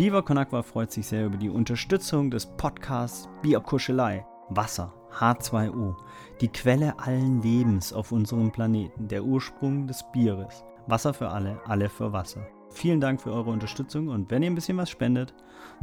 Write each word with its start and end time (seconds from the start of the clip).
Viva 0.00 0.22
Con 0.22 0.38
Agua 0.38 0.62
freut 0.62 0.90
sich 0.90 1.06
sehr 1.06 1.26
über 1.26 1.36
die 1.36 1.50
Unterstützung 1.50 2.30
des 2.30 2.46
Podcasts 2.46 3.28
Bierkuschelei. 3.42 4.24
Wasser, 4.48 4.94
H2O, 5.12 5.94
die 6.40 6.48
Quelle 6.48 6.98
allen 6.98 7.42
Lebens 7.42 7.92
auf 7.92 8.10
unserem 8.10 8.50
Planeten, 8.50 9.08
der 9.08 9.22
Ursprung 9.22 9.86
des 9.86 10.02
Bieres. 10.10 10.64
Wasser 10.86 11.12
für 11.12 11.28
alle, 11.28 11.60
alle 11.66 11.90
für 11.90 12.14
Wasser. 12.14 12.40
Vielen 12.70 13.02
Dank 13.02 13.20
für 13.20 13.30
eure 13.30 13.50
Unterstützung 13.50 14.08
und 14.08 14.30
wenn 14.30 14.42
ihr 14.42 14.50
ein 14.50 14.54
bisschen 14.54 14.78
was 14.78 14.88
spendet, 14.88 15.34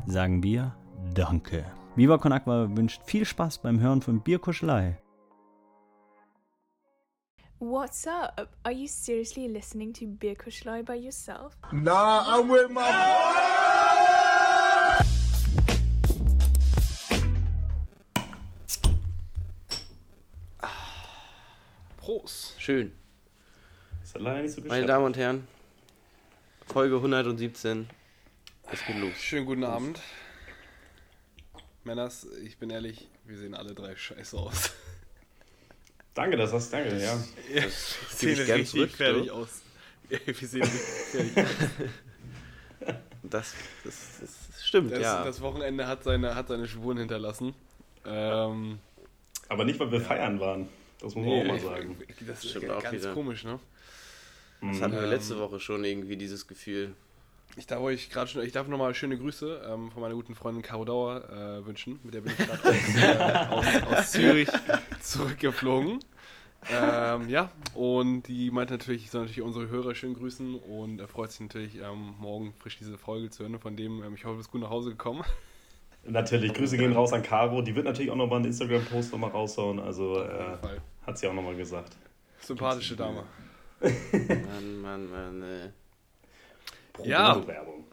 sagen 0.07 0.41
wir 0.41 0.75
Danke. 1.13 1.63
Viva 1.95 2.17
Con 2.17 2.31
Agua 2.31 2.75
wünscht 2.75 3.03
viel 3.05 3.23
Spaß 3.23 3.59
beim 3.59 3.79
Hören 3.79 4.01
von 4.01 4.21
Bierkuschelei. 4.21 4.97
What's 7.59 8.07
up? 8.07 8.49
Are 8.65 8.71
you 8.71 8.87
seriously 8.87 9.47
listening 9.47 9.91
to 9.93 10.05
Beer 10.05 10.35
Kuschlei 10.35 10.83
by 10.83 10.95
yourself? 10.95 11.55
Nah, 11.71 12.23
I'm 12.27 12.49
with 12.49 12.69
my. 12.69 13.36
Schön. 22.67 22.91
Ist 24.03 24.13
ja 24.13 24.19
leider 24.19 24.41
nicht 24.41 24.51
so 24.51 24.59
Meine 24.59 24.81
geschafft. 24.81 24.89
Damen 24.89 25.05
und 25.05 25.15
Herren, 25.15 25.47
Folge 26.65 26.97
117. 26.97 27.87
Es 28.69 28.85
geht 28.85 28.97
los. 28.97 29.13
Schönen 29.13 29.45
guten 29.45 29.63
Abend. 29.63 30.01
Männers, 31.85 32.27
ich 32.43 32.57
bin 32.57 32.69
ehrlich, 32.69 33.07
wir 33.23 33.37
sehen 33.37 33.55
alle 33.55 33.73
drei 33.73 33.95
scheiße 33.95 34.35
aus. 34.35 34.71
Danke, 36.13 36.35
das 36.35 36.51
hast 36.51 36.73
danke, 36.73 37.01
ja. 37.01 37.17
Das 37.55 38.19
gebe 38.19 38.33
ich 38.33 38.45
gern 38.45 38.65
zurück. 38.65 38.91
fertig 38.91 39.27
du. 39.27 39.31
aus. 39.31 39.61
wir 40.09 40.33
sehen 40.35 40.63
richtig 40.63 41.33
fertig 41.33 41.37
aus. 41.37 42.95
Das, 43.23 43.53
das, 43.85 44.19
das 44.19 44.65
stimmt, 44.65 44.91
Das, 44.91 44.99
ja. 44.99 45.23
das 45.23 45.39
Wochenende 45.39 45.87
hat 45.87 46.03
seine, 46.03 46.35
hat 46.35 46.49
seine 46.49 46.67
Spuren 46.67 46.97
hinterlassen. 46.97 47.53
Ähm, 48.05 48.79
Aber 49.47 49.63
nicht, 49.63 49.79
weil 49.79 49.89
wir 49.89 50.01
feiern 50.01 50.41
waren. 50.41 50.67
Das 51.01 51.15
muss 51.15 51.25
man 51.25 51.41
auch 51.41 51.45
mal 51.45 51.59
sagen. 51.59 51.97
Das 52.25 52.43
ist 52.43 52.59
ganz 52.61 52.91
wieder. 52.93 53.13
komisch, 53.13 53.43
ne? 53.43 53.59
das 54.61 54.81
hatten 54.81 54.93
wir 54.93 55.03
ähm, 55.03 55.09
letzte 55.09 55.37
Woche 55.39 55.59
schon 55.59 55.83
irgendwie, 55.83 56.17
dieses 56.17 56.47
Gefühl. 56.47 56.95
Ich 57.55 57.67
darf 57.67 57.81
euch 57.81 58.09
gerade 58.09 58.29
schon, 58.29 58.43
ich 58.43 58.51
darf 58.51 58.67
nochmal 58.67 58.93
schöne 58.93 59.17
Grüße 59.17 59.61
ähm, 59.67 59.91
von 59.91 60.01
meiner 60.01 60.15
guten 60.15 60.35
Freundin 60.35 60.63
Caro 60.63 60.85
Dauer 60.85 61.29
äh, 61.29 61.65
wünschen. 61.65 61.99
Mit 62.03 62.13
der 62.13 62.21
bin 62.21 62.33
ich 62.37 62.45
gerade 62.45 63.51
aus, 63.51 63.65
äh, 63.83 63.87
aus, 63.87 63.93
aus 63.93 64.11
Zürich 64.11 64.49
zurückgeflogen. 65.01 65.99
Ähm, 66.69 67.29
ja, 67.29 67.51
und 67.75 68.23
die 68.23 68.51
meint 68.51 68.71
natürlich, 68.71 69.03
ich 69.03 69.11
soll 69.11 69.21
natürlich 69.21 69.41
unsere 69.41 69.69
Hörer 69.69 69.95
schön 69.95 70.15
grüßen 70.15 70.55
und 70.55 70.99
er 70.99 71.07
freut 71.07 71.31
sich 71.31 71.39
natürlich, 71.39 71.75
ähm, 71.75 72.15
morgen 72.19 72.53
frisch 72.59 72.77
diese 72.77 72.97
Folge 72.97 73.29
zu 73.29 73.43
hören. 73.43 73.59
Von 73.59 73.77
dem, 73.77 74.03
ähm, 74.03 74.15
ich 74.15 74.25
hoffe, 74.25 74.33
du 74.33 74.37
bist 74.39 74.51
gut 74.51 74.61
nach 74.61 74.69
Hause 74.69 74.89
gekommen. 74.89 75.23
Natürlich, 76.07 76.53
Grüße 76.53 76.77
gehen 76.77 76.93
raus 76.93 77.11
an 77.13 77.21
Caro. 77.21 77.61
Die 77.61 77.75
wird 77.75 77.85
natürlich 77.85 78.11
auch 78.11 78.15
nochmal 78.15 78.37
einen 78.37 78.45
Instagram-Post 78.47 79.11
nochmal 79.11 79.31
raushauen. 79.31 79.79
Also 79.79 80.17
Auf 80.21 80.27
jeden 80.31 80.53
äh, 80.53 80.57
Fall. 80.57 80.81
hat 81.05 81.17
sie 81.17 81.27
auch 81.27 81.33
nochmal 81.33 81.55
gesagt. 81.55 81.95
Sympathische 82.39 82.95
Dame. 82.95 83.23
Mann, 83.81 84.81
Mann, 84.81 85.09
Mann, 85.09 85.41
ey. 85.43 85.69
Pro 86.93 87.03
Ja. 87.05 87.33
Bono 87.33 87.47
Werbung. 87.47 87.83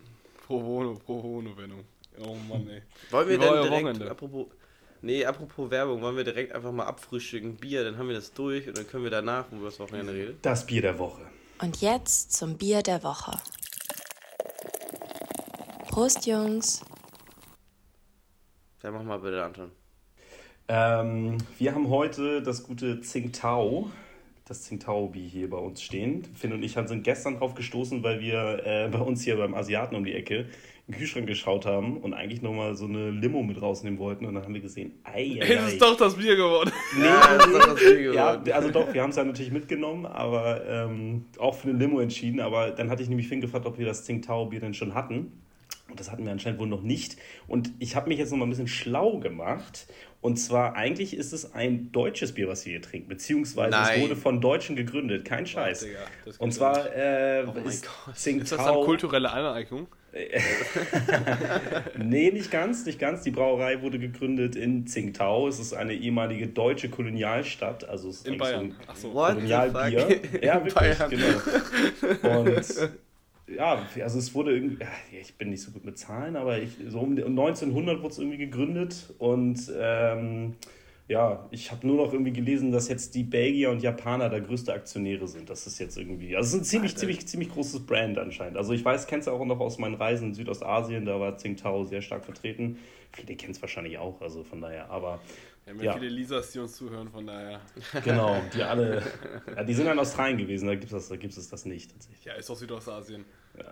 Pro 0.47 0.61
Bono, 0.61 0.95
pro 0.95 1.21
Bono, 1.21 1.57
Wendung. 1.57 1.85
Oh 2.21 2.37
Mann, 2.49 2.69
ey. 2.69 2.83
Wollen 3.11 3.29
wir 3.29 3.39
denn 3.39 3.53
direkt, 3.53 3.71
Wochenende? 3.73 4.11
apropos, 4.11 4.47
nee, 5.03 5.25
apropos 5.25 5.71
Werbung, 5.71 6.01
wollen 6.01 6.17
wir 6.17 6.25
direkt 6.25 6.53
einfach 6.55 6.71
mal 6.73 6.85
abfrühstücken, 6.87 7.57
Bier, 7.57 7.85
dann 7.85 7.99
haben 7.99 8.09
wir 8.09 8.15
das 8.15 8.33
durch 8.33 8.69
und 8.69 8.79
dann 8.79 8.87
können 8.87 9.05
wir 9.05 9.11
danach, 9.11 9.47
wo 9.51 9.57
wir 9.59 9.67
das 9.67 9.81
Wochenende 9.81 10.13
reden. 10.13 10.39
Das 10.43 10.65
Bier 10.65 10.83
der 10.83 10.99
Woche. 10.99 11.23
Und 11.61 11.81
jetzt 11.81 12.33
zum 12.33 12.57
Bier 12.57 12.83
der 12.83 13.03
Woche. 13.03 13.33
Prost, 15.89 16.27
Jungs. 16.27 16.83
Dann 18.85 18.93
mach 18.93 19.03
mal 19.03 19.17
bitte, 19.19 19.43
Anton. 19.43 19.71
Ähm, 20.69 21.39
wir 21.59 21.75
haben 21.75 21.89
heute 21.89 22.43
das 22.43 22.63
gute 22.65 23.01
Tsingtao, 23.01 23.91
das 24.47 24.65
Tsingtao-Bier 24.65 25.27
hier 25.27 25.49
bei 25.49 25.57
uns 25.57 25.81
stehen. 25.83 26.23
Finn 26.35 26.53
und 26.53 26.63
ich 26.63 26.73
sind 26.75 27.03
gestern 27.03 27.39
drauf 27.39 27.55
gestoßen, 27.55 28.03
weil 28.03 28.21
wir 28.21 28.61
äh, 28.67 28.91
bei 28.93 28.99
uns 28.99 29.23
hier 29.23 29.39
beim 29.39 29.55
Asiaten 29.55 29.97
um 29.97 30.05
die 30.05 30.13
Ecke 30.13 30.41
in 30.87 30.93
den 30.93 30.99
Kühlschrank 30.99 31.27
geschaut 31.27 31.65
haben 31.65 31.97
und 31.97 32.13
eigentlich 32.13 32.43
nochmal 32.43 32.75
so 32.77 32.85
eine 32.85 33.09
Limo 33.11 33.43
mit 33.43 33.63
rausnehmen 33.63 33.99
wollten. 33.99 34.27
Und 34.27 34.35
dann 34.35 34.45
haben 34.45 34.53
wir 34.53 34.61
gesehen, 34.61 34.93
ei, 35.03 35.39
ei, 35.41 35.47
Es 35.49 35.49
ei. 35.63 35.67
ist 35.69 35.81
doch 35.81 35.97
das 35.97 36.17
Bier 36.17 36.37
geworden. 36.37 36.71
Ja, 37.03 37.39
das 37.39 37.47
ist 37.47 37.55
doch 37.55 37.67
das 37.69 37.81
Bier 37.81 38.13
Ja, 38.13 38.33
geworden. 38.33 38.53
also 38.53 38.71
doch, 38.71 38.93
wir 38.93 39.01
haben 39.01 39.11
es 39.11 39.17
ja 39.17 39.25
natürlich 39.25 39.51
mitgenommen, 39.53 40.05
aber 40.05 40.63
ähm, 40.69 41.25
auch 41.39 41.55
für 41.55 41.71
eine 41.71 41.79
Limo 41.79 42.01
entschieden. 42.01 42.39
Aber 42.41 42.71
dann 42.71 42.91
hatte 42.91 43.03
ich 43.03 43.09
nämlich 43.09 43.29
Finn 43.29 43.41
gefragt, 43.41 43.65
ob 43.65 43.79
wir 43.79 43.87
das 43.87 44.05
Tsingtao-Bier 44.05 44.61
denn 44.61 44.75
schon 44.75 44.93
hatten. 44.95 45.33
Und 45.89 46.01
das 46.01 46.11
hatten 46.11 46.25
wir 46.25 46.33
anscheinend 46.33 46.59
wohl 46.59 46.67
noch 46.67 46.83
nicht. 46.83 47.17
Und 47.47 47.71
ich 47.79 47.95
habe 47.95 48.09
mich 48.09 48.19
jetzt 48.19 48.31
noch 48.31 48.39
mal 48.39 48.47
ein 48.47 48.51
bisschen 48.51 48.69
schlau 48.69 49.19
gemacht. 49.19 49.87
Und 50.21 50.37
zwar, 50.39 50.75
eigentlich 50.75 51.15
ist 51.15 51.35
es 51.35 51.53
ein 51.55 51.93
deutsches 51.93 52.33
Bier, 52.33 52.49
was 52.49 52.65
wir 52.65 52.73
hier 52.73 52.81
trinken. 52.83 53.09
Beziehungsweise 53.09 53.77
es 53.77 53.89
Nein. 53.89 54.01
wurde 54.01 54.17
von 54.17 54.41
Deutschen 54.41 54.75
gegründet. 54.75 55.27
Kein 55.27 55.45
Scheiß. 55.47 55.81
Digga, 55.81 55.99
das 56.25 56.39
Und 56.39 56.53
zwar 56.53 56.91
äh, 56.95 57.43
mein 57.45 57.65
ist. 57.67 57.87
Tsingtao... 58.15 58.43
Ist 58.43 58.53
das 58.53 58.65
dann 58.65 58.75
kulturelle 58.85 59.31
Aneignung? 59.31 59.87
Nee, 61.99 62.31
nicht 62.31 62.51
ganz, 62.51 62.87
nicht 62.87 62.99
ganz. 62.99 63.23
Die 63.23 63.31
Brauerei 63.31 63.83
wurde 63.83 63.99
gegründet 63.99 64.57
in 64.57 64.87
Tsingtao. 64.87 65.49
Es 65.49 65.59
ist 65.59 65.73
eine 65.75 65.95
ehemalige 65.95 66.47
deutsche 66.47 66.89
Kolonialstadt. 66.89 67.89
Also 67.89 68.09
es 68.09 68.19
ist 68.19 68.29
In 68.29 68.35
eigentlich 68.35 68.49
so 68.49 68.55
Bayern. 68.57 68.77
ein 68.81 68.89
Achso. 68.89 69.13
What 69.15 69.35
Kolonialbier. 69.35 70.21
Ja, 70.43 70.59
In 70.59 70.65
wirklich, 70.67 70.75
Bayern. 70.75 71.11
genau. 71.11 72.41
Und 72.41 72.65
ja, 73.47 73.87
also 74.03 74.19
es 74.19 74.35
wurde 74.35 74.55
irgendwie, 74.55 74.85
ich 75.21 75.37
bin 75.37 75.51
nicht 75.51 75.63
so 75.63 75.71
gut 75.71 75.85
mit 75.85 75.99
Zahlen, 75.99 76.37
aber 76.37 76.59
ich, 76.59 76.77
so 76.89 77.01
um 77.01 77.17
1900 77.17 78.03
wurde 78.03 78.13
es 78.13 78.19
irgendwie 78.19 78.39
gegründet 78.39 79.13
und 79.19 79.71
ähm, 79.79 80.55
ja, 81.07 81.47
ich 81.51 81.71
habe 81.71 81.87
nur 81.87 81.97
noch 81.97 82.15
irgendwie 82.15 82.33
gelesen, 82.33 82.73
dass 82.73 82.89
jetzt 82.89 83.15
die 83.15 83.25
Belgier 83.25 83.71
und 83.71 83.83
Japaner 83.83 84.31
da 84.31 84.39
größte 84.39 84.73
Aktionäre 84.73 85.29
sind. 85.29 85.51
Das 85.51 85.67
ist 85.67 85.79
jetzt 85.79 85.99
irgendwie, 85.99 86.35
also 86.35 86.47
es 86.47 86.55
ist 86.55 86.61
ein 86.61 86.65
ziemlich, 86.65 86.97
ziemlich, 86.97 87.27
ziemlich 87.27 87.51
großes 87.51 87.85
Brand 87.85 88.17
anscheinend. 88.17 88.57
Also 88.57 88.73
ich 88.73 88.83
weiß, 88.83 89.07
kennst 89.07 89.29
du 89.29 89.33
auch 89.33 89.45
noch 89.45 89.61
aus 89.61 89.79
meinen 89.79 89.97
Reisen 89.97 90.29
in 90.29 90.35
Südostasien, 90.35 91.05
da 91.05 91.21
war 91.21 91.37
Tsingtao 91.37 91.85
sehr 91.85 92.01
stark 92.01 92.25
vertreten. 92.25 92.79
Viele 93.13 93.37
kennen 93.37 93.53
es 93.53 93.61
wahrscheinlich 93.61 93.99
auch, 93.99 94.23
also 94.23 94.45
von 94.45 94.63
daher, 94.63 94.91
aber 94.91 95.21
Wir 95.65 95.73
haben 95.73 95.79
ja, 95.81 95.85
Ja. 95.87 95.99
viele 95.99 96.09
Lisas, 96.11 96.51
die 96.53 96.59
uns 96.59 96.77
zuhören, 96.77 97.11
von 97.11 97.27
daher. 97.27 97.61
genau, 98.05 98.43
die 98.55 98.63
alle, 98.63 99.03
ja, 99.57 99.65
die 99.65 99.73
sind 99.75 99.87
in 99.87 99.99
Australien 99.99 100.37
gewesen, 100.39 100.67
da 100.67 100.75
gibt 100.75 100.85
es 100.87 100.91
das, 100.91 101.09
da 101.09 101.17
gibt 101.17 101.37
es 101.37 101.49
das 101.49 101.65
nicht 101.65 101.91
tatsächlich. 101.93 102.25
Ja, 102.25 102.35
ist 102.35 102.49
doch 102.51 102.57
Südostasien. 102.57 103.25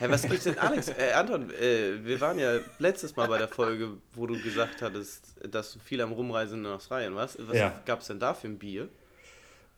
Hey, 0.00 0.10
was 0.10 0.22
gibt's 0.22 0.42
denn, 0.42 0.58
Alex? 0.58 0.88
Äh, 0.88 1.12
Anton, 1.14 1.48
äh, 1.50 2.04
wir 2.04 2.20
waren 2.20 2.36
ja 2.38 2.58
letztes 2.80 3.14
Mal 3.14 3.28
bei 3.28 3.38
der 3.38 3.46
Folge, 3.46 3.90
wo 4.12 4.26
du 4.26 4.40
gesagt 4.42 4.82
hattest, 4.82 5.36
dass 5.48 5.72
du 5.72 5.78
viel 5.78 6.00
am 6.00 6.10
Rumreisen 6.10 6.64
in 6.64 6.66
Australien 6.70 7.14
warst. 7.14 7.38
Was 7.46 7.56
Ja. 7.56 7.80
gab's 7.86 8.08
denn 8.08 8.18
da 8.18 8.34
für 8.34 8.48
ein 8.48 8.58
Bier? 8.58 8.88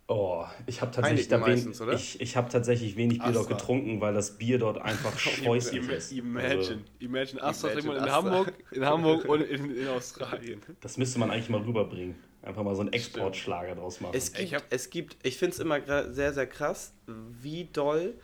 Oh, 0.09 0.45
ich 0.67 0.83
habe 0.83 0.93
tatsächlich, 0.93 1.27
da 1.27 1.45
wen, 1.45 1.73
ich, 1.93 2.21
ich 2.21 2.37
hab 2.37 2.49
tatsächlich 2.49 2.97
wenig 2.97 3.19
Bier 3.19 3.33
dort 3.33 3.49
getrunken, 3.49 4.01
weil 4.01 4.15
das 4.15 4.39
Bier 4.39 4.59
dort 4.59 4.79
einfach 4.79 5.19
scheußlich 5.19 5.89
ist. 5.89 6.13
Imagine. 6.13 6.59
Also, 6.59 6.75
Imagine 7.01 7.43
Astra 7.43 7.69
trinkt 7.71 7.87
man 7.87 7.97
in. 7.97 8.13
Hamburg, 8.13 8.53
in 8.71 8.85
Hamburg 8.85 9.25
und 9.25 9.41
in, 9.51 9.77
in 9.77 9.89
Australien. 9.89 10.63
das 10.81 10.97
müsste 10.97 11.19
man 11.19 11.31
eigentlich 11.33 11.49
mal 11.49 11.61
rüberbringen. 11.61 12.15
Einfach 12.43 12.63
mal 12.63 12.77
so 12.77 12.83
einen 12.83 12.93
Exportschlager 12.93 13.75
draus 13.75 14.01
machen. 14.01 14.15
Es 14.15 14.33
gibt, 14.33 14.53
Ich 14.53 14.57
es 14.71 14.91
gibt, 14.91 15.17
ich 15.25 15.37
finde 15.39 15.55
es 15.55 15.59
immer 15.59 15.81
sehr, 16.13 16.33
sehr 16.33 16.47
krass, 16.47 16.93
wie 17.09 17.65
doll 17.73 18.15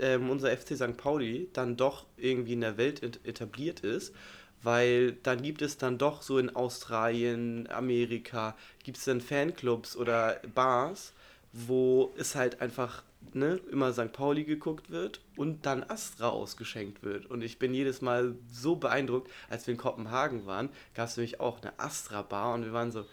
ähm, 0.00 0.30
unser 0.30 0.56
FC 0.56 0.76
St. 0.76 0.96
Pauli 0.96 1.50
dann 1.52 1.76
doch 1.76 2.06
irgendwie 2.16 2.54
in 2.54 2.62
der 2.62 2.78
Welt 2.78 3.02
et- 3.02 3.20
etabliert 3.24 3.80
ist, 3.80 4.14
weil 4.62 5.12
dann 5.22 5.42
gibt 5.42 5.60
es 5.60 5.76
dann 5.76 5.98
doch 5.98 6.22
so 6.22 6.38
in 6.38 6.56
Australien, 6.56 7.68
Amerika, 7.70 8.56
gibt 8.82 8.96
es 8.96 9.04
dann 9.04 9.20
Fanclubs 9.20 9.94
oder 9.96 10.40
Bars, 10.54 11.12
wo 11.52 12.14
es 12.18 12.34
halt 12.34 12.60
einfach 12.60 13.02
ne, 13.32 13.60
immer 13.70 13.92
St. 13.92 14.12
Pauli 14.12 14.44
geguckt 14.44 14.90
wird 14.90 15.20
und 15.36 15.66
dann 15.66 15.82
Astra 15.82 16.28
ausgeschenkt 16.28 17.02
wird. 17.02 17.26
Und 17.26 17.42
ich 17.42 17.58
bin 17.58 17.74
jedes 17.74 18.00
Mal 18.00 18.34
so 18.50 18.76
beeindruckt, 18.76 19.30
als 19.48 19.66
wir 19.66 19.72
in 19.72 19.78
Kopenhagen 19.78 20.46
waren, 20.46 20.68
gab 20.94 21.08
es 21.08 21.16
nämlich 21.16 21.40
auch 21.40 21.60
eine 21.62 21.78
Astra-Bar 21.78 22.54
und 22.54 22.64
wir 22.64 22.72
waren 22.72 22.92
so, 22.92 23.04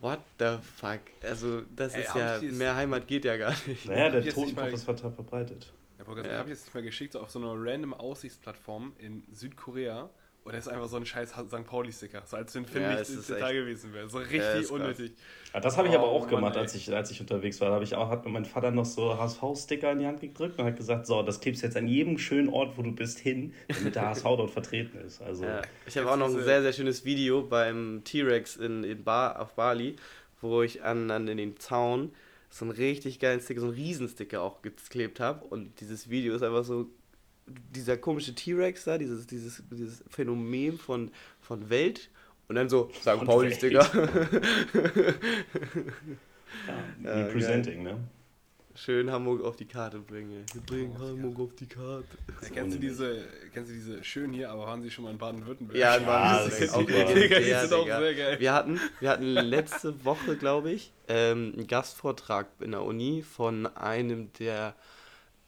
what 0.00 0.20
the 0.38 0.56
fuck? 0.76 1.00
Also 1.22 1.62
das 1.74 1.94
Ey, 1.94 2.02
ist 2.02 2.14
ja, 2.14 2.40
mehr 2.52 2.76
Heimat 2.76 3.06
geht 3.08 3.24
ja 3.24 3.36
gar 3.36 3.54
nicht. 3.66 3.86
naja, 3.86 4.10
der 4.10 4.32
Totenkopf 4.32 4.72
ist 4.72 4.84
ver- 4.84 4.96
verbreitet. 4.96 5.72
Ja, 5.98 6.04
Burger, 6.04 6.26
Ja. 6.26 6.38
habe 6.38 6.50
ich 6.50 6.56
jetzt 6.56 6.66
nicht 6.66 6.74
mal 6.74 6.82
geschickt, 6.82 7.12
so 7.14 7.20
auf 7.20 7.30
so 7.30 7.38
einer 7.38 7.54
random 7.56 7.94
Aussichtsplattform 7.94 8.92
in 8.98 9.22
Südkorea. 9.32 10.10
Und 10.44 10.52
da 10.52 10.58
ist 10.58 10.68
einfach 10.68 10.88
so 10.88 10.98
ein 10.98 11.06
scheiß 11.06 11.30
St. 11.30 11.64
Pauli-Sticker. 11.66 12.22
So 12.26 12.36
als 12.36 12.54
wenn 12.54 12.66
Finn 12.66 12.82
Ja, 12.82 12.90
nicht 12.90 13.08
ist 13.08 13.30
echt- 13.30 13.40
gewesen 13.52 13.94
wäre. 13.94 14.10
So 14.10 14.18
Ja, 14.20 14.24
richtig 14.26 14.40
krass. 14.42 14.70
unnötig. 14.70 15.12
Ja, 15.54 15.60
das 15.60 15.78
habe 15.78 15.88
ich 15.88 15.94
aber 15.94 16.06
Oh, 16.12 16.16
auch 16.16 16.20
Mann, 16.26 16.34
gemacht, 16.36 16.56
ey. 16.56 16.60
als 16.62 16.74
ich, 16.74 16.94
als 16.94 17.10
ich 17.10 17.18
unterwegs 17.20 17.58
war. 17.62 17.68
Da 17.68 17.74
habe 17.76 17.84
ich 17.84 17.94
auch, 17.94 18.10
hat 18.10 18.26
mir 18.26 18.30
mein 18.30 18.44
Vater 18.44 18.70
noch 18.70 18.84
so 18.84 19.16
HSV-Sticker 19.18 19.92
in 19.92 20.00
die 20.00 20.06
Hand 20.06 20.20
gedrückt 20.20 20.58
und 20.58 20.66
hat 20.66 20.76
gesagt, 20.76 21.06
so, 21.06 21.22
das 21.22 21.40
klebst 21.40 21.62
jetzt 21.62 21.78
an 21.78 21.88
jedem 21.88 22.18
schönen 22.18 22.50
Ort, 22.50 22.76
wo 22.76 22.82
du 22.82 22.92
bist, 22.92 23.20
hin, 23.20 23.54
damit 23.68 23.94
der 23.94 24.02
HSV 24.08 24.22
dort 24.36 24.50
vertreten 24.50 24.98
ist. 24.98 25.22
Also, 25.22 25.44
Ja. 25.44 25.62
Ich 25.86 25.96
habe 25.96 26.10
auch 26.10 26.16
noch 26.18 26.26
ein 26.28 26.42
sehr, 26.44 26.60
sehr 26.60 26.74
schönes 26.74 27.06
Video 27.06 27.40
beim 27.42 28.02
T-Rex 28.04 28.56
in, 28.56 28.84
in 28.84 29.02
Bar, 29.02 29.40
auf 29.40 29.54
Bali, 29.54 29.96
wo 30.42 30.60
ich 30.62 30.82
an, 30.84 31.10
an 31.10 31.24
den 31.24 31.56
Zaun 31.58 32.12
so 32.50 32.66
einen 32.66 32.72
richtig 32.72 33.18
geilen 33.18 33.40
Sticker, 33.40 33.60
so 33.62 33.68
einen 33.68 33.76
Riesensticker 33.76 34.42
auch 34.42 34.60
geklebt 34.60 35.20
habe. 35.20 35.42
Und 35.46 35.80
dieses 35.80 36.10
Video 36.10 36.34
ist 36.34 36.42
einfach 36.42 36.64
so 36.64 36.90
dieser 37.46 37.96
komische 37.96 38.34
T-Rex 38.34 38.84
da, 38.84 38.98
dieses, 38.98 39.26
dieses, 39.26 39.62
dieses 39.70 40.02
Phänomen 40.08 40.78
von, 40.78 41.10
von 41.40 41.68
Welt 41.70 42.10
und 42.48 42.56
dann 42.56 42.68
so 42.68 42.90
St. 43.00 43.24
Paulis, 43.24 43.60
Welt. 43.62 43.62
Digga. 43.62 43.90
Ja, 47.04 47.10
Ja, 47.10 47.26
representing, 47.26 47.82
ne? 47.82 47.98
Schön 48.76 49.10
Hamburg 49.10 49.44
auf 49.44 49.54
die 49.54 49.66
Karte 49.66 50.00
bringen. 50.00 50.44
Wir 50.52 50.60
bringen 50.62 50.98
Hamburg 50.98 51.38
auf 51.38 51.54
die 51.54 51.66
Karte. 51.66 52.04
Ja, 52.42 52.48
kennst, 52.48 52.74
du 52.76 52.80
diese, 52.80 53.24
kennst 53.52 53.70
du 53.70 53.74
diese 53.74 54.02
schön 54.02 54.32
hier, 54.32 54.50
aber 54.50 54.66
waren 54.66 54.82
sie 54.82 54.90
schon 54.90 55.04
mal 55.04 55.12
in 55.12 55.18
Baden-Württemberg? 55.18 55.78
Ja, 55.78 55.94
in 55.94 56.02
Ja, 56.02 56.08
Baden-Württemberg 56.08 57.14
Digga, 57.14 57.38
die 57.38 57.44
sind 57.68 57.72
auch 57.72 57.84
Digga. 57.84 58.00
sehr 58.00 58.14
geil. 58.14 58.40
Wir 58.40 58.52
hatten, 58.52 58.80
wir 58.98 59.10
hatten 59.10 59.26
letzte 59.32 60.04
Woche, 60.04 60.36
glaube 60.36 60.72
ich, 60.72 60.92
ähm, 61.06 61.52
einen 61.56 61.68
Gastvortrag 61.68 62.48
in 62.60 62.72
der 62.72 62.82
Uni 62.82 63.22
von 63.22 63.66
einem, 63.76 64.32
der 64.40 64.74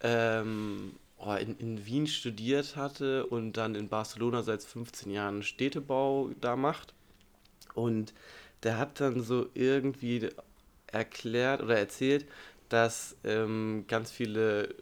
ähm, 0.03 0.93
oh, 0.95 0.99
in, 1.35 1.57
in 1.59 1.87
Wien 1.87 2.07
studiert 2.07 2.77
hatte 2.77 3.27
und 3.27 3.55
dann 3.55 3.75
in 3.75 3.89
Barcelona 3.89 4.43
seit 4.43 4.63
15 4.63 5.11
Jahren 5.11 5.43
Städtebau 5.43 6.31
da 6.41 6.57
macht. 6.57 6.95
Und 7.75 8.15
der 8.63 8.79
hat 8.79 9.01
dann 9.01 9.23
so 9.23 9.49
irgendwie 9.55 10.29
erklärt 10.87 11.63
oder 11.63 11.79
erzählt, 11.79 12.27
dass 12.69 13.17
ähm, 13.25 13.85
ganz 13.89 14.11
viele 14.11 14.75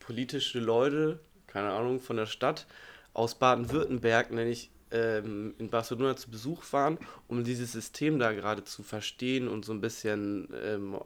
politische 0.00 0.58
Leute, 0.58 1.20
keine 1.46 1.70
Ahnung, 1.72 2.00
von 2.00 2.16
der 2.16 2.26
Stadt 2.26 2.66
aus 3.14 3.34
Baden-Württemberg, 3.34 4.30
nenne 4.30 4.50
ich, 4.50 4.70
ähm, 4.90 5.54
in 5.58 5.70
Barcelona 5.70 6.16
zu 6.16 6.30
Besuch 6.30 6.64
waren, 6.72 6.98
um 7.28 7.44
dieses 7.44 7.72
System 7.72 8.18
da 8.18 8.32
gerade 8.32 8.64
zu 8.64 8.82
verstehen 8.82 9.48
und 9.48 9.64
so 9.64 9.72
ein 9.72 9.80
bisschen 9.80 10.48
ähm, 10.64 10.96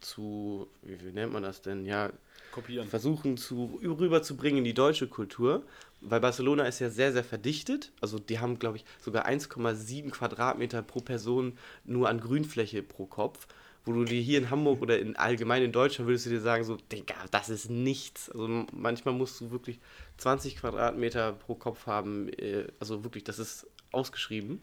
zu, 0.00 0.68
wie, 0.82 1.00
wie 1.04 1.12
nennt 1.12 1.32
man 1.32 1.42
das 1.42 1.62
denn? 1.62 1.84
Ja, 1.84 2.10
Kopieren. 2.52 2.88
versuchen 2.88 3.36
zu 3.36 3.78
rüberzubringen 3.82 4.58
in 4.58 4.64
die 4.64 4.74
deutsche 4.74 5.08
Kultur, 5.08 5.64
weil 6.00 6.20
Barcelona 6.20 6.64
ist 6.64 6.78
ja 6.80 6.90
sehr, 6.90 7.12
sehr 7.12 7.24
verdichtet. 7.24 7.92
Also 8.00 8.18
die 8.18 8.38
haben, 8.38 8.58
glaube 8.58 8.76
ich, 8.78 8.84
sogar 9.00 9.26
1,7 9.26 10.10
Quadratmeter 10.10 10.82
pro 10.82 11.00
Person 11.00 11.58
nur 11.84 12.08
an 12.08 12.20
Grünfläche 12.20 12.82
pro 12.82 13.06
Kopf. 13.06 13.46
Wo 13.84 13.92
du 13.92 14.04
dir 14.04 14.20
hier 14.20 14.38
in 14.38 14.50
Hamburg 14.50 14.82
oder 14.82 14.98
in 14.98 15.14
allgemein 15.14 15.62
in 15.62 15.70
Deutschland 15.70 16.08
würdest 16.08 16.26
du 16.26 16.30
dir 16.30 16.40
sagen, 16.40 16.64
so, 16.64 16.76
Digga, 16.90 17.14
das 17.30 17.48
ist 17.48 17.70
nichts. 17.70 18.28
Also 18.30 18.66
manchmal 18.72 19.14
musst 19.14 19.40
du 19.40 19.52
wirklich 19.52 19.78
20 20.16 20.56
Quadratmeter 20.56 21.32
pro 21.32 21.54
Kopf 21.54 21.86
haben. 21.86 22.28
äh, 22.30 22.66
Also 22.80 23.04
wirklich, 23.04 23.22
das 23.22 23.38
ist 23.38 23.66
ausgeschrieben. 23.92 24.60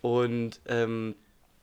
Und 0.00 0.60
ähm, 0.66 1.14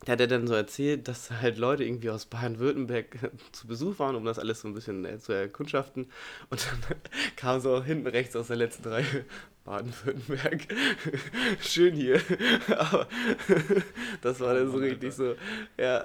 da 0.04 0.12
hat 0.12 0.20
er 0.20 0.26
dann 0.26 0.46
so 0.46 0.54
erzählt, 0.54 1.08
dass 1.08 1.30
halt 1.30 1.58
Leute 1.58 1.84
irgendwie 1.84 2.10
aus 2.10 2.26
Baden-Württemberg 2.26 3.30
zu 3.52 3.66
Besuch 3.66 3.98
waren, 3.98 4.16
um 4.16 4.24
das 4.24 4.38
alles 4.38 4.60
so 4.60 4.68
ein 4.68 4.74
bisschen 4.74 5.04
äh, 5.04 5.18
zu 5.18 5.32
erkundschaften. 5.32 6.06
Und 6.48 6.66
dann 6.66 6.96
kam 7.36 7.60
so 7.60 7.82
hinten 7.84 8.06
rechts 8.06 8.34
aus 8.34 8.46
der 8.46 8.56
letzten 8.56 8.88
Reihe 8.88 9.24
Baden-Württemberg. 9.64 10.66
Schön 11.60 11.94
hier. 11.94 12.20
Aber 12.76 13.06
das 14.22 14.40
war 14.40 14.54
dann 14.54 14.70
so 14.70 14.78
richtig 14.78 15.12
so, 15.12 15.34
ja. 15.78 16.02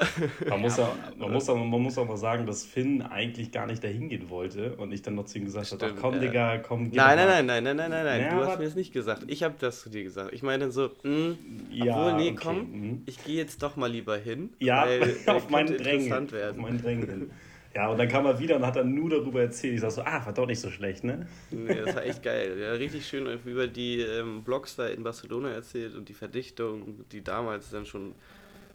Man 0.48 0.62
muss, 0.62 0.78
ja, 0.78 0.94
man, 1.18 1.32
muss 1.32 1.50
auch, 1.50 1.56
man 1.56 1.82
muss 1.82 1.98
auch 1.98 2.06
mal 2.06 2.18
sagen, 2.18 2.46
dass 2.46 2.66
Finn 2.66 3.02
eigentlich 3.02 3.52
gar 3.52 3.66
nicht 3.66 3.84
dahin 3.84 4.10
gehen 4.10 4.30
wollte 4.30 4.76
und 4.76 4.92
ich 4.92 5.02
dann 5.02 5.16
noch 5.16 5.26
zu 5.26 5.40
ihm 5.40 5.46
gesagt 5.46 5.72
habe, 5.72 5.94
komm, 6.00 6.16
ja. 6.16 6.20
Digga, 6.20 6.58
komm, 6.58 6.92
geh 6.92 6.98
Nein, 6.98 7.16
nein, 7.18 7.46
nein, 7.46 7.64
nein, 7.64 7.78
nein, 7.78 7.90
nein, 7.90 8.06
nein, 8.06 8.22
Ja, 8.22 8.36
du 8.36 8.46
hast 8.46 8.60
mir 8.60 8.66
das 8.66 8.76
nicht 8.76 8.94
gesagt. 8.94 9.24
Ich 9.28 9.44
habe 9.44 9.56
das 9.60 9.82
zu 9.82 9.90
dir 9.90 10.04
gesagt. 10.04 10.34
Ich 10.34 10.44
meine 10.44 10.66
dann 10.66 10.72
so, 10.72 10.90
mh, 11.04 11.36
Ja, 11.72 11.96
obwohl, 11.96 12.14
nee, 12.22 12.32
okay, 12.32 12.40
komm, 12.42 12.72
mhm. 12.72 13.04
ich 13.06 13.24
gehe 13.24 13.38
jetzt 13.38 13.64
doch 13.64 13.78
mal 13.78 13.90
lieber 13.90 14.18
hin. 14.18 14.54
Ja, 14.60 14.86
weil, 14.86 15.16
auf 15.28 15.50
meinen 15.50 15.78
Drängen. 15.78 16.06
interessant 16.08 16.34
Auf 16.52 16.58
meinen 16.58 16.82
Drängen 16.82 17.10
hin. 17.10 17.32
Ja, 17.76 17.90
und 17.90 17.98
dann 17.98 18.08
kam 18.08 18.26
er 18.26 18.40
wieder 18.40 18.56
und 18.56 18.66
hat 18.66 18.78
dann 18.78 18.96
nur 18.96 19.10
darüber 19.10 19.42
erzählt. 19.42 19.74
Ich 19.74 19.82
sag 19.82 19.92
so, 19.92 20.02
ah, 20.02 20.26
war 20.26 20.34
doch 20.34 20.48
nicht 20.48 20.62
so 20.62 20.72
schlecht, 20.72 21.04
ne? 21.04 21.28
Nee, 21.52 21.76
das 21.84 21.94
war 21.94 22.06
echt 22.06 22.24
geil. 22.24 22.58
Ja, 22.58 22.72
richtig 22.72 23.06
schön 23.06 23.28
über 23.46 23.68
die 23.68 24.00
ähm, 24.00 24.44
Blogs 24.44 24.78
da 24.78 24.88
in 24.88 25.04
Barcelona 25.04 25.52
erzählt 25.52 25.94
und 25.94 26.08
die 26.08 26.14
Verdichtung, 26.14 27.04
die 27.12 27.22
damals 27.22 27.72
dann 27.72 27.86
schon 27.86 28.16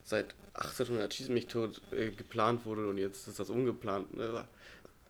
seit 0.04 0.34
1800 0.52 1.14
schieß 1.14 1.30
mich 1.30 1.46
tot 1.46 1.80
äh, 1.92 2.10
geplant 2.10 2.66
wurde 2.66 2.86
und 2.88 2.98
jetzt 2.98 3.26
ist 3.26 3.40
das 3.40 3.48
umgeplant. 3.48 4.14
Ne? 4.14 4.34
War, 4.34 4.48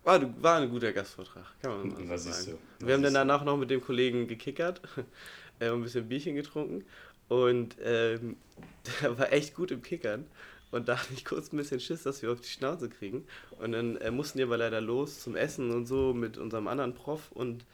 war, 0.04 0.42
war 0.42 0.56
ein 0.60 0.70
guter 0.70 0.92
Gastvortrag, 0.92 1.46
kann 1.60 1.70
man 1.72 2.06
mal 2.06 2.08
Das 2.08 2.24
so 2.24 2.30
sagen. 2.30 2.58
du. 2.78 2.86
Wir 2.86 2.94
haben 2.94 3.02
dann 3.02 3.14
danach 3.14 3.44
noch 3.44 3.56
mit 3.56 3.70
dem 3.70 3.80
Kollegen 3.80 4.28
gekickert, 4.28 4.82
äh, 5.58 5.68
ein 5.68 5.82
bisschen 5.82 6.08
Bierchen 6.08 6.36
getrunken 6.36 6.84
und 7.28 7.76
ähm, 7.82 8.36
der 9.02 9.18
war 9.18 9.32
echt 9.32 9.54
gut 9.54 9.72
im 9.72 9.82
Kickern. 9.82 10.26
Und 10.70 10.88
da 10.88 10.98
hatte 11.00 11.12
ich 11.12 11.24
kurz 11.24 11.52
ein 11.52 11.56
bisschen 11.56 11.80
Schiss, 11.80 12.02
dass 12.02 12.22
wir 12.22 12.32
auf 12.32 12.40
die 12.40 12.48
Schnauze 12.48 12.88
kriegen. 12.88 13.26
Und 13.58 13.72
dann 13.72 13.96
äh, 13.96 14.10
mussten 14.10 14.38
wir 14.38 14.46
aber 14.46 14.58
leider 14.58 14.80
los 14.80 15.20
zum 15.20 15.36
Essen 15.36 15.70
und 15.70 15.86
so 15.86 16.14
mit 16.14 16.38
unserem 16.38 16.68
anderen 16.68 16.94
Prof. 16.94 17.30
Und 17.32 17.64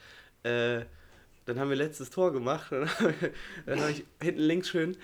äh, 0.43 0.85
dann 1.47 1.61
haben 1.61 1.71
wir 1.71 1.77
letztes 1.77 2.11
Tor 2.11 2.33
gemacht. 2.33 2.73
Und 2.73 2.89
dann 3.67 3.81
habe 3.81 3.93
ich, 3.93 4.05
hinten 4.21 4.41
links 4.41 4.69
schön 4.69 4.97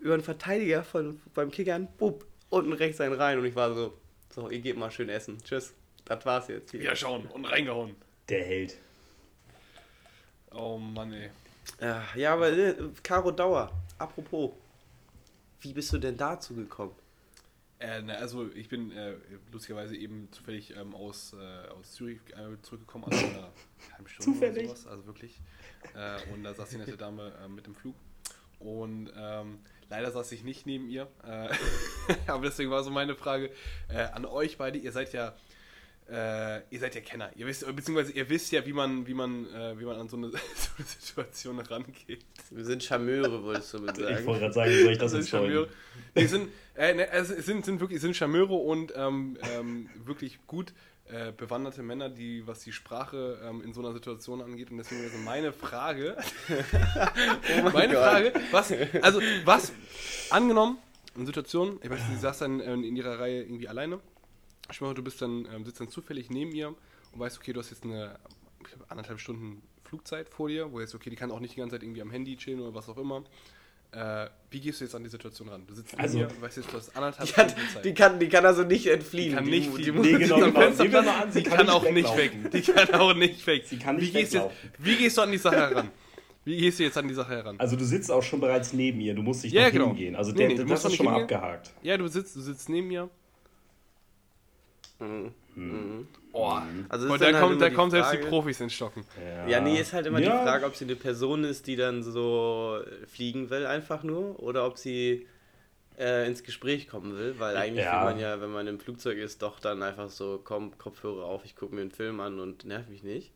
über 0.00 0.14
einen 0.14 0.22
Verteidiger 0.22 0.84
von, 0.84 1.20
beim 1.34 1.50
Kickern, 1.50 1.88
bup, 1.98 2.26
unten 2.50 2.72
rechts 2.72 3.00
einen 3.00 3.14
rein. 3.14 3.38
Und 3.38 3.46
ich 3.46 3.54
war 3.54 3.74
so, 3.74 3.96
so, 4.34 4.50
ihr 4.50 4.60
geht 4.60 4.76
mal 4.76 4.90
schön 4.90 5.08
essen. 5.08 5.38
Tschüss. 5.42 5.74
Das 6.04 6.24
war's 6.24 6.48
jetzt. 6.48 6.72
Wieder 6.72 6.96
schauen 6.96 7.26
und 7.26 7.44
reingehauen. 7.44 7.94
Der 8.28 8.44
Held. 8.44 8.76
Oh 10.52 10.78
Mann, 10.78 11.12
ey. 11.12 11.30
Ja, 11.80 12.02
ja, 12.14 12.32
aber 12.32 12.50
äh, 12.50 12.74
Caro 13.02 13.30
Dauer, 13.30 13.70
apropos, 13.98 14.52
wie 15.60 15.72
bist 15.72 15.92
du 15.92 15.98
denn 15.98 16.16
dazu 16.16 16.54
gekommen? 16.54 16.94
Äh, 17.80 18.02
na, 18.02 18.14
also 18.14 18.50
ich 18.54 18.68
bin 18.68 18.90
äh, 18.90 19.14
lustigerweise 19.52 19.96
eben 19.96 20.28
zufällig 20.32 20.74
ähm, 20.76 20.94
aus, 20.94 21.32
äh, 21.32 21.68
aus 21.68 21.92
Zürich 21.92 22.20
zurückgekommen, 22.62 23.04
also 23.04 23.24
in 23.24 23.32
einer 23.32 23.52
halben 23.92 24.08
Stunde 24.08 24.32
Zufällig? 24.32 24.64
oder 24.64 24.76
sowas, 24.76 24.86
also 24.88 25.06
wirklich. 25.06 25.40
Äh, 25.94 26.32
und 26.32 26.42
da 26.42 26.54
saß 26.54 26.70
die 26.70 26.78
nette 26.78 26.96
Dame 26.96 27.32
äh, 27.44 27.48
mit 27.48 27.66
dem 27.66 27.74
Flug. 27.74 27.94
Und 28.58 29.12
ähm, 29.16 29.60
leider 29.88 30.10
saß 30.10 30.32
ich 30.32 30.42
nicht 30.42 30.66
neben 30.66 30.88
ihr. 30.88 31.06
Äh, 31.24 31.48
aber 32.26 32.46
deswegen 32.46 32.70
war 32.70 32.82
so 32.82 32.90
meine 32.90 33.14
Frage 33.14 33.52
an 34.12 34.24
euch 34.24 34.58
beide. 34.58 34.78
Ihr 34.78 34.90
seid 34.90 35.12
ja 35.12 35.36
äh, 36.10 36.62
ihr 36.70 36.80
seid 36.80 36.94
ja 36.94 37.00
Kenner. 37.00 37.30
Ihr 37.36 37.46
wisst, 37.46 37.64
beziehungsweise 37.74 38.12
ihr 38.12 38.28
wisst 38.30 38.50
ja, 38.52 38.64
wie 38.64 38.72
man, 38.72 39.06
wie 39.06 39.14
man, 39.14 39.46
äh, 39.54 39.78
wie 39.78 39.84
man 39.84 39.96
an 39.96 40.08
so 40.08 40.16
eine, 40.16 40.28
so 40.30 40.36
eine 40.78 40.86
Situation 40.86 41.60
rangeht. 41.60 42.24
Wir 42.50 42.64
sind 42.64 42.82
Charmeure, 42.82 43.42
wolltest 43.42 43.74
du 43.74 43.78
mit 43.80 43.98
Ich 43.98 44.04
sagen. 44.04 44.26
wollte 44.26 44.40
gerade 44.40 44.54
sagen, 44.54 44.70
wie 44.70 44.82
soll 44.82 44.92
ich 44.92 44.98
das 44.98 45.10
sind 45.10 45.20
jetzt? 45.20 45.30
Charmeure. 45.30 45.68
Die 46.16 46.26
sind, 46.26 46.50
äh, 46.76 46.94
ne, 46.94 47.10
also 47.10 47.34
es 47.34 47.46
sind, 47.46 47.64
sind 47.64 47.80
wirklich 47.80 48.00
sind 48.00 48.16
Charmeure 48.16 48.54
und 48.54 48.92
ähm, 48.96 49.36
ähm, 49.54 49.90
wirklich 50.04 50.38
gut 50.46 50.72
äh, 51.10 51.32
bewanderte 51.32 51.82
Männer, 51.82 52.08
die, 52.08 52.46
was 52.46 52.60
die 52.60 52.72
Sprache 52.72 53.38
ähm, 53.42 53.62
in 53.62 53.72
so 53.72 53.80
einer 53.80 53.92
Situation 53.92 54.40
angeht. 54.40 54.70
Und 54.70 54.78
deswegen 54.78 55.02
wäre 55.02 55.16
meine 55.24 55.52
Frage, 55.52 56.16
meine 57.72 57.94
Gott. 57.94 58.02
Frage, 58.02 58.32
was, 58.50 58.72
also 59.02 59.20
was, 59.44 59.72
angenommen, 60.30 60.78
in 61.16 61.26
Situationen, 61.26 61.78
ich 61.82 61.90
weiß 61.90 61.98
nicht, 61.98 62.10
sie 62.12 62.20
saß 62.20 62.38
dann 62.38 62.60
ähm, 62.60 62.84
in 62.84 62.96
ihrer 62.96 63.18
Reihe 63.18 63.42
irgendwie 63.42 63.68
alleine. 63.68 64.00
Ich 64.70 64.80
meine, 64.80 64.94
du 64.94 65.02
bist 65.02 65.20
dann, 65.22 65.46
ähm, 65.54 65.64
sitzt 65.64 65.80
dann 65.80 65.88
zufällig 65.88 66.30
neben 66.30 66.52
ihr 66.52 66.68
und 66.68 67.20
weißt, 67.20 67.38
okay, 67.38 67.52
du 67.52 67.60
hast 67.60 67.70
jetzt 67.70 67.84
eine 67.84 68.18
ich 68.60 68.68
glaub, 68.72 68.90
anderthalb 68.90 69.20
Stunden 69.20 69.62
Flugzeit 69.84 70.28
vor 70.28 70.48
dir, 70.48 70.70
wo 70.72 70.80
jetzt, 70.80 70.94
okay, 70.94 71.08
die 71.10 71.16
kann 71.16 71.30
auch 71.30 71.40
nicht 71.40 71.54
die 71.56 71.60
ganze 71.60 71.76
Zeit 71.76 71.82
irgendwie 71.82 72.02
am 72.02 72.10
Handy 72.10 72.36
chillen 72.36 72.60
oder 72.60 72.74
was 72.74 72.88
auch 72.88 72.98
immer. 72.98 73.24
Äh, 73.90 74.26
wie 74.50 74.60
gehst 74.60 74.80
du 74.80 74.84
jetzt 74.84 74.94
an 74.94 75.02
die 75.02 75.08
Situation 75.08 75.48
ran? 75.48 75.66
Du 75.66 75.72
sitzt 75.74 75.98
Also- 75.98 76.18
und 76.20 76.42
weißt 76.42 76.58
jetzt, 76.58 76.70
du 76.70 76.76
hast 76.76 76.94
anderthalb 76.94 77.26
Die, 77.26 77.34
hat, 77.36 77.50
Stunden 77.52 77.68
Zeit. 77.72 77.84
die, 77.86 77.94
kann, 77.94 78.20
die 78.20 78.28
kann 78.28 78.44
also 78.44 78.64
nicht 78.64 78.86
entfliehen. 78.86 79.30
Die 79.30 79.34
kann 79.34 79.44
Die 79.46 79.50
nicht 79.50 79.70
mu- 79.70 79.76
fliegen. 79.76 79.96
muss 79.96 80.04
Nee, 80.06 80.12
sitzt 80.16 80.24
genau, 80.28 80.44
genau. 80.44 80.60
Fenster 80.60 81.22
an, 81.22 81.32
sie 81.32 81.42
die 81.42 81.48
kann 81.48 81.56
kann 81.58 81.68
auch 81.70 81.90
nicht 81.90 82.16
weg. 82.18 82.32
Die 82.52 82.60
kann 82.60 82.94
auch 82.94 83.14
nicht 83.14 83.46
weg. 83.46 83.62
Sie 83.66 83.78
kann 83.78 83.96
nicht 83.96 84.12
wie 84.12 84.18
gehst, 84.18 84.34
du 84.34 84.38
jetzt, 84.38 84.50
wie 84.78 84.96
gehst 84.96 85.16
du 85.16 85.22
an 85.22 85.32
die 85.32 85.38
Sache 85.38 85.56
heran? 85.56 85.90
Wie 86.44 86.56
gehst 86.58 86.78
du 86.78 86.82
jetzt 86.82 86.98
an 86.98 87.08
die 87.08 87.14
Sache 87.14 87.30
heran? 87.36 87.56
Also 87.58 87.76
du 87.76 87.84
sitzt 87.86 88.10
auch 88.10 88.22
schon 88.22 88.40
bereits 88.40 88.74
neben 88.74 89.00
ihr, 89.00 89.14
du 89.14 89.22
musst 89.22 89.44
dich 89.44 89.52
Ja, 89.52 89.70
genau. 89.70 89.86
hingehen. 89.88 90.16
Also 90.16 90.32
Nee, 90.32 90.36
der, 90.38 90.48
nee, 90.48 90.54
du 90.56 90.64
das 90.66 90.84
ist 90.84 90.94
schon 90.94 91.06
mal 91.06 91.22
abgehakt. 91.22 91.72
Ja, 91.82 91.96
du 91.96 92.08
sitzt, 92.08 92.36
du 92.36 92.40
sitzt 92.42 92.68
neben 92.68 92.88
mir. 92.88 93.08
Mhm. 95.00 95.32
Mhm. 95.54 96.08
Oh. 96.32 96.58
Also 96.88 97.06
Und 97.06 97.14
ist 97.14 97.20
da 97.20 97.26
dann 97.26 97.34
halt 97.36 97.44
kommt, 97.44 97.60
da 97.62 97.70
kommen 97.70 97.90
selbst 97.90 98.12
die 98.12 98.18
Profis 98.18 98.60
ins 98.60 98.72
Stocken. 98.72 99.04
Ja, 99.48 99.60
nee, 99.60 99.80
ist 99.80 99.92
halt 99.92 100.06
immer 100.06 100.20
Ja. 100.20 100.38
die 100.38 100.44
Frage, 100.44 100.66
ob 100.66 100.76
sie 100.76 100.84
eine 100.84 100.96
Person 100.96 101.44
ist, 101.44 101.66
die 101.66 101.76
dann 101.76 102.02
so 102.02 102.78
fliegen 103.06 103.50
will, 103.50 103.66
einfach 103.66 104.02
nur, 104.02 104.40
oder 104.42 104.66
ob 104.66 104.78
sie 104.78 105.26
äh, 105.98 106.26
ins 106.28 106.44
Gespräch 106.44 106.86
kommen 106.88 107.16
will, 107.16 107.34
weil 107.38 107.56
eigentlich 107.56 107.84
Ja. 107.84 108.00
will 108.04 108.12
man 108.12 108.20
ja, 108.20 108.40
wenn 108.40 108.50
man 108.52 108.66
im 108.68 108.78
Flugzeug 108.78 109.18
ist, 109.18 109.42
doch 109.42 109.58
dann 109.58 109.82
einfach 109.82 110.10
so, 110.10 110.40
komm, 110.42 110.78
Kopfhörer 110.78 111.24
auf, 111.24 111.44
ich 111.44 111.56
gucke 111.56 111.74
mir 111.74 111.80
einen 111.80 111.90
Film 111.90 112.20
an 112.20 112.38
und 112.38 112.64
nerv 112.64 112.88
mich 112.88 113.02
nicht. 113.02 113.32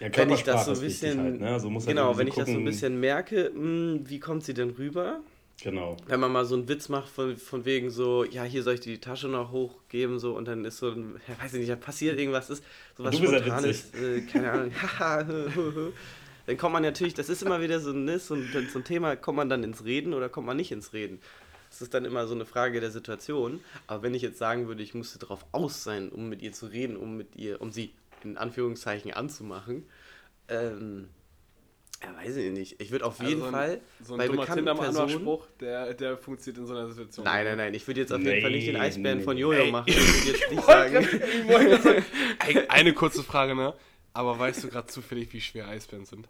Ja, 0.00 0.08
Wenn 0.14 0.30
ich 0.30 0.44
das 0.44 0.66
so 0.66 0.72
ein 0.72 0.80
bisschen, 0.80 1.18
Halt, 1.20 1.40
ne? 1.40 1.52
also 1.52 1.70
muss 1.70 1.86
halt 1.86 1.96
genau, 1.96 2.08
irgendwie 2.10 2.20
wenn 2.20 2.26
ich 2.28 2.34
das 2.34 2.46
so 2.46 2.52
ein 2.52 2.58
gucken- 2.58 2.64
bisschen 2.66 3.00
merke, 3.00 3.50
mh, 3.54 4.00
wie 4.04 4.20
kommt 4.20 4.44
sie 4.44 4.52
denn 4.54 4.70
rüber? 4.70 5.20
Genau. 5.60 5.96
Wenn 6.06 6.20
man 6.20 6.30
mal 6.30 6.44
so 6.44 6.54
einen 6.54 6.68
Witz 6.68 6.88
macht 6.88 7.08
von, 7.08 7.36
von 7.36 7.64
wegen 7.64 7.90
so, 7.90 8.24
ja, 8.24 8.44
hier 8.44 8.62
soll 8.62 8.74
ich 8.74 8.80
die 8.80 9.00
Tasche 9.00 9.26
noch 9.28 9.50
hochgeben, 9.50 10.20
so, 10.20 10.36
und 10.36 10.46
dann 10.46 10.64
ist 10.64 10.78
so 10.78 10.90
ein, 10.90 11.20
ja, 11.26 11.42
weiß 11.42 11.54
ich 11.54 11.60
nicht, 11.60 11.70
da 11.70 11.76
passiert 11.76 12.18
irgendwas, 12.18 12.48
ist 12.48 12.62
sowas 12.96 13.14
Du 13.14 13.20
bist 13.20 13.32
ja 13.32 13.38
Spontanes, 13.40 13.94
äh, 13.94 14.20
keine 14.20 14.52
Ahnung, 14.52 14.72
haha, 14.82 15.24
dann 16.46 16.56
kommt 16.56 16.72
man 16.74 16.82
natürlich, 16.84 17.14
das 17.14 17.28
ist 17.28 17.42
immer 17.42 17.60
wieder 17.60 17.80
so, 17.80 17.92
ne, 17.92 18.18
so, 18.20 18.34
ein, 18.34 18.68
so 18.72 18.78
ein 18.78 18.84
Thema, 18.84 19.16
kommt 19.16 19.36
man 19.36 19.48
dann 19.48 19.64
ins 19.64 19.84
Reden 19.84 20.14
oder 20.14 20.28
kommt 20.28 20.46
man 20.46 20.56
nicht 20.56 20.70
ins 20.70 20.92
Reden? 20.92 21.20
Das 21.70 21.82
ist 21.82 21.92
dann 21.92 22.04
immer 22.04 22.26
so 22.26 22.34
eine 22.34 22.46
Frage 22.46 22.80
der 22.80 22.90
Situation, 22.92 23.60
aber 23.88 24.04
wenn 24.04 24.14
ich 24.14 24.22
jetzt 24.22 24.38
sagen 24.38 24.68
würde, 24.68 24.82
ich 24.82 24.94
musste 24.94 25.18
darauf 25.18 25.44
aus 25.52 25.82
sein, 25.82 26.08
um 26.08 26.28
mit 26.28 26.40
ihr 26.40 26.52
zu 26.52 26.66
reden, 26.66 26.96
um 26.96 27.16
mit 27.16 27.34
ihr, 27.36 27.60
um 27.60 27.72
sie 27.72 27.92
in 28.22 28.38
Anführungszeichen 28.38 29.12
anzumachen, 29.12 29.86
Ähm, 30.48 31.08
ja, 32.02 32.14
weiß 32.24 32.36
ich 32.36 32.52
nicht. 32.52 32.80
Ich 32.80 32.90
würde 32.90 33.04
auf 33.06 33.18
Also 33.18 33.28
jeden 33.28 33.40
so 33.40 33.46
ein- 33.48 33.52
Fall 33.52 33.80
So 34.02 34.14
ein 34.14 34.18
bei 34.18 34.26
dummer 34.28 34.46
Tinder-Spruch, 34.46 35.46
der, 35.60 35.94
der 35.94 36.16
funktioniert 36.16 36.58
in 36.58 36.66
so 36.66 36.74
einer 36.74 36.88
Situation. 36.88 37.24
Nein, 37.24 37.44
nein, 37.44 37.56
nein. 37.56 37.74
Ich 37.74 37.86
würde 37.86 38.00
jetzt 38.00 38.12
auf 38.12 38.20
jeden 38.20 38.40
Fall 38.40 38.50
nicht 38.50 38.66
den 38.68 38.74
Nee, 38.74 38.80
Eisbären 38.80 39.18
nee, 39.18 39.24
von 39.24 39.34
nee. 39.34 39.40
Jojo 39.40 39.60
Ey. 39.64 39.70
machen. 39.72 39.84
Ich 39.88 39.96
würde 39.96 40.38
jetzt 40.38 40.50
nicht 40.52 40.64
sagen. 40.64 41.06
Eine 42.68 42.92
kurze 42.94 43.22
Frage, 43.22 43.54
ne? 43.54 43.74
Aber 44.12 44.38
weißt 44.38 44.64
du 44.64 44.68
gerade 44.68 44.86
zufällig, 44.88 45.32
wie 45.32 45.40
schwer 45.40 45.68
Eisbären 45.68 46.04
sind? 46.06 46.28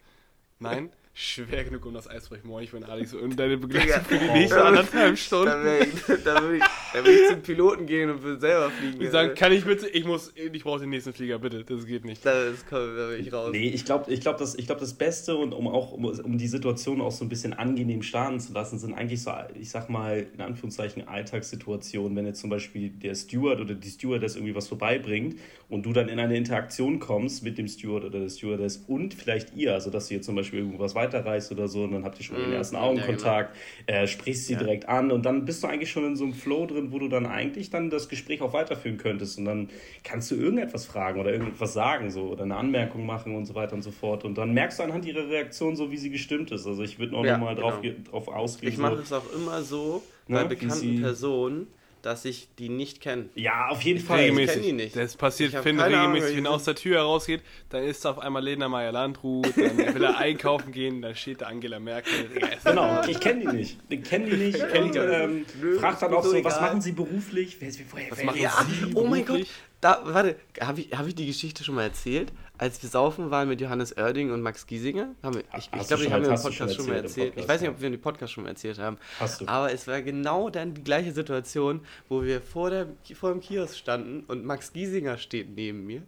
Nein? 0.59 0.91
Schwer 1.21 1.65
genug, 1.65 1.85
um 1.85 1.95
das 1.95 2.09
Eis 2.09 2.23
zu 2.23 2.31
brechen. 2.31 2.47
Morgen, 2.47 2.63
ich 2.63 2.71
bin 2.71 2.85
Alex 2.85 3.13
und 3.13 3.37
deine 3.37 3.59
Begleitung 3.59 4.05
für 4.05 4.19
die 4.19 4.31
nächsten 4.31 4.57
anderthalb 4.57 5.19
Stunden. 5.19 5.49
Da 5.49 5.63
würde 5.65 5.79
ich, 5.81 6.09
würd 6.09 6.55
ich, 6.55 6.63
da 6.93 7.05
würd 7.05 7.09
ich 7.09 7.29
zum 7.29 7.43
Piloten 7.43 7.87
gehen 7.87 8.09
und 8.09 8.23
würde 8.23 8.39
selber 8.39 8.71
fliegen. 8.71 9.01
Die 9.01 9.09
sagen, 9.09 9.35
kann 9.35 9.51
ich 9.51 9.65
bitte, 9.65 9.89
ich 9.89 10.05
muss, 10.05 10.33
ich 10.37 10.63
brauche 10.63 10.79
den 10.79 10.91
nächsten 10.91 11.13
Flieger, 11.13 11.41
bitte, 11.41 11.65
das 11.65 11.87
geht 11.87 12.05
nicht. 12.05 12.25
da, 12.25 12.45
ist, 12.45 12.69
komm, 12.69 12.97
da 12.97 13.09
bin 13.09 13.21
ich 13.21 13.33
raus. 13.33 13.49
Nee, 13.51 13.67
ich 13.67 13.85
glaube, 13.85 14.13
ich 14.13 14.21
glaub, 14.21 14.39
das, 14.39 14.55
ich 14.55 14.67
glaub, 14.67 14.79
das 14.79 14.95
Beste 14.95 15.37
und 15.37 15.53
um 15.55 15.67
auch 15.67 15.91
um, 15.91 16.05
um 16.05 16.39
die 16.39 16.47
Situation 16.47 17.01
auch 17.01 17.11
so 17.11 17.25
ein 17.25 17.29
bisschen 17.29 17.53
angenehm 17.53 18.03
starten 18.03 18.39
zu 18.39 18.53
lassen, 18.53 18.79
sind 18.79 18.95
eigentlich 18.95 19.21
so, 19.21 19.33
ich 19.59 19.71
sag 19.71 19.91
mal, 19.91 20.25
in 20.33 20.41
Anführungszeichen 20.41 21.09
Alltagssituationen, 21.09 22.17
wenn 22.17 22.27
jetzt 22.27 22.41
zum 22.41 22.51
Beispiel 22.51 22.91
der 22.91 23.17
Steward 23.17 23.61
oder 23.61 23.75
die 23.75 23.91
Stewardess 23.91 24.37
irgendwie 24.37 24.55
was 24.55 24.69
vorbeibringt 24.69 25.41
und 25.69 25.85
du 25.85 25.93
dann 25.93 26.09
in 26.09 26.21
eine 26.21 26.37
Interaktion 26.37 27.01
kommst 27.01 27.43
mit 27.43 27.59
dem 27.59 27.67
Steward 27.67 28.05
oder 28.05 28.21
der 28.21 28.29
Stewardess 28.29 28.85
und 28.87 29.15
vielleicht 29.15 29.57
ihr, 29.57 29.75
also 29.75 29.91
dass 29.91 30.09
jetzt 30.11 30.27
zum 30.27 30.37
Beispiel 30.37 30.61
irgendwas 30.61 30.95
weiterreißt 31.09 31.53
oder 31.53 31.69
so 31.69 31.85
und 31.85 31.93
dann 31.93 32.05
habt 32.05 32.19
ihr 32.19 32.25
schon 32.25 32.41
den 32.41 32.53
Mm, 32.53 32.53
ersten 32.53 32.77
ja, 32.95 33.09
Augenkontakt, 33.17 33.57
äh, 33.87 34.07
sprichst 34.07 34.47
sie 34.47 34.57
Ja. 34.57 34.59
direkt 34.59 34.89
an 34.89 35.11
und 35.11 35.25
dann 35.27 35.45
bist 35.45 35.63
du 35.63 35.67
eigentlich 35.67 35.91
schon 35.91 36.05
in 36.07 36.17
so 36.17 36.25
einem 36.25 36.35
Flow 36.35 36.67
drin, 36.67 36.93
wo 36.93 36.99
du 36.99 37.09
dann 37.09 37.27
eigentlich 37.27 37.71
dann 37.71 37.91
das 37.91 38.09
Gespräch 38.09 38.41
auch 38.43 38.53
weiterführen 38.53 38.99
könntest 38.99 39.39
und 39.39 39.45
dann 39.47 39.69
kannst 40.05 40.31
du 40.31 40.35
irgendetwas 40.37 40.87
fragen 40.87 41.21
oder 41.21 41.33
irgendetwas 41.33 41.73
sagen 41.73 42.11
so 42.11 42.29
oder 42.29 42.45
eine 42.45 42.57
Anmerkung 42.57 43.07
machen 43.07 43.35
und 43.37 43.47
so 43.47 43.55
weiter 43.55 43.75
und 43.75 43.83
so 43.83 43.91
fort 43.91 44.25
und 44.25 44.37
dann 44.39 44.53
merkst 44.55 44.79
du 44.79 44.83
anhand 44.83 45.05
ihrer 45.07 45.29
Reaktion 45.29 45.77
so, 45.77 45.91
wie 45.91 45.97
sie 45.97 46.11
gestimmt 46.11 46.51
ist. 46.51 46.67
Also 46.67 46.83
ich 46.83 46.99
würde 46.99 47.13
noch 47.13 47.25
Ja, 47.25 47.37
mal 47.37 47.55
drauf, 47.55 47.81
genau. 47.81 47.81
ge- 47.81 48.03
drauf 48.03 48.29
ausgehen. 48.29 48.75
Ich 48.75 48.79
mache 48.79 49.01
so, 49.01 49.03
es 49.03 49.13
auch 49.13 49.29
immer 49.31 49.65
so 49.65 50.11
Ne, 50.29 50.45
bei 50.45 50.45
bekannten 50.45 50.95
Personen, 50.95 51.75
dass 52.09 52.25
ich 52.25 52.49
die 52.59 52.69
nicht 52.71 53.01
kenne. 53.01 53.27
ja, 53.35 53.69
auf 53.69 53.83
jeden 53.83 54.01
Fall. 54.01 54.19
Regelmäßig. 54.21 54.57
Regelmäßig. 54.57 54.69
kenn 54.69 54.77
die 54.79 54.85
nicht. 54.85 54.97
Das 54.97 55.17
passiert 55.17 55.53
Ich 55.53 55.59
Finn 55.61 55.79
regelmäßig, 55.79 56.37
wenn 56.39 56.47
er 56.47 56.51
aus 56.53 56.65
der 56.65 56.75
Tür 56.75 56.97
herausgeht, 56.99 57.43
dann 57.69 57.85
ist 57.85 58.07
auf 58.07 58.19
einmal 58.19 58.43
Lena 58.43 58.69
Meyer-Landrut, 58.69 59.47
dann 59.57 59.95
will 59.95 60.03
er 60.05 60.17
einkaufen 60.19 60.73
gehen, 60.73 61.03
dann 61.03 61.15
steht 61.15 61.43
da 61.43 61.47
Angela 61.47 61.79
Merkel. 61.79 62.13
Ist- 62.15 62.65
Genau, 62.65 63.03
ich 63.07 63.21
kenne 63.21 63.41
die 63.51 63.57
nicht. 63.57 63.79
Ich 63.89 64.03
kenne 64.03 64.31
die 64.31 64.37
nicht. 64.37 64.59
kenn 64.69 64.83
und 64.85 64.95
die 64.95 64.99
gar 64.99 65.09
ähm, 65.11 65.39
nicht. 65.41 65.63
Nö, 65.63 65.79
frag 65.79 66.01
dann 66.01 66.11
ist 66.11 66.17
auch 66.17 66.25
so, 66.25 66.43
was 66.45 66.61
machen 66.61 66.81
sie 66.81 66.93
beruflich? 66.93 67.57
Wer, 67.61 67.69
wer, 67.73 67.85
wer, 67.95 68.11
Was 68.11 68.19
wer 68.19 68.25
machen 68.27 68.37
ist 68.37 68.43
Ja, 68.43 68.67
sie 68.69 68.95
oh 68.95 69.05
mein 69.07 69.25
beruflich? 69.25 69.49
Gott. 69.49 69.57
Da, 69.81 70.01
warte, 70.05 70.37
habe 70.61 70.81
ich, 70.81 70.93
hab 70.93 71.07
ich 71.07 71.15
die 71.15 71.27
Geschichte 71.27 71.63
schon 71.63 71.77
mal 71.77 71.85
erzählt? 71.85 72.33
Als 72.59 72.83
wir 72.83 72.89
saufen 72.91 73.31
waren 73.31 73.49
mit 73.49 73.61
Johannes 73.61 73.97
Oerding 73.97 74.33
und 74.33 74.43
Max 74.43 74.67
Giesinger? 74.67 75.15
Haben 75.23 75.37
wir, 75.37 75.45
ich 75.57 75.65
ich 75.65 75.71
glaube, 75.71 75.87
die 75.97 76.03
schon- 76.05 76.13
haben 76.13 76.25
wir 76.25 76.31
im 76.35 76.41
Podcast 76.43 76.75
schon 76.75 76.87
mal 76.87 76.95
erzählt 76.97 77.05
erzählt. 77.05 77.29
ich 77.29 77.35
Podcast, 77.35 77.49
weiß 77.49 77.61
nicht, 77.61 77.71
ob 77.71 77.81
wir 77.81 77.91
den 77.91 78.01
Podcast 78.01 78.33
schon 78.33 78.45
mal 78.45 78.51
erzählt 78.51 78.79
haben. 78.79 78.99
Hast 79.21 79.41
du. 79.41 79.47
Aber 79.49 79.73
es 79.73 79.87
war 79.87 80.03
genau 80.03 80.51
dann 80.51 80.75
die 80.75 80.83
gleiche 80.85 81.13
Situation, 81.13 81.81
wo 82.09 82.23
wir 82.25 82.41
vor, 82.43 82.71
der, 82.71 82.87
vor 83.15 83.31
dem 83.31 83.41
Kiosk 83.41 83.77
standen 83.77 84.25
und 84.27 84.45
Max 84.45 84.73
Giesinger 84.73 85.19
steht 85.19 85.55
neben 85.55 85.87
mir. 85.87 86.03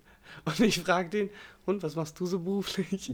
Und 0.44 0.58
ich 0.60 0.80
frage 0.80 1.08
den, 1.08 1.30
und 1.66 1.82
was 1.82 1.94
machst 1.96 2.18
du 2.20 2.26
so 2.26 2.38
beruflich? 2.40 3.12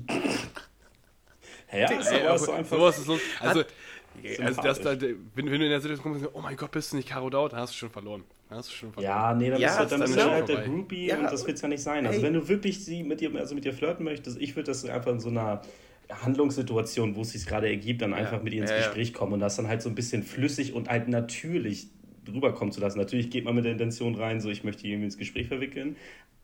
Ja, 1.73 1.91
Ey, 1.91 2.39
so 2.39 2.53
einfach. 2.53 2.77
sowas 2.77 2.99
ist 2.99 3.07
los. 3.07 3.21
Also, 3.41 3.65
also 4.43 4.63
das, 4.63 4.81
da, 4.81 5.01
wenn, 5.01 5.19
wenn 5.35 5.47
du 5.47 5.53
in 5.65 5.71
der 5.71 5.81
Situation 5.81 6.03
kommst 6.03 6.17
und 6.19 6.25
sagst, 6.25 6.37
oh 6.37 6.41
mein 6.43 6.57
Gott, 6.57 6.71
bist 6.71 6.93
du 6.93 6.97
nicht 6.97 7.09
Caro 7.09 7.31
Dau, 7.31 7.49
dann 7.49 7.61
hast 7.61 7.73
du 7.73 7.79
schon 7.79 7.91
verloren. 7.91 8.25
Dann 8.49 8.59
hast 8.59 8.71
du 8.71 8.75
schon 8.75 8.93
verloren. 8.93 9.13
Ja, 9.13 9.35
nee, 9.35 9.51
dann 9.51 9.61
Ja, 9.61 9.69
bist 9.69 9.93
du, 9.93 9.99
dann 9.99 10.01
das 10.01 10.11
bist 10.11 10.19
ist 10.19 10.25
du 10.25 10.29
auch 10.29 10.33
halt 10.35 10.49
der. 10.49 10.63
Groupie 10.63 11.07
Ja, 11.07 11.19
und 11.19 11.25
das 11.25 11.47
wird 11.47 11.61
ja 11.61 11.69
nicht 11.69 11.83
sein. 11.83 12.07
Also 12.07 12.19
ey. 12.19 12.25
wenn 12.25 12.35
du 12.35 12.49
wirklich 12.49 12.85
sie 12.85 13.03
mit 13.03 13.21
ihr, 13.23 13.35
also 13.37 13.55
mit 13.55 13.65
ihr 13.65 13.73
flirten 13.73 14.05
möchtest, 14.05 14.41
ich 14.41 14.55
würde 14.57 14.71
das 14.71 14.85
einfach 14.85 15.13
in 15.13 15.21
so 15.21 15.29
einer 15.29 15.63
Handlungssituation, 16.11 17.17
wo 17.17 17.23
es 17.23 17.31
sich 17.31 17.47
gerade 17.47 17.69
ergibt, 17.69 18.03
dann 18.03 18.15
einfach 18.15 18.43
mit 18.43 18.53
ihr 18.55 18.61
ins 18.63 18.71
Ja, 18.71 18.77
ja. 18.77 18.83
Gespräch 18.83 19.13
kommen 19.13 19.33
und 19.35 19.41
das 19.41 19.57
dann 19.57 19.69
halt 19.69 19.83
so 19.83 19.89
ein 19.89 19.95
bisschen 19.95 20.23
flüssig 20.23 20.73
und 20.73 20.89
halt 20.89 21.09
natürlich 21.09 21.89
drüber 22.25 22.53
kommen 22.55 22.73
zu 22.73 22.81
lassen. 22.81 22.99
Natürlich 22.99 23.31
geht 23.31 23.45
man 23.45 23.55
mit 23.55 23.65
der 23.65 23.73
Intention 23.73 24.15
rein, 24.15 24.41
so 24.41 24.49
ich 24.51 24.65
möchte 24.65 24.87
irgendwie 24.87 25.07
ins 25.07 25.19
Gespräch 25.19 25.49
verwickeln, 25.49 25.97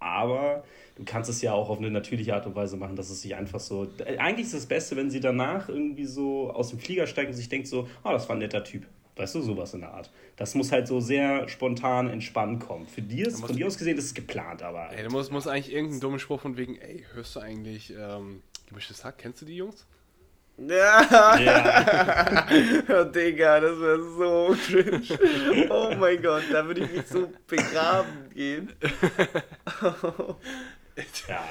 aber 0.03 0.65
du 0.97 1.05
kannst 1.05 1.31
es 1.31 1.43
ja 1.43 1.53
auch 1.53 1.69
auf 1.71 1.79
eine 1.79 1.91
natürliche 1.91 2.35
Art 2.35 2.47
und 2.47 2.55
Weise 2.55 2.77
machen, 2.77 2.97
dass 2.97 3.11
es 3.11 3.23
sich 3.23 3.35
einfach 3.35 3.61
so. 3.61 3.89
Eigentlich 4.19 4.47
ist 4.47 4.55
das 4.55 4.67
Beste, 4.67 4.97
wenn 4.97 5.11
sie 5.11 5.21
danach 5.21 5.69
irgendwie 5.69 6.07
so 6.07 6.51
aus 6.51 6.71
dem 6.71 6.79
Flieger 6.79 7.07
steigt 7.07 7.31
und 7.31 7.37
sich 7.37 7.49
denkt 7.49 7.67
so, 7.69 7.89
oh, 8.05 8.11
das 8.11 8.29
war 8.29 8.37
ein 8.37 8.41
netter 8.41 8.65
Typ. 8.65 8.87
Weißt 9.15 9.35
du, 9.35 9.43
sowas 9.43 9.75
in 9.75 9.81
der 9.81 9.93
Art. 9.93 10.11
Das 10.37 10.55
muss 10.55 10.73
halt 10.73 10.89
so 10.89 10.99
sehr 10.99 11.47
spontan 11.47 12.09
entspannt 12.09 12.61
kommen. 12.61 12.87
Für 12.87 13.03
dir 13.03 13.27
ist, 13.27 13.41
von 13.45 13.55
dir 13.55 13.67
aus 13.67 13.77
gesehen, 13.77 13.97
das 13.97 14.07
ist 14.07 14.15
geplant, 14.15 14.63
aber. 14.63 14.91
Ey, 14.91 15.05
du 15.05 15.11
musst, 15.11 15.31
musst 15.31 15.49
eigentlich 15.49 15.73
irgendeinen 15.73 16.01
dummen 16.01 16.19
Spruch 16.19 16.41
von 16.41 16.57
wegen, 16.57 16.77
ey, 16.77 17.05
hörst 17.13 17.37
du 17.37 17.41
eigentlich 17.41 17.93
ähm, 17.99 18.43
gemischtes 18.69 19.05
Hack? 19.05 19.19
Kennst 19.19 19.43
du 19.43 19.47
die 19.47 19.57
Jungs? 19.57 19.87
Ja, 20.59 21.39
Ja, 21.41 22.47
oh, 22.89 23.05
Digga, 23.05 23.61
das 23.61 23.81
wäre 23.81 24.03
so 24.03 24.57
cringe. 24.67 25.03
Oh 25.71 25.95
mein 25.99 26.23
Gott, 26.23 26.45
da 26.53 26.67
würde 26.67 26.83
ich 26.83 26.93
mich 26.93 27.07
so 27.07 27.33
begraben 27.47 28.29
gehen. 28.35 28.73
ja. 31.29 31.45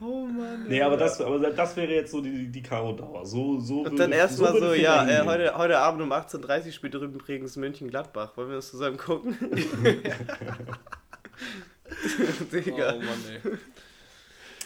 Oh 0.00 0.26
Mann. 0.26 0.66
Nee, 0.68 0.82
aber 0.82 0.96
das, 0.96 1.20
aber 1.20 1.38
das 1.38 1.76
wäre 1.76 1.92
jetzt 1.92 2.10
so 2.10 2.20
die, 2.20 2.48
die 2.50 2.62
Karo-Dauer. 2.62 3.24
So, 3.24 3.60
so 3.60 3.82
Und 3.82 3.98
dann 3.98 4.12
erstmal 4.12 4.58
so, 4.58 4.74
ja, 4.74 5.08
äh, 5.08 5.24
heute, 5.24 5.56
heute 5.56 5.78
Abend 5.78 6.02
um 6.02 6.12
18.30 6.12 6.66
Uhr 6.66 6.72
spielt 6.72 6.94
drüben 6.94 7.18
Bregenz 7.18 7.56
München-Gladbach. 7.56 8.36
Wollen 8.36 8.48
wir 8.48 8.56
das 8.56 8.70
zusammen 8.70 8.96
gucken? 8.96 9.38
Digga. 12.52 12.94
Oh 12.94 12.98
Mann, 12.98 13.24
ey. 13.28 13.40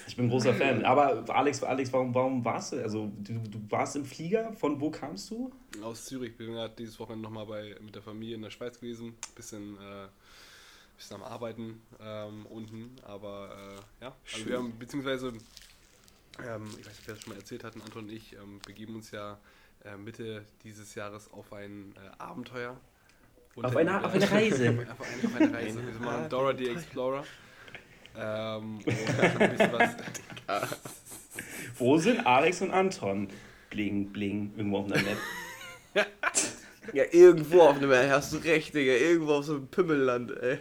Ich 0.06 0.16
bin 0.16 0.28
großer 0.28 0.54
Fan. 0.54 0.84
Aber 0.84 1.24
Alex, 1.34 1.62
Alex 1.62 1.92
warum, 1.92 2.14
warum 2.14 2.44
warst 2.44 2.72
du? 2.72 2.82
Also, 2.82 3.10
du, 3.22 3.34
du 3.48 3.60
warst 3.70 3.96
im 3.96 4.04
Flieger. 4.04 4.52
Von 4.54 4.80
wo 4.80 4.90
kamst 4.90 5.30
du? 5.30 5.50
Aus 5.82 6.04
Zürich. 6.04 6.36
Bin 6.36 6.52
gerade 6.52 6.74
dieses 6.76 6.98
Wochenende 7.00 7.22
nochmal 7.24 7.46
bei, 7.46 7.76
mit 7.80 7.94
der 7.94 8.02
Familie 8.02 8.34
in 8.36 8.42
der 8.42 8.50
Schweiz 8.50 8.78
gewesen. 8.78 9.14
Bisschen, 9.34 9.76
äh, 9.76 10.06
bisschen 10.96 11.16
am 11.16 11.22
Arbeiten 11.22 11.80
ähm, 12.00 12.46
unten. 12.46 12.96
Aber 13.04 13.50
äh, 14.00 14.04
ja, 14.04 14.08
also 14.08 14.36
Schön. 14.38 14.48
wir 14.48 14.58
haben, 14.58 14.78
beziehungsweise, 14.78 15.28
ähm, 15.28 16.66
ich 16.78 16.86
weiß 16.86 16.96
nicht, 16.96 17.06
wer 17.06 17.14
das 17.14 17.22
schon 17.22 17.32
mal 17.32 17.38
erzählt 17.38 17.64
hat, 17.64 17.74
Anton 17.76 18.04
und 18.04 18.12
ich 18.12 18.34
ähm, 18.34 18.60
begeben 18.66 18.94
uns 18.96 19.10
ja 19.10 19.38
äh, 19.84 19.96
Mitte 19.96 20.44
dieses 20.64 20.94
Jahres 20.94 21.30
auf 21.32 21.52
ein 21.52 21.94
äh, 21.96 22.22
Abenteuer. 22.22 22.76
Auf 23.56 23.76
eine- 23.76 24.04
auf 24.04 24.12
eine 24.12 24.30
Reise. 24.30 24.68
auf, 24.98 25.06
eine, 25.06 25.28
auf 25.28 25.36
eine 25.40 25.52
Reise. 25.54 25.80
Wir 25.86 26.00
machen 26.00 26.28
Dora 26.28 26.56
the 26.56 26.68
Explorer. 26.70 27.24
Ähm, 28.16 28.78
und 28.78 28.88
ein 28.88 29.50
bisschen 29.50 29.72
was. 29.72 29.90
Wo 31.78 31.98
sind 31.98 32.26
Alex 32.26 32.62
und 32.62 32.70
Anton? 32.70 33.28
Bling, 33.70 34.12
bling, 34.12 34.52
irgendwo 34.56 34.78
auf 34.78 34.92
einer 34.92 35.02
Map. 35.02 35.18
Ja, 36.92 37.04
irgendwo 37.10 37.62
auf 37.62 37.76
einem, 37.76 37.90
hast 37.90 38.34
du 38.34 38.36
recht, 38.36 38.74
Digga, 38.74 38.92
irgendwo 38.92 39.32
auf 39.32 39.46
so 39.46 39.54
einem 39.54 39.68
Pümmelland, 39.68 40.30
ey. 40.36 40.58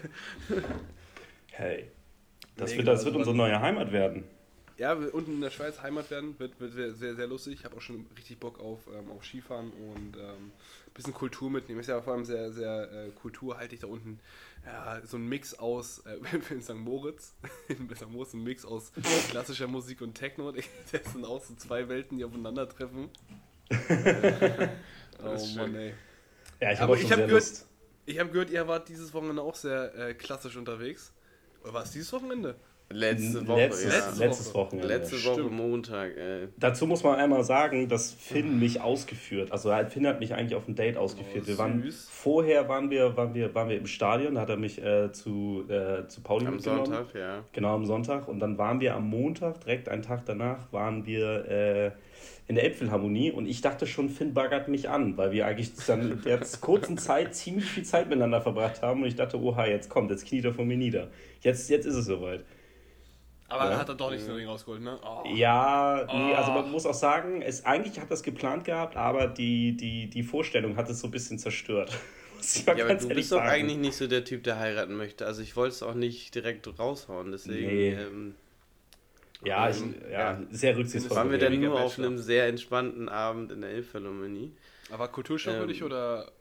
Hey. 1.52 1.92
Das 2.56 2.72
Nee, 2.72 2.78
wird, 2.78 2.88
das 2.88 3.00
also 3.00 3.06
wird 3.08 3.18
unsere 3.18 3.36
neue 3.36 3.60
Heimat 3.60 3.92
werden. 3.92 4.24
Ja, 4.78 4.94
unten 4.94 5.34
in 5.34 5.42
der 5.42 5.52
Schweiz 5.52 5.82
Heimat 5.82 6.10
werden, 6.10 6.38
wird, 6.40 6.60
wird 6.60 6.74
sehr, 6.74 6.94
sehr, 6.94 7.16
sehr 7.16 7.28
lustig. 7.28 7.54
Ich 7.54 7.66
habe 7.66 7.78
auch 7.78 7.82
schon 7.82 8.08
richtig 8.18 8.40
Bock 8.40 8.60
auf, 8.60 8.80
ähm, 8.88 9.12
auf 9.12 9.24
Skifahren 9.24 9.72
und 9.72 10.18
ähm, 10.18 10.52
ein 10.88 10.94
bisschen 10.94 11.14
Kultur 11.14 11.52
mitnehmen. 11.52 11.80
Ist 11.80 11.88
ja 11.88 12.02
vor 12.02 12.14
allem 12.14 12.26
sehr, 12.26 12.52
sehr 12.52 12.92
äh, 12.92 13.10
kulturhaltig 13.12 13.82
da 13.82 13.88
unten. 13.88 14.20
Ja, 14.66 15.02
so 15.06 15.18
ein 15.18 15.28
Mix 15.28 15.54
aus, 15.54 16.00
äh, 16.00 16.18
wenn 16.32 16.42
wir 16.42 16.58
in 16.58 16.64
St. 16.64 16.74
Moritz, 16.74 17.36
in 17.68 17.88
St. 17.96 18.10
Moritz 18.10 18.34
ein 18.34 18.44
Mix 18.44 18.66
aus 18.66 18.92
klassischer 19.30 19.68
Musik 19.68 20.02
und 20.02 20.16
Techno. 20.16 20.52
Das 20.92 21.12
sind 21.12 21.24
auch 21.24 21.44
so 21.44 21.54
zwei 21.56 21.88
Welten, 21.88 22.18
die 22.18 22.26
aufeinandertreffen. 22.26 23.10
oh 25.24 25.48
Mann, 25.56 25.76
ey. 25.76 25.94
Ja, 26.60 26.72
ich 26.72 26.80
habe 26.80 26.96
hab 26.98 27.28
gehört-. 27.28 27.66
Ich 28.06 28.20
habe 28.20 28.30
gehört, 28.32 28.50
ihr 28.50 28.68
wart 28.68 28.90
dieses 28.90 29.14
Wochenende 29.14 29.42
auch 29.42 29.56
sehr 29.56 29.96
äh, 29.96 30.14
klassisch 30.14 30.58
unterwegs. 30.58 31.14
Oder 31.64 31.74
war 31.74 31.84
es 31.84 31.92
dieses 31.92 32.12
Wochenende? 32.12 32.56
Letzte 32.94 33.48
Woche, 33.48 33.60
letztes, 33.60 33.94
ja. 33.94 34.00
Letzte 34.00 34.24
letztes 34.24 34.48
Woche. 34.54 34.66
Wochenende. 34.66 34.88
Letzte 34.88 35.16
Woche 35.24 35.34
Stimmt. 35.34 35.52
Montag, 35.52 36.18
ey. 36.18 36.48
Dazu 36.58 36.86
muss 36.88 37.04
man 37.04 37.16
einmal 37.16 37.44
sagen, 37.44 37.90
dass 37.90 38.12
Finn 38.12 38.60
mich 38.60 38.82
ausgeführt. 38.82 39.52
Also 39.52 39.74
Finn 39.90 40.08
hat 40.08 40.20
mich 40.20 40.34
eigentlich 40.34 40.56
auf 40.56 40.68
ein 40.68 40.76
Date 40.76 40.98
ausgeführt. 40.98 41.46
Oh, 41.46 41.48
wir 41.48 41.58
waren, 41.58 41.82
süß. 41.82 42.10
vorher 42.12 42.70
waren 42.70 42.90
wir, 42.90 43.18
waren, 43.18 43.34
wir, 43.34 43.54
waren 43.56 43.70
wir 43.70 43.78
im 43.78 43.88
Stadion, 43.88 44.36
da 44.36 44.42
hat 44.42 44.50
er 44.50 44.58
mich 44.58 44.84
äh, 44.84 45.12
zu, 45.12 45.66
äh, 45.68 46.08
zu 46.08 46.22
Pauli 46.22 46.46
Am 46.46 46.56
mitgenommen. 46.56 46.86
Sonntag, 46.86 47.16
ja. 47.16 47.44
Genau, 47.52 47.76
am 47.76 47.86
Sonntag. 47.86 48.28
Und 48.28 48.40
dann 48.40 48.58
waren 48.58 48.80
wir 48.80 48.96
am 48.96 49.10
Montag, 49.10 49.62
direkt 49.62 49.90
einen 49.90 50.04
Tag 50.04 50.26
danach, 50.26 50.72
waren 50.72 51.06
wir 51.06 51.50
äh, 51.50 51.92
in 52.48 52.56
der 52.56 52.66
Elbphilharmonie. 52.66 53.32
Und 53.32 53.48
ich 53.48 53.62
dachte 53.62 53.88
schon, 53.88 54.10
Finn 54.10 54.34
baggert 54.34 54.68
mich 54.68 54.90
an, 54.90 55.18
weil 55.18 55.32
wir 55.32 55.48
eigentlich 55.48 55.72
dann 55.88 56.12
in 56.12 56.22
der 56.22 56.40
kurzen 56.62 56.98
Zeit 56.98 57.36
ziemlich 57.36 57.66
viel 57.66 57.84
Zeit 57.84 58.08
miteinander 58.10 58.42
verbracht 58.42 58.82
haben. 58.82 59.02
Und 59.02 59.08
ich 59.08 59.16
dachte, 59.16 59.42
oha, 59.42 59.66
jetzt 59.66 59.90
kommt, 59.90 60.12
jetzt 60.12 60.26
kniet 60.26 60.46
er 60.46 60.54
vor 60.54 60.66
mir 60.66 60.78
nieder. 60.78 61.08
Jetzt, 61.42 61.70
jetzt 61.70 61.86
ist 61.86 61.96
es 61.96 62.06
soweit. 62.06 62.44
Aber 63.54 63.72
Ja. 63.72 63.78
hat 63.78 63.88
er 63.90 63.96
doch 63.96 64.10
nicht 64.12 64.26
so 64.26 64.36
Ding 64.36 64.48
rausgeholt, 64.48 64.82
ne? 64.82 64.98
Oh. 65.06 65.24
Ja, 65.34 66.06
nee, 66.12 66.34
also 66.34 66.52
Oh. 66.52 66.56
man 66.56 66.72
muss 66.72 66.86
auch 66.86 66.94
sagen, 66.94 67.42
es, 67.42 67.66
eigentlich 67.66 68.00
hat 68.00 68.10
das 68.10 68.24
geplant 68.24 68.66
gehabt, 68.66 68.96
aber 68.98 69.28
die, 69.28 69.78
die, 69.78 70.10
die 70.10 70.24
Vorstellung 70.24 70.76
hat 70.76 70.90
es 70.90 71.00
so 71.02 71.08
ein 71.08 71.12
bisschen 71.12 71.38
zerstört. 71.38 71.92
Muss 72.36 72.56
ich 72.56 72.66
mal 72.66 72.78
Ja, 72.78 72.84
aber 72.86 72.94
ganz 72.94 73.04
du 73.04 73.10
ehrlich 73.10 73.22
bist 73.24 73.32
doch 73.32 73.38
sagen. 73.38 73.50
eigentlich 73.52 73.78
nicht 73.78 73.96
so 73.96 74.08
der 74.08 74.26
Typ, 74.26 74.44
der 74.44 74.58
heiraten 74.60 74.96
möchte. 74.98 75.26
Also 75.26 75.42
ich 75.44 75.56
wollte 75.56 75.76
es 75.76 75.84
auch 75.84 75.94
nicht 75.94 76.34
direkt 76.36 76.68
raushauen, 76.80 77.32
deswegen. 77.32 77.68
Nee. 77.68 77.90
Ähm, 77.94 78.36
Ja, 79.46 79.70
ich, 79.70 79.82
Ähm, 79.82 79.96
ja, 80.10 80.32
ja. 80.32 80.42
sehr 80.52 80.76
rücksichtsvoll. 80.78 81.16
Waren 81.18 81.30
wir 81.32 81.38
dann 81.38 81.60
nur 81.60 81.80
auf 81.80 82.00
einem 82.00 82.18
sehr 82.18 82.48
entspannten 82.48 83.08
Abend 83.10 83.52
in 83.52 83.62
der 83.62 83.70
Elbphilharmonie. 83.72 84.52
Aber 84.92 85.08
Kulturschock 85.10 85.54
für 85.56 85.62
Ähm. 85.64 85.68
dich 85.68 85.84
oder 85.84 86.32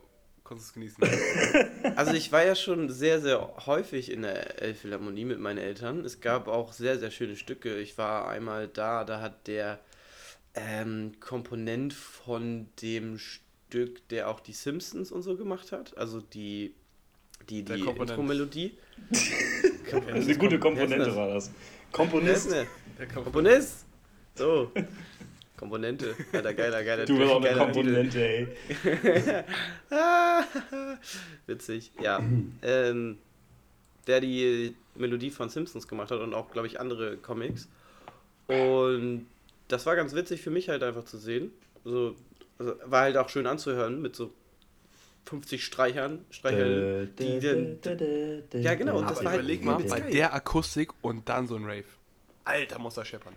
konntest 0.44 0.76
du 0.76 0.80
es 0.80 0.96
genießen? 0.96 1.04
Also 1.96 2.12
ich 2.14 2.32
war 2.32 2.44
ja 2.44 2.54
schon 2.54 2.88
sehr, 2.88 3.20
sehr 3.20 3.66
häufig 3.66 4.10
in 4.10 4.22
der 4.22 4.62
Elbphilharmonie 4.62 5.24
mit 5.24 5.38
meinen 5.40 5.58
Eltern. 5.58 6.04
Es 6.04 6.20
gab 6.20 6.48
auch 6.48 6.72
sehr, 6.72 6.98
sehr 6.98 7.10
schöne 7.10 7.36
Stücke. 7.36 7.78
Ich 7.78 7.98
war 7.98 8.28
einmal 8.28 8.68
da, 8.68 9.04
da 9.04 9.20
hat 9.20 9.46
der 9.46 9.78
ähm, 10.54 11.12
Komponent 11.20 11.92
von 11.92 12.68
dem 12.80 13.18
Stück, 13.18 14.06
der 14.08 14.28
auch 14.28 14.40
die 14.40 14.52
Simpsons 14.52 15.12
und 15.12 15.22
so 15.22 15.36
gemacht 15.36 15.72
hat, 15.72 15.96
also 15.96 16.20
die, 16.20 16.74
die, 17.48 17.64
die 17.64 17.80
Komponent. 17.80 18.10
Intro-Melodie. 18.10 18.76
Eine 20.06 20.36
gute 20.36 20.58
Komponente 20.58 21.14
war 21.14 21.28
das. 21.28 21.50
Komponist. 21.90 22.48
Komponist. 22.48 22.70
Der 22.98 23.08
Komponist. 23.08 23.84
So. 24.34 24.72
Komponente. 25.62 26.16
Alter, 26.32 26.54
geiler, 26.54 26.82
geiler 26.82 27.04
Du 27.04 27.16
bist 27.16 27.30
auch 27.30 27.40
eine 27.40 27.56
Komponente, 27.56 28.20
ey. 28.20 28.48
Witzig, 31.46 31.92
ja. 32.02 32.20
ähm, 32.62 33.18
der 34.08 34.20
die 34.20 34.74
Melodie 34.96 35.30
von 35.30 35.50
Simpsons 35.50 35.86
gemacht 35.86 36.10
hat 36.10 36.18
und 36.18 36.34
auch, 36.34 36.50
glaube 36.50 36.66
ich, 36.66 36.80
andere 36.80 37.16
Comics. 37.16 37.68
Und 38.48 39.26
das 39.68 39.86
war 39.86 39.94
ganz 39.94 40.16
witzig 40.16 40.42
für 40.42 40.50
mich 40.50 40.68
halt 40.68 40.82
einfach 40.82 41.04
zu 41.04 41.16
sehen. 41.16 41.52
So, 41.84 42.16
also 42.58 42.74
war 42.86 43.02
halt 43.02 43.16
auch 43.16 43.28
schön 43.28 43.46
anzuhören 43.46 44.02
mit 44.02 44.16
so 44.16 44.32
50 45.26 45.64
Streichern. 45.64 46.24
Streichern 46.30 47.08
die 47.16 47.38
dann, 47.38 47.78
Ja, 48.60 48.74
genau, 48.74 48.98
und 48.98 49.08
das 49.08 49.18
Aber 49.18 49.26
war 49.26 49.32
halt 49.34 49.42
überleg 49.42 49.64
mal, 49.64 49.74
übelst 49.76 49.94
bei 49.94 50.10
der 50.10 50.34
Akustik 50.34 50.90
und 51.02 51.28
dann 51.28 51.46
so 51.46 51.54
ein 51.54 51.64
Rave. 51.64 51.84
Alter, 52.42 52.80
muss 52.80 52.96
er 52.96 53.04
scheppern. 53.04 53.36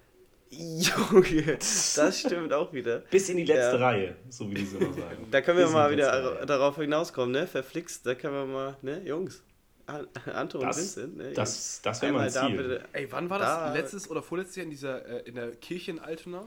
Junge, 0.58 1.58
das 1.58 2.20
stimmt 2.20 2.54
auch 2.54 2.72
wieder. 2.74 3.00
Bis 3.12 3.30
in 3.30 3.38
die 3.38 3.46
letzte 3.46 3.78
Ja. 3.78 3.86
Reihe, 3.88 4.16
so 4.30 4.50
wie 4.50 4.56
die 4.56 4.66
so 4.66 4.80
sagen. 4.80 5.28
Da 5.32 5.42
können 5.42 5.58
wir 5.58 5.66
Bis 5.66 5.74
mal 5.74 5.92
wieder 5.92 6.38
Reihe. 6.38 6.46
darauf 6.46 6.76
hinauskommen, 6.78 7.32
ne? 7.32 7.48
Verflixt, 7.48 8.06
da 8.06 8.16
können 8.16 8.34
wir 8.34 8.46
mal, 8.46 8.78
ne, 8.82 9.02
Jungs. 9.06 9.42
An- 9.88 10.08
Anton 10.34 10.62
und 10.62 10.68
Das, 10.68 10.78
Vincent, 10.78 11.18
ne? 11.18 11.32
das, 11.34 11.80
das 11.84 12.02
wäre 12.02 12.12
mein 12.14 12.30
Ziel. 12.32 12.58
bitte. 12.58 12.82
Ey, 12.94 13.08
wann 13.12 13.30
war 13.30 13.38
das? 13.40 13.48
Da- 13.48 13.74
Letztes 13.74 14.10
oder 14.10 14.24
vorletztes 14.24 14.56
Jahr 14.56 14.64
in 14.64 14.72
dieser 14.72 15.06
äh, 15.06 15.30
in 15.30 15.36
der 15.36 15.52
Kirche 15.52 15.92
in 15.92 16.00
Altona? 16.00 16.42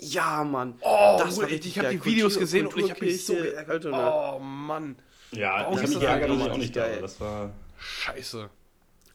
Ja, 0.00 0.44
Mann. 0.44 0.74
Oh, 0.82 1.16
Das 1.18 1.36
war 1.38 1.46
ich, 1.46 1.54
richtig 1.54 1.76
ich 1.76 1.78
habe 1.82 1.90
die 1.96 2.04
Videos 2.04 2.34
Kultur- 2.34 2.40
gesehen 2.40 2.66
und 2.66 2.76
ich 2.78 2.90
habe 2.90 3.04
mich 3.04 3.24
so 3.24 3.34
geärgert. 3.34 3.68
Altona. 3.70 4.34
Oh 4.34 4.38
Mann, 4.38 4.96
Ja, 5.32 5.60
Warum 5.60 5.74
ich 5.74 5.78
habe 5.84 5.88
mich 5.88 6.38
das 6.40 6.48
auch 6.50 6.56
nicht 6.58 6.74
geil? 6.74 6.96
da. 6.96 7.00
Das 7.00 7.20
war. 7.20 7.50
scheiße. 7.78 8.50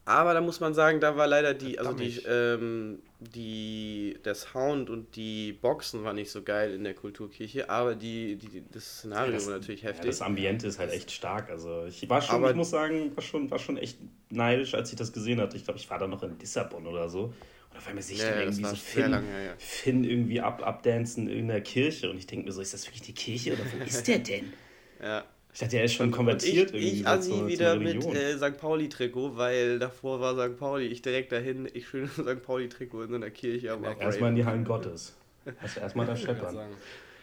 Aber 0.06 0.34
da 0.34 0.42
muss 0.42 0.60
man 0.60 0.74
sagen, 0.74 1.00
da 1.00 1.15
war 1.15 1.27
leider 1.27 1.53
die, 1.53 1.77
also 1.80 1.94
die, 1.94 2.18
ähm, 2.27 3.00
die, 3.24 4.18
der 4.25 4.36
Sound 4.36 4.89
und 4.89 5.15
die 5.15 5.53
Boxen 5.53 6.03
war 6.03 6.13
nicht 6.13 6.30
so 6.32 6.44
geil 6.44 6.74
in 6.74 6.84
der 6.84 6.94
Kulturkirche, 6.94 7.70
aber 7.70 7.96
die, 7.96 8.36
die, 8.36 8.63
das 8.72 9.00
Szenario 9.00 9.34
das, 9.34 9.48
war 9.48 9.53
natürlich 9.58 9.82
ja, 9.82 9.89
heftig. 9.89 10.06
das 10.12 10.22
Ambiente 10.22 10.68
ist 10.68 10.80
halt 10.80 10.92
echt 10.92 11.12
stark. 11.12 11.50
Also 11.50 11.86
ich 11.86 12.10
war 12.10 12.22
schon, 12.22 12.36
Aber- 12.36 12.50
ich 12.51 12.56
muss 12.56 12.70
sagen, 12.70 13.15
war 13.15 13.24
schon, 13.24 13.50
war 13.51 13.60
schon 13.60 13.77
echt 13.77 13.98
neidisch, 14.30 14.74
als 14.74 14.92
ich 14.92 14.96
das 14.98 15.13
gesehen 15.13 15.39
hatte. 15.42 15.58
Ich 15.58 15.63
glaube, 15.65 15.80
ich 15.80 15.89
war 15.89 16.00
da 16.00 16.08
noch 16.08 16.24
in 16.24 16.38
Lissabon 16.39 16.86
oder 16.88 17.10
so. 17.10 17.34
Und 17.72 17.77
auf 17.77 17.88
einmal 17.88 18.03
sehe 18.03 18.15
ich 18.18 18.22
Ja, 18.22 18.30
dann 18.30 18.38
ja, 18.39 18.44
irgendwie 18.46 18.65
so 18.65 18.75
Finn, 18.75 19.12
lange 19.12 19.46
ja. 19.46 19.53
Finn 19.58 20.03
irgendwie 20.03 20.42
ab, 20.42 20.62
abdancen 20.65 21.27
in 21.27 21.34
irgendeiner 21.34 21.62
Kirche. 21.62 22.10
Und 22.12 22.18
ich 22.18 22.27
denke 22.27 22.46
mir 22.46 22.51
so, 22.51 22.62
ist 22.62 22.74
das 22.74 22.86
wirklich 22.88 23.01
die 23.01 23.13
Kirche 23.13 23.53
oder 23.53 23.63
wo 23.72 23.84
ist 23.84 24.08
der 24.08 24.20
denn? 24.20 24.53
ja. 25.01 25.25
Ich 25.53 25.60
dachte, 25.60 25.77
er 25.77 25.83
ist 25.83 25.93
schon 25.93 26.07
Und 26.07 26.12
konvertiert 26.13 26.69
ich, 26.69 26.75
irgendwie 26.75 27.00
ich 27.01 27.07
Assi 27.07 27.48
wieder 27.48 27.75
mit 27.75 28.03
äh, 28.15 28.38
St. 28.38 28.57
Pauli-Trikot, 28.57 29.38
weil 29.38 29.77
davor 29.79 30.19
war 30.19 30.33
St. 30.36 30.57
Pauli, 30.57 30.88
ich 30.88 31.01
direkt 31.01 31.31
dahin, 31.31 31.69
ich 31.72 31.88
schön 31.88 32.07
St. 32.10 32.41
Pauli-Trikot 32.43 33.03
in 33.03 33.10
so 33.10 33.15
einer 33.15 33.29
Kirche 33.29 33.72
am. 33.72 33.83
Erstmal 33.83 34.29
in 34.29 34.36
die 34.36 34.45
Hallen 34.45 34.65
Gottes. 34.65 35.15
Also 35.62 35.79
erstmal 35.79 36.05
da 36.05 36.13
Ich 36.13 36.25
kann 36.25 36.36
scheppern. 36.38 36.57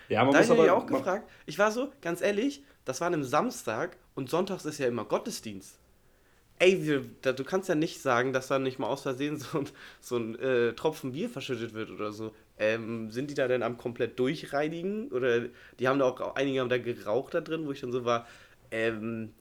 Ja, 0.09 0.25
man 0.25 0.33
Da 0.33 0.41
muss 0.41 0.51
habe 0.51 0.65
ich 0.65 0.71
auch 0.71 0.87
gefragt. 0.87 1.29
Ich 1.47 1.59
war 1.59 1.73
so, 1.73 1.91
ganz 2.03 2.21
ehrlich, 2.21 2.63
das 2.85 3.01
war 3.01 3.09
an 3.09 3.15
einem 3.15 3.25
Samstag 3.25 3.97
und 4.15 4.31
sonntags 4.31 4.65
ist 4.65 4.79
ja 4.79 4.87
immer 4.87 5.05
Gottesdienst. 5.05 5.77
Ey, 6.59 6.85
wir, 6.87 7.05
da, 7.23 7.33
du 7.33 7.43
kannst 7.43 7.69
ja 7.71 7.75
nicht 7.75 8.03
sagen, 8.03 8.33
dass 8.35 8.49
da 8.49 8.59
nicht 8.59 8.79
mal 8.79 8.87
aus 8.89 9.03
Versehen 9.03 9.39
so, 9.39 9.59
ein- 9.61 9.69
so 10.01 10.17
ein 10.19 10.39
äh, 10.39 10.73
Tropfen 10.75 11.13
Bier 11.13 11.31
verschüttet 11.31 11.73
wird 11.73 11.91
oder 11.91 12.13
so. 12.13 12.35
Ähm, 12.63 13.11
sind 13.11 13.31
die 13.31 13.35
da 13.35 13.49
denn 13.49 13.63
am 13.63 13.79
komplett 13.79 14.19
durchreinigen? 14.19 15.09
Oder 15.13 15.47
die 15.79 15.89
haben 15.89 15.99
da 15.99 16.05
auch, 16.05 16.35
einige 16.35 16.61
haben 16.61 16.69
da 16.69 16.77
geraucht 16.79 17.33
da 17.35 17.41
drin, 17.41 17.67
wo 17.67 17.73
ich 17.73 17.81
dann 17.81 17.91
so 17.91 18.05
war, 18.05 18.27
ähm, 18.71 19.33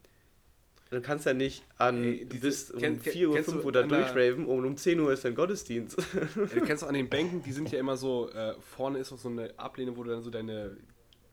du 0.90 1.02
kannst 1.02 1.26
ja 1.26 1.34
nicht 1.34 1.64
an 1.78 2.02
Ey, 2.04 2.26
diese- 2.26 2.42
bis 2.48 2.72
um 2.72 2.80
kenn- 2.80 3.00
kenn- 3.02 3.12
4 3.12 3.28
Uhr, 3.30 3.36
kennst 3.36 3.50
5 3.52 3.62
du 3.62 3.66
Uhr 3.68 3.72
da 3.74 3.84
durchraven 3.84 4.46
und 4.46 4.66
um 4.66 4.78
10 4.78 5.00
Uhr 5.02 5.12
ist 5.12 5.26
dann 5.26 5.36
Gottesdienst. 5.36 5.98
Ja, 6.00 6.46
du 6.46 6.62
kennst 6.66 6.84
auch 6.84 6.88
an 6.88 6.94
den 6.94 7.10
Bänken, 7.10 7.44
die 7.44 7.52
sind 7.52 7.70
ja 7.72 7.78
immer 7.80 7.98
so, 7.98 8.30
äh, 8.32 8.54
vorne 8.76 9.00
ist 9.00 9.12
auch 9.12 9.18
so 9.20 9.28
eine 9.30 9.52
Ablehne, 9.60 9.96
wo 9.98 10.04
du 10.04 10.12
dann 10.12 10.24
so 10.24 10.30
deine, 10.30 10.78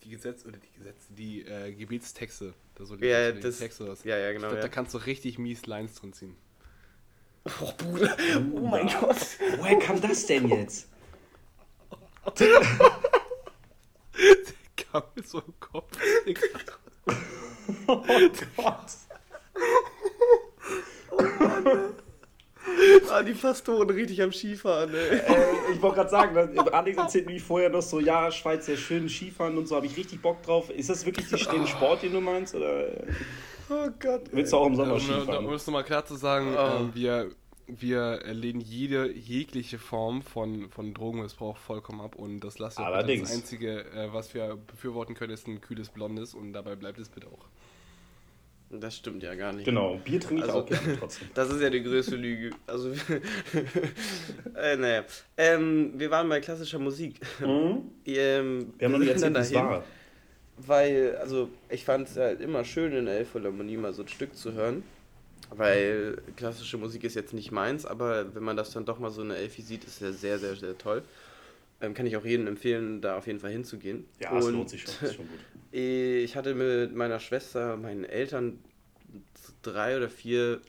die 0.05 0.11
Gesetze, 0.11 0.49
oder 0.49 0.59
die 0.59 0.79
Gesetze, 0.79 1.07
die 1.17 1.43
äh, 1.47 1.73
Gebetstexte, 1.73 2.53
da 2.75 2.85
so 2.85 2.97
die, 2.97 3.07
Ja, 3.07 3.31
das- 3.31 3.59
Texte 3.61 3.87
hast. 3.89 4.05
ja, 4.05 4.19
ja, 4.19 4.29
Ich 4.31 4.35
genau. 4.35 4.49
glaube, 4.49 4.57
Ja. 4.57 4.63
da 4.63 4.69
kannst 4.69 4.93
du 4.93 4.99
richtig 4.99 5.39
mies 5.39 5.67
Lines 5.67 5.95
drin 5.95 6.13
ziehen. 6.13 6.35
Oh, 7.63 7.71
Bruder. 7.79 8.17
Oh 8.53 8.67
mein 8.67 8.89
Gott. 8.89 9.17
Woher 9.59 9.79
kam 9.79 10.01
das 10.01 10.27
denn 10.27 10.49
jetzt? 10.49 10.89
Kam 14.77 15.03
mir 15.15 15.23
so 15.23 15.39
im 15.39 15.55
Kopf. 15.61 15.97
Oh 17.87 18.03
Gott. 18.57 18.93
Ah, 23.11 23.23
die 23.23 23.33
Pastoren 23.33 23.89
richtig 23.91 24.21
am 24.23 24.33
Skifahren, 24.33 24.93
ey. 24.93 25.19
Äh, 25.19 25.23
ich 25.73 25.81
wollte 25.81 25.97
gerade 25.97 26.11
sagen, 26.11 26.59
Alex 26.73 26.99
erzählt 26.99 27.27
mir 27.27 27.41
vorher 27.41 27.71
noch 27.71 27.81
so, 27.83 28.01
ja, 28.01 28.31
Schweiz 28.33 28.67
sehr 28.67 28.77
schön, 28.77 29.09
Skifahren 29.09 29.57
und 29.57 29.67
so, 29.69 29.77
habe 29.77 29.87
ich 29.87 29.97
richtig 29.97 30.21
Bock 30.21 30.43
drauf. 30.43 30.69
Ist 30.71 30.91
das 30.91 31.07
wirklich 31.07 31.27
die, 31.29 31.37
den 31.45 31.67
Sport, 31.67 32.03
den 32.03 32.13
du 32.13 32.21
meinst? 32.21 32.55
Oder 32.55 32.89
Oh 33.71 33.89
Gott. 34.01 34.23
willst 34.33 34.53
du 34.53 34.57
auch 34.59 34.67
im 34.67 34.75
Sommer 34.77 34.95
Um, 34.95 34.99
um 34.99 35.01
Skifahren? 35.01 35.49
es 35.55 35.67
nochmal 35.67 35.85
klar 35.85 36.05
zu 36.05 36.17
sagen, 36.17 36.55
Oh. 36.57 36.81
ähm, 36.81 36.91
wir, 36.95 37.31
wir 37.69 38.21
lehnen 38.33 38.61
jede 38.61 39.11
jegliche 39.13 39.79
Form 39.79 40.23
von, 40.23 40.71
von 40.71 40.95
Drogenmissbrauch 40.95 41.57
vollkommen 41.57 42.01
ab 42.01 42.15
und 42.15 42.41
das 42.41 42.59
lasst 42.59 42.79
ihr 42.79 42.85
bitte. 42.85 42.95
Allerdings. 42.97 43.29
Das 43.29 43.39
Einzige, 43.39 43.85
äh, 43.93 44.13
was 44.13 44.35
wir 44.35 44.57
befürworten 44.67 45.15
können, 45.15 45.33
ist 45.33 45.47
ein 45.49 45.61
kühles 45.61 45.89
Blondes 45.89 46.35
und 46.35 46.53
dabei 46.53 46.77
bleibt 46.77 46.99
es 46.99 47.09
bitte 47.09 47.27
auch. 47.27 47.47
Das 48.69 48.97
stimmt 48.97 49.23
ja 49.23 49.35
gar 49.37 49.53
nicht. 49.53 49.65
Genau, 49.65 49.97
Bier 50.05 50.19
trinke 50.21 50.43
ich 50.45 50.49
Also- 50.51 50.61
auch 50.63 50.67
gerne 50.67 50.97
trotzdem. 50.99 51.29
Das 51.35 51.51
ist 51.51 51.61
ja 51.61 51.71
die 51.71 51.83
größte 51.83 52.17
Lüge. 52.17 52.51
Also, 52.67 52.91
äh, 54.57 54.77
naja. 54.77 55.05
Ähm, 55.37 55.93
wir 55.97 56.11
waren 56.11 56.29
bei 56.29 56.41
klassischer 56.41 56.79
Musik. 56.79 57.21
Mhm. 57.41 57.91
Ähm, 58.09 58.73
Wir 58.79 58.85
haben 58.87 58.93
noch 58.93 58.99
nicht 59.01 59.09
erzählt, 59.11 59.35
dahin, 59.37 59.55
war. 59.57 59.85
Weil, 60.59 61.17
also, 61.17 61.49
ich 61.69 61.85
fand 61.85 62.09
es 62.09 62.17
halt 62.17 62.41
immer 62.41 62.65
schön, 62.65 62.93
in 62.93 63.07
der 63.07 63.19
Elbphilharmonie 63.19 63.77
mal 63.77 63.93
so 63.93 64.03
ein 64.03 64.09
Stück 64.09 64.35
zu 64.37 64.53
hören. 64.53 64.85
Weil 65.51 66.19
klassische 66.37 66.77
Musik 66.77 67.05
ist 67.05 67.15
jetzt 67.15 67.33
nicht 67.33 67.53
meins, 67.53 67.87
aber 67.87 68.35
wenn 68.35 68.43
man 68.43 68.57
das 68.57 68.73
dann 68.73 68.85
doch 68.85 68.99
mal 68.99 69.11
so 69.11 69.23
in 69.23 69.29
der 69.29 69.39
Elfi 69.39 69.63
sieht, 69.63 69.85
ist 69.85 70.01
ja 70.01 70.13
sehr, 70.13 70.39
sehr, 70.39 70.57
sehr 70.57 70.77
toll. 70.77 71.03
Ähm, 71.81 71.95
kann 71.95 72.07
ich 72.07 72.17
auch 72.17 72.25
jedem 72.25 72.47
empfehlen, 72.47 73.01
da 73.01 73.17
auf 73.19 73.27
jeden 73.27 73.39
Fall 73.39 73.51
hinzugehen. 73.51 74.07
Ja, 74.19 74.37
es 74.39 74.47
Und 74.47 74.55
lohnt 74.55 74.71
sich 74.71 74.83
schon, 74.83 74.95
das 75.01 75.11
ist 75.11 75.17
schon 75.17 75.29
gut. 75.29 75.41
Ich 75.73 76.37
hatte 76.37 76.55
mit 76.55 76.95
meiner 76.95 77.21
Schwester, 77.21 77.77
meinen 77.77 78.05
Eltern 78.05 78.61
drei 79.63 79.97
oder 79.97 80.09
vier 80.09 80.63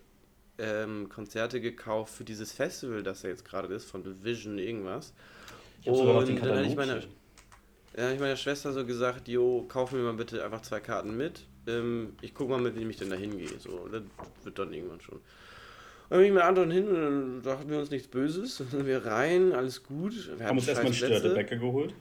ähm, 0.57 1.07
Konzerte 1.07 1.61
gekauft 1.61 2.13
für 2.13 2.23
dieses 2.25 2.51
Festival, 2.51 3.03
das 3.03 3.21
ja 3.21 3.29
jetzt 3.29 3.45
gerade 3.45 3.73
ist, 3.73 3.85
von 3.85 4.03
The 4.03 4.23
Vision 4.23 4.59
irgendwas. 4.59 5.13
Ich 5.81 5.87
habe 5.87 5.97
sogar 5.97 6.13
noch 6.15 6.23
den 6.25 6.37
Und 6.37 6.45
dann 6.45 6.57
hatte 6.57 6.67
ich 6.67 6.75
meiner, 6.75 6.97
ich 6.97 8.19
meiner 8.19 8.35
Schwester 8.35 8.73
so 8.73 8.85
gesagt, 8.85 9.27
jo, 9.27 9.65
kauf 9.69 9.91
mir 9.91 9.99
mal 9.99 10.13
bitte 10.13 10.43
einfach 10.43 10.61
zwei 10.61 10.79
Karten 10.79 11.15
mit. 11.15 11.45
Ähm, 11.67 12.13
ich 12.21 12.33
guck 12.33 12.49
mal, 12.49 12.59
mit 12.59 12.75
wem 12.75 12.89
ich 12.89 12.97
denn 12.97 13.09
da 13.09 13.15
hingehe. 13.15 13.59
So, 13.59 13.87
das 13.91 14.03
wird 14.43 14.59
dann 14.59 14.73
irgendwann 14.73 15.01
schon. 15.01 15.15
Und 15.15 15.21
dann 16.11 16.19
bin 16.19 16.27
ich 16.27 16.33
mit 16.33 16.43
anderen 16.43 16.71
hin 16.71 16.87
und 16.87 16.95
dann 16.95 17.41
dachten 17.43 17.69
wir 17.69 17.79
uns 17.79 17.91
nichts 17.91 18.07
Böses. 18.07 18.57
Dann 18.57 18.69
sind 18.69 18.85
wir 18.85 19.05
rein, 19.05 19.51
alles 19.53 19.83
gut. 19.83 20.13
Wir 20.37 20.47
haben 20.47 20.57
uns 20.57 20.67
erstmal 20.67 20.91
einen 20.91 20.95
Plätze. 20.95 21.19
Störtebäcker 21.19 21.57
geholt. 21.57 21.93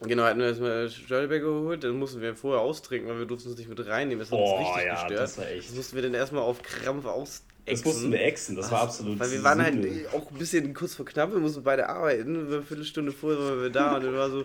Genau, 0.00 0.24
hatten 0.24 0.40
wir 0.40 0.48
erstmal 0.48 0.90
Störtebecker 0.90 1.46
geholt, 1.46 1.84
dann 1.84 1.96
mussten 1.98 2.20
wir 2.20 2.34
vorher 2.34 2.60
austrinken, 2.60 3.08
weil 3.08 3.20
wir 3.20 3.26
durften 3.26 3.50
es 3.50 3.56
nicht 3.56 3.68
mit 3.68 3.86
reinnehmen. 3.86 4.18
Das 4.20 4.30
hat 4.30 4.38
uns 4.38 4.50
Boah, 4.50 4.60
richtig 4.60 4.86
ja, 4.86 4.92
gestört. 4.94 5.20
das 5.20 5.38
war 5.38 5.48
echt. 5.48 5.68
Das 5.68 5.76
mussten 5.76 5.96
wir 5.96 6.02
dann 6.02 6.14
erstmal 6.14 6.42
auf 6.42 6.62
Krampf 6.62 7.06
aus. 7.06 7.42
Das 7.66 7.84
mussten 7.84 8.12
wir 8.12 8.20
exen, 8.20 8.56
das 8.56 8.70
war 8.70 8.82
absolut 8.82 9.18
Weil 9.18 9.30
wir 9.30 9.42
waren 9.42 9.62
halt 9.62 9.78
auch 10.12 10.30
ein 10.30 10.38
bisschen 10.38 10.74
kurz 10.74 10.94
vor 10.94 11.06
knapp, 11.06 11.32
wir 11.32 11.40
mussten 11.40 11.62
beide 11.62 11.88
arbeiten. 11.88 12.46
Eine 12.46 12.62
Viertelstunde 12.62 13.10
vorher 13.10 13.40
waren 13.40 13.62
wir 13.62 13.70
da 13.70 13.96
und 13.96 14.04
dann 14.04 14.14
war 14.14 14.28
so, 14.28 14.44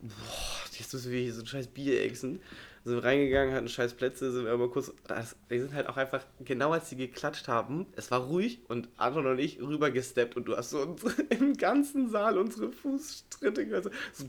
boah, 0.00 0.78
jetzt 0.78 0.94
müssen 0.94 1.12
wir 1.12 1.20
hier 1.20 1.34
so 1.34 1.42
ein 1.42 1.46
scheiß 1.46 1.66
Bier 1.66 2.02
exen. 2.02 2.40
Sind 2.84 2.96
wir 2.96 3.04
reingegangen, 3.04 3.54
hatten 3.54 3.68
scheiß 3.68 3.94
Plätze, 3.94 4.30
sind 4.30 4.44
wir 4.44 4.52
aber 4.52 4.70
kurz. 4.70 4.92
Das, 5.06 5.36
wir 5.48 5.60
sind 5.60 5.72
halt 5.72 5.88
auch 5.88 5.96
einfach, 5.96 6.22
genau 6.44 6.72
als 6.72 6.90
sie 6.90 6.96
geklatscht 6.96 7.48
haben, 7.48 7.86
es 7.96 8.10
war 8.10 8.20
ruhig 8.20 8.60
und 8.68 8.90
Anton 8.98 9.26
und 9.26 9.38
ich 9.38 9.58
rübergesteppt 9.58 10.36
und 10.36 10.44
du 10.44 10.56
hast 10.56 10.70
so 10.70 10.80
uns, 10.82 11.02
im 11.30 11.56
ganzen 11.56 12.10
Saal 12.10 12.36
unsere 12.36 12.70
Fußtritte 12.70 13.66
gehört. 13.66 13.84
So, 13.84 13.90
so, 14.12 14.26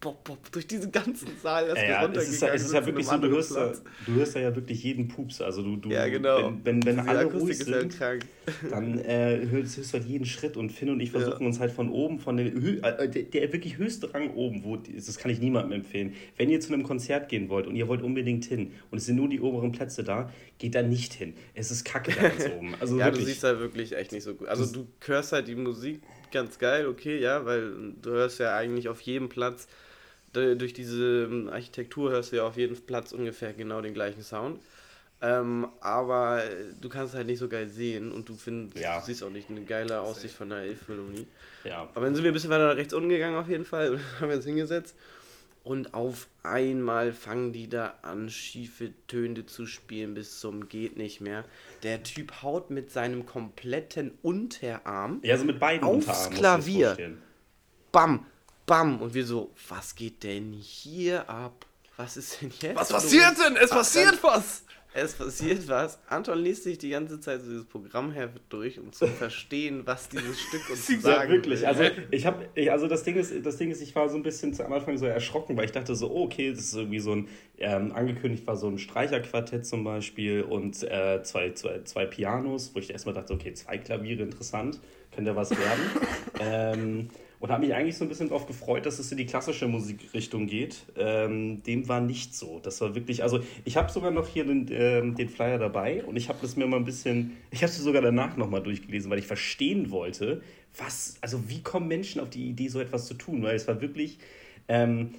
pop, 0.00 0.24
pop, 0.24 0.52
durch 0.52 0.66
diesen 0.66 0.90
ganzen 0.92 1.28
Saal 1.42 1.66
erst 1.68 1.82
Ja, 1.82 2.06
mal 2.08 2.16
es 2.16 2.28
ist, 2.28 2.40
ja- 2.42 2.48
runtergegangen 2.48 2.54
es 2.56 2.62
ist 2.66 2.72
ja 2.74 2.86
wirklich 2.86 3.06
so, 3.06 3.16
du 3.18 3.28
hörst, 3.28 3.52
Platz. 3.54 3.82
du 4.06 4.12
hörst 4.14 4.34
ja 4.36 4.54
wirklich 4.54 4.82
jeden 4.84 5.08
Pups. 5.08 5.40
Also 5.40 5.62
du, 5.62 5.76
du 5.76 5.90
Ja, 5.90 6.06
genau. 6.08 6.52
wenn, 6.64 6.84
wenn, 6.84 6.96
wenn 6.98 7.08
alle 7.08 7.20
Akustik 7.20 7.40
ruhig 7.66 7.72
halt 7.72 7.92
sind, 7.92 7.98
krank. 7.98 8.24
dann 8.70 8.98
äh, 8.98 9.46
hörst, 9.50 9.76
hörst 9.76 9.94
du 9.94 9.98
halt 9.98 10.08
jeden 10.08 10.24
Schritt 10.26 10.56
und 10.56 10.70
Finn 10.70 10.90
und 10.90 11.00
ich 11.00 11.10
versuchen 11.10 11.40
Ja. 11.42 11.46
uns 11.46 11.60
halt 11.60 11.72
von 11.72 11.90
oben, 11.90 12.18
von 12.18 12.36
den 12.36 12.52
Hö 12.60 12.78
äh, 12.82 13.08
der, 13.08 13.22
der 13.22 13.52
wirklich 13.52 13.78
höchste 13.78 14.12
Rang 14.12 14.30
oben, 14.34 14.64
wo, 14.64 14.76
das 14.76 15.18
kann 15.18 15.30
ich 15.30 15.40
niemandem 15.40 15.72
empfehlen. 15.80 16.14
Wenn 16.36 16.50
ihr 16.50 16.60
zu 16.60 16.72
einem 16.72 16.82
Konzert 16.82 17.28
gehen 17.28 17.48
wollt 17.48 17.66
und 17.66 17.76
ihr 17.76 17.88
wollt 17.88 18.02
unbedingt 18.02 18.44
hin 18.44 18.72
und 18.90 18.98
es 18.98 19.06
sind 19.06 19.16
nur 19.16 19.28
die 19.28 19.40
oberen 19.40 19.72
Plätze 19.72 20.04
da, 20.04 20.30
geht 20.58 20.74
da 20.74 20.82
nicht 20.82 21.14
hin. 21.14 21.34
Es 21.54 21.70
ist 21.70 21.84
kacke 21.84 22.12
da 22.12 22.28
ganz 22.28 22.44
oben. 22.58 22.74
Also 22.80 22.98
Ja, 22.98 23.06
wirklich. 23.06 23.24
du 23.24 23.30
siehst 23.30 23.44
halt 23.44 23.58
wirklich 23.60 23.96
echt 23.96 24.12
nicht 24.12 24.24
so 24.24 24.34
gut. 24.34 24.48
Also 24.48 24.66
du 24.72 24.86
hörst 25.06 25.32
halt 25.32 25.48
die 25.48 25.54
Musik 25.54 26.00
ganz 26.30 26.58
geil, 26.58 26.86
okay, 26.86 27.18
ja, 27.18 27.44
weil 27.44 27.72
du 28.02 28.10
hörst 28.10 28.38
ja 28.38 28.56
eigentlich 28.56 28.88
auf 28.88 29.00
jedem 29.00 29.28
Platz, 29.28 29.66
durch 30.32 30.72
diese 30.72 31.24
ähm, 31.24 31.48
Architektur 31.48 32.10
hörst 32.12 32.30
du 32.32 32.36
ja 32.36 32.44
auf 32.46 32.56
jedem 32.56 32.76
Platz 32.80 33.12
ungefähr 33.12 33.52
genau 33.52 33.80
den 33.80 33.94
gleichen 33.94 34.22
Sound. 34.22 34.60
Ähm, 35.22 35.68
aber 35.80 36.42
du 36.80 36.88
kannst 36.88 37.14
halt 37.14 37.26
nicht 37.26 37.38
so 37.40 37.48
geil 37.48 37.68
sehen 37.68 38.10
und 38.10 38.28
du 38.28 38.34
findest, 38.36 38.78
Ja. 38.82 39.00
du 39.00 39.04
siehst 39.06 39.22
auch 39.22 39.28
nicht 39.30 39.50
eine 39.50 39.62
geile 39.64 40.00
Aussicht 40.00 40.34
von 40.34 40.48
der 40.48 40.60
Elbphilharmonie. 40.60 41.26
ja. 41.64 41.88
Aber 41.94 42.06
dann 42.06 42.14
sind 42.14 42.24
wir 42.24 42.30
ein 42.30 42.34
bisschen 42.34 42.48
weiter 42.48 42.68
nach 42.68 42.76
rechts 42.76 42.94
unten 42.94 43.08
gegangen 43.10 43.36
auf 43.36 43.48
jeden 43.48 43.66
Fall 43.66 43.90
und 43.90 44.00
haben 44.20 44.30
uns 44.30 44.44
hingesetzt. 44.46 44.94
Und 45.70 45.94
auf 45.94 46.26
einmal 46.42 47.12
fangen 47.12 47.52
die 47.52 47.68
da 47.68 47.94
an, 48.02 48.28
schiefe 48.28 48.92
Töne 49.06 49.46
zu 49.46 49.66
spielen 49.66 50.14
bis 50.14 50.40
zum 50.40 50.68
geht 50.68 50.96
nicht 50.96 51.20
mehr. 51.20 51.44
Der 51.84 52.02
Typ 52.02 52.42
haut 52.42 52.70
mit 52.70 52.90
seinem 52.90 53.24
kompletten 53.24 54.18
Unterarm, 54.22 55.20
ja, 55.22 55.34
also 55.34 55.44
mit 55.44 55.60
beiden 55.60 55.86
Aufs 55.86 56.28
Klavier. 56.30 56.96
bam, 57.92 58.26
bam. 58.66 59.00
Und 59.00 59.14
wir 59.14 59.24
so, 59.24 59.52
was 59.68 59.94
geht 59.94 60.24
denn 60.24 60.52
hier 60.54 61.30
ab? 61.30 61.64
Was 61.96 62.16
ist 62.16 62.42
denn 62.42 62.50
jetzt? 62.60 62.74
Was 62.76 62.90
los? 62.90 63.02
passiert 63.04 63.38
denn? 63.38 63.54
Es 63.56 63.70
Ah, 63.70 63.76
passiert 63.76 64.14
dann- 64.14 64.22
was! 64.24 64.64
Es 64.92 65.12
passiert 65.12 65.68
was. 65.68 66.00
Anton 66.08 66.38
liest 66.38 66.64
sich 66.64 66.78
die 66.78 66.90
ganze 66.90 67.20
Zeit 67.20 67.42
so 67.42 67.48
dieses 67.48 67.66
Programmheft 67.66 68.40
durch, 68.48 68.80
um 68.80 68.92
zu 68.92 69.06
verstehen, 69.06 69.82
was 69.84 70.08
dieses 70.08 70.40
Stück 70.40 70.68
uns 70.68 70.88
Ja, 70.88 70.98
sagen 70.98 71.32
wirklich. 71.32 71.60
will. 71.60 71.66
Also 71.66 71.84
ich 72.10 72.26
habe, 72.26 72.48
also 72.70 72.88
das 72.88 73.04
Ding 73.04 73.16
ist, 73.16 73.32
das 73.44 73.56
Ding 73.56 73.70
ist, 73.70 73.80
ich 73.82 73.94
war 73.94 74.08
so 74.08 74.16
ein 74.16 74.24
bisschen 74.24 74.52
zu 74.52 74.64
am 74.64 74.72
Anfang 74.72 74.98
so 74.98 75.06
erschrocken, 75.06 75.56
weil 75.56 75.66
ich 75.66 75.72
dachte 75.72 75.94
so, 75.94 76.10
oh, 76.10 76.24
okay, 76.24 76.50
das 76.50 76.60
ist 76.60 76.74
irgendwie 76.74 76.98
so 76.98 77.12
ein 77.12 77.28
ähm, 77.60 77.92
angekündigt 77.92 78.46
war 78.46 78.56
so 78.56 78.66
ein 78.68 78.78
Streicherquartett 78.78 79.66
zum 79.66 79.84
Beispiel 79.84 80.42
und 80.42 80.82
äh, 80.82 81.22
zwei, 81.22 81.52
zwei, 81.52 81.82
zwei 81.84 82.06
Pianos, 82.06 82.74
wo 82.74 82.78
ich 82.78 82.90
erstmal 82.90 83.14
dachte, 83.14 83.34
okay, 83.34 83.52
zwei 83.52 83.78
Klaviere, 83.78 84.22
interessant, 84.22 84.80
könnte 85.14 85.30
ja 85.30 85.36
was 85.36 85.50
werden. 85.50 85.82
ähm, 86.40 87.08
und 87.40 87.50
habe 87.50 87.64
mich 87.66 87.74
eigentlich 87.74 87.96
so 87.96 88.04
ein 88.04 88.08
bisschen 88.08 88.28
darauf 88.28 88.46
gefreut, 88.46 88.84
dass 88.84 88.98
es 88.98 89.10
in 89.10 89.16
die 89.16 89.24
klassische 89.24 89.66
Musikrichtung 89.66 90.46
geht. 90.46 90.84
Ähm, 90.96 91.62
dem 91.62 91.88
war 91.88 92.00
nicht 92.00 92.34
so. 92.34 92.60
Das 92.62 92.80
war 92.82 92.94
wirklich, 92.94 93.22
also 93.22 93.40
ich 93.64 93.78
habe 93.78 93.90
sogar 93.90 94.10
noch 94.10 94.28
hier 94.28 94.44
den, 94.44 94.68
ähm, 94.70 95.14
den 95.14 95.30
Flyer 95.30 95.58
dabei 95.58 96.04
und 96.04 96.16
ich 96.16 96.28
habe 96.28 96.38
das 96.42 96.56
mir 96.56 96.66
mal 96.66 96.76
ein 96.76 96.84
bisschen, 96.84 97.38
ich 97.50 97.62
habe 97.62 97.72
es 97.72 97.78
sogar 97.78 98.02
danach 98.02 98.36
nochmal 98.36 98.62
durchgelesen, 98.62 99.10
weil 99.10 99.18
ich 99.18 99.26
verstehen 99.26 99.90
wollte, 99.90 100.42
was, 100.76 101.16
also 101.22 101.48
wie 101.48 101.62
kommen 101.62 101.88
Menschen 101.88 102.20
auf 102.20 102.28
die 102.28 102.46
Idee, 102.46 102.68
so 102.68 102.78
etwas 102.78 103.06
zu 103.06 103.14
tun? 103.14 103.42
Weil 103.42 103.56
es 103.56 103.66
war 103.66 103.80
wirklich, 103.80 104.18
ähm, 104.68 105.14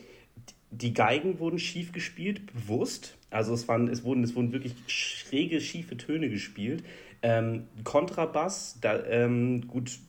die 0.70 0.94
Geigen 0.94 1.40
wurden 1.40 1.58
schief 1.58 1.92
gespielt, 1.92 2.54
bewusst. 2.54 3.18
Also 3.32 3.54
es, 3.54 3.68
waren, 3.68 3.88
es, 3.88 4.04
wurden, 4.04 4.24
es 4.24 4.36
wurden 4.36 4.54
wirklich 4.54 4.76
schräge, 4.86 5.60
schiefe 5.60 5.98
Töne 5.98 6.30
gespielt. 6.30 6.84
Ähm, 7.24 7.64
Kontrabass, 7.84 8.78
da, 8.80 9.04
ähm, 9.06 9.68
gut, 9.68 10.00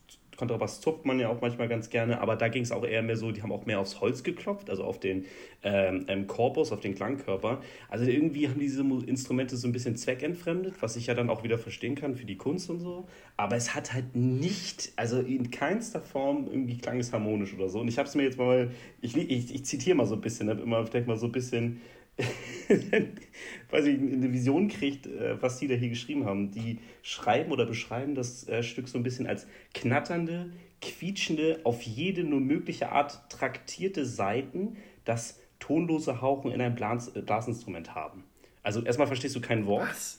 Kontrabass 0.43 0.81
zupft 0.81 1.05
man 1.05 1.21
ja 1.21 1.29
auch 1.29 1.41
manchmal 1.41 1.69
ganz 1.69 1.89
gerne, 1.89 2.21
aber 2.21 2.35
da 2.35 2.49
ging 2.49 2.65
es 2.65 2.73
auch 2.73 2.85
eher 2.85 3.01
mehr 3.01 3.17
so, 3.17 3.31
die 3.31 3.45
haben 3.45 3.53
auch 3.53 3.65
mehr 3.65 3.79
aufs 3.79 4.01
Holz 4.01 4.25
geklopft, 4.25 4.71
also 4.71 4.83
auf 4.83 4.99
den 4.99 5.25
ähm, 5.63 6.05
ähm, 6.09 6.27
Korpus, 6.27 6.73
auf 6.73 6.81
den 6.81 6.97
Klangkörper. 6.97 7.61
Also 7.89 8.07
irgendwie 8.07 8.49
haben 8.49 8.59
diese 8.59 8.83
Instrumente 9.07 9.57
so 9.57 9.69
ein 9.69 9.73
bisschen 9.73 9.95
zweckentfremdet, 9.95 10.83
was 10.83 10.97
ich 10.97 11.07
ja 11.07 11.15
dann 11.15 11.31
auch 11.31 11.45
wieder 11.45 11.59
verstehen 11.59 11.95
kann 11.95 12.17
für 12.17 12.25
die 12.25 12.37
Kunst 12.37 12.69
und 12.71 12.81
so. 12.81 13.07
Aber 13.37 13.55
es 13.55 13.73
hat 13.77 13.93
halt 13.93 14.17
nicht, 14.17 14.91
also 14.97 15.21
in 15.21 15.53
keinster 15.53 16.01
Form 16.01 16.49
irgendwie 16.51 16.77
klang 16.77 16.99
es 16.99 17.13
harmonisch 17.13 17.55
oder 17.55 17.69
so. 17.69 17.79
Und 17.79 17.87
ich 17.87 17.99
habe 17.99 18.09
es 18.09 18.17
mir 18.17 18.25
jetzt 18.25 18.37
mal, 18.37 18.73
ich, 19.01 19.17
ich, 19.17 19.55
ich 19.55 19.65
zitiere 19.65 19.97
mal 19.97 20.07
so 20.07 20.17
ein 20.17 20.21
bisschen, 20.23 20.49
damit 20.49 20.67
man 20.67 20.85
vielleicht 20.89 21.07
mal 21.07 21.17
so 21.17 21.27
ein 21.27 21.33
bisschen 21.33 21.81
weiß 23.71 23.87
ich, 23.87 23.99
eine 23.99 24.33
Vision 24.33 24.69
kriegt, 24.69 25.07
äh, 25.07 25.41
was 25.41 25.59
die 25.59 25.69
da 25.69 25.75
hier 25.75 25.89
geschrieben 25.89 26.25
haben. 26.25 26.51
Die 26.51 26.79
schreiben 27.03 27.53
oder 27.53 27.67
beschreiben 27.67 28.15
das 28.15 28.47
äh, 28.49 28.63
Stück 28.63 28.89
so 28.89 28.99
ein 28.99 29.03
bisschen 29.03 29.27
als 29.27 29.47
knatternde, 29.75 30.53
quietschende, 30.81 31.61
auf 31.65 31.83
jede 31.83 32.25
nur 32.25 32.41
mögliche 32.41 32.91
Art 32.91 33.31
traktierte 33.31 34.05
Saiten, 34.05 34.77
das 35.05 35.41
tonlose 35.59 36.21
Hauchen 36.21 36.51
in 36.51 36.61
ein 36.61 36.75
Blas 36.75 37.09
äh, 37.15 37.23
Blasinstrument 37.23 37.95
haben. 37.95 38.25
Also 38.63 38.83
erstmal 38.83 39.07
verstehst 39.07 39.35
du 39.37 39.41
kein 39.41 39.67
Wort. 39.67 40.19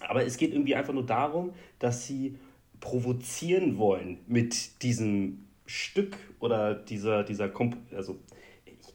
Aber 0.00 0.24
es 0.24 0.36
geht 0.36 0.52
irgendwie 0.52 0.74
einfach 0.74 0.92
nur 0.92 1.06
darum, 1.06 1.52
dass 1.78 2.06
sie 2.06 2.38
provozieren 2.80 3.78
wollen 3.78 4.18
mit 4.26 4.82
diesem 4.82 5.46
Stück 5.66 6.16
oder 6.40 6.74
dieser, 6.74 7.22
dieser 7.22 7.48
Komp 7.48 7.76
also 7.94 8.18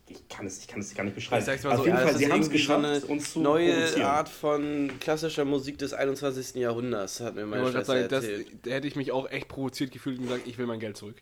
ich, 0.09 0.27
kann 0.29 0.45
es, 0.45 0.59
ich 0.59 0.67
kann 0.67 0.79
es 0.79 0.93
gar 0.93 1.03
nicht 1.03 1.15
beschreiben. 1.15 1.39
Ich 1.39 1.45
sag's 1.45 1.63
mal 1.63 1.71
Auf 1.71 1.77
so, 1.79 1.85
jeden 1.85 1.97
ja, 1.97 2.03
Fall, 2.03 2.11
das 2.11 2.17
sie 2.17 2.25
ist 2.25 2.31
haben 2.31 2.39
es 2.39 2.45
so 2.45 2.51
geschafft, 2.51 2.85
eine 2.85 2.99
uns 3.01 3.33
zu 3.33 3.39
neue. 3.41 4.05
Art 4.05 4.29
von 4.29 4.91
klassischer 4.99 5.45
Musik 5.45 5.77
des 5.77 5.93
21. 5.93 6.55
Jahrhunderts, 6.55 7.19
hat 7.19 7.35
mir 7.35 7.45
meine 7.45 7.63
Schwester 7.63 7.85
sagen, 7.85 8.07
das, 8.09 8.25
da 8.63 8.71
hätte 8.71 8.87
ich 8.87 8.95
mich 8.95 9.11
auch 9.11 9.29
echt 9.29 9.47
provoziert 9.47 9.91
gefühlt 9.91 10.19
und 10.19 10.25
gesagt, 10.25 10.47
ich 10.47 10.57
will 10.57 10.65
mein 10.65 10.79
Geld 10.79 10.97
zurück. 10.97 11.15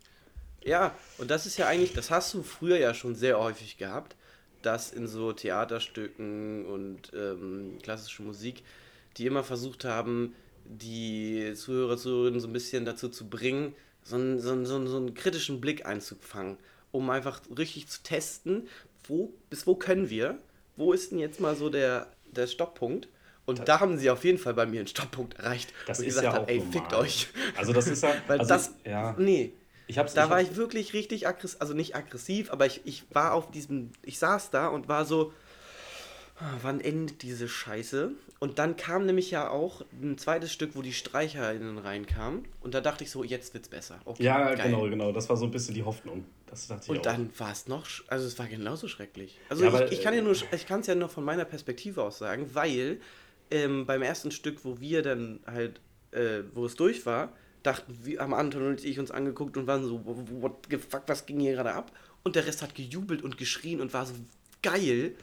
Ja, 0.64 0.96
und 1.18 1.30
das 1.30 1.46
ist 1.46 1.58
ja 1.58 1.68
eigentlich, 1.68 1.94
das 1.94 2.10
hast 2.10 2.34
du 2.34 2.44
früher 2.44 2.78
ja 2.78 2.94
schon 2.94 3.16
sehr 3.16 3.40
häufig 3.40 3.78
gehabt, 3.78 4.16
dass 4.62 4.92
in 4.92 5.08
so 5.08 5.32
Theaterstücken 5.32 6.66
und 6.66 7.12
ähm, 7.16 7.78
klassische 7.84 8.24
Musik, 8.24 8.64
die 9.18 9.28
immer 9.28 9.44
versucht 9.44 9.86
haben, 9.86 10.34
die 10.66 11.54
Zuhörer, 11.56 11.98
Zuhörerinnen 11.98 12.40
so 12.40 12.48
ein 12.48 12.54
bisschen 12.54 12.86
dazu 12.86 13.10
zu 13.10 13.30
bringen, 13.30 13.76
so 14.04 14.16
einen, 14.16 14.40
so 14.40 14.52
einen, 14.52 14.66
so 14.66 14.76
einen, 14.76 14.88
so 14.88 14.98
einen 14.98 15.14
kritischen 15.14 15.62
Blick 15.62 15.86
einzufangen, 15.86 16.58
um 16.96 17.10
einfach 17.10 17.42
richtig 17.58 17.88
zu 17.88 18.02
testen, 18.04 18.68
wo, 19.08 19.34
bis 19.50 19.68
wo 19.68 19.76
können 19.76 20.10
wir, 20.10 20.38
wo 20.78 20.94
ist 20.94 21.12
denn 21.12 21.20
jetzt 21.20 21.40
mal 21.40 21.56
so 21.56 21.70
der, 21.70 22.08
der 22.32 22.48
Stopppunkt? 22.48 23.08
Und 23.46 23.68
da 23.68 23.80
haben 23.80 23.98
sie 23.98 24.10
auf 24.10 24.24
jeden 24.24 24.40
Fall 24.40 24.56
bei 24.56 24.66
mir 24.66 24.80
einen 24.80 24.88
Stopppunkt 24.88 25.36
erreicht. 25.36 25.72
Das 25.86 26.00
ich 26.00 26.08
ist 26.08 26.16
gesagt 26.16 26.34
ja 26.34 26.42
auch 26.42 26.48
ey, 26.48 26.58
normal. 26.58 26.72
fickt 26.72 26.94
euch. 26.94 27.28
Also 27.58 27.74
das 27.74 27.88
ist 27.88 28.02
ja, 28.04 28.16
Weil 28.28 28.40
also, 28.40 28.50
das, 28.54 28.72
ja, 28.86 29.16
nee, 29.20 29.54
ich 29.88 29.98
hab's, 30.00 30.14
da 30.16 30.24
ich 30.24 30.30
war 30.32 30.40
hab's- 30.40 30.50
ich 30.50 30.56
wirklich 30.58 30.94
richtig 30.94 31.28
aggressiv, 31.28 31.58
also 31.62 31.74
nicht 31.76 31.96
aggressiv, 31.96 32.52
aber 32.52 32.66
ich, 32.66 32.82
ich 32.86 33.04
war 33.12 33.34
auf 33.34 33.52
diesem, 33.52 33.92
ich 34.02 34.18
saß 34.18 34.50
da 34.50 34.68
und 34.68 34.88
war 34.88 35.06
so, 35.06 35.32
"Ah, 36.40 36.58
wann 36.62 36.82
endet 36.82 37.22
diese 37.22 37.48
Scheiße? 37.48 38.12
Und 38.40 38.60
dann 38.60 38.76
kam 38.76 39.06
nämlich 39.06 39.32
ja 39.32 39.50
auch 39.50 39.82
ein 40.02 40.18
zweites 40.18 40.52
Stück, 40.52 40.72
wo 40.76 40.82
die 40.82 40.94
StreicherInnen 40.94 41.78
reinkamen 41.78 42.46
und 42.62 42.74
da 42.74 42.82
dachte 42.82 43.04
ich 43.04 43.12
so, 43.12 43.24
jetzt 43.24 43.54
wird's 43.54 43.70
besser. 43.70 44.00
Okay, 44.06 44.24
ja, 44.24 44.54
geil. 44.56 44.66
genau, 44.66 44.90
genau. 44.90 45.12
Das 45.12 45.30
war 45.30 45.38
so 45.38 45.46
ein 45.46 45.52
bisschen 45.52 45.74
die 45.74 45.84
Hoffnung. 45.84 46.26
Das 46.48 46.68
dachte 46.68 46.84
ich 46.84 46.90
Und 46.90 47.00
auch. 47.00 47.04
dann 47.04 47.30
war 47.38 47.52
es 47.52 47.68
noch, 47.68 47.88
also 48.08 48.28
es 48.28 48.38
war 48.38 48.48
genauso 48.48 48.88
schrecklich. 48.88 49.40
Also 49.50 49.64
Ja, 49.64 49.70
aber, 49.70 49.86
ich, 49.86 50.00
ich 50.00 50.04
kann 50.04 50.14
ja 50.14 50.20
äh, 50.20 50.24
nur, 50.24 50.36
ich 50.52 50.66
kann 50.66 50.82
es 50.82 50.88
ja 50.88 50.96
nur 50.96 51.10
von 51.10 51.24
meiner 51.24 51.46
Perspektive 51.46 52.04
aus 52.04 52.20
sagen, 52.20 52.50
weil 52.54 53.00
ähm, 53.52 53.86
beim 53.86 54.02
ersten 54.02 54.32
Stück, 54.32 54.64
wo 54.64 54.80
wir 54.80 55.02
dann 55.02 55.40
halt, 55.46 55.82
äh, 56.12 56.44
wo 56.54 56.66
es 56.66 56.76
durch 56.76 57.06
war, 57.06 57.34
dachten 57.64 57.98
wir, 58.04 58.20
haben 58.20 58.34
Anton 58.34 58.68
und 58.68 58.84
ich 58.86 59.00
uns 59.00 59.12
angeguckt 59.12 59.58
und 59.58 59.68
waren 59.68 59.84
so, 59.84 60.06
what 60.06 60.68
the 60.70 60.78
fuck, 60.78 61.04
was 61.08 61.26
ging 61.26 61.40
hier 61.40 61.54
gerade 61.54 61.74
ab? 61.74 61.92
Und 62.24 62.36
der 62.36 62.46
Rest 62.46 62.62
hat 62.62 62.76
gejubelt 62.76 63.24
und 63.24 63.38
geschrien 63.38 63.82
und 63.82 63.94
war 63.94 64.06
so 64.06 64.14
geil. 64.62 65.16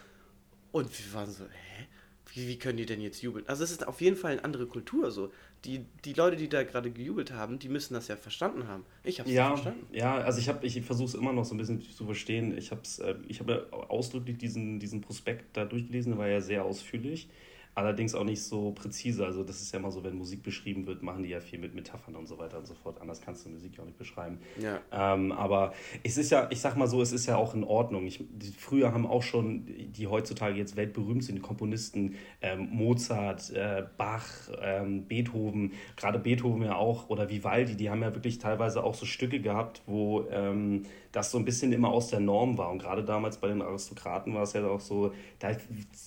Und 0.72 0.90
wir 0.98 1.14
waren 1.14 1.30
so, 1.30 1.44
hä? 1.44 1.87
Wie, 2.35 2.48
wie 2.48 2.58
können 2.58 2.78
die 2.78 2.87
denn 2.87 3.00
jetzt 3.00 3.22
jubeln? 3.22 3.46
Also 3.48 3.62
es 3.64 3.70
ist 3.70 3.87
auf 3.87 4.00
jeden 4.00 4.16
Fall 4.16 4.32
eine 4.32 4.44
andere 4.44 4.66
Kultur 4.66 5.11
so. 5.11 5.32
Die, 5.64 5.85
die 6.05 6.12
Leute, 6.14 6.37
die 6.37 6.48
da 6.48 6.64
gerade 6.64 6.90
gejubelt 6.90 7.33
haben, 7.33 7.59
die 7.59 7.68
müssen 7.68 7.94
das 7.94 8.09
ja 8.09 8.16
verstanden 8.16 8.66
haben. 8.66 8.85
Ich 9.05 9.20
habe 9.20 9.29
es 9.29 9.35
ja, 9.35 9.51
verstanden. 9.51 9.87
ja, 9.92 10.16
also 10.16 10.40
ich 10.40 10.48
habe, 10.48 10.66
ich 10.66 10.81
versuche 10.83 11.07
es 11.07 11.14
immer 11.14 11.33
noch 11.33 11.44
so 11.44 11.55
ein 11.55 11.59
bisschen 11.59 11.81
zu 11.81 12.05
verstehen. 12.05 12.57
Ich 12.59 12.72
habe 12.72 12.83
äh, 12.98 13.14
ich 13.29 13.38
habe 13.38 13.68
ja 13.70 13.79
ausdrücklich 13.79 14.38
diesen, 14.38 14.81
diesen 14.81 15.01
Prospekt 15.01 15.57
da 15.57 15.64
durchgelesen, 15.64 16.12
der 16.12 16.18
war 16.18 16.29
ja 16.29 16.40
sehr 16.40 16.64
ausführlich. 16.64 17.29
Allerdings 17.74 18.14
auch 18.14 18.24
nicht 18.24 18.42
so 18.42 18.72
präzise. 18.72 19.24
Also 19.24 19.44
das 19.44 19.62
ist 19.62 19.72
ja 19.72 19.78
immer 19.78 19.90
so, 19.90 20.04
wenn 20.04 20.14
Musik 20.14 20.42
beschrieben 20.42 20.87
wird, 20.87 21.02
machen 21.02 21.22
die 21.22 21.30
ja 21.30 21.40
viel 21.40 21.58
mit 21.58 21.74
Metaphern 21.74 22.16
und 22.16 22.26
so 22.26 22.37
weiter 22.37 22.58
und 22.58 22.66
so 22.66 22.74
fort. 22.74 23.00
Anders 23.00 23.22
kannst 23.22 23.46
du 23.46 23.50
Musik 23.50 23.76
ja 23.76 23.82
auch 23.82 23.87
nicht 23.87 23.96
beschreiben. 23.96 24.38
Ja. 24.61 24.80
Ähm, 24.92 25.32
aber 25.32 25.72
es 26.02 26.18
ist 26.18 26.30
ja, 26.30 26.48
ich 26.50 26.61
sag 26.61 26.76
mal 26.76 26.87
so, 26.87 27.00
es 27.00 27.12
ist 27.12 27.24
ja 27.26 27.37
auch 27.37 27.54
in 27.54 27.64
Ordnung. 27.64 28.06
Ich, 28.06 28.22
die, 28.30 28.48
früher 28.48 28.92
haben 28.92 29.06
auch 29.06 29.22
schon, 29.22 29.64
die 29.66 30.06
heutzutage 30.06 30.58
jetzt 30.58 30.76
weltberühmt 30.76 31.24
sind, 31.24 31.37
die 31.37 31.42
Komponisten 31.42 32.16
ähm, 32.42 32.68
Mozart, 32.70 33.50
äh, 33.50 33.85
Bach, 33.96 34.26
ähm, 34.61 35.06
Beethoven, 35.06 35.72
gerade 35.96 36.18
Beethoven 36.18 36.62
ja 36.62 36.76
auch 36.76 37.08
oder 37.08 37.30
Vivaldi, 37.30 37.74
die 37.76 37.88
haben 37.88 38.02
ja 38.02 38.14
wirklich 38.14 38.38
teilweise 38.38 38.85
auch 38.85 38.94
so 38.94 39.06
Stücke 39.06 39.40
gehabt, 39.40 39.80
wo 39.87 40.26
ähm, 40.30 40.82
das 41.12 41.31
so 41.31 41.38
ein 41.38 41.44
bisschen 41.44 41.72
immer 41.72 41.90
aus 41.90 42.09
der 42.09 42.20
Norm 42.20 42.59
war. 42.59 42.70
Und 42.70 42.79
gerade 42.79 43.05
damals 43.05 43.37
bei 43.37 43.48
den 43.48 43.62
Aristokraten 43.62 44.35
war 44.35 44.42
es 44.42 44.55
ja 44.55 44.66
auch 44.66 44.81
so, 44.81 45.12
da, 45.38 45.53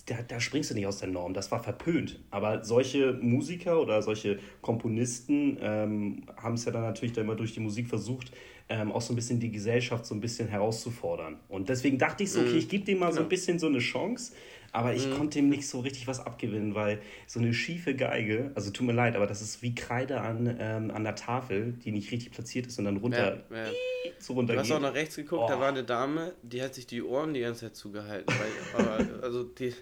da, 0.06 0.16
da 0.26 0.40
springst 0.40 0.70
du 0.70 0.74
nicht 0.74 0.86
aus 0.86 0.98
der 0.98 1.08
Norm, 1.08 1.32
das 1.32 1.50
war 1.52 1.62
verpönt. 1.62 2.20
Aber 2.30 2.64
solche 2.64 3.12
Musiker 3.14 3.80
oder 3.80 4.02
solche 4.02 4.38
Komponisten 4.62 5.58
ähm, 5.60 6.22
haben 6.36 6.54
es 6.54 6.64
ja 6.64 6.72
dann 6.72 6.82
natürlich 6.82 7.14
dann 7.14 7.24
immer 7.24 7.36
durch 7.36 7.54
die 7.54 7.60
Musik 7.60 7.86
versucht, 7.86 8.32
ähm, 8.68 8.90
auch 8.90 9.00
so 9.00 9.12
ein 9.12 9.16
bisschen 9.16 9.38
die 9.38 9.52
Gesellschaft 9.52 10.04
so 10.04 10.14
ein 10.14 10.20
bisschen 10.20 10.48
herauszufordern. 10.48 11.36
Und 11.48 11.68
deswegen 11.68 11.98
dachte 11.98 12.24
ich 12.24 12.32
so, 12.32 12.40
okay, 12.40 12.56
ich 12.56 12.68
gebe 12.68 12.84
dem 12.84 12.98
mal 12.98 13.12
so 13.12 13.20
ein 13.20 13.28
bisschen 13.28 13.60
so 13.60 13.68
eine 13.68 13.78
Chance. 13.78 14.32
Aber 14.76 14.94
ich 14.94 15.10
konnte 15.10 15.38
ihm 15.38 15.48
nicht 15.48 15.66
so 15.68 15.80
richtig 15.80 16.06
was 16.06 16.20
abgewinnen, 16.20 16.74
weil 16.74 17.00
so 17.26 17.40
eine 17.40 17.54
schiefe 17.54 17.94
Geige, 17.94 18.52
also 18.54 18.70
tut 18.70 18.86
mir 18.86 18.92
leid, 18.92 19.16
aber 19.16 19.26
das 19.26 19.40
ist 19.40 19.62
wie 19.62 19.74
Kreide 19.74 20.20
an, 20.20 20.54
ähm, 20.60 20.90
an 20.90 21.02
der 21.04 21.14
Tafel, 21.14 21.72
die 21.72 21.92
nicht 21.92 22.10
richtig 22.12 22.32
platziert 22.32 22.66
ist 22.66 22.78
und 22.78 22.84
dann 22.84 22.98
runter, 22.98 23.44
Ja, 23.50 23.56
ja. 23.56 23.70
so 24.18 24.34
runter 24.34 24.52
Du 24.54 24.60
hast 24.60 24.70
auch 24.70 24.80
nach 24.80 24.94
rechts 24.94 25.16
geguckt, 25.16 25.48
da 25.48 25.56
Oh. 25.56 25.60
war 25.60 25.68
eine 25.68 25.82
Dame, 25.84 26.34
die 26.42 26.62
hat 26.62 26.74
sich 26.74 26.86
die 26.86 27.02
Ohren 27.02 27.32
die 27.34 27.40
ganze 27.40 27.60
Zeit 27.62 27.76
zugehalten. 27.76 28.38
Weil, 28.38 28.52
aber, 28.72 29.06
also 29.22 29.44
die, 29.44 29.74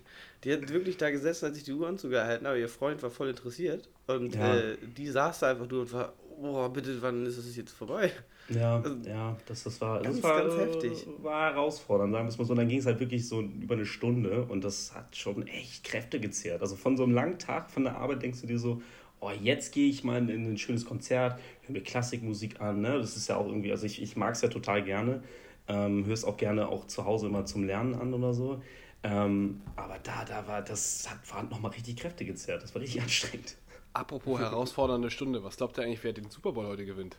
die 0.44 0.52
hat 0.52 0.68
wirklich 0.68 0.96
da 0.96 1.10
gesessen, 1.10 1.48
hat 1.48 1.54
sich 1.54 1.64
die 1.64 1.72
Ohren 1.72 1.98
zugehalten, 1.98 2.46
aber 2.46 2.56
ihr 2.56 2.68
Freund 2.68 3.02
war 3.02 3.10
voll 3.10 3.28
interessiert. 3.30 3.88
Und 4.06 4.36
Ja. 4.36 4.54
äh, 4.54 4.76
die 4.80 5.08
saß 5.08 5.40
da 5.40 5.50
einfach 5.50 5.68
nur 5.68 5.82
und 5.82 5.92
war, 5.92 6.14
oh, 6.40 6.68
bitte, 6.68 7.02
wann 7.02 7.26
ist 7.26 7.36
es 7.38 7.56
jetzt 7.56 7.72
vorbei? 7.72 8.12
Ja, 8.48 8.76
Also, 8.76 8.96
ja, 9.08 9.36
das, 9.46 9.64
das 9.64 9.80
war, 9.80 10.02
ganz, 10.02 10.16
das 10.16 10.24
war, 10.24 10.42
ganz 10.42 10.54
äh, 10.54 10.58
heftig. 10.58 11.06
war 11.22 11.52
herausfordernd, 11.52 12.12
sagen 12.12 12.26
wir 12.26 12.28
es 12.28 12.38
mal 12.38 12.44
so. 12.44 12.52
Und 12.52 12.58
dann 12.58 12.68
ging 12.68 12.78
es 12.78 12.86
halt 12.86 13.00
wirklich 13.00 13.26
so 13.26 13.40
über 13.40 13.74
eine 13.74 13.86
Stunde 13.86 14.44
und 14.44 14.64
das 14.64 14.94
hat 14.94 15.16
schon 15.16 15.46
echt 15.46 15.84
Kräfte 15.84 16.20
gezehrt. 16.20 16.60
Also 16.60 16.76
von 16.76 16.96
so 16.96 17.04
einem 17.04 17.14
langen 17.14 17.38
Tag 17.38 17.70
von 17.70 17.84
der 17.84 17.96
Arbeit 17.96 18.22
denkst 18.22 18.42
du 18.42 18.46
dir 18.46 18.58
so, 18.58 18.82
oh, 19.20 19.30
jetzt 19.30 19.72
gehe 19.72 19.88
ich 19.88 20.04
mal 20.04 20.28
in 20.28 20.52
ein 20.52 20.58
schönes 20.58 20.84
Konzert, 20.84 21.40
höre 21.62 21.72
mir 21.72 21.82
Klassikmusik 21.82 22.60
an, 22.60 22.82
ne? 22.82 22.98
Das 22.98 23.16
ist 23.16 23.28
ja 23.28 23.36
auch 23.36 23.46
irgendwie, 23.46 23.70
also 23.70 23.86
ich, 23.86 24.02
ich 24.02 24.16
mag 24.16 24.34
es 24.34 24.42
ja 24.42 24.48
total 24.48 24.82
gerne. 24.82 25.22
Ähm, 25.66 26.04
höre 26.04 26.12
es 26.12 26.24
auch 26.24 26.36
gerne 26.36 26.68
auch 26.68 26.86
zu 26.86 27.06
Hause 27.06 27.28
immer 27.28 27.46
zum 27.46 27.64
Lernen 27.64 27.94
an 27.94 28.12
oder 28.12 28.34
so. 28.34 28.62
Ähm, 29.02 29.62
aber 29.76 29.98
da, 30.02 30.24
da 30.26 30.46
war, 30.46 30.60
das 30.62 31.08
hat, 31.10 31.18
war 31.34 31.42
nochmal 31.44 31.72
richtig 31.72 31.96
Kräfte 31.96 32.26
gezerrt. 32.26 32.62
Das 32.62 32.74
war 32.74 32.82
richtig 32.82 33.00
anstrengend. 33.02 33.56
Apropos 33.94 34.40
herausfordernde 34.40 35.10
Stunde, 35.10 35.44
was 35.44 35.56
glaubt 35.56 35.78
ihr 35.78 35.84
eigentlich, 35.84 36.02
wer 36.04 36.12
den 36.12 36.28
Super 36.28 36.52
Bowl 36.52 36.66
heute 36.66 36.84
gewinnt? 36.84 37.16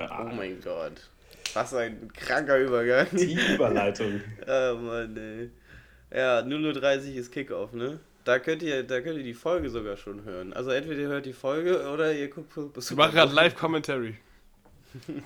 Oh 0.00 0.24
mein 0.34 0.60
Gott. 0.62 1.08
Was 1.54 1.74
ein 1.74 2.10
kranker 2.12 2.58
Übergang. 2.58 3.06
Die 3.12 3.38
Überleitung. 3.54 4.20
Ah, 4.46 4.74
Mann, 4.74 5.16
ey. 5.16 5.50
Ja, 6.16 6.40
0.30 6.40 7.10
Uhr 7.12 7.16
ist 7.16 7.32
Kickoff, 7.32 7.72
ne? 7.72 8.00
Da 8.24 8.38
könnt, 8.38 8.62
ihr, 8.62 8.82
da 8.82 9.00
könnt 9.00 9.18
ihr 9.18 9.24
die 9.24 9.34
Folge 9.34 9.70
sogar 9.70 9.96
schon 9.96 10.24
hören. 10.24 10.52
Also 10.52 10.70
entweder 10.70 11.00
ihr 11.00 11.08
hört 11.08 11.26
die 11.26 11.32
Folge 11.32 11.88
oder 11.90 12.12
ihr 12.12 12.28
guckt 12.28 12.52
Ich 12.76 12.90
mache 12.96 13.12
gerade 13.12 13.32
Live-Commentary. 13.34 14.14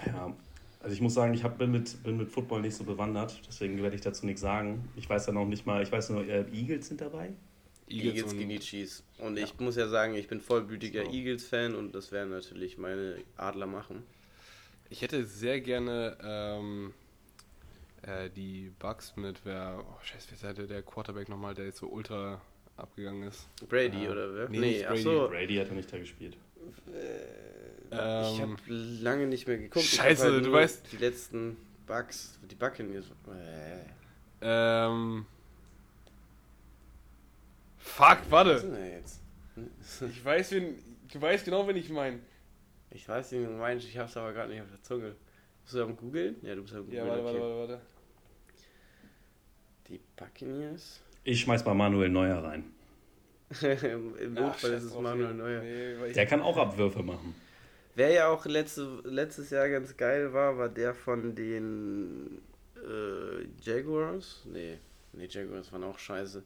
Ja, 0.06 0.34
also 0.82 0.92
ich 0.94 1.00
muss 1.00 1.14
sagen, 1.14 1.32
ich 1.34 1.44
hab, 1.44 1.56
bin, 1.58 1.70
mit, 1.70 2.02
bin 2.02 2.16
mit 2.16 2.28
Football 2.28 2.62
nicht 2.62 2.74
so 2.74 2.82
bewandert, 2.82 3.40
deswegen 3.46 3.80
werde 3.80 3.94
ich 3.94 4.02
dazu 4.02 4.26
nichts 4.26 4.40
sagen. 4.40 4.88
Ich 4.96 5.08
weiß 5.08 5.26
ja 5.28 5.32
noch 5.32 5.46
nicht 5.46 5.64
mal, 5.66 5.80
ich 5.82 5.92
weiß 5.92 6.10
nur, 6.10 6.26
äh, 6.26 6.44
Eagles 6.52 6.88
sind 6.88 7.00
dabei. 7.00 7.30
Eagles 7.88 8.24
und- 8.24 8.38
gegen 8.38 8.48
die 8.50 8.58
Chiefs. 8.58 9.04
Und 9.18 9.38
ich 9.38 9.58
muss 9.60 9.76
ja 9.76 9.86
sagen, 9.88 10.14
ich 10.14 10.26
bin 10.26 10.40
vollblütiger 10.40 11.04
So. 11.04 11.12
Eagles-Fan 11.12 11.76
und 11.76 11.94
das 11.94 12.10
werden 12.10 12.30
natürlich 12.30 12.78
meine 12.78 13.16
Adler 13.36 13.66
machen. 13.66 14.02
Ich 14.92 15.00
hätte 15.00 15.24
sehr 15.24 15.58
gerne 15.62 16.18
ähm, 16.22 16.92
äh, 18.02 18.28
die 18.28 18.70
Bugs 18.78 19.14
mit, 19.16 19.40
wer, 19.44 19.82
oh 19.82 19.96
scheiße, 20.04 20.28
wer 20.42 20.50
ist 20.50 20.70
der, 20.70 20.82
Quarterback 20.82 21.30
nochmal, 21.30 21.54
der 21.54 21.64
jetzt 21.64 21.78
so 21.78 21.86
ultra 21.86 22.42
abgegangen 22.76 23.22
ist. 23.22 23.48
Brady 23.70 24.04
Ja. 24.04 24.10
oder 24.10 24.34
wer? 24.34 24.48
Nee, 24.50 24.58
Nee, 24.58 24.82
Brady. 24.84 25.00
so. 25.02 25.28
Brady 25.28 25.56
hat 25.56 25.68
ja 25.68 25.74
nicht 25.74 25.90
da 25.90 25.96
gespielt. 25.98 26.36
ich 26.58 26.92
Ähm, 27.90 28.40
habe 28.42 28.56
lange 28.68 29.26
nicht 29.28 29.48
mehr 29.48 29.56
geguckt. 29.56 29.82
Ich 29.86 29.92
Scheiße, 29.94 30.24
halt 30.30 30.44
du 30.44 30.50
weißt- 30.54 30.80
Die 30.92 30.98
letzten 30.98 31.56
Bugs, 31.86 32.38
die 32.50 32.54
Buccaneers. 32.54 33.06
Äh, 33.30 33.78
ähm, 34.42 35.24
fuck, 37.78 38.18
was 38.26 38.30
warte. 38.30 38.50
ist 38.50 38.62
denn 38.64 38.72
da 38.74 38.84
jetzt? 38.84 39.20
Ich 40.10 40.22
weiß, 40.22 40.50
wen, 40.52 40.74
du 41.10 41.18
weißt 41.20 41.46
genau, 41.46 41.66
wen 41.66 41.76
ich 41.76 41.88
meine. 41.88 42.18
Ich 42.94 43.08
weiß 43.08 43.32
nicht, 43.32 43.42
wie 43.42 43.46
du 43.46 43.52
meinst, 43.52 43.86
ich 43.86 43.96
hab's 43.98 44.16
aber 44.16 44.32
gerade 44.32 44.52
nicht 44.52 44.62
auf 44.62 44.68
der 44.70 44.82
Zunge. 44.82 45.14
Bist 45.64 45.74
du 45.74 45.82
am 45.82 45.96
Googeln? 45.96 46.36
Ja, 46.42 46.54
du 46.54 46.62
bist 46.62 46.74
am 46.74 46.84
Googeln. 46.84 47.06
Ja, 47.06 47.08
warte, 47.10 47.24
warte, 47.24 47.38
okay. 47.38 47.48
warte, 47.58 47.72
warte. 47.72 47.80
Die 49.88 50.00
Buccaneers? 50.16 51.00
Ich 51.24 51.40
schmeiß 51.40 51.64
mal 51.64 51.74
Manuel 51.74 52.08
Neuer 52.08 52.42
rein. 52.42 52.64
Im 53.62 54.34
Notfall 54.34 54.72
ist 54.72 54.84
es 54.84 54.94
Manuel. 54.94 55.34
Neuer. 55.34 55.62
Nee, 55.62 56.12
Der 56.12 56.26
kann 56.26 56.40
auch 56.40 56.56
Abwürfe 56.56 57.02
machen. 57.02 57.34
Wer 57.94 58.10
ja 58.10 58.28
auch 58.28 58.46
letzte, 58.46 59.00
letztes 59.04 59.50
Jahr 59.50 59.68
ganz 59.68 59.94
geil 59.96 60.32
war, 60.32 60.56
war 60.56 60.68
der 60.70 60.94
von 60.94 61.34
den 61.34 62.40
äh, 62.76 63.44
Jaguars. 63.60 64.42
Nee, 64.46 64.78
nee, 65.12 65.26
Jaguars 65.30 65.70
waren 65.72 65.84
auch 65.84 65.98
scheiße. 65.98 66.42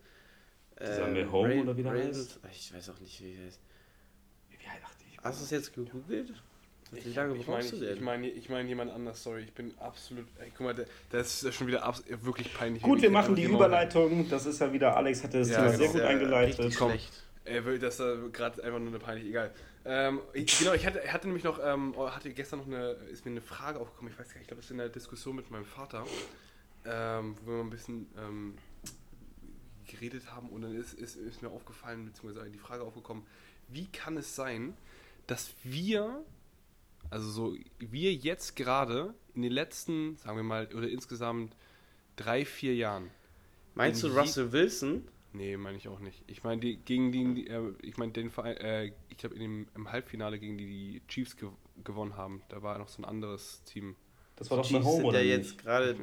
Dieser 0.81 1.07
Mahone 1.09 1.63
oder 1.63 1.77
wie 1.77 1.83
der 1.85 1.93
Ravens- 1.93 2.39
Ich 2.51 2.75
weiß 2.75 2.91
auch 2.91 3.01
nicht, 3.01 3.23
wie 3.23 3.33
der 3.35 3.47
heißt. 3.47 3.61
Hast 5.27 5.41
du 5.41 5.45
es 5.45 5.51
jetzt 5.51 5.75
gegoogelt? 5.75 6.33
Wie 6.93 6.99
ich, 6.99 7.17
lange 7.17 7.37
ich 7.37 7.47
meine 7.49 7.59
brauchst 7.59 7.73
du 7.73 7.77
ich, 7.77 7.83
denn? 7.83 7.95
ich 7.97 8.01
mein, 8.01 8.25
ich 8.25 8.49
mein 8.49 8.69
jemand 8.69 8.93
anders, 8.93 9.23
sorry. 9.23 9.43
Ich 9.43 9.53
bin 9.53 9.75
absolut. 9.79 10.27
Ey, 10.39 10.53
guck 10.57 10.67
mal, 10.67 10.75
der, 10.75 10.87
das 11.11 11.43
ist 11.43 11.55
schon 11.55 11.67
wieder 11.67 11.83
abs 11.83 12.05
wirklich 12.23 12.55
peinlich. 12.55 12.83
Gut, 12.83 13.03
wir 13.03 13.11
machen 13.11 13.35
die 13.35 13.43
genau- 13.43 13.57
Überleitung. 13.57 14.29
Das 14.31 14.47
ist 14.47 14.61
ja 14.61 14.73
wieder, 14.73 14.97
Alex 14.97 15.25
hatte 15.25 15.41
das 15.41 15.49
Ja, 15.51 15.57
Thema 15.57 15.67
genau. 15.73 15.79
sehr 15.79 15.89
gut 15.93 16.01
Ja, 16.01 16.07
eingeleitet. 16.09 16.77
Komm. 16.77 16.91
schlecht. 16.91 17.23
Ey, 17.45 17.79
das 17.79 18.01
ist 18.01 18.33
gerade 18.33 18.63
einfach 18.63 18.79
nur 18.79 18.89
eine 18.89 18.99
peinlich, 18.99 19.27
egal. 19.29 19.53
Ähm, 19.85 20.21
ich, 20.33 20.59
genau, 20.59 20.73
ich 20.75 20.85
hatte, 20.85 21.01
hatte 21.13 21.27
nämlich 21.29 21.45
noch, 21.45 21.61
ähm, 21.63 21.95
oh, 21.97 22.11
hatte 22.11 22.31
gestern 22.31 22.59
noch 22.61 22.67
eine, 22.67 22.91
ist 23.13 23.25
mir 23.25 23.31
eine 23.31 23.41
Frage 23.41 23.79
aufgekommen, 23.79 24.13
ich 24.13 24.19
weiß 24.19 24.27
gar 24.29 24.35
nicht, 24.35 24.43
ich 24.43 24.49
glaube, 24.49 24.61
das 24.61 24.67
ist 24.67 24.71
in 24.73 24.79
der 24.79 24.89
Diskussion 24.89 25.37
mit 25.37 25.49
meinem 25.51 25.65
Vater, 25.65 26.05
ähm, 26.85 27.37
wo 27.45 27.51
wir 27.53 27.57
mal 27.59 27.63
ein 27.65 27.71
bisschen 27.71 28.07
ähm, 28.19 28.55
geredet 29.87 30.33
haben 30.33 30.49
und 30.49 30.63
dann 30.63 30.75
ist, 30.75 30.95
ist, 30.95 31.15
ist 31.15 31.41
mir 31.41 31.51
aufgefallen, 31.51 32.05
beziehungsweise 32.07 32.51
die 32.51 32.59
Frage 32.59 32.83
aufgekommen, 32.83 33.25
wie 33.69 33.87
kann 33.87 34.17
es 34.17 34.35
sein, 34.35 34.75
dass 35.27 35.55
wir, 35.63 36.25
also 37.11 37.31
so, 37.31 37.57
wir 37.79 38.15
jetzt 38.15 38.57
gerade 38.57 39.15
in 39.35 39.43
den 39.43 39.53
letzten, 39.53 40.17
sagen 40.17 40.37
wir 40.37 40.45
mal, 40.45 40.69
oder 40.75 40.89
insgesamt 40.89 41.57
drei, 42.17 42.45
vier 42.45 42.75
Jahren, 42.75 43.11
Meinst 43.77 44.03
du 44.03 44.09
In 44.09 44.15
Russell 44.15 44.53
Wilson? 44.53 45.07
Nee, 45.35 45.59
meine 45.59 45.77
ich 45.77 45.87
auch 45.89 46.01
nicht. 46.01 46.25
Ich 46.29 46.43
meine, 46.43 46.63
die, 46.63 46.79
gegen 46.79 47.13
die, 47.13 47.35
die 47.35 47.47
äh, 47.49 47.75
ich 47.83 47.99
meine, 47.99 48.13
den 48.13 48.31
Verein, 48.31 48.57
äh, 48.57 48.93
ich 49.11 49.19
glaube, 49.19 49.37
im 49.37 49.93
Halbfinale 49.93 50.39
gegen 50.39 50.57
die 50.57 50.67
die 50.67 51.03
Chiefs 51.09 51.37
gew 51.37 51.51
gewonnen 51.85 52.17
haben, 52.17 52.43
da 52.49 52.63
war 52.63 52.79
noch 52.79 52.89
so 52.89 53.03
ein 53.03 53.05
anderes 53.05 53.63
Team. 53.65 53.97
Das 54.37 54.51
war 54.51 54.57
doch 54.57 54.65
Chiefs 54.65 54.85
Home 54.87 54.97
sind 54.97 55.05
oder 55.05 55.21
ja 55.21 55.37
jetzt 55.37 55.59
gerade. 55.59 55.95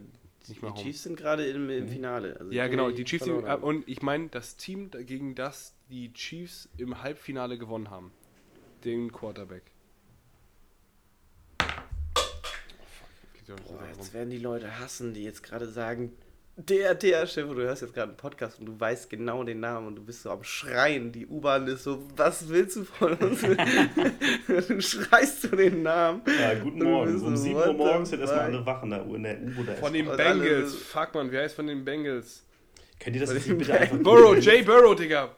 Nicht 0.47 0.61
Die 0.61 0.65
Home. 0.65 0.75
Chiefs 0.75 1.03
sind 1.03 1.17
gerade 1.17 1.45
im, 1.47 1.67
im 1.69 1.87
Finale. 1.87 2.37
Also 2.39 2.51
Ja, 2.51 2.67
genau, 2.67 2.91
die 2.91 3.05
Chiefs, 3.05 3.27
haben. 3.27 3.63
und 3.63 3.87
ich 3.87 4.03
meine, 4.03 4.27
das 4.27 4.55
Team, 4.55 4.91
gegen 4.91 5.33
das 5.33 5.75
die 5.89 6.13
Chiefs 6.13 6.69
im 6.77 7.01
Halbfinale 7.01 7.57
gewonnen 7.57 7.89
haben, 7.89 8.11
den 8.83 9.11
Quarterback. 9.11 9.63
Boah, 13.47 13.83
jetzt 13.95 14.13
werden 14.13 14.29
die 14.29 14.37
Leute 14.39 14.79
hassen, 14.79 15.13
die 15.13 15.23
jetzt 15.23 15.43
gerade 15.43 15.67
sagen, 15.67 16.13
der, 16.55 16.93
der 16.93 17.25
Chef, 17.25 17.47
du 17.49 17.55
hörst 17.61 17.81
jetzt 17.81 17.93
gerade 17.93 18.09
einen 18.09 18.17
Podcast 18.17 18.59
und 18.59 18.67
du 18.67 18.79
weißt 18.79 19.09
genau 19.09 19.43
den 19.43 19.59
Namen 19.59 19.87
und 19.87 19.95
du 19.95 20.03
bist 20.03 20.21
so 20.21 20.29
am 20.29 20.43
Schreien. 20.43 21.11
Die 21.11 21.25
U-Bahn 21.25 21.67
ist 21.67 21.83
so, 21.83 22.07
was 22.15 22.47
willst 22.47 22.75
du 22.77 22.83
von 22.85 23.13
uns? 23.13 23.41
du 24.67 24.81
schreist 24.81 25.41
so 25.41 25.47
den 25.49 25.81
Namen. 25.81 26.21
Ja, 26.39 26.53
guten 26.55 26.83
Morgen. 26.83 27.11
bist 27.11 27.23
Um 27.25 27.35
so, 27.35 27.43
7 27.43 27.55
what 27.55 27.67
Uhr 27.67 27.73
morgens 27.73 28.09
sind 28.09 28.19
erstmal 28.21 28.45
alle 28.45 28.65
wach 28.65 28.83
in 28.83 28.91
der, 28.91 29.05
U- 29.05 29.15
in 29.15 29.23
der 29.23 29.41
U 29.41 29.61
oder 29.61 29.73
Von 29.75 29.93
den 29.93 30.05
Bengals. 30.05 30.75
Fuck 30.75 31.15
man, 31.15 31.31
wie 31.31 31.37
heißt 31.39 31.55
von 31.55 31.67
den 31.67 31.83
Bengals? 31.83 32.43
Könnt 32.99 33.15
ihr 33.15 33.25
das 33.25 33.33
den 33.43 33.57
bitte 33.57 33.73
einfach 33.73 33.97
Burrow, 33.97 34.37
Jay 34.37 34.61
Burrow, 34.61 34.95
Digga. 34.95 35.35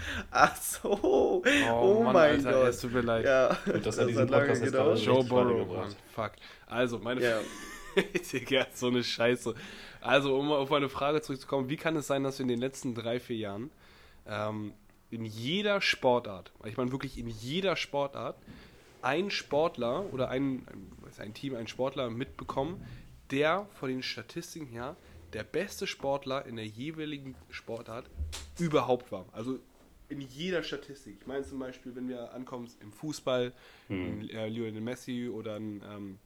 Ach 0.30 0.56
so. 0.56 1.42
Oh, 1.70 2.02
Mann, 2.02 2.12
mein 2.12 2.46
Alter, 2.46 2.68
Es 2.68 2.80
Gott. 2.80 2.90
tut 2.90 2.92
mir 2.94 3.00
leid. 3.06 3.24
Ja, 3.24 3.56
Gut, 3.64 3.86
dass 3.86 3.98
er 3.98 4.06
diesen 4.06 4.26
Podcast 4.28 4.62
jetzt 4.62 4.72
gerade- 4.72 4.94
Joe 5.00 5.24
Burrow. 5.24 5.66
Mann. 5.68 5.94
Fuck. 6.14 6.32
Also, 6.66 6.98
meine 6.98 7.22
Ja. 7.22 7.40
Digga, 8.32 8.66
so 8.72 8.88
eine 8.88 9.04
Scheiße. 9.04 9.54
Also, 10.00 10.36
um 10.38 10.50
auf 10.50 10.70
meine 10.70 10.88
Frage 10.88 11.20
zurückzukommen, 11.20 11.68
wie 11.68 11.76
kann 11.76 11.94
es 11.96 12.06
sein, 12.06 12.24
dass 12.24 12.38
wir 12.38 12.42
in 12.44 12.48
den 12.48 12.60
letzten 12.60 12.94
drei, 12.94 13.20
vier 13.20 13.36
Jahren 13.36 13.70
ähm, 14.26 14.72
in 15.10 15.24
jeder 15.26 15.80
Sportart, 15.82 16.52
ich 16.64 16.76
meine 16.78 16.90
wirklich 16.90 17.18
in 17.18 17.28
jeder 17.28 17.76
Sportart, 17.76 18.36
ein 19.02 19.30
Sportler 19.30 20.04
oder 20.12 20.28
ein, 20.30 20.66
ein 21.18 21.34
Team, 21.34 21.54
ein 21.54 21.66
Sportler 21.66 22.08
mitbekommen, 22.08 22.82
der 23.30 23.66
von 23.78 23.88
den 23.90 24.02
Statistiken 24.02 24.66
her 24.66 24.96
der 25.34 25.42
beste 25.44 25.86
Sportler 25.86 26.46
in 26.46 26.56
der 26.56 26.66
jeweiligen 26.66 27.34
Sportart 27.50 28.04
überhaupt 28.58 29.10
war. 29.12 29.24
Also 29.32 29.58
in 30.12 30.20
jeder 30.20 30.62
Statistik. 30.62 31.16
Ich 31.20 31.26
meine 31.26 31.44
zum 31.44 31.58
Beispiel, 31.58 31.94
wenn 31.96 32.08
wir 32.08 32.32
ankommen 32.34 32.68
im 32.80 32.92
Fußball, 32.92 33.52
ein, 33.88 34.28
äh, 34.30 34.48
Lionel 34.48 34.80
Messi 34.80 35.28
oder 35.28 35.56
ein 35.56 35.82
ähm, 35.90 36.18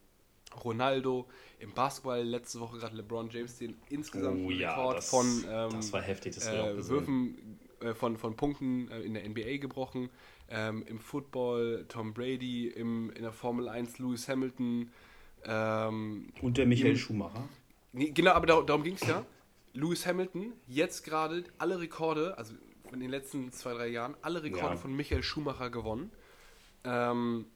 Ronaldo, 0.65 1.27
im 1.59 1.73
Basketball 1.73 2.23
letzte 2.23 2.61
Woche 2.61 2.79
gerade 2.79 2.97
LeBron 2.97 3.31
James 3.31 3.59
den 3.59 3.77
insgesamt 3.91 4.45
Oh 4.45 4.51
ja, 4.51 4.71
Rekord 4.75 4.99
das, 4.99 5.09
von 5.11 5.27
ähm, 5.49 5.71
das 5.73 5.93
war 5.93 6.03
heftig, 6.03 6.35
das 6.35 6.47
äh. 6.47 6.89
Würfen 6.89 7.59
äh, 7.81 7.95
von, 7.95 8.17
von 8.17 8.37
Punkten 8.37 8.91
äh, 8.91 9.01
in 9.03 9.15
der 9.15 9.29
NBA 9.29 9.59
gebrochen. 9.59 10.11
Ähm, 10.49 10.85
Im 10.87 11.01
Football 11.01 11.87
Tom 11.89 12.15
Brady, 12.15 12.69
im, 12.69 13.11
in 13.11 13.23
der 13.23 13.33
Formel 13.33 13.69
1 13.69 13.99
Lewis 13.99 14.29
Hamilton. 14.29 14.91
Ähm, 15.45 16.29
Und 16.41 16.57
der 16.57 16.67
Michael 16.67 16.93
Im- 16.93 16.97
Schumacher. 16.97 17.49
Nee, 17.93 18.11
genau, 18.11 18.33
aber 18.33 18.47
da, 18.47 18.61
darum 18.63 18.83
ging 18.85 18.95
es 18.95 19.07
ja. 19.07 19.25
Lewis 19.73 20.07
Hamilton, 20.07 20.53
jetzt 20.69 21.03
gerade 21.05 21.45
alle 21.59 21.81
Rekorde, 21.81 22.37
also 22.39 22.55
in 22.93 23.01
den 23.01 23.11
letzten 23.11 23.53
zwei, 23.53 23.75
drei 23.75 23.89
Jahren, 23.89 24.17
alle 24.23 24.43
Rekorde 24.43 24.75
Ja. 24.75 24.77
von 24.77 24.95
Michael 24.95 25.23
Schumacher 25.23 25.71
gewonnen. 25.71 26.11
Ähm, 26.85 27.47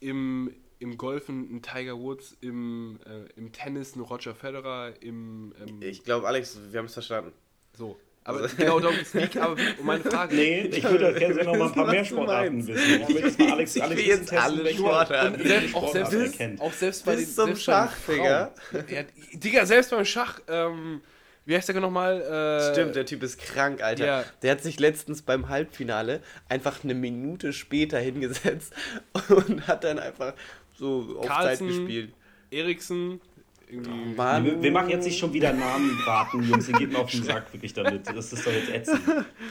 im, 0.00 0.52
im 0.80 0.96
Golfen 0.98 1.54
ein 1.56 1.62
Tiger 1.62 1.98
Woods, 1.98 2.36
im, 2.40 2.98
äh, 3.06 3.28
im 3.38 3.52
Tennis 3.52 3.96
ein 3.96 4.00
Roger 4.00 4.34
Federer, 4.34 4.92
im. 5.00 5.54
Ähm, 5.66 5.80
Ich 5.82 6.02
glaube, 6.04 6.26
Alex, 6.26 6.58
wir 6.70 6.78
haben 6.78 6.86
es 6.86 6.94
verstanden. 6.94 7.32
so. 7.76 7.98
Aber 8.26 8.48
genau 8.48 8.80
darum 8.80 8.96
geht's 8.96 9.12
nicht. 9.12 9.36
Aber 9.36 9.54
um 9.78 9.84
meine 9.84 10.02
Frage. 10.10 10.34
Nee, 10.34 10.62
ich 10.68 10.82
würde 10.82 11.12
gerne 11.12 11.44
noch 11.44 11.56
mal 11.56 11.66
ein 11.66 11.74
paar 11.74 11.90
mehr 11.90 12.06
Sportarten 12.06 12.66
wissen. 12.66 13.02
Ich 13.02 13.08
will 13.08 13.16
jetzt 13.18 13.38
mal 13.38 13.52
Alex, 13.52 13.76
Ich 13.76 13.90
will 13.90 13.98
jetzt 14.00 14.32
alle 14.32 14.72
Sportarten. 14.74 15.46
selbst, 15.46 15.74
auch, 15.74 15.92
selbst, 15.92 16.36
kennt. 16.38 16.58
auch 16.62 16.72
selbst 16.72 17.04
bei 17.04 17.16
Bis 17.16 17.26
den 17.26 17.34
zum 17.34 17.44
selbst 17.54 17.66
beim 17.66 17.88
Schach, 17.90 17.96
Digga. 18.08 18.54
Ja, 18.88 19.02
Digga, 19.34 19.66
selbst 19.66 19.90
beim 19.90 20.06
Schach, 20.06 20.40
ähm, 20.48 21.02
wie 21.46 21.54
heißt 21.56 21.68
der 21.68 21.80
nochmal? 21.80 22.20
Äh, 22.20 22.72
Stimmt, 22.72 22.96
der 22.96 23.06
Typ 23.06 23.22
ist 23.22 23.38
krank, 23.38 23.82
Alter. 23.82 24.06
ja. 24.06 24.24
Der 24.42 24.52
hat 24.52 24.62
sich 24.62 24.80
letztens 24.80 25.22
beim 25.22 25.48
Halbfinale 25.48 26.20
einfach 26.48 26.84
eine 26.84 26.94
Minute 26.94 27.52
später 27.52 27.98
hingesetzt 27.98 28.72
und 29.28 29.66
hat 29.66 29.84
dann 29.84 29.98
einfach 29.98 30.34
so 30.76 31.18
auf 31.18 31.26
Zeit 31.26 31.58
gespielt. 31.58 32.12
Eriksen, 32.50 33.20
irgendwie. 33.68 34.14
Mann. 34.14 34.44
Wir, 34.44 34.62
wir 34.62 34.72
machen 34.72 34.90
jetzt 34.90 35.04
nicht 35.04 35.18
schon 35.18 35.32
wieder 35.32 35.52
Namen 35.52 35.98
raten, 36.06 36.42
Jungs. 36.42 36.68
Ihr 36.68 36.74
geht 36.74 36.92
mir 36.92 36.98
auf 36.98 37.10
den 37.10 37.24
Sack 37.24 37.52
wirklich 37.52 37.72
damit. 37.72 38.06
Das 38.06 38.32
ist 38.32 38.46
doch 38.46 38.52
jetzt 38.52 38.70
ätzend. 38.70 39.00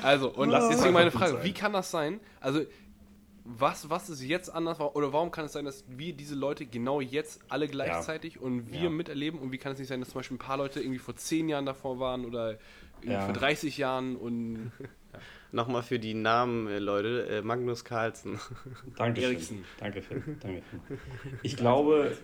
Also, 0.02 0.30
und 0.32 0.52
es 0.52 0.70
deswegen 0.70 0.94
meine 0.94 1.12
Frage, 1.12 1.44
wie 1.44 1.54
kann 1.54 1.74
das 1.74 1.92
sein? 1.92 2.20
Also, 2.40 2.62
was, 3.46 3.90
was 3.90 4.10
ist 4.10 4.22
jetzt 4.24 4.50
anders? 4.54 4.80
Oder 4.80 5.12
warum 5.12 5.32
kann 5.32 5.46
es 5.46 5.54
sein, 5.54 5.66
dass 5.66 5.84
wir 5.88 6.14
diese 6.14 6.36
Leute 6.36 6.66
genau 6.66 7.02
jetzt 7.02 7.42
alle 7.50 7.68
gleichzeitig 7.68 8.40
und 8.40 8.72
wir 8.72 8.84
Ja. 8.84 8.90
miterleben? 8.90 9.40
Und 9.40 9.52
wie 9.52 9.58
kann 9.58 9.74
es 9.74 9.80
nicht 9.80 9.88
sein, 9.90 10.00
dass 10.00 10.10
zum 10.10 10.20
Beispiel 10.20 10.36
ein 10.36 10.40
paar 10.40 10.58
Leute 10.58 10.80
irgendwie 10.80 11.00
vor 11.00 11.16
10 11.16 11.50
Jahren 11.50 11.66
davor 11.66 12.00
waren 12.00 12.26
oder 12.26 12.58
irgendwie 13.02 13.12
Ja. 13.12 13.26
vor 13.26 13.34
30 13.34 13.78
Jahren 13.78 14.16
und 14.16 14.72
Nochmal 15.52 15.84
für 15.84 16.00
die 16.00 16.16
Namen, 16.16 16.68
äh, 16.68 16.80
Leute. 16.80 17.28
Äh, 17.28 17.42
Magnus 17.44 17.86
Carlsen. 17.86 18.40
Danke, 18.96 19.22
Eriksen. 19.22 19.64
Danke, 19.78 20.02
Phil. 20.02 20.24
Danke, 20.40 20.64
Phil. 20.64 20.98
Ich 21.44 21.56
glaube, 21.56 22.18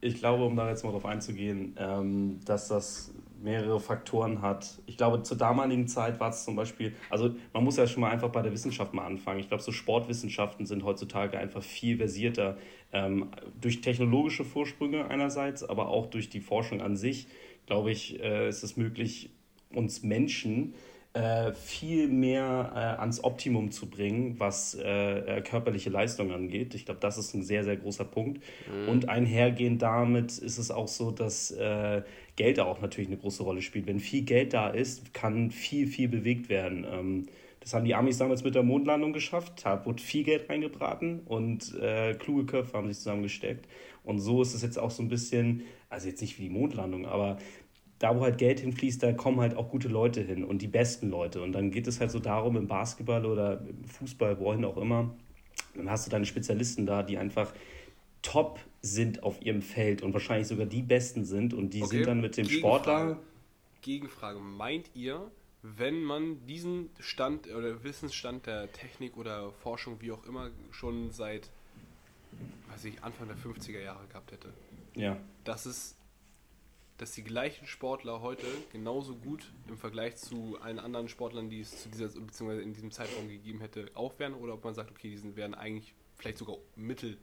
ich 0.00 0.14
glaube, 0.14 0.44
um 0.44 0.56
da 0.56 0.70
jetzt 0.70 0.82
mal 0.82 0.92
drauf 0.92 1.04
einzugehen, 1.04 1.74
ähm, 1.78 2.40
dass 2.46 2.68
das 2.68 3.12
mehrere 3.42 3.80
Faktoren 3.80 4.42
hat. 4.42 4.80
Ich 4.86 4.96
glaube, 4.96 5.22
zur 5.22 5.36
damaligen 5.36 5.88
Zeit 5.88 6.20
war 6.20 6.30
es 6.30 6.44
zum 6.44 6.56
Beispiel, 6.56 6.94
also 7.10 7.34
man 7.52 7.64
muss 7.64 7.76
ja 7.76 7.86
schon 7.86 8.00
mal 8.00 8.10
einfach 8.10 8.30
bei 8.30 8.42
der 8.42 8.52
Wissenschaft 8.52 8.94
mal 8.94 9.04
anfangen. 9.04 9.40
Ich 9.40 9.48
glaube, 9.48 9.62
so 9.62 9.72
Sportwissenschaften 9.72 10.66
sind 10.66 10.84
heutzutage 10.84 11.38
einfach 11.38 11.62
viel 11.62 11.96
versierter 11.96 12.56
ähm, 12.92 13.30
durch 13.60 13.80
technologische 13.80 14.44
Vorsprünge 14.44 15.08
einerseits, 15.08 15.62
aber 15.62 15.88
auch 15.88 16.06
durch 16.06 16.28
die 16.28 16.40
Forschung 16.40 16.80
an 16.80 16.96
sich, 16.96 17.28
glaube 17.66 17.90
ich, 17.90 18.20
äh, 18.20 18.48
ist 18.48 18.62
es 18.62 18.76
möglich, 18.76 19.30
uns 19.70 20.02
Menschen 20.02 20.74
äh, 21.16 21.54
viel 21.54 22.08
mehr 22.08 22.72
äh, 22.74 23.00
ans 23.00 23.24
Optimum 23.24 23.70
zu 23.70 23.88
bringen, 23.88 24.34
was 24.38 24.74
äh, 24.74 25.38
äh, 25.38 25.40
körperliche 25.40 25.88
Leistung 25.88 26.30
angeht. 26.30 26.74
Ich 26.74 26.84
glaube, 26.84 27.00
das 27.00 27.16
ist 27.16 27.32
ein 27.34 27.42
sehr, 27.42 27.64
sehr 27.64 27.76
großer 27.76 28.04
Punkt. 28.04 28.42
Und 28.86 29.08
einhergehend 29.08 29.80
damit 29.80 30.36
ist 30.36 30.58
es 30.58 30.70
auch 30.70 30.88
so, 30.88 31.10
dass 31.10 31.50
äh, 31.52 32.02
Geld 32.36 32.60
auch 32.60 32.82
natürlich 32.82 33.08
eine 33.08 33.16
große 33.16 33.42
Rolle 33.42 33.62
spielt. 33.62 33.86
Wenn 33.86 33.98
viel 33.98 34.22
Geld 34.22 34.52
da 34.52 34.68
ist, 34.68 35.14
kann 35.14 35.50
viel, 35.50 35.86
viel 35.86 36.08
bewegt 36.08 36.50
werden. 36.50 36.86
Ähm, 36.90 37.26
das 37.60 37.72
haben 37.72 37.86
die 37.86 37.94
Amis 37.94 38.18
damals 38.18 38.44
mit 38.44 38.54
der 38.54 38.62
Mondlandung 38.62 39.14
geschafft. 39.14 39.64
Da 39.64 39.86
wurde 39.86 40.02
viel 40.02 40.22
Geld 40.22 40.48
reingebraten 40.48 41.20
und 41.24 41.74
kluge 42.20 42.46
Köpfe 42.46 42.76
haben 42.76 42.86
sich 42.86 42.98
zusammengesteckt. 42.98 43.66
Und 44.04 44.20
so 44.20 44.40
ist 44.40 44.54
es 44.54 44.62
jetzt 44.62 44.78
auch 44.78 44.92
so 44.92 45.02
ein 45.02 45.08
bisschen, 45.08 45.64
also 45.90 46.06
jetzt 46.06 46.20
nicht 46.20 46.38
wie 46.38 46.44
die 46.44 46.50
Mondlandung, 46.50 47.06
aber 47.06 47.38
da, 47.98 48.16
wo 48.16 48.22
halt 48.22 48.38
Geld 48.38 48.60
hinfließt, 48.60 49.02
da 49.02 49.12
kommen 49.12 49.40
halt 49.40 49.56
auch 49.56 49.70
gute 49.70 49.88
Leute 49.88 50.20
hin 50.20 50.44
und 50.44 50.60
die 50.62 50.66
besten 50.68 51.08
Leute. 51.08 51.42
Und 51.42 51.52
dann 51.52 51.70
geht 51.70 51.86
es 51.86 51.98
halt 52.00 52.10
so 52.10 52.18
darum, 52.18 52.56
im 52.56 52.66
Basketball 52.66 53.24
oder 53.24 53.60
im 53.60 53.84
Fußball, 53.84 54.38
wohin 54.38 54.64
auch 54.64 54.76
immer, 54.76 55.14
dann 55.74 55.88
hast 55.90 56.06
du 56.06 56.10
deine 56.10 56.26
Spezialisten 56.26 56.84
da, 56.86 57.02
die 57.02 57.16
einfach 57.18 57.52
top 58.22 58.60
sind 58.82 59.22
auf 59.22 59.40
ihrem 59.42 59.62
Feld 59.62 60.02
und 60.02 60.12
wahrscheinlich 60.12 60.48
sogar 60.48 60.66
die 60.66 60.82
Besten 60.82 61.24
sind. 61.24 61.54
Und 61.54 61.70
die 61.74 61.82
Okay, 61.82 61.96
sind 61.98 62.06
dann 62.06 62.20
mit 62.20 62.36
dem 62.36 62.46
Gegenfrage. 62.46 62.58
Sportler. 62.82 63.18
Gegenfrage. 63.82 64.38
Meint 64.40 64.90
ihr, 64.94 65.30
wenn 65.62 66.02
man 66.02 66.44
diesen 66.46 66.90
Stand 67.00 67.48
oder 67.54 67.82
Wissensstand 67.84 68.46
der 68.46 68.72
Technik 68.72 69.16
oder 69.16 69.52
Forschung, 69.52 69.96
wie 70.00 70.12
auch 70.12 70.24
immer, 70.26 70.50
schon 70.70 71.10
seit 71.10 71.50
weiß 72.70 72.84
ich, 72.86 73.02
Anfang 73.02 73.28
der 73.28 73.36
50er 73.36 73.80
Jahre 73.80 74.06
gehabt 74.08 74.32
hätte, 74.32 74.48
Ja. 74.94 75.16
dass 75.44 75.64
es 75.66 75.96
dass 76.98 77.12
die 77.12 77.24
gleichen 77.24 77.66
Sportler 77.66 78.20
heute 78.20 78.46
genauso 78.72 79.16
gut 79.16 79.52
im 79.68 79.76
Vergleich 79.76 80.16
zu 80.16 80.58
allen 80.60 80.78
anderen 80.78 81.08
Sportlern, 81.08 81.50
die 81.50 81.60
es 81.60 81.82
zu 81.82 81.88
dieser 81.88 82.08
beziehungsweise 82.08 82.62
in 82.62 82.72
diesem 82.72 82.90
Zeitraum 82.90 83.28
gegeben 83.28 83.60
hätte, 83.60 83.90
auch 83.94 84.18
wären 84.18 84.34
oder 84.34 84.54
ob 84.54 84.64
man 84.64 84.74
sagt, 84.74 84.90
okay, 84.90 85.10
die 85.10 85.36
wären 85.36 85.54
eigentlich 85.54 85.94
vielleicht 86.16 86.38
sogar 86.38 86.56
mittel, 86.74 87.18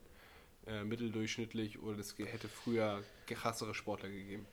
äh, 0.68 0.84
mitteldurchschnittlich 0.84 1.82
oder 1.82 1.98
es 1.98 2.16
hätte 2.18 2.48
früher 2.48 3.04
krassere 3.26 3.74
Sportler 3.74 4.10
gegeben. 4.10 4.46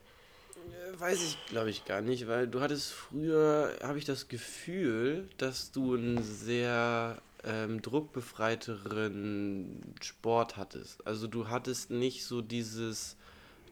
Äh, 0.57 0.99
Weiß 0.99 1.23
ich, 1.23 1.39
glaube 1.47 1.71
ich, 1.71 1.85
gar 1.85 2.01
nicht, 2.01 2.27
weil 2.27 2.49
du 2.49 2.61
hattest 2.61 2.93
früher, 2.93 3.77
habe 3.83 3.99
ich 3.99 4.05
das 4.05 4.29
Gefühl, 4.29 5.29
dass 5.37 5.73
du 5.73 5.95
einen 5.95 6.23
sehr 6.23 7.21
ähm, 7.45 7.83
druckbefreiteren 7.83 9.95
Sport 10.03 10.57
hattest. 10.57 11.07
Also 11.07 11.27
du 11.27 11.49
hattest 11.49 11.91
nicht 11.91 12.25
so 12.25 12.43
dieses, 12.43 13.17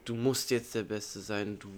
du 0.08 0.14
musst 0.14 0.50
jetzt 0.50 0.74
der 0.74 0.82
Beste 0.84 1.20
sein, 1.20 1.58
du, 1.58 1.68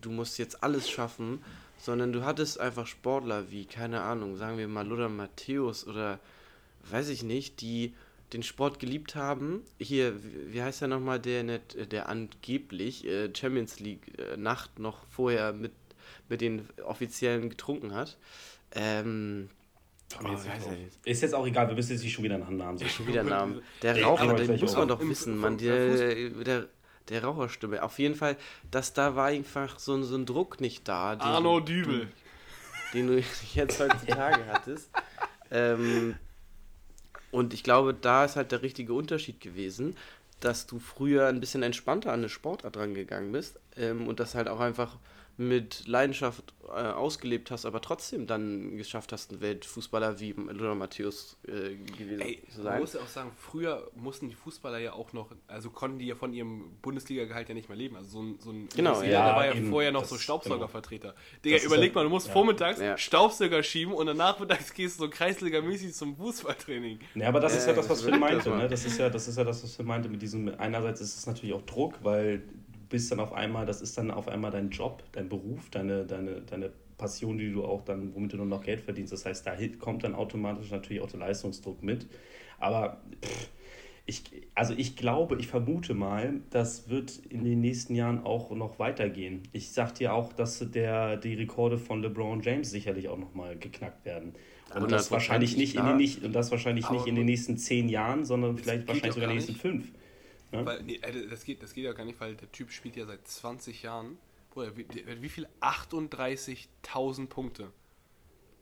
du 0.00 0.10
musst 0.10 0.38
jetzt 0.38 0.62
alles 0.62 0.88
schaffen, 0.88 1.42
sondern 1.78 2.12
du 2.12 2.24
hattest 2.24 2.60
einfach 2.60 2.86
Sportler 2.86 3.50
wie, 3.50 3.64
keine 3.64 4.02
Ahnung, 4.02 4.36
sagen 4.36 4.56
wir 4.58 4.68
mal 4.68 4.86
Lothar 4.86 5.08
Matthäus 5.08 5.86
oder 5.86 6.18
weiß 6.90 7.08
ich 7.08 7.22
nicht, 7.22 7.60
die 7.60 7.92
den 8.32 8.42
Sport 8.42 8.78
geliebt 8.78 9.14
haben. 9.14 9.62
Hier, 9.78 10.14
wie 10.48 10.62
heißt 10.62 10.82
er 10.82 10.88
nochmal, 10.88 11.20
der, 11.20 11.42
nicht, 11.42 11.92
der 11.92 12.08
angeblich 12.08 13.04
äh, 13.06 13.28
Champions 13.36 13.78
League 13.80 14.18
äh, 14.18 14.36
Nacht 14.36 14.78
noch 14.78 15.04
vorher 15.10 15.52
mit, 15.52 15.72
mit 16.28 16.40
den 16.40 16.68
Offiziellen 16.84 17.50
getrunken 17.50 17.94
hat. 17.94 18.16
Ähm, 18.72 19.48
Oh, 20.22 20.28
ist 21.06 21.22
jetzt 21.22 21.34
auch 21.34 21.46
egal, 21.46 21.68
wir 21.68 21.74
müssen 21.74 21.92
jetzt 21.92 22.02
nicht 22.02 22.12
schon 22.12 22.22
wieder 22.22 22.34
einen 22.34 22.58
Namen 22.58 22.76
sagen. 22.76 22.90
schon 22.90 23.06
wieder 23.06 23.22
Namen. 23.22 23.62
Der 23.82 24.02
Raucher, 24.02 24.34
den 24.34 24.60
muss 24.60 24.76
man 24.76 24.86
doch 24.86 25.00
wissen, 25.00 25.34
Fu- 25.36 25.40
man. 25.40 25.56
der 25.56 26.44
Der, 26.44 26.68
der, 27.08 27.24
Raucherstimme. 27.24 27.82
Auf 27.82 27.98
jeden 27.98 28.14
Fall, 28.14 28.36
dass 28.70 28.92
da 28.92 29.14
war 29.16 29.26
einfach 29.26 29.78
so, 29.78 29.94
ein- 29.94 30.04
so 30.04 30.16
ein 30.16 30.26
Druck 30.26 30.60
nicht 30.60 30.86
da. 30.88 31.16
den 31.16 31.22
Arno 31.22 31.60
du- 31.60 31.66
Dübel. 31.66 32.08
den 32.94 33.06
du 33.08 33.18
jetzt 33.54 33.80
heutzutage 33.80 34.46
hattest. 34.46 34.90
Ähm, 35.50 36.16
und 37.30 37.54
ich 37.54 37.62
glaube, 37.64 37.94
da 37.94 38.24
ist 38.24 38.36
halt 38.36 38.52
der 38.52 38.62
richtige 38.62 38.92
Unterschied 38.94 39.40
gewesen, 39.40 39.96
dass 40.40 40.66
du 40.66 40.78
früher 40.78 41.28
ein 41.28 41.40
bisschen 41.40 41.62
entspannter 41.62 42.12
an 42.12 42.20
eine 42.20 42.28
Sportart 42.28 42.76
rangegangen 42.76 43.32
bist 43.32 43.58
ähm, 43.76 44.08
und 44.08 44.18
das 44.20 44.34
halt 44.34 44.48
auch 44.48 44.60
einfach 44.60 44.96
mit 45.38 45.86
Leidenschaft 45.88 46.52
äh, 46.68 46.70
ausgelebt 46.70 47.50
hast, 47.50 47.64
aber 47.64 47.80
trotzdem 47.80 48.26
dann 48.26 48.76
geschafft 48.76 49.12
hast, 49.12 49.32
ein 49.32 49.40
Weltfußballer 49.40 50.20
wie 50.20 50.32
Lothar 50.32 50.74
Matthäus 50.74 51.38
äh, 51.48 51.74
gewesen 51.76 52.20
Ey, 52.20 52.42
zu 52.50 52.58
man 52.58 52.64
sein. 52.64 52.80
muss 52.80 52.92
ja 52.92 53.00
auch 53.00 53.08
sagen, 53.08 53.32
früher 53.38 53.90
mussten 53.96 54.28
die 54.28 54.34
Fußballer 54.34 54.78
ja 54.78 54.92
auch 54.92 55.12
noch, 55.14 55.30
also 55.48 55.70
konnten 55.70 55.98
die 55.98 56.06
ja 56.06 56.14
von 56.14 56.34
ihrem 56.34 56.76
Bundesliga-Gehalt 56.82 57.48
ja 57.48 57.54
nicht 57.54 57.68
mehr 57.70 57.78
leben. 57.78 57.96
Also 57.96 58.10
so 58.10 58.22
ein, 58.22 58.38
so 58.40 58.50
ein 58.50 58.68
Genau, 58.76 59.00
ja, 59.02 59.08
der 59.08 59.20
war 59.36 59.46
ja 59.46 59.54
eben. 59.54 59.70
vorher 59.70 59.90
noch 59.90 60.00
Das- 60.02 60.10
so 60.10 60.14
genau. 60.16 60.22
Staubsaugervertreter. 60.22 61.14
Digga, 61.44 61.56
Das 61.56 61.64
ist 61.64 61.66
überleg 61.72 61.92
ja- 61.92 61.94
mal, 61.94 62.04
du 62.04 62.10
musst 62.10 62.26
ja. 62.26 62.32
vormittags 62.34 62.78
Ja. 62.80 62.98
Staubsauger 62.98 63.62
schieben 63.62 63.94
und 63.94 64.06
dann 64.06 64.18
nachmittags 64.18 64.72
gehst 64.74 64.98
du 65.00 65.04
so 65.04 65.10
kreisligamäßig 65.10 65.94
zum 65.94 66.14
Fußballtraining. 66.16 67.00
Ja, 67.14 67.28
aber 67.28 67.40
das 67.40 67.56
ist 67.56 67.66
ja 67.66 67.72
das, 67.72 67.88
was 67.88 68.02
Phil 68.02 68.18
meinte. 68.18 68.36
das. 68.50 68.58
Ne? 68.58 68.68
Das, 68.68 68.84
ist 68.84 68.98
ja, 68.98 69.08
das 69.08 69.28
ist 69.28 69.38
ja 69.38 69.44
das, 69.44 69.62
was 69.64 69.76
Phil 69.76 69.84
meinte 69.86 70.08
mit 70.08 70.20
diesem. 70.20 70.52
Einerseits 70.58 71.00
ist 71.00 71.16
es 71.16 71.26
natürlich 71.26 71.54
auch 71.54 71.62
Druck, 71.62 71.94
weil 72.02 72.42
bist 72.92 73.10
dann 73.10 73.18
auf 73.18 73.32
einmal, 73.32 73.66
das 73.66 73.80
ist 73.80 73.98
dann 73.98 74.10
auf 74.10 74.28
einmal 74.28 74.50
dein 74.50 74.70
Job, 74.70 75.02
dein 75.12 75.28
Beruf, 75.28 75.70
deine, 75.70 76.04
deine, 76.04 76.42
deine 76.42 76.70
Passion, 76.98 77.38
die 77.38 77.50
du 77.50 77.64
auch 77.64 77.82
dann, 77.82 78.14
womit 78.14 78.34
du 78.34 78.36
nur 78.36 78.46
noch 78.46 78.62
Geld 78.62 78.82
verdienst. 78.82 79.12
Das 79.12 79.26
heißt, 79.26 79.46
da 79.46 79.56
kommt 79.80 80.04
dann 80.04 80.14
automatisch 80.14 80.70
natürlich 80.70 81.02
auch 81.02 81.10
der 81.10 81.20
Leistungsdruck 81.20 81.82
mit. 81.82 82.06
Aber 82.60 83.00
pff, 83.24 83.48
ich, 84.04 84.22
also 84.54 84.74
ich 84.76 84.94
glaube, 84.94 85.36
ich 85.38 85.46
vermute 85.46 85.94
mal, 85.94 86.40
das 86.50 86.90
wird 86.90 87.16
in 87.30 87.44
den 87.44 87.60
nächsten 87.60 87.94
Jahren 87.94 88.24
auch 88.24 88.50
noch 88.50 88.78
weitergehen. 88.78 89.42
Ich 89.52 89.70
sag 89.70 89.94
dir 89.94 90.12
auch, 90.12 90.32
dass 90.32 90.58
der, 90.70 91.16
die 91.16 91.34
Rekorde 91.34 91.78
von 91.78 92.02
LeBron 92.02 92.42
James 92.42 92.70
sicherlich 92.70 93.08
auch 93.08 93.18
nochmal 93.18 93.56
geknackt 93.56 94.04
werden. 94.04 94.34
Und 94.74 94.92
das 94.92 95.10
wahrscheinlich 95.10 95.56
nicht 95.56 95.76
in 95.76 95.84
den, 95.84 95.96
nicht, 95.96 96.22
und 96.22 96.32
das 96.32 96.50
wahrscheinlich 96.50 96.90
nicht 96.90 97.06
in 97.06 97.14
den 97.14 97.26
nächsten 97.26 97.56
zehn 97.56 97.88
Jahren, 97.88 98.24
sondern 98.24 98.56
vielleicht 98.56 98.86
wahrscheinlich 98.86 99.14
sogar 99.14 99.30
in 99.30 99.36
den 99.36 99.38
nächsten 99.38 99.54
fünf. 99.54 99.92
Ja? 100.52 100.64
Weil, 100.66 100.82
nee, 100.82 101.00
äh, 101.02 101.26
das, 101.28 101.44
geht, 101.44 101.62
das 101.62 101.72
geht 101.74 101.84
ja 101.84 101.92
gar 101.92 102.04
nicht, 102.04 102.20
weil 102.20 102.34
der 102.34 102.50
Typ 102.52 102.70
spielt 102.70 102.96
ja 102.96 103.06
seit 103.06 103.26
20 103.26 103.82
Jahren. 103.82 104.18
Bruder, 104.50 104.76
wie, 104.76 104.84
der- 104.84 105.22
wie 105.22 105.28
viel? 105.28 105.46
38.000 105.60 107.26
Punkte. 107.28 107.68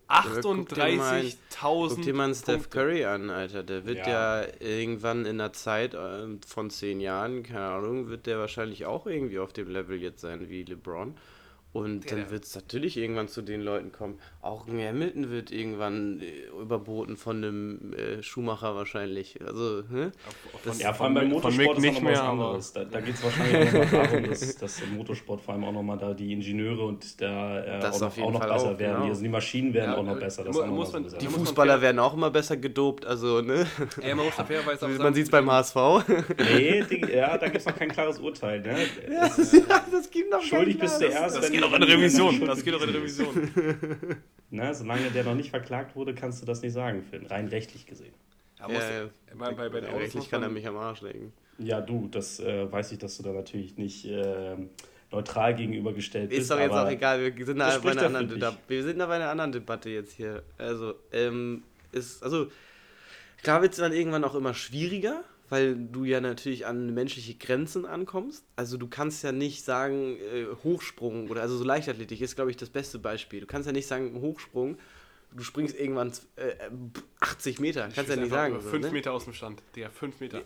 guck 0.09 0.43
dir 0.43 0.97
mal- 0.97 1.23
Guck 1.23 1.59
38.000 1.99 2.05
dir 2.05 2.15
mal 2.15 2.25
einen 2.25 2.35
Steph. 2.35 2.71
Curry 2.71 3.05
an, 3.05 3.31
Alter. 3.31 3.63
Der 3.63 3.85
wird 3.87 3.99
Ja. 4.07 4.43
ja, 4.43 4.49
irgendwann 4.61 5.25
in 5.27 5.39
der 5.39 5.53
Zeit 5.53 5.95
ähm, 5.95 6.41
von 6.47 6.71
zehn 6.71 7.01
Jahren, 7.01 7.43
keine 7.43 7.67
Ahnung, 7.67 8.09
wird 8.09 8.27
der 8.27 8.39
wahrscheinlich 8.39 8.87
auch 8.87 9.07
irgendwie 9.07 9.39
auf 9.39 9.53
dem 9.53 9.69
Level 9.71 10.01
jetzt 10.01 10.21
sein 10.21 10.49
wie 10.49 10.65
LeBron. 10.65 11.17
Und 11.73 12.05
Ja, 12.05 12.11
dann 12.11 12.19
der- 12.21 12.31
wird 12.33 12.45
es 12.45 12.55
natürlich 12.57 12.97
irgendwann 12.97 13.29
zu 13.29 13.43
den 13.43 13.61
Leuten 13.61 13.93
kommen. 13.93 14.19
Auch 14.43 14.67
ein 14.67 14.79
Hamilton 14.81 15.31
wird 15.31 15.51
irgendwann 15.53 16.19
äh, 16.23 16.49
überboten 16.63 17.19
von 17.19 17.37
einem 17.37 17.93
äh, 17.93 18.23
Schumacher 18.23 18.75
wahrscheinlich. 18.75 19.39
Also, 19.47 19.83
ne? 19.91 20.13
Das- 20.65 20.81
Ja, 20.81 20.95
vor 20.95 21.05
allem 21.05 21.15
beim 21.15 21.25
Von 21.31 21.33
Motorsport 21.43 21.77
ist 21.77 21.83
nicht 21.83 21.93
nicht 21.93 22.03
mehr 22.03 22.13
mehr, 22.13 22.21
was 22.23 22.27
aber- 22.27 22.31
anderes. 22.47 22.73
Da, 22.73 22.85
da 22.87 23.01
geht 23.03 23.15
es 23.17 23.23
wahrscheinlich 23.23 23.69
auch 23.69 23.73
nochmal 23.85 24.07
darum, 24.09 24.25
dass, 24.31 24.57
dass 24.57 24.81
im 24.81 24.97
Motorsport 24.97 25.41
vor 25.43 25.53
allem 25.53 25.65
auch 25.65 25.73
nochmal 25.73 25.99
da 25.99 26.15
die 26.15 26.33
Ingenieure 26.33 26.87
und 26.87 27.21
da 27.21 27.61
äh, 27.63 27.81
Das 27.81 28.01
auch 28.01 28.07
auf 28.07 28.17
noch, 28.17 28.25
auch 28.25 28.33
noch 28.33 28.41
Fall 28.41 28.49
besser 28.53 28.67
auch, 28.71 28.79
werden. 28.79 28.93
genau. 28.95 29.05
Die, 29.05 29.09
also 29.11 29.23
die 29.23 29.29
Maschinen 29.29 29.75
werden 29.75 29.91
Ja, 29.91 29.97
auch 29.99 30.05
noch 30.05 30.17
äh, 30.17 30.21
besser. 30.21 30.45
Das 30.45 30.57
noch 30.57 30.67
muss 30.69 30.87
was 30.87 30.93
man- 30.95 31.03
Besonderes. 31.03 31.19
Die 31.19 31.25
muss 31.27 31.37
man 31.37 31.47
Fußballer 31.47 31.73
fair- 31.75 31.83
werden 31.83 31.99
auch 31.99 32.15
immer 32.15 32.31
besser 32.31 32.57
gedopt, 32.57 33.05
also, 33.05 33.43
ne? 33.43 33.67
Ey, 34.01 34.15
man 34.15 34.25
muss 34.25 34.35
fairerweise 34.37 34.89
Man 34.89 34.97
sagen, 34.97 35.15
sieht 35.17 35.25
es 35.25 35.31
beim 35.31 35.51
HSV. 35.51 35.77
Nee, 36.39 36.83
Ding, 36.91 37.07
ja, 37.15 37.37
da 37.37 37.45
gibt 37.47 37.59
es 37.59 37.67
noch 37.67 37.77
kein 37.77 37.91
klares 37.91 38.19
Urteil. 38.19 38.61
Ne? 38.63 38.75
das 39.91 40.11
gibt 40.11 40.31
noch 40.31 40.41
Schuldig 40.41 40.79
bist 40.79 40.99
du 40.99 41.05
erst, 41.05 41.37
Das 41.37 41.51
geht 41.53 41.63
auch 41.63 41.75
in 41.75 41.83
Revision. 41.83 42.47
Das 42.47 42.65
geht 42.65 42.75
auch 42.75 42.81
in. 42.81 42.89
Revision. 42.89 43.51
Ne, 44.51 44.75
solange 44.75 45.11
der 45.11 45.25
noch 45.25 45.35
nicht 45.35 45.51
verklagt 45.51 45.95
wurde, 45.95 46.15
kannst 46.15 46.43
du 46.43 46.47
das 46.47 46.61
nicht 46.63 46.73
sagen, 46.73 47.05
Finn. 47.09 47.27
Rein 47.27 47.47
rechtlich 47.49 47.87
gesehen. 47.87 48.13
Ja, 48.59 48.67
Ja, 48.69 48.75
muss, 48.75 48.83
ja. 48.83 49.37
bei, 49.37 49.53
bei, 49.55 49.69
bei 49.69 49.81
den 49.81 49.91
Autos 49.91 50.01
Rechtlich 50.03 50.31
kann 50.31 50.43
er 50.43 50.49
mich 50.49 50.67
am 50.67 50.77
Arsch 50.77 51.03
legen. 51.03 51.33
Ja, 51.59 51.81
du, 51.81 52.09
das 52.11 52.41
äh, 52.41 52.71
weiß 52.71 52.91
ich, 52.93 52.99
dass 52.99 53.17
du 53.17 53.23
da 53.23 53.31
natürlich 53.33 53.77
nicht 53.77 54.07
äh, 54.07 54.57
neutral 55.13 55.55
gegenübergestellt 55.55 56.31
bist. 56.31 56.43
Ist 56.43 56.51
doch 56.51 56.59
jetzt 56.59 56.73
aber 56.73 56.87
auch 56.87 56.91
egal, 56.91 57.37
wir 57.37 57.47
sind, 57.47 57.59
da 57.59 57.79
bei 57.79 57.91
einer 57.93 58.07
anderen, 58.07 58.29
dich. 58.29 58.43
Deba- 58.43 58.57
wir 58.67 58.83
sind 58.83 58.99
da 58.99 59.07
bei 59.07 59.17
einer 59.17 59.29
anderen 59.31 59.53
Debatte 59.53 59.89
jetzt 59.91 60.13
hier. 60.15 60.43
Also, 60.59 60.95
ähm, 61.13 61.63
ist, 61.93 62.23
also, 62.23 62.49
klar 63.43 63.63
wird 63.63 63.73
es 63.73 63.79
dann 63.79 63.93
irgendwann 63.93 64.25
auch 64.25 64.35
immer 64.35 64.55
schwieriger, 64.55 65.23
weil 65.51 65.75
du 65.77 66.05
ja 66.05 66.21
natürlich 66.21 66.65
an 66.67 66.95
menschliche 66.95 67.35
Grenzen 67.35 67.85
ankommst. 67.85 68.45
Also, 68.57 68.79
du 68.79 68.89
kannst 68.89 69.23
ja 69.23 69.33
nicht 69.33 69.65
sagen, 69.65 70.17
äh, 70.17 70.47
Hochsprung 70.65 71.29
oder 71.29 71.43
also 71.43 71.57
so 71.59 71.65
Leichtathletik 71.65 72.21
ist, 72.23 72.37
glaube 72.37 72.51
ich, 72.51 72.57
das 72.57 72.71
beste 72.71 72.99
Beispiel. 72.99 73.41
Du 73.41 73.47
kannst 73.47 73.67
ja 73.67 73.73
nicht 73.73 73.87
sagen, 73.87 74.19
Hochsprung, 74.21 74.79
du 75.33 75.43
springst 75.43 75.79
irgendwann 75.79 76.13
äh, 76.37 76.55
80 77.21 77.61
Meter, 77.61 77.89
Ich 77.89 77.95
kannst 77.95 78.11
ja 78.11 78.17
nicht 78.17 78.31
sagen. 78.31 78.55
über 78.55 78.63
so, 78.63 78.71
Fünf 78.71 78.87
ne? 78.87 78.93
Meter 78.93 79.13
aus 79.13 79.25
dem 79.25 79.35
Stand. 79.35 79.63
Digga, 79.77 79.91
fünf 79.91 80.19
Meter. 80.21 80.43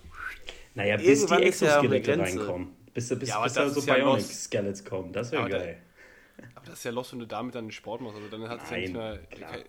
Naja, 0.75 0.97
bis 0.97 1.07
Irgendwann 1.07 1.41
die 1.43 1.47
ist 1.49 1.61
ja 1.61 1.79
auch 1.79 1.85
eine 1.85 1.95
Exoskelette 1.97 2.17
Grenze. 2.25 2.41
reinkommen. 2.41 2.77
Bis, 2.93 3.09
bis, 3.19 3.29
Ja, 3.29 3.37
aber 3.37 3.45
bis 3.45 3.53
da 3.55 3.65
das 3.65 3.75
so 3.75 3.81
ist 3.81 3.87
ja 3.87 3.95
Bionic 3.95 4.15
los. 4.15 4.45
Skeletons 4.45 4.85
kommen. 4.85 5.13
Das 5.13 5.31
wäre 5.33 5.43
Aber 5.43 5.51
da- 5.51 5.59
geil. 5.59 5.83
Aber 6.57 6.67
das 6.67 6.75
ist 6.79 6.85
ja 6.85 6.91
los, 6.91 7.13
wenn 7.13 7.19
du 7.21 7.27
damit 7.27 7.55
dann 7.55 7.71
Sport 7.71 8.01
machst. 8.01 8.17
Also 8.17 8.29
dann 8.29 8.49
hat 8.49 8.63
es 8.65 8.71
ja 8.71 8.77
nicht 8.79 8.93
Nein, 8.93 9.13
mehr. 9.13 9.19
klar. 9.29 9.53
Kann, 9.53 9.63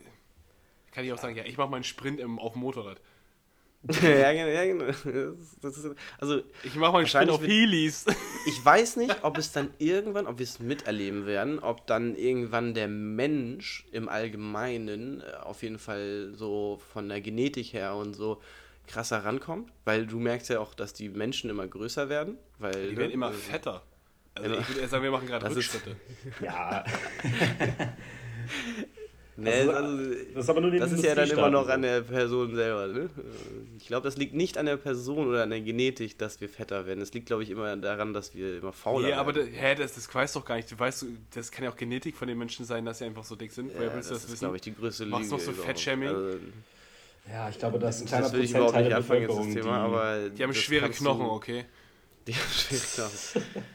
kann 0.91 1.05
ich 1.05 1.13
auch 1.13 1.17
sagen, 1.17 1.35
ja, 1.35 1.43
ich 1.45 1.57
mache 1.57 1.69
meinen 1.69 1.83
Sprint 1.83 2.19
im, 2.19 2.39
auf 2.39 2.53
dem 2.53 2.61
Motorrad. 2.61 3.01
ja, 4.01 4.31
genau, 4.33 4.47
ja, 4.47 4.65
genau. 4.65 4.85
Das, 5.61 5.77
ist, 5.77 5.95
also, 6.19 6.41
Ich 6.63 6.75
mache 6.75 6.93
meinen 6.93 7.07
Sprint 7.07 7.29
Wahrscheinlich 7.29 7.35
auf 7.35 7.43
Heelys. 7.45 8.05
Ich 8.47 8.63
weiß 8.63 8.97
nicht, 8.97 9.23
ob 9.23 9.37
es 9.37 9.51
dann 9.51 9.69
irgendwann, 9.79 10.27
ob 10.27 10.37
wir 10.39 10.43
es 10.43 10.59
miterleben 10.59 11.25
werden, 11.25 11.59
ob 11.59 11.85
dann 11.87 12.15
irgendwann 12.15 12.73
der 12.73 12.87
Mensch 12.87 13.85
im 13.91 14.07
Allgemeinen 14.09 15.21
äh, 15.21 15.35
auf 15.43 15.63
jeden 15.63 15.79
Fall 15.79 16.31
so 16.35 16.79
von 16.93 17.09
der 17.09 17.21
Genetik 17.21 17.73
her 17.73 17.95
und 17.95 18.13
so 18.15 18.41
krasser 18.87 19.25
rankommt, 19.25 19.71
weil 19.83 20.05
du 20.05 20.19
merkst 20.19 20.49
ja 20.49 20.59
auch, 20.59 20.73
dass 20.75 20.93
die 20.93 21.09
Menschen 21.09 21.49
immer 21.49 21.65
größer 21.67 22.07
werden, 22.09 22.37
weil 22.59 22.89
Die 22.89 22.97
werden 22.97 23.11
immer 23.11 23.31
äh, 23.31 23.33
fetter. 23.33 23.81
Also 24.35 24.49
Immer. 24.51 24.61
ich 24.61 24.67
würde 24.69 24.81
eher 24.81 24.87
sagen, 24.89 25.03
wir 25.03 25.11
machen 25.11 25.27
gerade 25.27 25.45
Das 25.47 25.55
ist- 25.57 25.73
Rückschritte. 25.73 25.95
Ja, 26.41 26.83
Nee, 29.37 29.51
Also, 29.51 29.71
also, 29.71 29.97
das 30.33 30.43
ist 30.45 30.49
aber 30.49 30.61
nur 30.61 30.71
das 30.71 30.91
ist 30.93 31.03
ja 31.03 31.13
dann 31.13 31.29
immer 31.29 31.49
noch 31.49 31.67
an 31.67 31.81
der 31.81 32.01
Person 32.01 32.55
selber. 32.55 32.87
Ne? 32.87 33.09
Ich 33.77 33.87
glaube, 33.87 34.05
das 34.05 34.15
liegt 34.15 34.33
nicht 34.33 34.57
an 34.57 34.65
der 34.65 34.77
Person 34.77 35.27
oder 35.27 35.43
an 35.43 35.49
der 35.49 35.59
Genetik, 35.59 36.17
dass 36.17 36.39
wir 36.39 36.47
fetter 36.47 36.85
werden. 36.85 37.01
Es 37.01 37.11
liegt, 37.13 37.25
glaube 37.25 37.43
ich, 37.43 37.49
immer 37.49 37.75
daran, 37.75 38.13
dass 38.13 38.33
wir 38.33 38.59
immer 38.59 38.71
fauler 38.71 39.07
Nee, 39.07 39.13
aber 39.13 39.35
werden. 39.35 39.51
da, 39.53 39.59
hä, 39.59 39.75
das, 39.75 39.95
das 39.95 40.13
weißt 40.15 40.35
du 40.35 40.39
doch 40.39 40.45
gar 40.45 40.55
nicht. 40.55 40.71
Du 40.71 40.79
weißt, 40.79 41.05
das 41.33 41.51
kann 41.51 41.65
ja 41.65 41.71
auch 41.71 41.75
Genetik 41.75 42.15
von 42.15 42.27
den 42.29 42.37
Menschen 42.37 42.65
sein, 42.65 42.85
dass 42.85 42.99
sie 42.99 43.05
einfach 43.05 43.25
so 43.25 43.35
dick 43.35 43.51
sind. 43.51 43.73
Woher 43.73 43.83
ja, 43.87 43.89
du 43.89 43.97
das 43.97 44.07
das 44.07 44.17
ist, 44.23 44.31
wissen? 44.31 44.39
glaube 44.39 44.55
ich, 44.55 44.61
die 44.61 44.73
größte 44.73 45.03
Lüge. 45.03 45.17
Machst 45.17 45.31
du 45.31 45.35
noch 45.35 45.41
so. 45.43 45.51
Fettshaming? 45.51 46.07
Also, 46.07 46.37
Ja, 47.29 47.49
ich 47.49 47.59
glaube, 47.59 47.77
das 47.79 47.97
ist 47.97 48.01
ein 48.03 48.07
kleiner 48.07 48.23
das 48.23 48.33
will 48.33 48.43
ich 48.43 48.51
überhaupt 48.51 48.75
nicht 48.77 48.93
anfangen, 48.93 49.21
jetzt 49.23 49.37
das 49.37 49.45
Thema, 49.47 49.61
die- 49.63 49.67
aber. 49.67 50.29
Die 50.37 50.43
haben 50.43 50.53
schwere 50.53 50.89
Knochen, 50.91 51.25
du- 51.25 51.31
okay? 51.31 51.65
Die 52.27 52.33
haben 52.33 52.51
schwere 52.53 52.81
Knochen. 53.09 53.65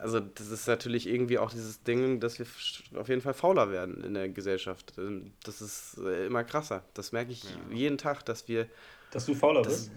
Also, 0.00 0.20
das 0.20 0.48
ist 0.48 0.66
natürlich 0.66 1.06
irgendwie 1.08 1.38
auch 1.38 1.50
dieses 1.50 1.82
Ding, 1.82 2.20
dass 2.20 2.38
wir 2.38 2.46
auf 2.98 3.08
jeden 3.08 3.20
Fall 3.20 3.34
fauler 3.34 3.70
werden 3.70 4.02
in 4.04 4.14
der 4.14 4.28
Gesellschaft. 4.28 4.94
Ähm, 4.98 5.32
Das 5.44 5.60
ist 5.60 5.98
äh, 5.98 6.26
immer 6.26 6.44
krasser. 6.44 6.82
Das 6.94 7.12
merke 7.12 7.32
ich 7.32 7.44
jeden 7.72 7.98
Tag, 7.98 8.24
dass 8.26 8.48
wir 8.48 8.66
Dass 9.10 9.26
du 9.26 9.34
fauler 9.34 9.62
bist. 9.62 9.90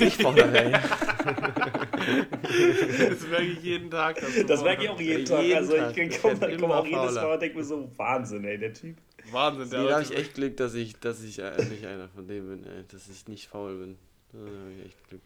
nicht 0.00 0.22
fauler 0.22 0.52
werden. 0.52 0.80
Das 2.02 3.26
merke 3.28 3.46
ich 3.46 3.62
jeden 3.62 3.90
Tag. 3.90 4.20
dass 4.20 4.46
Das 4.46 4.62
merke 4.62 4.84
ich 4.84 4.88
auch 4.90 5.00
jeden 5.00 5.24
Tag. 5.24 5.42
Jeden 5.42 5.56
Also 5.58 5.76
ich 5.76 5.96
Ich 5.96 6.20
komme 6.20 6.56
komm 6.58 6.72
auch 6.72 6.84
immer 6.84 7.02
jedes 7.02 7.14
fauler. 7.16 7.22
Mal 7.28 7.32
und 7.34 7.42
denke 7.42 7.58
mir 7.58 7.64
so, 7.64 7.90
Wahnsinn, 7.96 8.44
ey, 8.44 8.58
der 8.58 8.72
Typ. 8.74 8.96
Wahnsinn, 9.30 9.70
der 9.70 9.80
Nee, 9.82 9.88
da 9.88 9.92
habe 9.94 10.02
ich 10.02 10.16
echt 10.16 10.34
Glück, 10.34 10.56
dass 10.56 10.74
ich, 10.74 10.98
dass 10.98 11.22
ich 11.22 11.38
äh, 11.38 11.56
nicht 11.64 11.86
einer 11.86 12.08
von 12.08 12.26
denen 12.26 12.48
bin, 12.48 12.64
ey, 12.70 12.84
dass 12.90 13.08
ich 13.08 13.28
nicht 13.28 13.48
faul 13.48 13.76
bin. 13.78 13.98
Da 14.32 14.38
habe 14.40 14.72
ich 14.78 14.86
echt 14.86 15.08
Glück. 15.08 15.20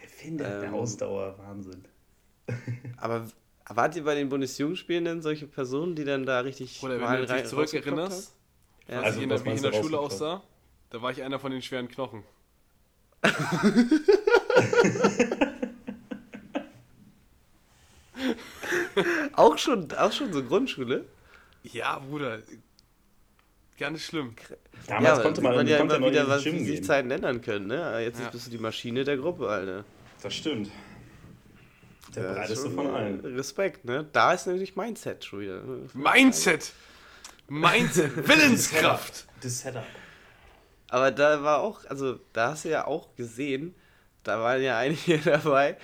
Der 0.00 0.08
findet 0.08 0.46
der 0.46 0.62
Ähm, 0.64 0.74
Ausdauer, 0.74 1.36
Wahnsinn. 1.38 1.84
Aber 2.96 3.28
wart 3.68 3.96
ihr 3.96 4.04
bei 4.04 4.14
den 4.14 4.28
Bundesjugendspielen 4.28 5.04
denn 5.04 5.22
solche 5.22 5.46
Personen, 5.46 5.94
die 5.94 6.04
dann 6.04 6.26
da 6.26 6.40
richtig 6.40 6.82
Oder 6.82 6.94
wenn 6.94 7.00
mal 7.02 7.26
du 7.26 7.34
dich 7.34 7.44
zurückerinnerst? 7.44 8.34
Ja, 8.88 8.96
als 8.98 9.06
Also, 9.06 9.18
ich 9.18 9.22
in 9.24 9.28
der, 9.28 9.38
was 9.38 9.44
wie 9.44 9.50
ich 9.50 9.56
in 9.56 9.62
der 9.62 9.72
Schule 9.72 9.98
aussah, 9.98 10.42
da 10.90 11.02
war 11.02 11.10
ich 11.10 11.22
einer 11.22 11.38
von 11.38 11.52
den 11.52 11.62
schweren 11.62 11.88
Knochen. 11.88 12.22
auch, 19.34 19.58
schon, 19.58 19.90
auch 19.92 20.12
schon 20.12 20.32
so 20.32 20.42
Grundschule? 20.42 21.04
Ja, 21.62 21.98
Bruder. 21.98 22.40
Gar 23.78 23.90
nicht 23.90 24.04
schlimm. 24.04 24.34
Damals 24.88 25.14
aber 25.14 25.22
konnte 25.22 25.40
man, 25.40 25.58
sieht 25.58 25.68
ja 25.68 25.78
immer 25.78 25.98
noch 25.98 26.10
wieder, 26.10 26.28
was, 26.28 26.44
wie 26.44 26.64
sich. 26.64 26.84
Zeiten 26.84 27.10
ändern 27.10 27.40
können, 27.42 27.68
ne? 27.68 28.00
Jetzt 28.02 28.20
Ja. 28.20 28.28
bist 28.30 28.46
du 28.46 28.50
die 28.50 28.58
Maschine 28.58 29.04
der 29.04 29.16
Gruppe, 29.16 29.48
Alter. 29.48 29.84
Das 30.22 30.34
stimmt. 30.34 30.70
Der 32.18 32.28
Ja, 32.28 32.34
breiteste 32.34 32.70
von 32.70 32.86
äh, 32.86 32.90
allen. 32.90 33.20
Respekt, 33.20 33.84
ne? 33.84 34.06
Da 34.12 34.32
ist 34.32 34.46
nämlich 34.46 34.76
Mindset 34.76 35.24
schon 35.24 35.40
wieder. 35.40 35.62
ne? 35.62 35.88
Mindset! 35.94 36.72
Mindset! 37.48 38.16
Willenskraft! 38.28 39.26
Das 39.40 39.60
Setup. 39.60 39.84
Aber 40.90 41.10
da 41.10 41.42
war 41.42 41.60
auch, 41.60 41.84
also 41.86 42.18
da 42.32 42.50
hast 42.52 42.64
du 42.64 42.70
ja 42.70 42.86
auch 42.86 43.14
gesehen, 43.16 43.74
da 44.24 44.40
waren 44.40 44.62
ja 44.62 44.78
einige 44.78 45.18
dabei, 45.24 45.76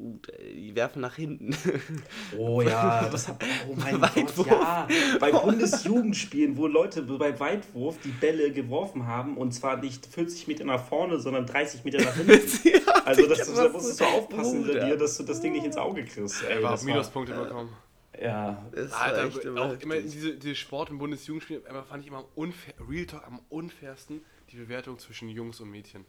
uh, 0.00 0.18
die 0.54 0.74
werfen 0.74 1.00
nach 1.02 1.14
hinten. 1.16 1.54
Oh 2.38 2.62
ja, 2.62 3.08
das 3.10 3.28
hat, 3.28 3.42
oh 3.68 3.74
mein 3.76 4.00
Weitwurf. 4.00 4.48
Gott, 4.48 4.48
ja. 4.48 4.88
Bei 5.18 5.32
Bundesjugendspielen, 5.32 6.56
wo 6.56 6.66
Leute 6.66 7.02
bei 7.02 7.38
Weitwurf 7.38 7.98
die 8.04 8.10
Bälle 8.10 8.52
geworfen 8.52 9.06
haben 9.06 9.36
und 9.36 9.52
zwar 9.52 9.76
nicht 9.78 10.06
40 10.06 10.48
Meter 10.48 10.64
nach 10.64 10.84
vorne, 10.84 11.18
sondern 11.18 11.46
30 11.46 11.84
Meter 11.84 12.02
nach 12.02 12.14
hinten. 12.14 12.30
Also 13.04 13.26
das, 13.26 13.38
Digga, 13.48 13.64
da 13.64 13.74
was 13.74 13.82
musst 13.82 14.00
du 14.00 14.04
aufpassen 14.04 14.62
Bruder. 14.64 14.84
dir, 14.86 14.96
dass 14.96 15.16
du 15.16 15.22
das 15.24 15.40
Ding 15.40 15.52
nicht 15.52 15.64
ins 15.64 15.76
Auge 15.76 16.04
kriegst. 16.04 16.44
Ey, 16.44 16.56
Er 16.56 16.62
war 16.62 16.72
das 16.72 16.80
auf 16.80 16.86
Minuspunkte 16.86 17.32
bekommen. 17.34 17.70
Ja, 18.20 18.62
Das 18.72 18.90
war 18.92 19.00
Alter, 19.02 19.24
echt 19.26 19.44
immer 19.44 19.62
auch 19.62 19.80
immer 19.80 19.96
diese, 19.96 20.36
diese 20.36 20.54
Sport- 20.54 20.90
und 20.90 20.98
Bundesjugendspiele 20.98 21.62
immer 21.68 21.82
fand 21.84 22.02
ich 22.02 22.08
immer 22.08 22.24
unfair, 22.34 22.74
Real 22.88 23.06
Talk 23.06 23.26
am 23.26 23.40
unfairsten 23.48 24.20
die 24.52 24.56
Bewertung 24.56 24.98
zwischen 24.98 25.28
Jungs 25.28 25.60
und 25.60 25.70
Mädchen. 25.70 26.04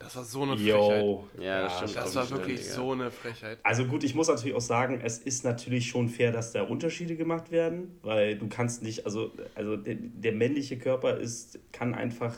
Das 0.00 0.16
war 0.16 0.24
so 0.24 0.42
eine 0.42 0.56
Frechheit. 0.56 1.02
yo. 1.02 1.28
Ja, 1.38 1.62
das 1.62 1.76
stimmt. 1.76 1.96
Das 1.96 2.14
war 2.16 2.30
wirklich 2.30 2.62
Digga. 2.62 2.72
so 2.72 2.92
eine 2.92 3.10
Frechheit. 3.10 3.58
Also 3.62 3.84
gut, 3.84 4.02
ich 4.02 4.14
muss 4.14 4.28
natürlich 4.28 4.56
auch 4.56 4.60
sagen, 4.62 4.98
es 5.04 5.18
ist 5.18 5.44
natürlich 5.44 5.88
schon 5.88 6.08
fair, 6.08 6.32
dass 6.32 6.52
da 6.52 6.62
Unterschiede 6.62 7.16
gemacht 7.16 7.50
werden, 7.50 7.98
weil 8.02 8.38
du 8.38 8.48
kannst 8.48 8.82
nicht, 8.82 9.04
also, 9.04 9.30
also 9.54 9.76
der, 9.76 9.96
der 9.96 10.32
männliche 10.32 10.78
Körper 10.78 11.18
ist, 11.18 11.58
kann 11.72 11.94
einfach 11.94 12.34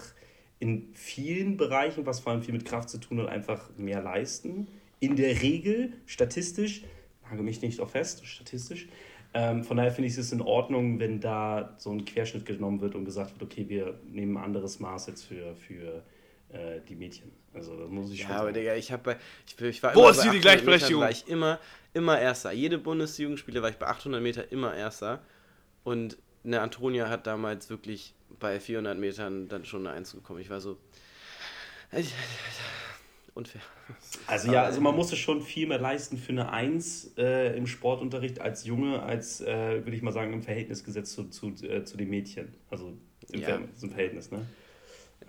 in 0.59 0.93
vielen 0.93 1.57
Bereichen, 1.57 2.05
was 2.05 2.19
vor 2.19 2.33
allem 2.33 2.43
viel 2.43 2.53
mit 2.53 2.65
Kraft 2.65 2.91
zu 2.91 2.99
tun 2.99 3.21
hat, 3.21 3.29
einfach 3.29 3.71
mehr 3.77 4.03
leisten. 4.03 4.67
In 4.99 5.15
der 5.15 5.41
Regel, 5.41 5.93
statistisch, 6.07 6.83
nagel 7.23 7.45
mich 7.45 7.63
nicht 7.63 7.79
auf 7.79 7.93
fest, 7.93 8.27
statistisch. 8.27 8.89
Ähm, 9.35 9.63
von 9.63 9.77
daher 9.77 9.93
finde 9.93 10.09
ich 10.09 10.19
es 10.19 10.33
in 10.33 10.41
Ordnung, 10.41 10.99
wenn 10.99 11.21
da 11.21 11.77
so 11.79 11.91
ein 11.91 12.05
Querschnitt 12.05 12.45
genommen 12.45 12.81
wird 12.81 12.97
und 12.97 13.05
gesagt 13.05 13.33
wird, 13.33 13.53
okay, 13.53 13.69
wir 13.69 14.01
nehmen 14.11 14.37
ein 14.37 14.43
anderes 14.43 14.81
Maß 14.81 15.07
jetzt 15.07 15.23
für, 15.23 15.55
für 15.55 16.03
äh, 16.53 16.81
die 16.89 16.95
Mädchen. 16.95 17.33
Also 17.55 17.77
das 17.79 17.89
muss 17.91 18.11
ich 18.13 18.21
schon 18.23 18.31
Ja, 18.31 18.37
aber 18.37 18.45
sagen. 18.47 18.55
Digga, 18.55 18.75
ich 18.75 18.93
habe 18.93 19.03
bei. 19.03 19.17
Ich, 19.47 19.61
ich 19.61 19.83
war 19.83 19.95
Wo 19.95 20.01
immer 20.01 20.11
ist 20.11 20.17
bei 20.19 20.23
hier 20.25 20.33
die 20.33 20.39
800 20.39 20.43
Gleichberechtigung? 20.43 21.01
Metern 21.03 21.03
War 21.03 21.11
ich 21.11 21.29
immer, 21.29 21.59
immer 21.95 22.21
Erster. 22.21 22.53
Jede 22.53 22.79
Bundesjugendspiele 22.79 23.63
war 23.63 23.71
ich 23.71 23.77
bei 23.77 23.87
800 23.87 24.23
Meter 24.23 24.51
immer 24.53 24.75
Erster. 24.75 25.21
Und 25.85 26.19
eine 26.45 26.61
Antonia 26.61 27.09
hat 27.09 27.27
damals 27.27 27.71
wirklich 27.71 28.15
bei 28.41 28.59
400 28.61 28.99
Metern 28.99 29.49
dann 29.49 29.65
schon 29.65 29.87
eine 29.87 29.97
Eins 29.97 30.13
bekommen. 30.15 30.41
Ich 30.41 30.51
war 30.51 30.61
so. 30.61 30.79
Unfair. 33.35 33.63
Also 34.27 34.53
ja, 34.53 34.65
also 34.65 34.83
man 34.83 34.95
musste 34.95 35.17
schon 35.17 35.41
viel 35.41 35.67
mehr 35.67 35.79
leisten 35.79 36.19
für 36.19 36.33
eine 36.33 36.53
Eins 36.53 37.13
äh, 37.17 37.57
im 37.57 37.67
Sportunterricht 37.67 38.41
als 38.41 38.67
Junge, 38.67 39.03
als, 39.03 39.41
äh, 39.41 39.83
würde 39.85 39.97
ich 39.97 40.03
mal 40.03 40.13
sagen, 40.13 40.35
im 40.35 40.43
Verhältnis 40.43 40.85
gesetzt 40.85 41.13
zu, 41.13 41.25
zu, 41.31 41.49
äh, 41.65 41.83
zu 41.85 41.97
den 41.97 42.11
Mädchen. 42.11 42.55
Also 42.69 42.93
im, 43.31 43.41
Ja. 43.41 43.59
Ver 43.75 43.89
Verhältnis, 43.89 44.31
ne? 44.31 44.45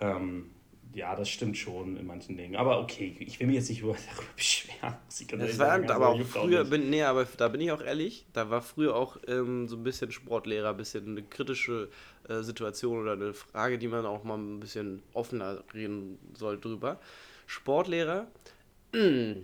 Ähm, 0.00 0.50
Ja, 0.92 1.16
das 1.16 1.28
stimmt 1.28 1.56
schon 1.58 1.96
in 1.96 2.06
manchen 2.06 2.36
Dingen. 2.36 2.54
Aber 2.56 2.80
okay, 2.80 3.16
ich 3.18 3.40
will 3.40 3.48
mich 3.48 3.56
jetzt 3.56 3.68
nicht 3.68 3.80
über, 3.80 3.96
darüber 4.16 4.32
beschweren. 4.36 4.94
Das 5.38 5.58
war 5.58 5.66
sagen. 5.66 5.90
aber 5.90 6.08
Also, 6.10 6.22
auch 6.22 6.26
früher, 6.26 6.60
nicht. 6.60 6.70
bin, 6.70 6.90
nee, 6.90 7.02
aber 7.02 7.26
da 7.36 7.48
bin 7.48 7.60
ich 7.60 7.72
auch 7.72 7.80
ehrlich, 7.82 8.26
da 8.32 8.50
war 8.50 8.62
früher 8.62 8.94
auch 8.94 9.16
ähm, 9.26 9.66
so 9.68 9.76
ein 9.76 9.82
bisschen 9.82 10.12
Sportlehrer, 10.12 10.70
ein 10.70 10.76
bisschen 10.76 11.08
eine 11.08 11.22
kritische 11.24 11.88
äh, 12.28 12.42
Situation 12.42 12.98
oder 13.00 13.12
eine 13.12 13.34
Frage, 13.34 13.78
die 13.78 13.88
man 13.88 14.06
auch 14.06 14.22
mal 14.22 14.38
ein 14.38 14.60
bisschen 14.60 15.02
offener 15.12 15.64
reden 15.74 16.18
soll 16.34 16.60
drüber. 16.60 17.00
Sportlehrer, 17.46 18.28
mh, 18.92 19.36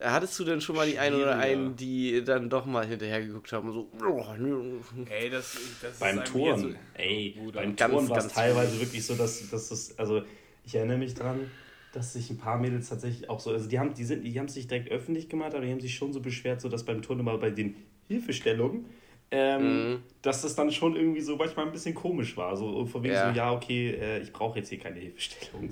hattest 0.00 0.38
du 0.38 0.44
denn 0.44 0.60
schon 0.60 0.76
mal 0.76 0.86
die 0.86 0.98
einen 0.98 1.16
oder 1.16 1.38
einen, 1.38 1.76
die 1.76 2.22
dann 2.24 2.50
doch 2.50 2.66
mal 2.66 2.86
hinterher 2.86 3.22
geguckt 3.24 3.52
haben 3.52 3.68
und 3.68 3.74
so, 3.74 3.88
oh, 4.04 4.24
nö. 4.38 4.80
Ey, 5.08 5.30
das, 5.30 5.56
das 5.80 5.98
beim 5.98 6.18
ist 6.18 6.32
Touren, 6.32 6.64
eigentlich 6.64 6.76
ey, 6.94 7.38
beim 7.52 7.76
ganz, 7.76 7.90
Touren 7.92 8.08
war 8.08 8.18
es 8.18 8.28
teilweise 8.28 8.80
wirklich 8.80 9.04
so, 9.06 9.14
dass, 9.14 9.48
dass 9.50 9.68
das, 9.68 9.98
also 9.98 10.22
ich 10.64 10.74
erinnere 10.74 10.98
mich 10.98 11.14
dran, 11.14 11.50
dass 11.92 12.12
sich 12.14 12.30
ein 12.30 12.38
paar 12.38 12.58
Mädels 12.58 12.88
tatsächlich 12.88 13.28
auch 13.28 13.40
so, 13.40 13.50
also 13.50 13.68
die 13.68 13.78
haben, 13.78 13.94
die 13.94 14.04
sind, 14.04 14.24
die 14.24 14.38
haben 14.38 14.48
sich 14.48 14.66
direkt 14.66 14.90
öffentlich 14.90 15.28
gemacht, 15.28 15.54
aber 15.54 15.64
die 15.64 15.72
haben 15.72 15.80
sich 15.80 15.94
schon 15.94 16.12
so 16.12 16.20
beschwert, 16.20 16.60
so 16.60 16.68
dass 16.68 16.84
beim 16.84 17.02
Touren 17.02 17.20
immer 17.20 17.36
bei 17.38 17.50
den 17.50 17.76
Hilfestellungen, 18.08 18.86
ähm, 19.30 19.90
Mhm. 19.92 20.02
dass 20.22 20.42
das 20.42 20.54
dann 20.54 20.70
schon 20.72 20.96
irgendwie 20.96 21.20
so 21.20 21.36
manchmal 21.36 21.66
ein 21.66 21.72
bisschen 21.72 21.94
komisch 21.94 22.36
war, 22.36 22.56
so 22.56 22.86
von 22.86 23.02
wegen 23.02 23.14
Ja. 23.14 23.28
so, 23.30 23.36
ja 23.36 23.52
okay, 23.52 23.90
äh, 23.90 24.18
ich 24.20 24.32
brauche 24.32 24.58
jetzt 24.58 24.68
hier 24.68 24.78
keine 24.78 25.00
Hilfestellung. 25.00 25.68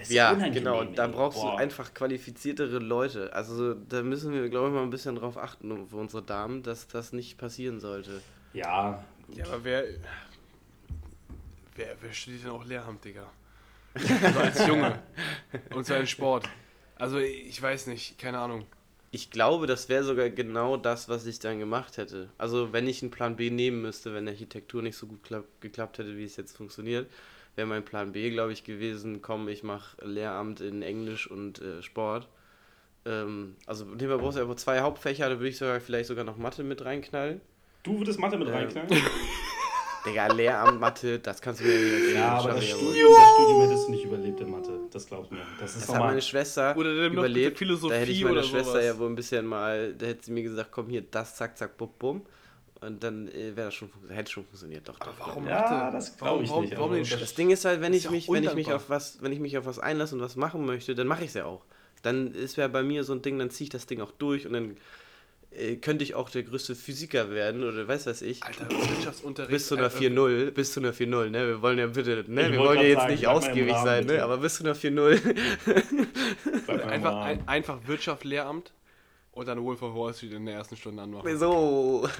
Ist 0.00 0.10
Ja, 0.10 0.34
genau. 0.48 0.82
Da 0.84 1.06
brauchst 1.06 1.40
Boah. 1.40 1.52
du 1.52 1.56
einfach 1.58 1.94
qualifiziertere 1.94 2.78
Leute. 2.78 3.32
Also 3.32 3.74
da 3.74 4.02
müssen 4.02 4.32
wir, 4.32 4.48
glaube 4.48 4.68
ich, 4.68 4.74
mal 4.74 4.82
ein 4.82 4.90
bisschen 4.90 5.14
drauf 5.14 5.36
achten 5.38 5.86
für 5.88 5.96
unsere 5.96 6.22
Damen, 6.22 6.62
dass 6.62 6.88
das 6.88 7.12
nicht 7.12 7.38
passieren 7.38 7.78
sollte. 7.80 8.20
Ja, 8.52 9.04
Ja, 9.36 9.44
aber 9.46 9.62
wer. 9.64 9.84
Wer, 11.76 11.96
wer 12.00 12.12
studiert 12.12 12.44
denn 12.44 12.50
auch 12.50 12.64
Lehramt, 12.64 13.04
Digga? 13.04 13.30
Also 13.94 14.40
als 14.40 14.66
Junge. 14.66 14.98
Und 15.74 15.86
so 15.86 15.94
ein 15.94 16.06
Sport. 16.06 16.48
Also 16.96 17.18
ich 17.18 17.60
weiß 17.60 17.86
nicht, 17.88 18.18
keine 18.18 18.38
Ahnung. 18.38 18.66
Ich 19.10 19.30
glaube, 19.30 19.66
das 19.66 19.88
wäre 19.88 20.02
sogar 20.02 20.28
genau 20.30 20.76
das, 20.76 21.08
was 21.08 21.24
ich 21.26 21.38
dann 21.38 21.60
gemacht 21.60 21.98
hätte. 21.98 22.30
Also 22.36 22.72
wenn 22.72 22.88
ich 22.88 23.02
einen 23.02 23.12
Plan 23.12 23.36
B 23.36 23.50
nehmen 23.50 23.80
müsste, 23.80 24.12
wenn 24.12 24.26
Architektur 24.26 24.82
nicht 24.82 24.96
so 24.96 25.06
gut 25.06 25.22
klapp 25.22 25.44
geklappt 25.60 25.98
hätte, 25.98 26.16
wie 26.16 26.24
es 26.24 26.36
jetzt 26.36 26.56
funktioniert, 26.56 27.08
wäre 27.54 27.68
mein 27.68 27.84
Plan 27.84 28.12
B, 28.12 28.30
glaube 28.30 28.52
ich, 28.52 28.64
gewesen, 28.64 29.22
komm, 29.22 29.48
ich 29.48 29.62
mache 29.62 30.04
Lehramt 30.04 30.60
in 30.60 30.82
Englisch 30.82 31.30
und 31.30 31.60
äh, 31.62 31.82
Sport. 31.82 32.28
Ähm, 33.06 33.54
also 33.66 33.84
nehmen 33.84 34.08
wir 34.08 34.18
bloß 34.18 34.36
einfach 34.36 34.56
zwei 34.56 34.80
Hauptfächer, 34.80 35.28
da 35.28 35.36
würde 35.38 35.48
ich 35.50 35.58
sogar 35.58 35.78
vielleicht 35.80 36.08
sogar 36.08 36.24
noch 36.24 36.36
Mathe 36.36 36.64
mit 36.64 36.84
reinknallen. 36.84 37.40
du 37.84 37.98
würdest 37.98 38.18
Mathe 38.18 38.36
mit 38.36 38.48
Ähm, 38.48 38.54
reinknallen? 38.54 38.88
Digga, 40.06 40.26
Lehramt, 40.32 40.80
Mathe, 40.80 41.18
das 41.18 41.40
kannst 41.40 41.60
du 41.60 41.64
mir 41.64 41.72
nicht 41.72 41.92
erzählen. 41.92 42.14
Ja, 42.16 42.28
aber 42.38 42.52
das. 42.52 42.64
Studium, 42.64 43.12
das 43.14 43.28
Studium 43.34 43.60
hättest 43.62 43.86
du 43.86 43.90
nicht 43.92 44.04
überlebt 44.04 44.40
in 44.40 44.50
Mathe. 44.50 44.80
Das 44.90 45.06
glaubst 45.06 45.30
du 45.30 45.34
mir. 45.36 45.42
Das 45.58 45.74
ist 45.76 45.88
Das 45.88 45.94
hat 45.94 46.02
meine 46.02 46.20
Schwester 46.22 46.76
Oder 46.76 46.94
dann 46.94 47.06
noch 47.06 47.12
überlebt. 47.24 47.56
Philosophie 47.58 47.94
da 47.94 48.00
hätte 48.00 48.10
ich 48.12 48.22
meine 48.22 48.32
oder 48.34 48.42
Schwester 48.42 48.72
sowas. 48.72 48.84
ja 48.84 48.98
wohl 48.98 49.08
ein 49.08 49.14
bisschen 49.14 49.46
mal, 49.46 49.94
da 49.94 50.06
hätte 50.06 50.24
sie 50.26 50.32
mir 50.32 50.42
gesagt, 50.42 50.70
komm 50.72 50.88
hier, 50.90 51.02
das, 51.10 51.36
zack, 51.36 51.56
zack, 51.56 51.76
bum, 51.78 51.90
bum. 51.98 52.26
Und 52.82 53.02
dann 53.02 53.28
äh, 53.28 53.56
wäre 53.56 53.68
das 53.68 53.74
schon, 53.74 53.88
hätte 54.10 54.30
schon 54.30 54.44
funktioniert, 54.44 54.86
doch, 54.86 54.98
doch. 54.98 55.06
Aber 55.06 55.16
warum 55.20 55.46
Ja, 55.48 55.60
Mathe? 55.62 55.96
das 55.96 56.16
glaub 56.18 56.28
warum, 56.30 56.44
ich 56.44 56.50
warum, 56.50 56.64
nicht, 56.64 56.76
Warum 56.76 56.92
also 56.92 57.10
das- 57.12 57.20
Das 57.20 57.34
Ding 57.34 57.48
ist 57.50 57.64
halt, 57.64 57.80
wenn 57.80 57.94
ich 57.94 58.10
mich, 58.10 58.28
wenn 58.28 58.44
ich 58.44 58.54
mich 58.54 58.70
auf 58.72 58.90
was, 58.90 59.22
wenn 59.22 59.32
ich 59.32 59.40
mich 59.40 59.56
auf 59.56 59.64
was 59.64 59.78
einlasse 59.78 60.14
und 60.16 60.20
was 60.20 60.36
machen 60.36 60.66
möchte, 60.66 60.94
dann 60.94 61.06
mache 61.06 61.22
ich 61.22 61.28
es 61.28 61.34
ja 61.34 61.46
auch. 61.46 61.62
Dann 62.02 62.34
ist 62.34 62.56
ja 62.56 62.68
bei 62.68 62.82
mir 62.82 63.02
so 63.04 63.14
ein 63.14 63.22
Ding, 63.22 63.38
dann 63.38 63.48
ziehe 63.48 63.64
ich 63.64 63.70
das 63.70 63.86
Ding 63.86 64.02
auch 64.02 64.10
durch 64.10 64.46
und 64.46 64.52
dann 64.52 64.76
äh, 65.56 65.76
könnte 65.76 66.04
ich 66.04 66.14
auch 66.14 66.30
der 66.30 66.42
größte 66.42 66.74
Physiker 66.74 67.30
werden 67.30 67.62
oder 67.64 67.86
weiß 67.86 68.06
was 68.06 68.22
ich. 68.22 68.42
Alter, 68.42 68.68
Wirtschaftsunterricht. 68.70 69.50
Bis 69.50 69.66
zu 69.68 69.76
einer 69.76 69.86
äh, 69.86 70.08
4-0, 70.08 70.50
bis 70.50 70.72
zu 70.72 70.80
einer 70.80 70.92
4-0, 70.92 71.30
ne? 71.30 71.46
Wir 71.46 71.62
wollen 71.62 71.78
ja 71.78 71.86
bitte, 71.86 72.24
ne? 72.28 72.46
Ich 72.46 72.52
Wir 72.52 72.58
wollen 72.58 72.80
ja 72.80 72.86
jetzt 72.86 73.00
sagen, 73.00 73.12
nicht 73.12 73.26
ausgiebig 73.26 73.76
sein, 73.76 74.06
ne? 74.06 74.22
Aber 74.22 74.38
bis 74.38 74.56
zu 74.56 74.64
einer 74.64 74.74
4-0. 74.74 75.20
Bleib 75.64 76.66
mal 76.66 76.80
Einfach, 76.84 77.16
ein, 77.22 77.48
einfach 77.48 77.78
Wirtschaft, 77.86 78.24
Lehramt 78.24 78.72
und 79.32 79.48
dann 79.48 79.62
Wolf 79.62 79.82
of 79.82 79.94
Wall 79.94 80.14
Street 80.14 80.32
in 80.32 80.46
der 80.46 80.56
ersten 80.56 80.76
Stunde 80.76 81.02
anmachen. 81.02 81.38
so. 81.38 82.08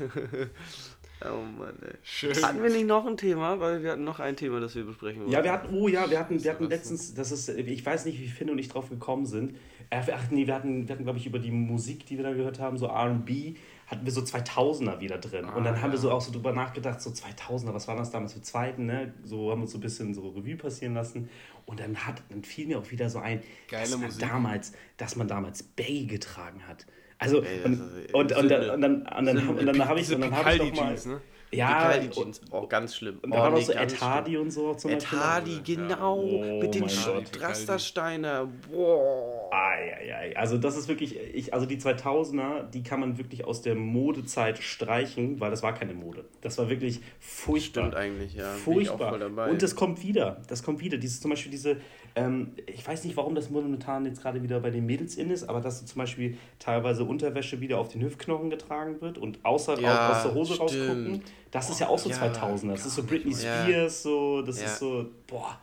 oh 1.23 1.43
Mann, 1.59 1.77
ey. 1.83 1.95
Schön. 2.03 2.35
Hatten 2.43 2.63
wir 2.63 2.71
nicht 2.71 2.87
noch 2.87 3.07
ein 3.07 3.17
Thema? 3.17 3.59
Weil 3.61 3.83
wir 3.83 3.93
hatten 3.93 4.05
noch 4.05 4.21
ein 4.21 4.37
Thema, 4.37 4.61
das 4.61 4.75
wir 4.75 4.85
besprechen 4.85 5.21
wollten. 5.21 5.33
Ja, 5.33 5.43
wir 5.45 5.53
hatten, 5.53 5.75
oh 5.75 5.89
ja, 5.89 6.11
wir 6.11 6.19
hatten, 6.19 6.43
wir 6.43 6.51
hatten 6.51 6.69
letztens, 6.69 7.15
das 7.15 7.33
ist, 7.33 7.49
ich 7.49 7.85
weiß 7.87 8.05
nicht, 8.07 8.21
wie 8.21 8.29
Finn 8.29 8.51
und 8.51 8.59
ich 8.59 8.69
drauf 8.69 8.89
gekommen 8.91 9.27
sind. 9.27 9.57
Äh, 9.91 10.03
Ach 10.13 10.31
nee, 10.31 10.47
wir 10.47 10.55
hatten, 10.55 10.89
wir 10.89 10.95
hatten 10.95 11.05
glaube 11.05 11.19
ich, 11.19 11.27
über 11.27 11.39
die 11.39 11.51
Musik, 11.51 12.07
die 12.07 12.17
wir 12.17 12.25
da 12.25 12.33
gehört 12.33 12.59
haben, 12.59 12.77
so 12.79 12.87
RB, 12.87 13.57
hatten 13.87 14.05
wir 14.05 14.13
so 14.13 14.23
2000er 14.23 15.01
wieder 15.01 15.19
drin. 15.19 15.45
und 15.45 15.65
dann 15.65 15.75
Ah, 15.77 15.83
haben 15.83 15.91
wir 15.93 15.97
ja. 15.97 16.03
so 16.03 16.11
auch 16.11 16.21
so 16.23 16.33
drüber 16.33 16.53
nachgedacht, 16.53 17.01
so 17.03 17.11
2000er, 17.11 17.75
was 17.75 17.87
war 17.87 17.97
das 17.97 18.11
damals 18.11 18.33
für 18.33 18.41
Zweiten, 18.43 18.87
ne? 18.87 19.13
So 19.25 19.51
haben 19.51 19.59
wir 19.61 19.63
uns 19.65 19.73
so 19.73 19.79
ein 19.79 19.83
bisschen 19.83 20.15
so 20.15 20.29
Revue 20.31 20.57
passieren 20.57 20.95
lassen. 20.95 21.29
Und 21.67 21.81
dann, 21.81 21.97
hat, 22.07 22.23
dann 22.31 22.45
fiel 22.45 22.67
mir 22.67 22.79
auch 22.79 22.91
wieder 22.91 23.09
so 23.09 23.19
ein, 23.21 23.43
Geile 23.69 23.83
dass 23.83 23.91
man 23.93 24.01
Musik. 24.07 24.21
damals, 24.21 24.73
dass 24.97 25.17
man 25.17 25.29
damals 25.29 25.63
Baggy 25.63 26.07
getragen 26.07 26.67
hat. 26.69 26.85
Also, 27.25 27.43
Ey, 27.43 27.61
und, 27.65 27.73
ist- 27.73 28.15
und, 28.15 28.37
und, 28.37 28.49
dann, 28.51 28.71
und 28.71 28.81
dann, 28.81 29.03
und 29.03 29.27
dann, 29.27 29.49
und 29.49 29.67
dann 29.67 29.89
habe 29.89 30.01
ich, 30.01 30.15
und 30.15 30.21
dann 30.21 30.37
hab 30.37 30.53
ich 30.53 30.59
doch 30.59 30.75
mal... 30.75 30.95
Ne? 30.95 31.21
Ja, 31.55 31.99
Jeans. 32.11 32.41
Oh, 32.51 32.67
ganz 32.67 32.97
schlimm. 32.97 33.19
und 33.23 33.31
oh, 33.33 33.37
da 33.37 33.43
war 33.43 33.51
noch 33.51 33.59
nee, 33.59 33.65
so 33.65 33.73
ganz 33.73 33.93
Ed 33.93 33.99
schlimm. 33.99 34.11
Hardy 34.11 34.37
und 34.37 34.51
so 34.51 34.75
zum 34.75 34.91
Ed. 34.91 35.13
Hardy, 35.13 35.61
genau. 35.65 36.19
Oh 36.19 36.61
mit 36.61 36.75
den. 36.75 36.89
Strastersteiner. 36.89 38.49
Boah. 38.71 39.51
Ei. 39.53 40.37
Also 40.37 40.59
das 40.59 40.77
ist 40.77 40.89
wirklich, 40.89 41.17
ich, 41.17 41.55
also 41.55 41.67
die 41.67 41.79
2000er, 41.79 42.69
die 42.71 42.83
kann 42.83 43.01
man 43.01 43.19
wirklich 43.19 43.45
aus 43.45 43.63
der 43.63 43.75
Modezeit 43.75 44.59
streichen, 44.59 45.39
weil 45.41 45.51
das 45.51 45.63
war 45.63 45.75
keine 45.75 45.95
Mode. 45.95 46.25
Das 46.41 46.59
war 46.59 46.69
wirklich 46.69 47.01
furchtbar. 47.21 47.85
Stimmt 47.85 47.95
eigentlich, 47.95 48.35
ja. 48.35 48.53
Furchtbar. 48.53 49.19
Und 49.49 49.63
das 49.63 49.77
kommt 49.77 50.03
wieder. 50.03 50.43
Das 50.49 50.63
kommt 50.63 50.81
wieder. 50.81 50.99
Dieses 50.99 51.21
zum 51.21 51.31
Beispiel 51.31 51.51
diese, 51.51 51.77
ähm, 52.17 52.53
ich 52.67 52.87
weiß 52.87 53.05
nicht, 53.05 53.17
warum 53.17 53.35
das 53.35 53.51
momentan 53.51 54.05
jetzt 54.07 54.23
gerade 54.23 54.43
wieder 54.43 54.61
bei 54.61 54.71
den 54.71 54.87
Mädels 54.87 55.17
in 55.17 55.31
ist, 55.31 55.49
aber 55.49 55.61
dass 55.61 55.85
zum 55.85 55.99
Beispiel 55.99 56.37
teilweise 56.59 57.05
Unterwäsche 57.05 57.61
wieder 57.61 57.79
auf 57.79 57.89
den 57.89 58.03
Hüftknochen 58.03 58.51
getragen 58.51 59.01
wird 59.01 59.19
und 59.19 59.45
außer 59.45 59.79
Ja, 59.81 60.11
aus 60.11 60.23
der 60.23 60.35
Hose 60.35 60.55
stimmt. 60.55 60.71
rausgucken. 60.71 61.23
Das 61.51 61.71
ist 61.71 61.81
ja 61.81 61.89
auch 61.89 61.99
so 61.99 62.11
Ja, 62.11 62.17
2000er. 62.17 62.69
Das 62.73 62.87
ist 62.87 62.95
so 62.95 63.03
Britney. 63.05 63.35
Spears, 63.35 64.03
so, 64.03 64.43
das 64.43 64.61
ist 64.61 64.79
so, 64.79 65.07
boah, 65.27 65.59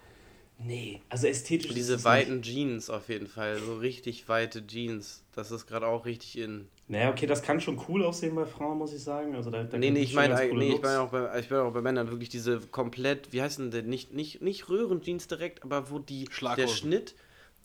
nee. 0.65 1.01
Also 1.09 1.27
ästhetisch 1.27 1.73
diese 1.73 2.03
weiten 2.03 2.41
Jeans 2.41 2.89
auf 2.89 3.09
jeden 3.09 3.27
Fall. 3.27 3.57
So 3.57 3.77
richtig 3.77 4.27
weite 4.29 4.65
Jeans. 4.65 5.23
Das 5.35 5.51
ist 5.51 5.67
gerade 5.67 5.87
auch 5.87 6.05
richtig 6.05 6.37
in. 6.37 6.67
Naja, 6.87 7.09
okay, 7.09 7.25
das 7.25 7.41
kann 7.41 7.61
schon 7.61 7.81
cool 7.87 8.03
aussehen 8.03 8.35
bei 8.35 8.45
Frauen, 8.45 8.77
muss 8.77 8.93
ich 8.93 9.01
sagen. 9.01 9.33
Also 9.35 9.49
da, 9.49 9.63
da 9.63 9.77
Nee, 9.77 9.91
nee, 9.91 10.01
ich 10.01 10.13
meine 10.13 10.35
nee, 10.53 10.73
ich 10.73 10.81
meine 10.81 10.99
auch, 10.99 11.09
bei, 11.11 11.39
ich 11.39 11.49
meine 11.49 11.63
auch 11.63 11.73
bei 11.73 11.81
Männern 11.81 12.09
wirklich 12.09 12.29
diese 12.29 12.59
komplett, 12.59 13.31
wie 13.31 13.41
heißen 13.41 13.71
denn, 13.71 13.87
nicht, 13.87 14.13
nicht, 14.13 14.41
nicht 14.41 14.67
Röhrenjeans 14.67 15.27
direkt, 15.27 15.63
aber 15.63 15.89
wo 15.89 15.99
die, 15.99 16.27
der. 16.57 16.67
Schnitt, 16.67 17.15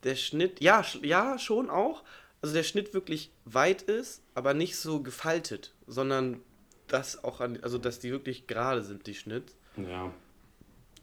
der 0.04 0.14
Schnitt, 0.14 0.60
ja, 0.60 0.80
sch- 0.82 1.04
ja, 1.04 1.38
schon 1.38 1.70
auch. 1.70 2.04
Also 2.42 2.54
der 2.54 2.62
Schnitt 2.62 2.94
wirklich 2.94 3.30
weit 3.44 3.82
ist, 3.82 4.22
aber 4.34 4.54
nicht 4.54 4.76
so 4.76 5.00
gefaltet, 5.02 5.74
sondern 5.88 6.40
das 6.86 7.24
auch 7.24 7.40
an, 7.40 7.58
also 7.62 7.78
dass 7.78 7.98
die 7.98 8.12
wirklich 8.12 8.46
gerade 8.46 8.84
sind, 8.84 9.06
die 9.08 9.14
Schnitt. 9.14 9.54
Ja. 9.76 10.12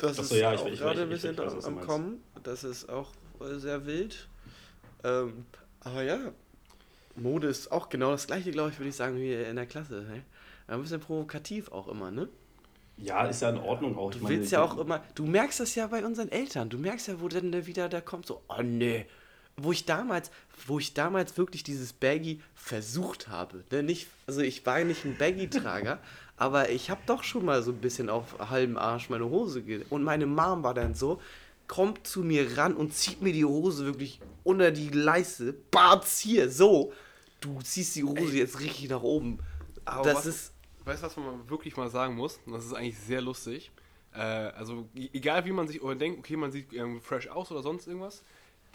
Das 0.03 0.19
Ach 0.19 0.23
so, 0.25 0.35
ist 0.35 0.41
ja, 0.41 0.53
ich- 0.53 0.59
auch 0.59 0.67
ich- 0.67 0.79
gerade 0.79 1.01
ein 1.03 1.09
bisschen 1.09 1.37
weiß, 1.37 1.63
am. 1.65 1.79
Kommen. 1.81 2.23
Das 2.43 2.63
ist 2.63 2.89
auch 2.89 3.11
äh, 3.39 3.55
sehr 3.57 3.85
wild. 3.85 4.27
Ähm, 5.03 5.45
aber 5.79 6.03
ja, 6.03 6.19
Mode 7.15 7.47
ist 7.47 7.71
auch 7.71 7.89
genau 7.89 8.11
das 8.11 8.27
gleiche, 8.27 8.51
glaube 8.51 8.71
ich, 8.71 8.79
würde 8.79 8.89
ich 8.89 8.95
sagen, 8.95 9.15
wie 9.17 9.33
in 9.33 9.55
der 9.55 9.65
Klasse. 9.65 10.05
Hey? 10.09 10.21
Ein 10.67 10.81
bisschen 10.81 10.99
provokativ 10.99 11.71
auch 11.71 11.87
immer, 11.87 12.11
ne? 12.11 12.27
ja, 12.97 13.25
ist 13.25 13.41
ja 13.41 13.49
in 13.49 13.57
Ordnung 13.57 13.97
auch. 13.97 14.11
Ich 14.11 14.17
Du 14.17 14.23
meine, 14.23 14.37
willst 14.37 14.51
ja 14.51 14.61
auch 14.61 14.77
immer, 14.77 15.03
du 15.15 15.25
merkst 15.25 15.59
das 15.59 15.73
ja 15.75 15.87
bei 15.87 16.05
unseren 16.05 16.29
Eltern, 16.29 16.69
du 16.69 16.77
merkst 16.77 17.07
ja, 17.07 17.19
wo 17.21 17.27
denn 17.27 17.51
der 17.51 17.65
wieder 17.65 17.89
da 17.89 18.01
kommt, 18.01 18.27
so, 18.27 18.41
oh 18.49 18.61
nee. 18.61 19.05
Wo 19.57 19.71
ich 19.71 19.85
damals, 19.85 20.31
wo 20.67 20.79
ich 20.79 20.93
damals 20.93 21.37
wirklich 21.37 21.63
dieses 21.63 21.91
Baggy 21.93 22.41
versucht 22.55 23.27
habe. 23.29 23.63
Ne? 23.71 23.83
Nicht, 23.83 24.07
also 24.27 24.41
ich 24.41 24.65
war 24.65 24.83
nicht 24.83 25.05
ein 25.05 25.17
Baggy-Trager, 25.17 25.99
aber 26.37 26.69
ich 26.69 26.89
habe 26.89 27.01
doch 27.05 27.23
schon 27.23 27.45
mal 27.45 27.61
so 27.63 27.71
ein 27.71 27.77
bisschen 27.79 28.09
auf 28.09 28.37
halbem 28.49 28.77
Arsch 28.77 29.09
meine 29.09 29.25
Hose 29.29 29.61
ge 29.61 29.85
Und 29.89 30.03
meine 30.03 30.25
Mom 30.25 30.63
war 30.63 30.73
dann 30.73 30.93
so, 30.95 31.21
kommt 31.67 32.05
zu 32.07 32.21
mir 32.23 32.57
ran 32.57 32.75
und 32.75 32.93
zieht 32.93 33.21
mir 33.21 33.33
die 33.33 33.45
Hose 33.45 33.85
wirklich 33.85 34.19
unter 34.43 34.71
die 34.71 34.89
Leiste. 34.89 35.53
Bart's 35.71 36.19
hier, 36.19 36.49
so. 36.49 36.91
Du 37.39 37.59
ziehst 37.61 37.95
die 37.95 38.03
Hose 38.03 38.37
jetzt 38.37 38.59
richtig 38.59 38.89
nach 38.89 39.01
oben. 39.03 39.39
Aber 39.85 40.03
das 40.03 40.15
was- 40.17 40.25
ist. 40.25 40.53
Weißt 40.85 41.01
du, 41.01 41.07
was 41.07 41.15
man 41.17 41.49
wirklich 41.49 41.77
mal 41.77 41.89
sagen 41.89 42.15
muss? 42.15 42.39
Und 42.45 42.53
Das 42.53 42.65
ist 42.65 42.73
eigentlich 42.73 42.97
sehr 42.99 43.21
lustig. 43.21 43.71
Äh, 44.13 44.17
also, 44.19 44.87
e- 44.95 45.09
egal 45.13 45.45
wie 45.45 45.51
man 45.53 45.67
sich 45.67 45.81
oder 45.81 45.95
denkt, 45.95 46.19
okay, 46.19 46.35
man 46.35 46.51
sieht 46.51 46.73
ähm, 46.73 46.99
fresh 47.01 47.27
aus 47.29 47.51
oder 47.51 47.61
sonst 47.61 47.87
irgendwas. 47.87 48.23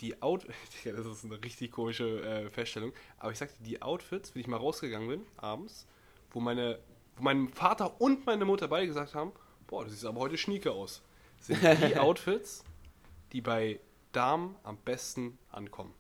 Die 0.00 0.20
Out 0.22 0.46
das 0.84 1.06
ist 1.06 1.24
eine 1.24 1.42
richtig 1.44 1.70
komische 1.70 2.22
äh, 2.22 2.50
Feststellung. 2.50 2.92
Aber 3.18 3.30
ich 3.32 3.38
sagte, 3.38 3.56
die 3.62 3.82
Outfits, 3.82 4.34
wenn 4.34 4.40
ich 4.40 4.46
mal 4.48 4.56
rausgegangen 4.56 5.08
bin, 5.08 5.20
abends, 5.36 5.86
wo 6.30 6.40
meine, 6.40 6.78
wo 7.18 7.22
mein 7.22 7.48
Vater 7.48 8.00
und 8.00 8.26
meine 8.26 8.44
Mutter 8.44 8.68
beide 8.68 8.86
gesagt 8.86 9.14
haben, 9.14 9.32
boah, 9.66 9.84
du 9.84 9.90
siehst 9.90 10.04
aber 10.04 10.20
heute 10.20 10.38
schnieke 10.38 10.72
aus. 10.72 11.02
Sind 11.40 11.60
die 11.88 11.96
Outfits, 11.96 12.64
die 13.32 13.40
bei 13.40 13.80
Damen 14.12 14.56
am 14.62 14.76
besten 14.78 15.38
ankommen. 15.50 15.94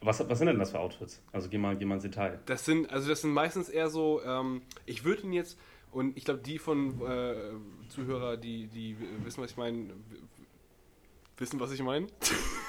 Was, 0.00 0.28
was 0.28 0.38
sind 0.38 0.48
denn 0.48 0.58
das 0.58 0.70
für 0.70 0.80
Outfits? 0.80 1.22
Also 1.32 1.48
geh 1.48 1.56
mal, 1.56 1.76
geh 1.76 1.86
mal 1.86 1.94
ins 1.94 2.02
Detail. 2.02 2.40
Das 2.44 2.64
sind, 2.64 2.90
also 2.90 3.08
das 3.08 3.22
sind 3.22 3.30
meistens 3.30 3.68
eher 3.68 3.88
so, 3.88 4.22
ähm, 4.22 4.62
ich 4.84 5.04
würde 5.04 5.22
ihn 5.22 5.32
jetzt, 5.32 5.58
und 5.92 6.16
ich 6.16 6.24
glaube, 6.24 6.40
die 6.40 6.58
von 6.58 7.00
äh, 7.06 7.34
Zuhörer, 7.88 8.36
die, 8.36 8.66
die 8.66 8.96
wissen, 9.22 9.42
was 9.42 9.52
ich 9.52 9.56
meine, 9.56 9.94
wissen, 11.38 11.60
was 11.60 11.72
ich 11.72 11.82
meine. 11.82 12.08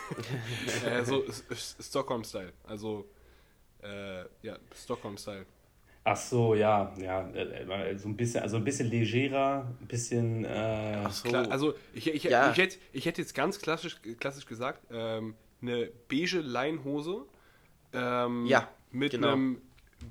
äh, 0.86 1.04
so 1.04 1.26
Stockholm-Style. 1.80 2.54
Also, 2.64 3.10
äh, 3.82 4.22
ja, 4.42 4.58
Stockholm-Style. 4.74 5.46
Ach 6.08 6.16
so, 6.16 6.54
ja, 6.54 6.94
ja, 7.02 7.28
äh, 7.32 7.64
äh, 7.92 7.98
so 7.98 8.08
ein 8.08 8.16
bisschen, 8.16 8.44
also 8.44 8.58
ein 8.58 8.64
bisschen 8.64 8.92
legerer, 8.92 9.66
ein 9.82 9.88
bisschen, 9.88 10.46
äh, 10.46 10.94
Ach 11.04 11.12
so. 11.12 11.30
Klar, 11.30 11.52
also 11.52 11.74
ich, 11.94 12.08
ich, 12.08 12.26
Ja. 12.26 12.52
ich, 12.52 12.58
hätte, 12.60 12.78
ich 12.94 13.08
hätte 13.08 13.22
jetzt 13.24 13.34
ganz 13.34 13.60
klassisch, 13.60 13.98
klassisch 14.20 14.46
gesagt, 14.46 14.82
ähm, 14.92 15.34
eine 15.64 15.90
beige 16.08 16.42
Leinhose 16.42 17.26
ähm, 17.92 18.46
Ja, 18.46 18.68
mit 18.92 19.14
genau. 19.14 19.34
einem 19.34 19.62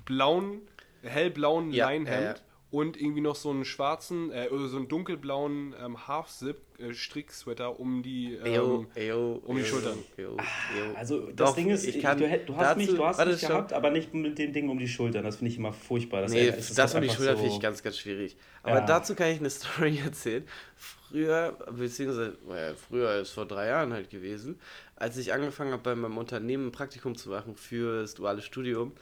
blauen, 0.05 0.63
hellblauen 1.03 1.71
Ja, 1.71 1.85
Leinhemd. 1.87 2.43
Und 2.75 3.01
irgendwie 3.01 3.21
noch 3.21 3.37
so 3.37 3.51
einen 3.51 3.65
schwarzen, 3.65 4.33
äh, 4.33 4.49
oder 4.51 4.67
so 4.67 4.77
einen 4.79 4.89
dunkelblauen 4.89 5.75
ähm, 5.81 6.09
Half-Zip-Strick-Sweater 6.09 7.79
um 7.79 8.03
die, 8.03 8.37
Eyo, 8.45 8.81
ähm, 8.81 8.87
eyo, 9.03 9.41
um 9.45 9.57
die 9.57 9.63
eyo, 9.63 9.69
Schultern. 9.71 9.99
eyo, 10.17 10.37
eyo. 10.37 10.95
also 10.97 11.27
das 11.29 11.37
Doch, 11.51 11.55
Ding 11.57 11.71
ist, 11.71 11.85
ich 11.87 12.01
kann 12.01 12.19
du, 12.19 12.25
du 12.47 12.57
hast 12.57 12.67
dazu- 12.71 12.79
mich, 12.79 12.89
du 12.95 13.05
hast 13.05 13.19
warte, 13.19 13.31
mich 13.33 13.41
gehabt, 13.41 13.73
aber 13.73 13.91
nicht 13.91 14.13
mit 14.13 14.39
dem 14.39 14.53
Ding 14.53 14.69
um 14.69 14.79
die 14.79 14.89
Schultern, 14.89 15.25
das 15.25 15.37
finde 15.37 15.53
ich 15.53 15.59
immer 15.59 15.73
furchtbar. 15.73 16.23
Das 16.23 16.33
nee, 16.33 16.49
ist- 16.49 16.77
das 16.77 16.95
halt 16.95 16.97
und 16.97 17.03
die 17.03 17.09
einfach 17.11 17.17
Schulter 17.19 17.37
so- 17.37 17.43
finde 17.43 17.55
ich 17.57 17.61
ganz, 17.63 17.83
ganz 17.83 17.99
schwierig. 17.99 18.37
Aber 18.63 18.77
Ja. 18.81 18.87
dazu 18.87 19.15
kann 19.15 19.29
ich 19.31 19.39
eine 19.39 19.51
Story 19.51 20.01
erzählen. 20.05 20.45
Früher, 20.77 21.53
beziehungsweise 21.71 22.37
äh, 22.51 22.75
früher 22.75 23.21
ist 23.21 23.31
vor 23.31 23.47
drei 23.47 23.69
Jahren 23.69 23.93
halt 23.93 24.11
gewesen, 24.11 24.59
als 24.97 25.17
ich 25.17 25.33
angefangen 25.33 25.71
habe, 25.73 25.83
bei 25.83 25.95
meinem 25.95 26.19
Unternehmen 26.19 26.69
ein 26.69 26.73
Praktikum 26.73 27.15
zu 27.15 27.29
machen 27.31 27.55
für 27.57 28.01
das 28.01 28.15
duale 28.15 28.43
Studium, 28.43 28.93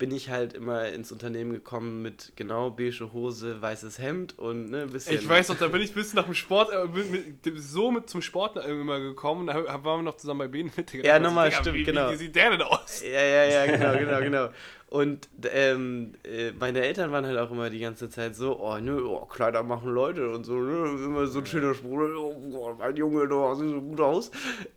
bin 0.00 0.10
ich 0.12 0.30
halt 0.30 0.54
immer 0.54 0.88
ins 0.88 1.12
Unternehmen 1.12 1.52
gekommen 1.52 2.00
mit 2.00 2.32
genau 2.34 2.70
beige 2.70 3.12
Hose, 3.12 3.60
weißes 3.60 3.98
Hemd 3.98 4.36
und 4.38 4.70
ne, 4.70 4.82
ein 4.82 4.90
bisschen. 4.90 5.14
Ich 5.14 5.28
weiß 5.28 5.50
noch, 5.50 5.58
da 5.58 5.68
bin 5.68 5.82
ich 5.82 5.92
bis 5.92 6.14
nach 6.14 6.24
dem 6.24 6.34
Sport, 6.34 6.72
äh, 6.72 6.86
mit, 6.86 7.44
mit, 7.44 7.62
so 7.62 7.90
mit 7.92 8.08
zum 8.08 8.22
Sport 8.22 8.56
immer 8.64 8.98
gekommen, 8.98 9.46
da 9.46 9.84
waren 9.84 10.00
wir 10.00 10.02
noch 10.02 10.16
zusammen 10.16 10.38
bei 10.38 10.48
Bene 10.48 10.70
mit. 10.74 10.92
Ja, 10.94 11.18
nochmal, 11.18 11.52
stimmt, 11.52 11.76
wie, 11.76 11.84
genau. 11.84 12.10
Wie 12.10 12.16
sieht 12.16 12.34
der 12.34 12.50
denn 12.50 12.62
aus? 12.62 13.02
Ja, 13.04 13.20
ja, 13.20 13.44
ja, 13.44 13.66
genau, 13.66 13.92
genau, 13.98 14.20
genau. 14.20 14.48
Und 14.90 15.28
ähm, 15.52 16.14
äh, 16.24 16.50
meine 16.58 16.80
Eltern 16.80 17.12
waren 17.12 17.24
halt 17.24 17.38
auch 17.38 17.52
immer 17.52 17.70
die 17.70 17.78
ganze 17.78 18.10
Zeit 18.10 18.34
so, 18.34 18.58
oh, 18.58 18.76
nö, 18.78 19.04
oh, 19.06 19.24
Kleider 19.24 19.62
machen 19.62 19.94
Leute 19.94 20.30
und 20.30 20.44
so, 20.44 20.54
ne, 20.54 21.04
immer 21.04 21.28
so 21.28 21.38
ein 21.38 21.46
schöner 21.46 21.74
Spruch, 21.74 22.00
oh, 22.18 22.74
mein 22.76 22.96
Junge, 22.96 23.28
du 23.28 23.54
siehst 23.54 23.70
so 23.70 23.80
gut 23.80 24.00
aus. 24.00 24.32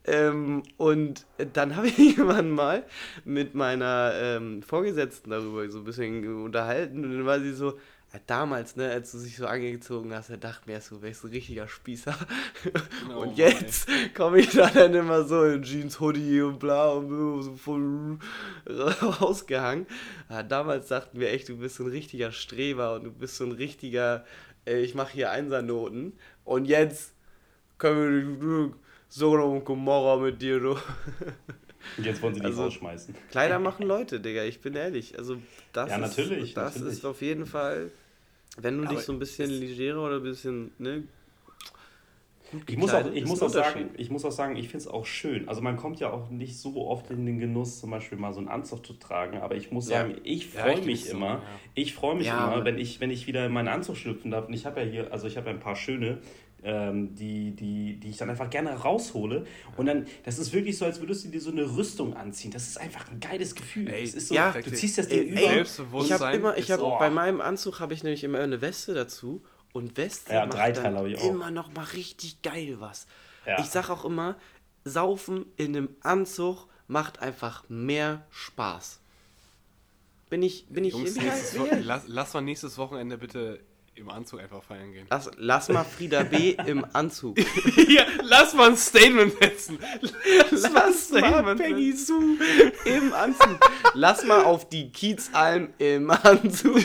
Ähm, 0.06 0.62
und 0.78 1.26
dann 1.54 1.76
habe 1.76 1.88
ich 1.88 1.98
irgendwann 1.98 2.52
mal 2.52 2.84
mit 3.26 3.56
meiner 3.56 4.14
ähm, 4.16 4.62
Vorgesetzten 4.62 5.32
darüber 5.32 5.68
so 5.68 5.80
ein 5.80 5.84
bisschen 5.84 6.44
unterhalten 6.44 7.04
und 7.04 7.12
dann 7.12 7.26
war 7.26 7.40
sie 7.40 7.54
so, 7.54 7.74
ja, 8.14 8.20
damals, 8.28 8.76
ne, 8.76 8.90
als 8.92 9.12
du 9.12 9.18
dich 9.20 9.36
so 9.38 9.48
angezogen 9.48 10.14
hast, 10.14 10.30
da 10.30 10.38
dachte 10.38 10.70
mir 10.70 10.80
so, 10.82 11.02
wärst 11.02 11.24
du 11.24 11.28
ein 11.28 11.32
richtiger 11.34 11.68
Spießer. 11.68 12.16
Oh, 13.10 13.22
und 13.22 13.38
jetzt 13.38 13.88
komme 14.16 14.40
ich 14.40 14.52
da 14.52 14.70
dann 14.70 14.94
immer 14.94 15.24
so 15.24 15.44
in 15.46 15.64
Jeans, 15.64 16.00
Hoodie 16.00 16.42
und 16.42 16.60
bla 16.60 16.92
und 16.92 17.10
so 17.44 17.54
voll 17.56 18.20
rausgehangen. 19.20 19.88
Ja, 20.30 20.44
damals 20.44 20.88
dachten 20.88 21.20
wir 21.20 21.32
echt, 21.32 21.50
du 21.50 21.58
bist 21.58 21.76
so 21.76 21.84
ein 21.84 21.90
richtiger 21.90 22.32
Streber 22.32 22.96
und 22.96 23.04
du 23.06 23.12
bist 23.12 23.36
so 23.38 23.46
ein 23.46 23.52
richtiger, 23.52 24.26
äh, 24.66 24.80
ich 24.82 24.96
mache 24.96 25.14
hier 25.14 25.32
Einsernoten. 25.32 26.14
Und 26.44 26.66
jetzt 26.66 27.14
können 27.78 28.42
wir 28.42 28.74
so 29.10 29.32
und 29.34 29.66
Gomorra 29.66 30.18
mit 30.22 30.42
dir, 30.42 30.60
du. 30.60 30.72
Und 31.98 32.06
jetzt 32.06 32.22
wollen 32.22 32.34
sie 32.34 32.40
dich 32.40 32.50
Also- 32.50 32.64
rausschmeißen. 32.64 33.14
Kleider 33.30 33.60
machen 33.60 33.86
Leute, 33.86 34.20
Digga, 34.20 34.44
ich 34.44 34.62
bin 34.62 34.74
ehrlich. 34.76 35.18
Also 35.18 35.38
das 35.74 35.90
Ja, 35.90 35.96
ist, 35.98 36.02
natürlich, 36.18 36.54
das 36.54 36.76
natürlich. 36.76 36.94
ist 36.94 37.06
auf 37.06 37.22
jeden 37.22 37.46
Fall, 37.46 37.92
wenn 38.58 38.78
du 38.78 38.88
dich 38.88 39.00
so 39.00 39.14
ein 39.14 39.20
bisschen 39.20 39.50
legerer 39.50 40.06
oder 40.06 40.18
ein 40.18 40.24
bisschen, 40.24 40.72
ne, 40.78 41.04
Ich 42.68 42.78
muss 42.78 42.94
auch, 42.94 43.12
ich 43.12 43.26
muss 43.26 43.42
auch 43.42 43.50
sagen, 43.50 43.90
ich 43.98 44.10
muss 44.12 44.26
auch 44.26 44.32
sagen, 44.32 44.56
ich 44.56 44.68
finde 44.68 44.86
es 44.86 44.88
auch 44.88 45.06
schön. 45.06 45.48
Also 45.50 45.62
man 45.62 45.76
kommt 45.76 46.00
ja 46.00 46.12
auch 46.12 46.30
nicht 46.30 46.58
so 46.58 46.88
oft 46.88 47.10
in 47.10 47.26
den 47.26 47.40
Genuss, 47.40 47.80
zum 47.80 47.90
Beispiel 47.90 48.18
mal 48.18 48.32
so 48.32 48.40
einen 48.40 48.48
Anzug 48.48 48.86
zu 48.86 48.94
tragen. 48.94 49.38
Aber 49.38 49.56
ich 49.56 49.72
muss 49.72 49.90
Ja. 49.90 50.02
sagen, 50.02 50.18
ich 50.24 50.54
Ja, 50.54 50.62
freue 50.62 50.80
ich 50.80 50.86
mich 50.86 51.10
immer. 51.10 51.38
so, 51.38 51.44
ja. 51.44 51.60
Ich 51.74 51.94
freue 51.96 52.16
mich 52.16 52.28
Ja, 52.28 52.54
immer, 52.54 52.64
wenn 52.66 52.78
ich, 52.78 53.00
wenn 53.00 53.10
ich 53.10 53.26
wieder 53.26 53.46
in 53.46 53.54
meinen 53.54 53.70
Anzug 53.70 53.98
schlüpfen 53.98 54.30
darf. 54.30 54.48
Und 54.48 54.54
ich 54.54 54.66
habe 54.68 54.82
ja 54.82 54.88
hier, 54.88 55.12
also 55.12 55.26
ich 55.28 55.36
habe 55.38 55.48
ja 55.48 55.54
ein 55.54 55.60
paar 55.60 55.76
schöne, 55.76 56.20
ähm, 56.64 57.14
die, 57.16 57.52
die, 57.52 58.00
die 58.00 58.10
ich 58.10 58.18
dann 58.18 58.30
einfach 58.30 58.50
gerne 58.50 58.72
raushole. 58.72 59.46
Und 59.78 59.86
dann, 59.86 60.06
das 60.24 60.40
ist 60.40 60.54
wirklich 60.54 60.78
so, 60.78 60.86
als 60.86 61.00
würdest 61.00 61.26
du 61.26 61.30
dir 61.30 61.42
so 61.42 61.52
eine 61.52 61.76
Rüstung 61.76 62.16
anziehen. 62.16 62.52
Das 62.52 62.68
ist 62.68 62.80
einfach 62.80 63.10
ein 63.12 63.20
geiles 63.20 63.56
Gefühl. 63.56 63.90
Ey, 63.90 64.04
es 64.04 64.14
ist 64.14 64.30
so, 64.30 64.36
ja, 64.36 64.52
du 64.52 64.72
ziehst 64.72 64.98
das 64.98 65.08
Ding 65.08 65.36
ey, 65.36 65.62
über. 65.62 66.02
Ich 66.02 66.12
habe 66.12 66.36
immer, 66.36 66.58
ich 66.58 66.72
habe 66.72 66.82
so- 66.82 66.96
bei 66.98 67.10
meinem 67.10 67.42
Anzug 67.42 67.80
habe 67.80 67.94
ich 67.94 68.04
nämlich 68.04 68.24
immer 68.24 68.40
eine 68.40 68.62
Weste 68.62 68.94
dazu 68.94 69.44
und 69.74 69.98
Weste 69.98 70.34
Ja, 70.34 70.46
macht 70.46 70.78
dann 70.78 71.06
immer 71.08 71.52
noch 71.52 71.74
mal 71.74 71.86
richtig 71.86 72.42
geil 72.42 72.76
was. 72.80 73.08
Ja. 73.46 73.60
Ich 73.60 73.66
sag 73.66 73.90
auch 73.90 74.06
immer, 74.06 74.36
saufen 74.86 75.46
in 75.58 75.76
einem 75.76 75.90
Anzug 76.02 76.68
macht 76.88 77.20
einfach 77.20 77.64
mehr 77.70 78.26
Spaß. 78.30 79.00
Bin 80.30 80.42
ich, 80.42 80.66
bin 80.68 80.84
ich, 80.84 80.94
Jungs, 80.94 81.16
nächstes 81.16 81.60
lass, 81.82 82.04
lass 82.08 82.34
mal 82.34 82.42
nächstes 82.42 82.78
Wochenende 82.78 83.18
bitte 83.18 83.60
im 83.96 84.10
Anzug 84.10 84.40
einfach 84.42 84.64
feiern 84.64 84.92
gehen. 84.92 85.08
lass, 85.10 85.30
lass 85.38 85.70
mal 85.70 85.84
Frieda 85.84 86.24
B. 86.24 86.56
im 86.66 86.86
Anzug. 86.94 87.38
Hier, 87.76 88.06
lass 88.24 88.54
mal 88.54 88.72
ein 88.72 88.78
Statement 88.78 89.34
setzen. 89.40 89.80
Lass, 90.02 90.14
Lass 90.52 90.72
mal 90.72 90.94
Statement 90.94 91.60
Peggy. 91.60 91.94
Sue 91.94 92.38
im 92.86 93.14
Anzug. 93.14 93.60
Lass 93.94 94.26
mal 94.26 94.44
auf 94.44 94.68
die 94.68 94.92
Kiezalm 94.92 95.70
im 95.78 96.10
Anzug. 96.10 96.82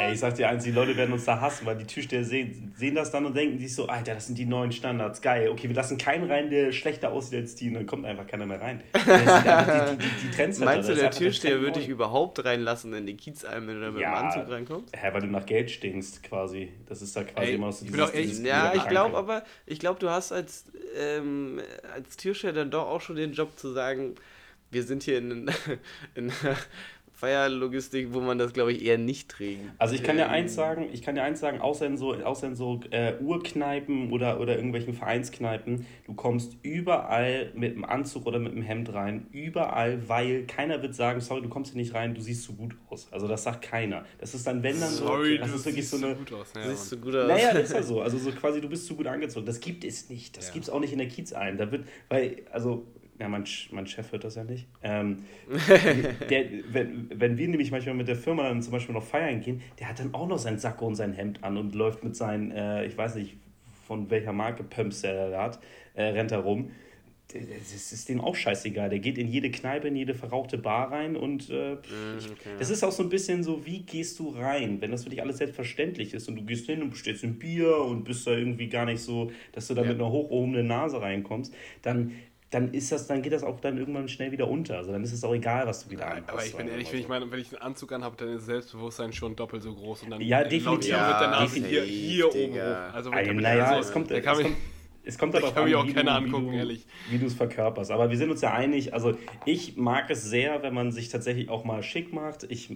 Ja. 0.00 0.06
Ey, 0.06 0.14
ich 0.14 0.20
sag 0.20 0.34
dir 0.34 0.48
eins, 0.48 0.64
die 0.64 0.70
Leute 0.70 0.96
werden 0.96 1.12
uns 1.12 1.24
da 1.24 1.40
hassen, 1.40 1.66
weil 1.66 1.76
die 1.76 1.84
Türsteher 1.86 2.24
sehen, 2.24 2.72
sehen 2.76 2.94
das 2.94 3.10
dann 3.10 3.26
und 3.26 3.36
denken 3.36 3.58
sich 3.58 3.74
so, 3.74 3.86
Alter, 3.86 4.14
das 4.14 4.26
sind 4.26 4.38
die 4.38 4.46
neuen 4.46 4.72
Standards, 4.72 5.20
geil. 5.20 5.48
Okay, 5.50 5.68
wir 5.68 5.76
lassen 5.76 5.98
keinen 5.98 6.30
rein, 6.30 6.48
der 6.50 6.72
schlechter 6.72 7.12
aussieht 7.12 7.40
als 7.40 7.54
die 7.54 7.68
und 7.68 7.74
dann 7.74 7.86
kommt 7.86 8.06
einfach 8.06 8.26
keiner 8.26 8.46
mehr 8.46 8.60
rein. 8.60 8.82
Die, 8.94 9.96
die, 9.96 10.08
die, 10.30 10.30
Trendsetter, 10.36 10.64
Meinst 10.64 10.88
du, 10.88 10.94
der 10.94 11.10
Türsteher 11.10 11.60
würde 11.60 11.80
dich 11.80 11.88
überhaupt 11.88 12.44
reinlassen 12.44 12.92
in 12.94 13.06
die 13.06 13.16
Kiezalm, 13.16 13.66
wenn 13.68 13.74
du 13.76 13.80
da 13.82 13.90
mit 13.90 14.00
Ja. 14.00 14.10
dem 14.18 14.26
Anzug 14.26 14.50
reinkommst? 14.50 14.96
Hä, 14.96 15.08
weil 15.12 15.20
du 15.20 15.26
nach 15.26 15.44
Geld 15.46 15.70
stinkst 15.70 16.22
quasi. 16.22 16.72
Das 16.88 17.02
ist 17.02 17.14
da 17.16 17.24
quasi 17.24 17.48
Ey, 17.50 17.54
immer 17.54 17.72
so 17.72 17.84
ich 17.84 17.94
ehrlich- 18.14 18.38
Ja, 18.40 18.72
ich 18.74 18.86
glaube 18.88 19.16
aber, 19.16 19.42
ich 19.66 19.78
glaube, 19.78 19.98
du 20.00 20.08
hast 20.10 20.32
als, 20.32 20.64
ähm, 20.98 21.60
als 21.94 22.16
Türsteher 22.16 22.52
dann 22.52 22.70
doch 22.70 22.86
auch 22.86 23.00
schon 23.00 23.16
den 23.16 23.32
Job 23.32 23.58
zu 23.58 23.72
sagen, 23.72 24.14
wir 24.70 24.84
sind 24.84 25.02
hier 25.02 25.18
in, 25.18 25.50
in 26.14 26.32
Feierlogistik, 27.20 28.12
wo 28.12 28.20
man 28.20 28.38
das, 28.38 28.52
glaube 28.52 28.72
ich, 28.72 28.82
eher 28.84 28.98
nicht 28.98 29.28
trägt. 29.30 29.60
Also 29.78 29.94
ich 29.94 30.02
kann 30.02 30.16
ja 30.18 30.24
Ähm, 30.26 30.30
eins 30.32 30.54
sagen, 30.54 30.88
ich 30.92 31.02
kann 31.02 31.16
ja 31.16 31.22
eins 31.24 31.40
sagen, 31.40 31.60
außer 31.60 31.86
in 31.86 31.96
so, 31.96 32.14
außer 32.14 32.46
in 32.46 32.54
so 32.56 32.80
äh, 32.90 33.14
Urkneipen 33.20 34.10
oder, 34.10 34.40
oder 34.40 34.56
irgendwelchen 34.56 34.94
Vereinskneipen, 34.94 35.86
du 36.06 36.14
kommst 36.14 36.56
überall 36.62 37.50
mit 37.54 37.72
einem 37.74 37.84
Anzug 37.84 38.26
oder 38.26 38.38
mit 38.38 38.52
einem 38.52 38.62
Hemd 38.62 38.92
rein, 38.94 39.26
überall, 39.32 40.08
weil 40.08 40.44
keiner 40.46 40.82
wird 40.82 40.94
sagen, 40.94 41.20
sorry, 41.20 41.42
du 41.42 41.48
kommst 41.48 41.72
hier 41.72 41.80
nicht 41.82 41.94
rein, 41.94 42.14
du 42.14 42.20
siehst 42.20 42.44
so 42.44 42.54
gut 42.54 42.74
aus. 42.88 43.08
Also 43.12 43.28
das 43.28 43.42
sagt 43.44 43.62
keiner. 43.62 44.04
Das 44.18 44.34
ist 44.34 44.46
dann, 44.46 44.62
wenn 44.62 44.80
dann 44.80 44.90
so, 44.90 45.06
Sorry, 45.06 45.38
das 45.38 45.50
du 45.50 45.56
ist 45.56 45.66
wirklich 45.66 45.88
siehst 45.88 46.00
so 46.00 46.06
eine... 46.06 46.16
gut 46.16 46.32
aus. 46.32 46.52
Ja, 46.54 46.68
Siehst 46.68 46.92
du 46.92 46.96
Mann. 46.96 47.04
gut 47.04 47.16
aus. 47.16 47.28
Naja, 47.28 47.52
das 47.54 47.62
ist 47.64 47.74
ja 47.74 47.82
so. 47.82 48.00
Also 48.00 48.18
so 48.18 48.30
quasi, 48.32 48.60
du 48.60 48.68
bist 48.68 48.86
zu 48.86 48.96
gut 48.96 49.06
angezogen. 49.06 49.46
Das 49.46 49.60
gibt 49.60 49.84
es 49.84 50.08
nicht. 50.08 50.36
Das 50.36 50.48
Ja. 50.48 50.52
gibt 50.54 50.64
es 50.64 50.70
auch 50.70 50.80
nicht 50.80 50.92
in 50.92 50.98
der 50.98 51.08
Kiez 51.08 51.32
ein. 51.32 51.58
Da 51.58 51.70
wird, 51.70 51.84
weil, 52.08 52.42
also, 52.50 52.86
ja, 53.20 53.28
mein, 53.28 53.44
mein 53.70 53.86
Chef 53.86 54.10
hört 54.12 54.24
das 54.24 54.34
ja 54.34 54.44
nicht. 54.44 54.66
Ähm, 54.82 55.24
der, 56.30 56.46
wenn, 56.72 57.10
wenn 57.14 57.36
wir 57.36 57.48
nämlich 57.48 57.70
manchmal 57.70 57.94
mit 57.94 58.08
der 58.08 58.16
Firma 58.16 58.44
dann 58.44 58.62
zum 58.62 58.72
Beispiel 58.72 58.94
noch 58.94 59.04
feiern 59.04 59.40
gehen, 59.40 59.60
der 59.78 59.90
hat 59.90 59.98
dann 59.98 60.14
auch 60.14 60.26
noch 60.26 60.38
sein 60.38 60.58
Sakko 60.58 60.86
und 60.86 60.94
sein 60.94 61.12
Hemd 61.12 61.44
an 61.44 61.58
und 61.58 61.74
läuft 61.74 62.02
mit 62.02 62.16
seinen, 62.16 62.50
äh, 62.50 62.86
ich 62.86 62.96
weiß 62.96 63.16
nicht, 63.16 63.36
von 63.86 64.08
welcher 64.08 64.32
Marke 64.32 64.64
Pumps 64.64 65.02
der 65.02 65.30
da 65.30 65.42
hat, 65.42 65.60
äh, 65.94 66.04
rennt 66.04 66.32
herum. 66.32 66.70
Das 67.32 67.92
ist 67.92 68.08
dem 68.08 68.20
auch 68.20 68.34
scheißegal. 68.34 68.88
Der 68.88 68.98
geht 68.98 69.16
in 69.16 69.28
jede 69.28 69.52
Kneipe, 69.52 69.86
in 69.86 69.94
jede 69.94 70.14
verrauchte 70.14 70.58
Bar 70.58 70.90
rein 70.90 71.14
und 71.14 71.48
äh, 71.50 71.74
ich, 72.18 72.28
das 72.58 72.70
ist 72.70 72.82
auch 72.82 72.90
so 72.90 73.04
ein 73.04 73.08
bisschen 73.08 73.44
so, 73.44 73.64
wie 73.64 73.80
gehst 73.82 74.18
du 74.18 74.30
rein, 74.30 74.80
wenn 74.80 74.90
das 74.90 75.04
für 75.04 75.10
dich 75.10 75.22
alles 75.22 75.38
selbstverständlich 75.38 76.12
ist 76.14 76.28
und 76.28 76.36
du 76.36 76.42
gehst 76.42 76.66
hin 76.66 76.82
und 76.82 76.90
bestellst 76.90 77.22
ein 77.22 77.38
Bier 77.38 77.76
und 77.76 78.02
bist 78.02 78.26
da 78.26 78.32
irgendwie 78.32 78.68
gar 78.68 78.84
nicht 78.84 79.00
so, 79.00 79.30
dass 79.52 79.68
du 79.68 79.74
da 79.74 79.82
mit 79.82 79.92
einer 79.92 80.10
hochgehobenen 80.10 80.66
Nase 80.66 81.00
reinkommst, 81.00 81.54
dann, 81.82 82.12
dann 82.50 82.74
ist 82.74 82.90
das, 82.90 83.06
dann 83.06 83.22
geht 83.22 83.32
das 83.32 83.44
auch 83.44 83.60
dann 83.60 83.78
irgendwann 83.78 84.08
schnell 84.08 84.32
wieder 84.32 84.48
unter. 84.48 84.78
Also 84.78 84.90
dann 84.90 85.04
ist 85.04 85.12
es 85.12 85.22
auch 85.22 85.32
egal, 85.34 85.66
was 85.68 85.84
du 85.84 85.90
wieder 85.90 86.02
Ja, 86.02 86.08
anhast. 86.14 86.30
aber 86.30 86.44
ich 86.44 86.56
bin 86.56 86.66
ehrlich, 86.68 86.86
mal 86.88 86.92
wenn 86.92 86.98
ich, 87.00 87.06
so. 87.06 87.08
meine, 87.08 87.30
wenn 87.30 87.40
ich 87.40 87.52
einen 87.52 87.62
Anzug 87.62 87.92
anhabe, 87.92 88.16
dann 88.16 88.28
ist 88.30 88.38
das 88.38 88.46
Selbstbewusstsein 88.46 89.12
schon 89.12 89.36
doppelt 89.36 89.62
so 89.62 89.72
groß. 89.72 90.02
Und 90.02 90.10
dann 90.10 90.20
Ja, 90.20 90.40
äh, 90.42 90.48
definitiv. 90.48 90.90
Ja, 90.90 91.12
mit 91.12 91.20
der 91.20 91.28
Nase 91.28 91.54
hier, 91.60 91.80
definitiv, 91.82 92.10
hier 92.10 92.28
oben 92.34 92.52
hoch. 92.54 92.94
Also, 92.94 93.10
kann 93.12 93.26
mich- 93.26 93.36
naja, 93.42 93.64
also, 93.66 93.80
es 93.88 93.92
kommt, 93.92 94.10
da 94.10 94.16
es 94.16 94.24
kommt, 94.24 94.56
es 95.04 95.18
kommt 95.18 95.34
da 95.34 95.40
darauf 95.40 95.64
mich 95.64 95.74
auch 95.76 95.86
wie 95.86 95.92
du- 95.92 96.00
angucken, 96.10 96.46
wie 96.48 96.50
du, 96.50 96.56
ehrlich. 96.58 96.86
Wie 97.08 97.18
du 97.18 97.26
es 97.26 97.34
verkörperst. 97.34 97.92
Aber 97.92 98.10
wir 98.10 98.16
sind 98.18 98.30
uns 98.30 98.40
ja 98.40 98.52
einig, 98.52 98.94
also 98.94 99.16
ich 99.46 99.76
mag 99.76 100.10
es 100.10 100.24
sehr, 100.24 100.62
wenn 100.64 100.74
man 100.74 100.90
sich 100.90 101.08
tatsächlich 101.08 101.48
auch 101.50 101.64
mal 101.64 101.84
schick 101.84 102.12
macht. 102.12 102.44
Ich, 102.50 102.68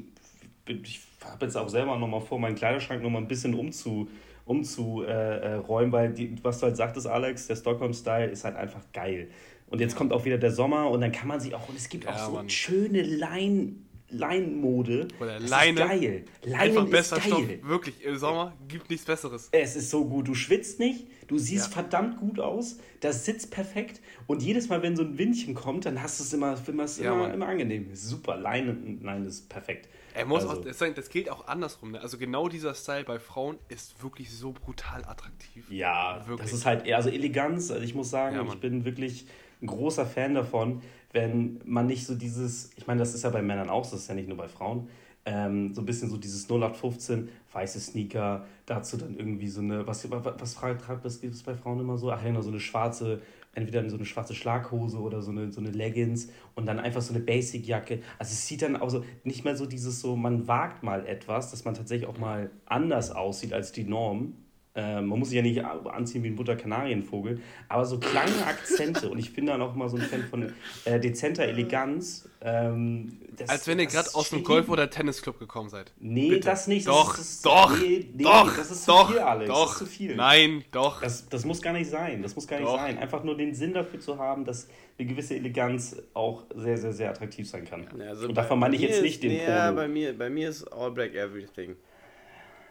ich 0.68 1.00
habe 1.24 1.46
jetzt 1.46 1.56
auch 1.56 1.68
selber 1.68 1.98
nochmal 1.98 2.20
vor, 2.20 2.38
meinen 2.38 2.54
Kleiderschrank 2.54 3.02
nochmal 3.02 3.22
ein 3.22 3.28
bisschen 3.28 3.54
umzu 3.54 4.08
umzuräumen, 4.46 5.08
äh, 5.08 5.54
räumen, 5.54 5.90
weil 5.90 6.12
die, 6.12 6.36
was 6.44 6.60
du 6.60 6.66
halt 6.66 6.76
sagtest, 6.76 7.06
Alex, 7.06 7.46
der 7.46 7.56
Stockholm-Style 7.56 8.26
ist 8.26 8.44
halt 8.44 8.56
einfach 8.56 8.82
geil. 8.92 9.28
Und 9.74 9.80
jetzt 9.80 9.96
kommt 9.96 10.12
auch 10.12 10.24
wieder 10.24 10.38
der 10.38 10.52
Sommer 10.52 10.88
und 10.88 11.00
dann 11.00 11.10
kann 11.10 11.26
man 11.26 11.40
sich 11.40 11.52
auch, 11.54 11.68
und 11.68 11.76
es 11.76 11.88
gibt 11.88 12.04
Ja, 12.04 12.12
auch 12.14 12.26
so 12.26 12.32
Mann. 12.34 12.48
schöne 12.48 13.02
Lein, 13.02 13.84
Leinenmode. 14.08 15.08
Oder 15.20 15.40
das 15.40 15.50
Leine. 15.50 15.80
Ist 15.82 15.88
geil. 15.88 16.24
Leinen 16.44 16.60
Einfach 16.60 16.84
ist 16.84 16.90
besser 16.90 17.16
geil. 17.16 17.26
Stoff. 17.26 17.42
Wirklich, 17.62 18.04
im 18.04 18.16
Sommer 18.16 18.52
gibt 18.68 18.88
nichts 18.90 19.04
Besseres. 19.04 19.48
Es 19.50 19.74
ist 19.74 19.90
so 19.90 20.04
gut. 20.04 20.28
Du 20.28 20.34
schwitzt 20.34 20.78
nicht, 20.78 21.08
du 21.26 21.38
siehst 21.38 21.66
Ja. 21.66 21.72
verdammt 21.72 22.18
gut 22.20 22.38
aus, 22.38 22.78
das 23.00 23.24
sitzt 23.24 23.50
perfekt 23.50 24.00
und 24.28 24.42
jedes 24.42 24.68
Mal, 24.68 24.82
wenn 24.82 24.94
so 24.96 25.02
ein 25.02 25.18
Windchen 25.18 25.54
kommt, 25.54 25.86
dann 25.86 26.00
hast 26.02 26.20
du 26.20 26.24
es 26.24 26.32
immer, 26.32 26.56
immer, 26.68 26.86
Ja, 27.02 27.12
immer, 27.12 27.34
immer 27.34 27.46
angenehm. 27.48 27.88
Super. 27.94 28.36
Leine, 28.36 28.76
nein, 29.00 29.24
ist 29.26 29.48
perfekt. 29.48 29.88
Er 30.16 30.26
muss 30.26 30.44
Also- 30.46 30.60
auch, 30.60 30.64
das, 30.64 30.78
das 30.78 31.08
gilt 31.10 31.28
auch 31.28 31.48
andersrum. 31.48 31.90
Ne? 31.92 32.00
Also 32.00 32.16
genau 32.18 32.48
dieser 32.48 32.74
Style 32.74 33.02
bei 33.02 33.18
Frauen 33.18 33.58
ist 33.68 34.00
wirklich 34.00 34.30
so 34.30 34.52
brutal 34.52 35.04
attraktiv. 35.04 35.64
Ja, 35.68 36.22
Wirklich. 36.28 36.50
das 36.50 36.56
ist 36.56 36.64
halt 36.66 36.86
eher, 36.86 36.98
also 36.98 37.08
Eleganz, 37.10 37.72
also 37.72 37.82
ich 37.82 37.96
muss 37.96 38.10
sagen, 38.10 38.36
Ja, 38.36 38.44
ich 38.46 38.60
bin 38.60 38.84
wirklich 38.84 39.26
ein 39.62 39.66
großer 39.66 40.06
Fan 40.06 40.34
davon, 40.34 40.82
wenn 41.12 41.60
man 41.64 41.86
nicht 41.86 42.06
so 42.06 42.14
dieses, 42.14 42.70
ich 42.76 42.86
meine, 42.86 42.98
das 42.98 43.14
ist 43.14 43.22
ja 43.22 43.30
bei 43.30 43.42
Männern 43.42 43.70
auch, 43.70 43.84
so, 43.84 43.92
das 43.92 44.02
ist 44.02 44.08
ja 44.08 44.14
nicht 44.14 44.28
nur 44.28 44.36
bei 44.36 44.48
Frauen, 44.48 44.88
ähm, 45.26 45.72
so 45.72 45.80
ein 45.80 45.86
bisschen 45.86 46.10
so 46.10 46.16
dieses 46.16 46.44
0815, 46.44 47.28
weiße 47.52 47.80
Sneaker, 47.80 48.44
dazu 48.66 48.96
dann 48.96 49.16
irgendwie 49.16 49.48
so 49.48 49.60
eine, 49.60 49.86
was, 49.86 50.10
was, 50.10 50.56
was 51.02 51.20
gibt 51.20 51.34
es 51.34 51.42
bei 51.42 51.54
Frauen 51.54 51.80
immer 51.80 51.96
so? 51.96 52.10
Ach 52.10 52.20
ja, 52.20 52.28
genau, 52.28 52.42
so 52.42 52.50
eine 52.50 52.60
schwarze, 52.60 53.20
entweder 53.54 53.88
so 53.88 53.96
eine 53.96 54.04
schwarze 54.04 54.34
Schlaghose 54.34 54.98
oder 54.98 55.22
so 55.22 55.30
eine, 55.30 55.52
so 55.52 55.60
eine 55.60 55.70
Leggings 55.70 56.28
und 56.54 56.66
dann 56.66 56.78
einfach 56.78 57.00
so 57.00 57.14
eine 57.14 57.22
Basic-Jacke. 57.22 58.00
Also 58.18 58.32
es 58.32 58.46
sieht 58.46 58.62
dann 58.62 58.76
auch 58.76 58.90
so, 58.90 59.04
nicht 59.22 59.44
mehr 59.44 59.56
so 59.56 59.66
dieses 59.66 60.00
so, 60.00 60.16
man 60.16 60.46
wagt 60.48 60.82
mal 60.82 61.06
etwas, 61.06 61.50
dass 61.50 61.64
man 61.64 61.74
tatsächlich 61.74 62.08
auch 62.08 62.18
mal 62.18 62.50
anders 62.66 63.10
aussieht 63.10 63.52
als 63.52 63.72
die 63.72 63.84
Norm. 63.84 64.34
Ähm, 64.76 65.06
man 65.06 65.20
muss 65.20 65.28
sich 65.28 65.36
ja 65.36 65.42
nicht 65.42 65.64
anziehen 65.64 66.24
wie 66.24 66.28
ein 66.28 66.34
Butterkanarienvogel, 66.34 67.40
aber 67.68 67.84
so 67.84 68.00
kleine 68.00 68.44
Akzente 68.44 69.08
und 69.08 69.18
ich 69.20 69.32
bin 69.32 69.46
dann 69.46 69.62
auch 69.62 69.72
immer 69.76 69.88
so 69.88 69.96
ein 69.96 70.02
Fan 70.02 70.24
von 70.24 70.52
äh, 70.84 70.98
dezenter 70.98 71.44
Eleganz. 71.44 72.28
Ähm, 72.40 73.20
das- 73.36 73.48
Als 73.50 73.66
wenn 73.68 73.78
ihr 73.78 73.84
das 73.84 73.94
gerade 73.94 74.14
aus 74.14 74.30
dem 74.30 74.42
Golf- 74.42 74.68
oder 74.68 74.90
Tennisclub 74.90 75.38
gekommen 75.38 75.68
seid. 75.68 75.92
Nee, 76.00 76.28
Bitte. 76.30 76.48
das 76.48 76.66
nicht. 76.66 76.88
Doch, 76.88 77.16
das 77.16 77.20
ist, 77.24 77.46
doch, 77.46 77.78
nee, 77.78 78.08
nee, 78.14 78.24
doch, 78.24 78.56
das 78.56 78.70
ist 78.72 78.88
doch, 78.88 79.06
zu 79.06 79.12
viel, 79.12 79.20
Alex. 79.22 79.48
doch. 79.48 79.62
Das 79.62 79.72
ist 79.72 79.78
zu 79.78 79.86
viel. 79.86 80.16
Nein, 80.16 80.64
doch. 80.72 81.00
Das, 81.02 81.28
das 81.28 81.44
muss 81.44 81.62
gar 81.62 81.72
nicht 81.72 81.88
sein. 81.88 82.20
Das 82.22 82.34
muss 82.34 82.48
gar 82.48 82.58
nicht 82.58 82.66
Doch. 82.68 82.76
sein. 82.76 82.98
Einfach 82.98 83.22
nur 83.22 83.36
den 83.36 83.54
Sinn 83.54 83.74
dafür 83.74 84.00
zu 84.00 84.18
haben, 84.18 84.44
dass 84.44 84.66
eine 84.98 85.06
gewisse 85.08 85.36
Eleganz 85.36 85.96
auch 86.14 86.42
sehr, 86.54 86.78
sehr, 86.78 86.92
sehr 86.92 87.10
attraktiv 87.10 87.48
sein 87.48 87.64
kann. 87.64 87.86
Ja, 87.96 88.06
also 88.08 88.26
Und 88.26 88.34
davon 88.34 88.58
meine 88.58 88.74
ich 88.74 88.82
jetzt 88.82 89.02
nicht 89.02 89.22
den 89.22 89.36
Ja, 89.40 89.70
bei 89.70 89.86
mir, 89.86 90.18
bei 90.18 90.28
mir 90.30 90.48
ist 90.48 90.64
All 90.72 90.90
Black 90.90 91.14
Everything. 91.14 91.76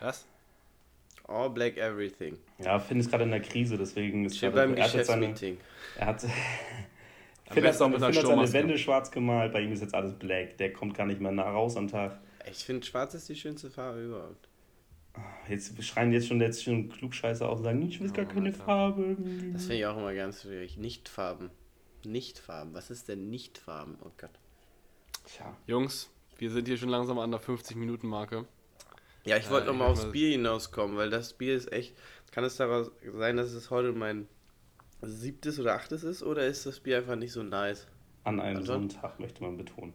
Was? 0.02 0.26
All 1.28 1.50
Black 1.50 1.78
Everything. 1.78 2.38
Ja, 2.60 2.80
Finn 2.80 3.00
ist 3.00 3.10
gerade 3.10 3.24
in 3.24 3.32
der 3.32 3.42
Krise, 3.42 3.78
deswegen 3.78 4.26
ist 4.26 4.40
gerade- 4.40 4.54
beim 4.56 4.76
er 4.76 4.84
hat 4.84 4.92
seine, 5.06 5.28
Geschäftsmeeting. 5.30 5.58
er 5.98 6.06
hat, 6.08 6.22
Finn 6.22 6.30
hat 7.66 7.76
Finn 7.76 8.02
hat 8.02 8.14
seine. 8.14 8.54
Wände 8.54 8.78
schwarz 8.78 9.10
gemalt, 9.12 9.54
bei 9.54 9.62
ihm 9.62 9.72
ist 9.72 9.82
jetzt 9.82 9.96
alles 9.96 10.14
black. 10.14 10.58
Der 10.58 10.74
kommt 10.74 10.96
gar 10.96 11.06
nicht 11.06 11.22
mehr 11.22 11.32
nach 11.32 11.46
raus 11.46 11.78
am 11.78 11.88
Tag. 11.88 12.20
Ich 12.50 12.66
finde, 12.66 12.86
schwarz 12.86 13.14
ist 13.14 13.30
die 13.30 13.36
schönste 13.36 13.70
Farbe 13.70 14.04
überhaupt. 14.04 14.50
Jetzt 15.48 15.82
schreien 15.84 16.12
jetzt 16.12 16.28
schon 16.28 16.42
jetzt 16.42 16.64
schon 16.64 16.90
Klugscheiße 16.90 17.48
auf 17.48 17.60
und 17.60 17.64
sagen, 17.64 17.82
ich 17.84 18.00
will 18.02 18.10
gar 18.12 18.26
keine 18.26 18.52
Farbe. 18.52 19.16
Das 19.54 19.64
finde 19.64 19.78
ich 19.78 19.86
auch 19.86 19.98
immer 19.98 20.14
ganz 20.14 20.42
schwierig. 20.42 20.78
Nichtfarben. 20.78 21.52
Nichtfarben. 22.04 22.74
Was 22.74 22.90
ist 22.90 23.08
denn 23.08 23.30
Nichtfarben? 23.30 23.96
Oh 24.04 24.12
Gott. 24.18 24.32
Tja. 25.26 25.56
Jungs, 25.68 26.10
wir 26.38 26.50
sind 26.50 26.68
hier 26.68 26.78
schon 26.78 26.90
langsam 26.90 27.20
an 27.20 27.32
der 27.32 27.40
50-Minuten-Marke. 27.40 28.46
Ja, 29.26 29.38
ich 29.38 29.50
wollte 29.50 29.68
Ja, 29.68 29.72
noch 29.74 29.80
mal 29.80 29.86
ich 29.86 29.92
aufs 29.92 30.04
mal- 30.06 30.12
Bier 30.12 30.30
hinauskommen, 30.32 30.98
weil 30.98 31.10
das 31.10 31.34
Bier 31.34 31.56
ist 31.56 31.72
echt. 31.72 31.96
Kann 32.32 32.44
es 32.44 32.56
daraus 32.58 32.92
sein, 33.18 33.38
dass 33.38 33.52
es 33.52 33.70
heute 33.70 33.92
mein 33.92 34.28
siebtes 35.02 35.60
oder 35.60 35.76
achtes 35.76 36.04
ist, 36.04 36.24
oder 36.24 36.46
ist 36.48 36.66
das 36.66 36.80
Bier 36.80 36.98
einfach 36.98 37.16
nicht 37.16 37.32
so 37.32 37.44
nice? 37.44 37.88
An 38.24 38.40
einem 38.40 38.58
Anton? 38.60 38.90
Sonntag 38.90 39.20
möchte 39.20 39.44
man 39.44 39.58
betonen. 39.58 39.94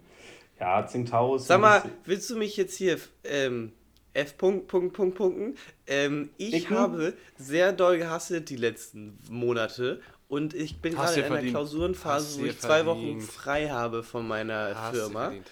Ja, 0.60 0.82
Tsingtao 0.82 1.36
ist. 1.36 1.46
Sag 1.46 1.60
mal, 1.60 1.82
willst 2.04 2.28
du 2.30 2.36
mich 2.36 2.56
jetzt 2.56 2.76
hier 2.76 2.98
ähm, 3.24 3.72
F. 4.12 4.36
Punkt, 4.36 4.68
Punkt, 4.68 4.94
Punkt, 4.94 5.16
Punkten? 5.16 5.56
Ähm, 5.86 6.30
ich 6.36 6.64
Icken? 6.64 6.76
habe 6.76 7.14
sehr 7.36 7.72
doll 7.72 7.98
gehasselt 7.98 8.50
die 8.50 8.56
letzten 8.56 9.18
Monate 9.30 10.00
und 10.28 10.52
ich 10.54 10.80
bin 10.80 10.96
Hast 10.98 11.06
gerade 11.14 11.20
in 11.20 11.24
einer 11.26 11.34
verdient. 11.36 11.52
Klausurenphase, 11.54 12.26
Hast 12.26 12.40
wo 12.40 12.44
ich 12.44 12.58
zwei 12.58 12.84
Wochen 12.86 13.00
verdient. 13.00 13.22
frei 13.24 13.68
habe 13.68 14.02
von 14.02 14.26
meiner 14.28 14.74
Hast 14.74 14.96
Firma. 14.96 15.24
verdient. 15.26 15.50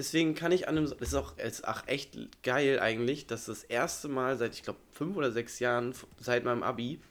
Deswegen 0.00 0.34
kann 0.34 0.50
ich 0.50 0.66
an 0.66 0.78
einem. 0.78 0.86
Das 0.88 1.08
ist 1.08 1.14
auch, 1.14 1.36
ist 1.36 1.68
auch 1.68 1.86
echt 1.86 2.16
geil 2.42 2.80
eigentlich, 2.80 3.26
dass 3.26 3.44
das 3.44 3.64
erste 3.64 4.08
Mal 4.08 4.38
seit, 4.38 4.54
ich 4.54 4.62
glaube, 4.62 4.78
fünf 4.92 5.14
oder 5.14 5.30
sechs 5.30 5.58
Jahren, 5.58 5.92
seit 6.18 6.42
meinem 6.42 6.62
Abi, 6.62 7.02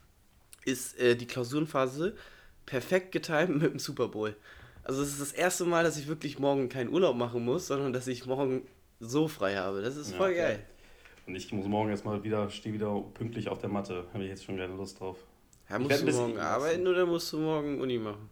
ist 0.64 0.98
äh, 0.98 1.14
die 1.14 1.28
Klausurenphase 1.28 2.16
perfekt 2.66 3.12
getimt 3.12 3.50
mit 3.62 3.72
dem 3.74 3.78
Super 3.78 4.08
Bowl. 4.08 4.34
Also, 4.82 5.02
es 5.02 5.10
ist 5.10 5.20
das 5.20 5.30
erste 5.30 5.66
Mal, 5.66 5.84
dass 5.84 5.98
ich 5.98 6.08
wirklich 6.08 6.40
morgen 6.40 6.68
keinen 6.68 6.88
Urlaub 6.92 7.14
machen 7.14 7.44
muss, 7.44 7.68
sondern 7.68 7.92
dass 7.92 8.08
ich 8.08 8.26
morgen 8.26 8.66
so 8.98 9.28
frei 9.28 9.54
habe. 9.54 9.82
Das 9.82 9.94
ist 9.94 10.10
Ja, 10.10 10.16
voll 10.16 10.30
okay. 10.30 10.38
geil. 10.38 10.66
Und 11.28 11.36
ich 11.36 11.52
muss 11.52 11.66
morgen 11.68 11.90
erstmal 11.90 12.24
wieder, 12.24 12.50
stehe 12.50 12.74
wieder 12.74 13.00
pünktlich 13.14 13.48
auf 13.50 13.58
der 13.60 13.70
Matte. 13.70 14.06
Habe 14.12 14.24
ich 14.24 14.30
jetzt 14.30 14.42
schon 14.44 14.56
keine 14.56 14.74
Lust 14.74 14.98
drauf. 14.98 15.16
Ja, 15.68 15.76
Ich 15.76 15.82
musst 15.84 16.02
du 16.02 16.06
morgen 16.10 16.34
lassen. 16.34 16.38
arbeiten 16.40 16.86
oder 16.88 17.06
musst 17.06 17.32
du 17.32 17.38
morgen 17.38 17.80
Uni 17.80 17.98
machen? 17.98 18.28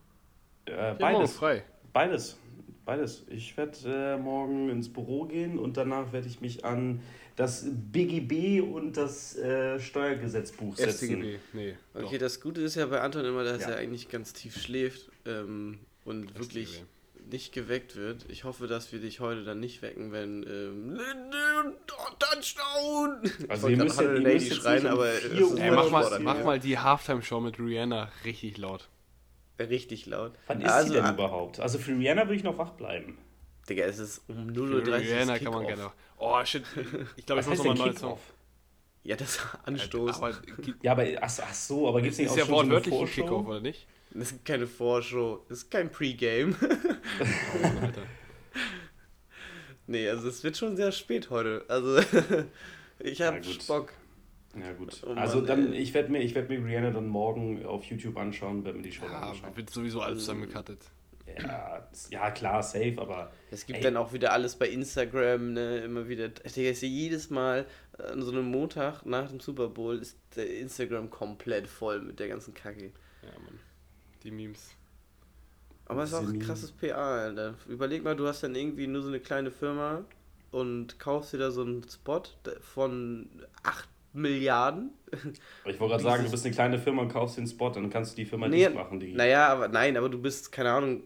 Äh, 0.64 0.94
beides. 0.94 1.34
frei. 1.36 1.62
Beides. 1.92 2.36
Beides. 2.88 3.22
Ich 3.28 3.54
werde 3.58 3.76
äh, 3.84 4.16
morgen 4.16 4.70
ins 4.70 4.90
Büro 4.90 5.26
gehen 5.26 5.58
und 5.58 5.76
danach 5.76 6.10
werde 6.14 6.26
ich 6.26 6.40
mich 6.40 6.64
an 6.64 7.02
das 7.36 7.66
BGB 7.70 8.62
und 8.62 8.96
das 8.96 9.36
äh, 9.36 9.78
Steuergesetzbuch 9.78 10.74
setzen. 10.74 11.22
FCGB. 11.22 11.38
Nee. 11.52 11.74
Okay, 11.92 12.16
das 12.16 12.40
Gute 12.40 12.62
ist 12.62 12.76
ja 12.76 12.86
bei 12.86 13.02
Anton 13.02 13.26
immer, 13.26 13.44
dass 13.44 13.60
Ja. 13.60 13.72
er 13.72 13.76
eigentlich 13.76 14.08
ganz 14.08 14.32
tief 14.32 14.56
schläft 14.58 15.10
ähm, 15.26 15.80
und 16.06 16.38
wirklich 16.38 16.76
FCGB. 16.78 17.30
nicht 17.34 17.52
geweckt 17.52 17.94
wird. 17.96 18.24
Ich 18.30 18.44
hoffe, 18.44 18.66
dass 18.66 18.90
wir 18.90 19.00
dich 19.00 19.20
heute 19.20 19.44
dann 19.44 19.60
nicht 19.60 19.82
wecken, 19.82 20.10
wenn 20.10 20.42
ähm, 20.48 20.98
Touchdown! 21.86 23.20
Also 23.50 23.68
Ich 23.68 23.76
ihr 23.76 23.84
müsst, 23.84 24.00
ja- 24.00 24.14
ihr 24.14 24.18
Lady 24.20 24.34
müsst 24.36 24.48
jetzt 24.48 24.62
schreien, 24.62 24.86
aber 24.86 25.10
4 25.12 25.28
das 25.28 25.38
ist 25.40 25.52
Uhr 25.52 25.60
Ey, 25.60 25.70
mach 25.72 25.90
mal, 25.90 26.18
mach 26.20 26.42
mal 26.42 26.58
die 26.58 26.78
Halftime-Show 26.78 27.40
mit 27.40 27.58
Rihanna 27.58 28.10
richtig 28.24 28.56
laut. 28.56 28.88
Richtig 29.58 30.06
laut. 30.06 30.32
Wann 30.46 30.60
ist 30.60 30.70
also, 30.70 30.92
sie 30.92 31.00
denn 31.00 31.14
überhaupt? 31.14 31.58
Also 31.60 31.78
für 31.78 31.92
Rihanna 31.92 32.22
würde 32.22 32.36
ich 32.36 32.44
noch 32.44 32.58
wach 32.58 32.70
bleiben. 32.72 33.18
Digga, 33.68 33.84
es 33.84 33.98
ist 33.98 34.22
um 34.28 34.54
Für 34.54 34.60
0.30 34.62 34.88
Uhr. 34.88 34.94
Rihanna 34.98 35.38
kann 35.38 35.52
man 35.52 35.66
gerne. 35.66 35.92
Oh 36.16 36.44
shit. 36.44 36.64
Ich 37.16 37.26
glaube, 37.26 37.40
ich 37.42 37.46
muss 37.48 37.58
nochmal 37.58 37.72
einen 37.72 37.80
neuen 37.80 37.96
Song. 37.96 38.10
Kickoff? 38.10 38.32
Ja, 39.04 39.16
das 39.16 39.38
Anstoß. 39.64 40.16
Aber 40.16 40.32
Ja, 40.82 40.92
aber 40.92 41.06
ach, 41.20 41.32
ach 41.42 41.54
so, 41.54 41.88
aber 41.88 42.00
gibt 42.02 42.12
es 42.12 42.18
ist 42.18 42.24
nicht 42.24 42.32
auch 42.32 42.36
ja 42.36 42.46
schon 42.46 42.68
so 42.68 42.76
eine 42.76 42.84
Vorschau? 42.84 43.22
Kickoff, 43.22 43.46
oder 43.46 43.60
nicht? 43.60 43.86
Das 44.10 44.32
ist 44.32 44.44
keine 44.44 44.66
Vorschau, 44.66 45.44
das 45.48 45.58
ist 45.58 45.70
kein 45.70 45.90
Pre-Game. 45.90 46.56
Alter. 47.80 48.02
nee, 49.86 50.08
also 50.08 50.28
es 50.28 50.42
wird 50.42 50.56
schon 50.56 50.76
sehr 50.76 50.92
spät 50.92 51.30
heute. 51.30 51.64
Also 51.68 51.98
ich 52.98 53.18
Ja, 53.18 53.26
hab 53.32 53.42
gut. 53.42 53.66
Bock. 53.66 53.92
Ja 54.60 54.72
gut. 54.72 55.02
Oh 55.04 55.08
Mann, 55.08 55.18
also 55.18 55.40
dann, 55.40 55.72
ey. 55.72 55.78
ich 55.80 55.94
werde 55.94 56.10
mir, 56.10 56.20
ich 56.22 56.34
werd 56.34 56.48
mir 56.48 56.64
Rihanna 56.64 56.90
dann 56.90 57.08
morgen 57.08 57.64
auf 57.64 57.84
YouTube 57.84 58.16
anschauen, 58.16 58.64
werde 58.64 58.78
mir 58.78 58.84
die 58.84 58.92
Show 58.92 59.06
Ja, 59.06 59.30
anschauen. 59.30 59.56
wird 59.56 59.70
sowieso 59.70 60.00
alles 60.00 60.20
zusammengecuttet. 60.20 60.80
Ja, 61.40 61.86
ja, 62.10 62.30
klar, 62.30 62.62
safe, 62.62 62.94
aber 62.96 63.30
Es 63.50 63.66
gibt 63.66 63.78
Ey. 63.78 63.82
dann 63.82 63.96
auch 63.98 64.12
wieder 64.12 64.32
alles 64.32 64.56
bei 64.56 64.68
Instagram, 64.68 65.52
ne, 65.52 65.78
immer 65.80 66.08
wieder. 66.08 66.30
Ist 66.44 66.56
ja 66.56 66.62
jedes 66.72 67.28
Mal 67.30 67.66
an 67.98 68.22
so 68.22 68.30
einem 68.32 68.50
Montag 68.50 69.04
nach 69.04 69.28
dem 69.28 69.38
Super 69.40 69.68
Bowl 69.68 69.98
ist 69.98 70.18
der 70.36 70.58
Instagram 70.58 71.10
komplett 71.10 71.66
voll 71.66 72.00
mit 72.00 72.18
der 72.18 72.28
ganzen 72.28 72.54
Kacke. 72.54 72.92
Ja, 73.22 73.38
Mann. 73.40 73.58
Die 74.22 74.30
Memes. 74.30 74.70
Aber 75.86 76.02
es 76.02 76.10
ist 76.10 76.14
auch 76.16 76.28
ein 76.28 76.38
krasses 76.38 76.72
PA, 76.72 77.24
Alter. 77.24 77.54
Überleg 77.68 78.04
mal, 78.04 78.16
du 78.16 78.26
hast 78.26 78.42
dann 78.42 78.54
irgendwie 78.54 78.86
nur 78.86 79.02
so 79.02 79.08
eine 79.08 79.20
kleine 79.20 79.50
Firma 79.50 80.04
und 80.50 80.98
kaufst 80.98 81.32
dir 81.32 81.38
da 81.38 81.50
so 81.50 81.62
einen 81.62 81.86
Spot 81.88 82.22
von 82.60 83.28
8 83.62 83.88
Milliarden. 84.20 84.90
aber 85.62 85.72
ich 85.72 85.80
wollte 85.80 85.92
gerade 85.92 86.02
sagen, 86.02 86.24
du 86.24 86.30
bist 86.30 86.44
eine 86.44 86.54
kleine 86.54 86.78
Firma 86.78 87.02
und 87.02 87.08
kaufst 87.08 87.38
den 87.38 87.46
Spot, 87.46 87.70
dann 87.70 87.90
kannst 87.90 88.12
du 88.12 88.16
die 88.16 88.26
Firma 88.26 88.48
Nee, 88.48 88.64
dicht 88.64 88.74
machen. 88.74 89.00
Die, 89.00 89.14
Naja, 89.14 89.48
aber 89.48 89.68
nein, 89.68 89.96
aber 89.96 90.08
du 90.08 90.20
bist, 90.20 90.52
keine 90.52 90.70
Ahnung, 90.72 91.02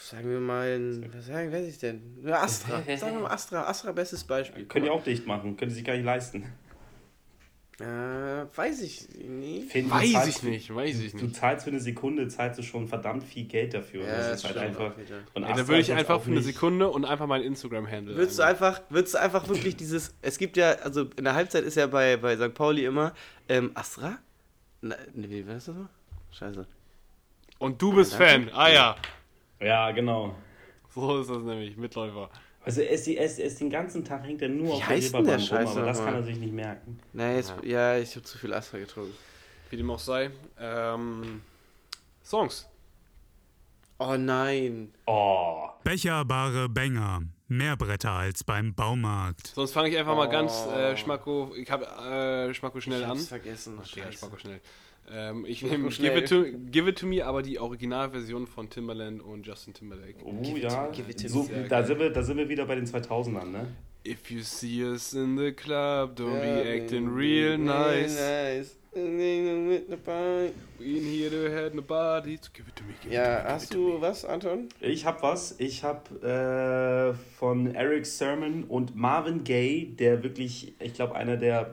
sagen 0.00 0.30
wir 0.30 0.40
mal, 0.40 0.78
ein, 0.78 1.12
was 1.14 1.26
sagen, 1.26 1.52
weiß 1.52 1.66
ich 1.66 1.78
denn? 1.78 2.02
Astra. 2.30 2.82
sagen 2.96 3.16
wir 3.16 3.22
mal 3.22 3.30
Astra. 3.32 3.64
Astra, 3.64 3.92
bestes 3.92 4.24
Beispiel. 4.24 4.64
können 4.66 4.84
die 4.86 4.90
auch 4.90 5.04
dicht 5.04 5.26
machen, 5.26 5.56
können 5.56 5.70
die 5.70 5.74
sich 5.74 5.84
gar 5.84 5.94
nicht 5.94 6.04
leisten. 6.04 6.44
Äh, 7.82 8.46
weiß 8.56 8.80
ich 8.82 9.08
nicht. 9.18 9.72
Finn, 9.72 9.88
du 9.88 9.94
Weiß 9.94 10.12
zahlst 10.12 10.38
ich 10.38 10.42
nicht, 10.48 10.74
weiß 10.74 11.00
ich 11.00 11.12
Du 11.12 11.24
nicht. 11.24 11.34
zahlst 11.36 11.64
für 11.64 11.70
eine 11.70 11.80
Sekunde, 11.80 12.28
zahlst 12.28 12.58
du 12.58 12.62
schon 12.62 12.86
verdammt 12.86 13.24
viel 13.24 13.44
Geld 13.44 13.74
dafür. 13.74 14.04
Ja, 14.04 14.16
das 14.16 14.26
das 14.28 14.38
ist 14.40 14.44
halt 14.46 14.56
einfach. 14.58 14.92
Und 14.96 15.42
Ey, 15.42 15.50
Astra 15.50 15.56
dann 15.56 15.68
würde 15.68 15.80
ich 15.80 15.88
jetzt 15.88 15.98
einfach 15.98 16.20
für 16.20 16.26
eine 16.28 16.36
nicht- 16.36 16.44
Sekunde 16.46 16.88
und 16.88 17.04
einfach 17.04 17.26
meinen 17.26 17.42
Instagram-Handle. 17.44 18.14
Würdest 18.14 18.38
du 18.38 18.44
einfach, 18.44 18.80
würdest 18.88 19.14
du 19.14 19.18
einfach 19.20 19.48
wirklich 19.48 19.76
dieses, 19.76 20.14
es 20.22 20.38
gibt 20.38 20.56
ja, 20.56 20.72
also 20.74 21.06
in 21.16 21.24
der 21.24 21.34
Halbzeit 21.34 21.64
ist 21.64 21.76
ja 21.76 21.88
bei, 21.88 22.16
bei 22.16 22.36
St. 22.36 22.54
Pauli 22.54 22.84
immer, 22.84 23.14
ähm, 23.48 23.72
Astra? 23.74 24.18
Na, 24.80 24.94
nee, 25.14 25.28
wie 25.28 25.46
war 25.46 25.54
das 25.54 25.66
nochmal? 25.66 25.88
Scheiße. 26.30 26.66
Und 27.58 27.82
du 27.82 27.92
bist 27.94 28.12
Ja, 28.12 28.18
Fan. 28.18 28.50
Ah 28.54 28.68
ja. 28.70 28.96
Ja, 29.60 29.90
genau. 29.90 30.36
So 30.94 31.20
ist 31.20 31.30
das 31.30 31.42
nämlich. 31.42 31.76
Mitläufer. 31.76 32.30
Also 32.64 32.80
er 32.80 32.90
ist, 32.90 33.08
er 33.08 33.24
ist, 33.24 33.38
er 33.38 33.46
ist 33.46 33.60
den 33.60 33.70
ganzen 33.70 34.04
Tag 34.04 34.22
hängt 34.24 34.40
er 34.42 34.48
nur 34.48 34.68
Wie 34.68 34.72
auf 34.72 34.78
der 34.78 34.88
heißt 34.88 35.14
denn 35.14 35.24
der 35.24 35.38
Reeperbahn 35.38 35.58
rum, 35.58 35.66
Scheiße 35.66 35.78
aber 35.78 35.86
das 35.88 35.98
kann 36.04 36.14
er 36.14 36.22
sich 36.22 36.36
nicht 36.38 36.52
merken. 36.52 37.00
Nee, 37.12 37.36
jetzt, 37.36 37.54
ja, 37.64 37.96
ich 37.98 38.14
habe 38.14 38.24
zu 38.24 38.38
viel 38.38 38.54
Astra 38.54 38.78
getrunken. 38.78 39.14
Wie 39.70 39.76
dem 39.76 39.90
auch 39.90 39.98
sei. 39.98 40.30
Ähm, 40.58 41.40
Songs. 42.24 42.68
Oh 43.98 44.16
nein. 44.16 44.92
Oh, 45.06 45.68
Becherbare 45.84 46.68
Bänger 46.68 47.22
Mehr 47.48 47.76
Bretter 47.76 48.12
als 48.12 48.42
beim 48.44 48.74
Baumarkt. 48.74 49.48
Sonst 49.48 49.72
fange 49.72 49.90
ich 49.90 49.98
einfach 49.98 50.16
mal 50.16 50.26
ganz 50.28 50.52
Oh. 50.66 50.72
äh, 50.72 50.96
Schmacko, 50.96 51.52
ich 51.56 51.70
habe 51.70 51.84
äh, 51.84 52.54
Schmacko 52.54 52.80
schnell 52.80 53.00
ich 53.00 53.04
an. 53.04 53.10
hab's 53.10 53.26
vergessen. 53.28 53.78
Ach, 53.82 53.86
ja, 53.94 54.04
Scheiße. 54.04 54.18
Schmacko 54.18 54.38
schnell. 54.38 54.60
Ähm, 55.14 55.44
ich 55.46 55.62
nehme 55.62 55.90
schnell. 55.90 56.10
Give, 56.14 56.20
It 56.24 56.28
to, 56.28 56.58
Give 56.70 56.88
It 56.90 56.98
To 56.98 57.06
Me, 57.06 57.24
aber 57.24 57.42
die 57.42 57.58
Originalversion 57.58 58.46
von 58.46 58.70
Timbaland 58.70 59.22
und 59.22 59.46
Justin 59.46 59.74
Timberlake. 59.74 60.16
Oh 60.24 60.32
Give 60.42 60.56
it 60.58 60.64
ja, 60.64 60.86
to- 60.86 60.92
give 60.92 61.10
it 61.10 61.20
to 61.20 61.28
so, 61.28 61.48
da, 61.68 61.82
sind 61.84 61.98
wir, 61.98 62.10
da 62.10 62.22
sind 62.22 62.38
wir 62.38 62.48
wieder 62.48 62.64
bei 62.66 62.76
den 62.76 62.86
2000ern, 62.86 63.50
ne? 63.50 63.66
If 64.06 64.30
you 64.30 64.40
see 64.42 64.82
us 64.84 65.12
in 65.12 65.36
the 65.38 65.52
club, 65.52 66.18
don't 66.18 66.34
Ja, 66.34 66.62
be 66.62 66.74
acting 66.82 67.08
real 67.14 67.56
nice. 67.56 68.18
nice. 68.18 68.76
We 68.94 69.00
in 70.80 71.04
here 71.04 71.30
to 71.30 71.50
have 71.54 71.74
nobody 71.74 72.36
to 72.36 72.50
give 72.52 72.66
it 72.68 72.76
to 72.76 72.82
me. 72.84 72.92
Give 72.92 72.96
it 72.96 73.02
to 73.02 73.08
me, 73.08 73.14
Ja, 73.14 73.36
give 73.40 73.48
hast 73.50 73.64
it 73.64 73.70
to 73.70 73.76
du 73.76 73.94
me. 73.94 74.00
was, 74.02 74.24
Anton? 74.24 74.68
Ich 74.80 75.06
hab 75.06 75.22
was. 75.22 75.54
Ich 75.58 75.82
hab 75.84 76.10
äh, 76.22 77.14
von 77.38 77.74
Eric 77.74 78.04
Sermon 78.06 78.64
und 78.64 78.94
Marvin 78.96 79.44
Gaye, 79.44 79.86
der 79.86 80.22
wirklich, 80.22 80.74
ich 80.80 80.94
glaube, 80.94 81.14
einer 81.14 81.36
der, 81.36 81.72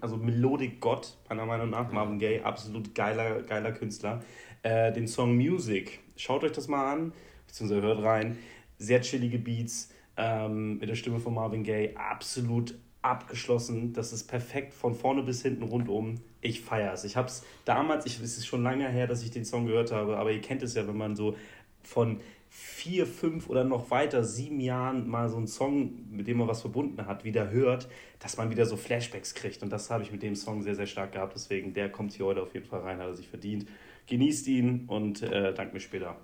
also 0.00 0.16
Melodic 0.16 0.80
Gott, 0.80 1.16
meiner 1.28 1.46
Meinung 1.46 1.70
nach, 1.70 1.90
Marvin 1.92 2.18
Gaye, 2.18 2.42
absolut 2.42 2.94
geiler, 2.94 3.42
geiler 3.42 3.72
Künstler, 3.72 4.22
äh, 4.62 4.92
den 4.92 5.06
Song 5.06 5.36
Music. 5.36 6.00
Schaut 6.16 6.44
euch 6.44 6.52
das 6.52 6.68
mal 6.68 6.92
an, 6.92 7.12
beziehungsweise 7.46 7.82
hört 7.82 8.02
rein. 8.02 8.38
Sehr 8.78 9.00
chillige 9.00 9.38
Beats 9.38 9.92
ähm, 10.16 10.78
mit 10.78 10.88
der 10.88 10.94
Stimme 10.94 11.20
von 11.20 11.34
Marvin 11.34 11.64
Gaye, 11.64 11.94
absolut 11.96 12.74
abgeschlossen. 13.02 13.92
Das 13.92 14.12
ist 14.12 14.24
perfekt 14.24 14.74
von 14.74 14.94
vorne 14.94 15.22
bis 15.22 15.42
hinten 15.42 15.62
rundum. 15.62 16.20
Ich 16.40 16.60
feiere 16.60 16.92
es. 16.92 17.04
Ich 17.04 17.16
habe 17.16 17.28
es 17.28 17.44
damals, 17.64 18.06
ich, 18.06 18.20
es 18.20 18.38
ist 18.38 18.46
schon 18.46 18.62
lange 18.62 18.88
her, 18.88 19.06
dass 19.06 19.22
ich 19.22 19.30
den 19.30 19.44
Song 19.44 19.66
gehört 19.66 19.92
habe, 19.92 20.16
aber 20.16 20.32
ihr 20.32 20.40
kennt 20.40 20.62
es 20.62 20.74
ja, 20.74 20.86
wenn 20.86 20.96
man 20.96 21.16
so 21.16 21.36
von 21.82 22.20
vier, 22.48 23.06
fünf 23.06 23.48
oder 23.48 23.64
noch 23.64 23.90
weiter, 23.90 24.24
sieben 24.24 24.60
Jahren 24.60 25.08
mal 25.08 25.28
so 25.28 25.36
einen 25.36 25.46
Song, 25.46 25.92
mit 26.10 26.26
dem 26.26 26.38
man 26.38 26.48
was 26.48 26.60
verbunden 26.60 27.06
hat, 27.06 27.24
wieder 27.24 27.50
hört, 27.50 27.88
dass 28.18 28.36
man 28.36 28.50
wieder 28.50 28.66
so 28.66 28.76
Flashbacks 28.76 29.34
kriegt. 29.34 29.62
Und 29.62 29.70
das 29.70 29.90
habe 29.90 30.02
ich 30.02 30.12
mit 30.12 30.22
dem 30.22 30.34
Song 30.34 30.62
sehr, 30.62 30.74
sehr 30.74 30.86
stark 30.86 31.12
gehabt. 31.12 31.34
Deswegen, 31.34 31.74
der 31.74 31.90
kommt 31.90 32.12
hier 32.12 32.26
heute 32.26 32.42
auf 32.42 32.54
jeden 32.54 32.66
Fall 32.66 32.80
rein, 32.80 32.98
hat 32.98 33.06
er 33.06 33.14
sich 33.14 33.28
verdient. 33.28 33.66
Genießt 34.06 34.46
ihn 34.48 34.84
und 34.86 35.22
äh, 35.22 35.52
dankt 35.52 35.74
mir 35.74 35.80
später. 35.80 36.16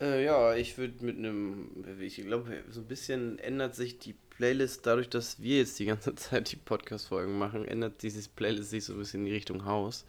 Äh, 0.00 0.24
ja, 0.24 0.54
ich 0.54 0.76
würde 0.76 1.04
mit 1.04 1.16
einem, 1.16 1.70
ich 2.00 2.16
glaube, 2.16 2.62
so 2.68 2.80
ein 2.80 2.86
bisschen 2.86 3.38
ändert 3.38 3.74
sich 3.74 3.98
die 3.98 4.14
Playlist 4.30 4.86
dadurch, 4.86 5.08
dass 5.08 5.40
wir 5.40 5.58
jetzt 5.58 5.78
die 5.78 5.86
ganze 5.86 6.14
Zeit 6.16 6.52
die 6.52 6.56
Podcast-Folgen 6.56 7.38
machen, 7.38 7.64
ändert 7.64 8.02
dieses 8.02 8.28
Playlist 8.28 8.70
sich 8.70 8.84
so 8.84 8.92
ein 8.92 8.98
bisschen 8.98 9.20
in 9.20 9.26
die 9.26 9.32
Richtung 9.32 9.64
Haus. 9.64 10.04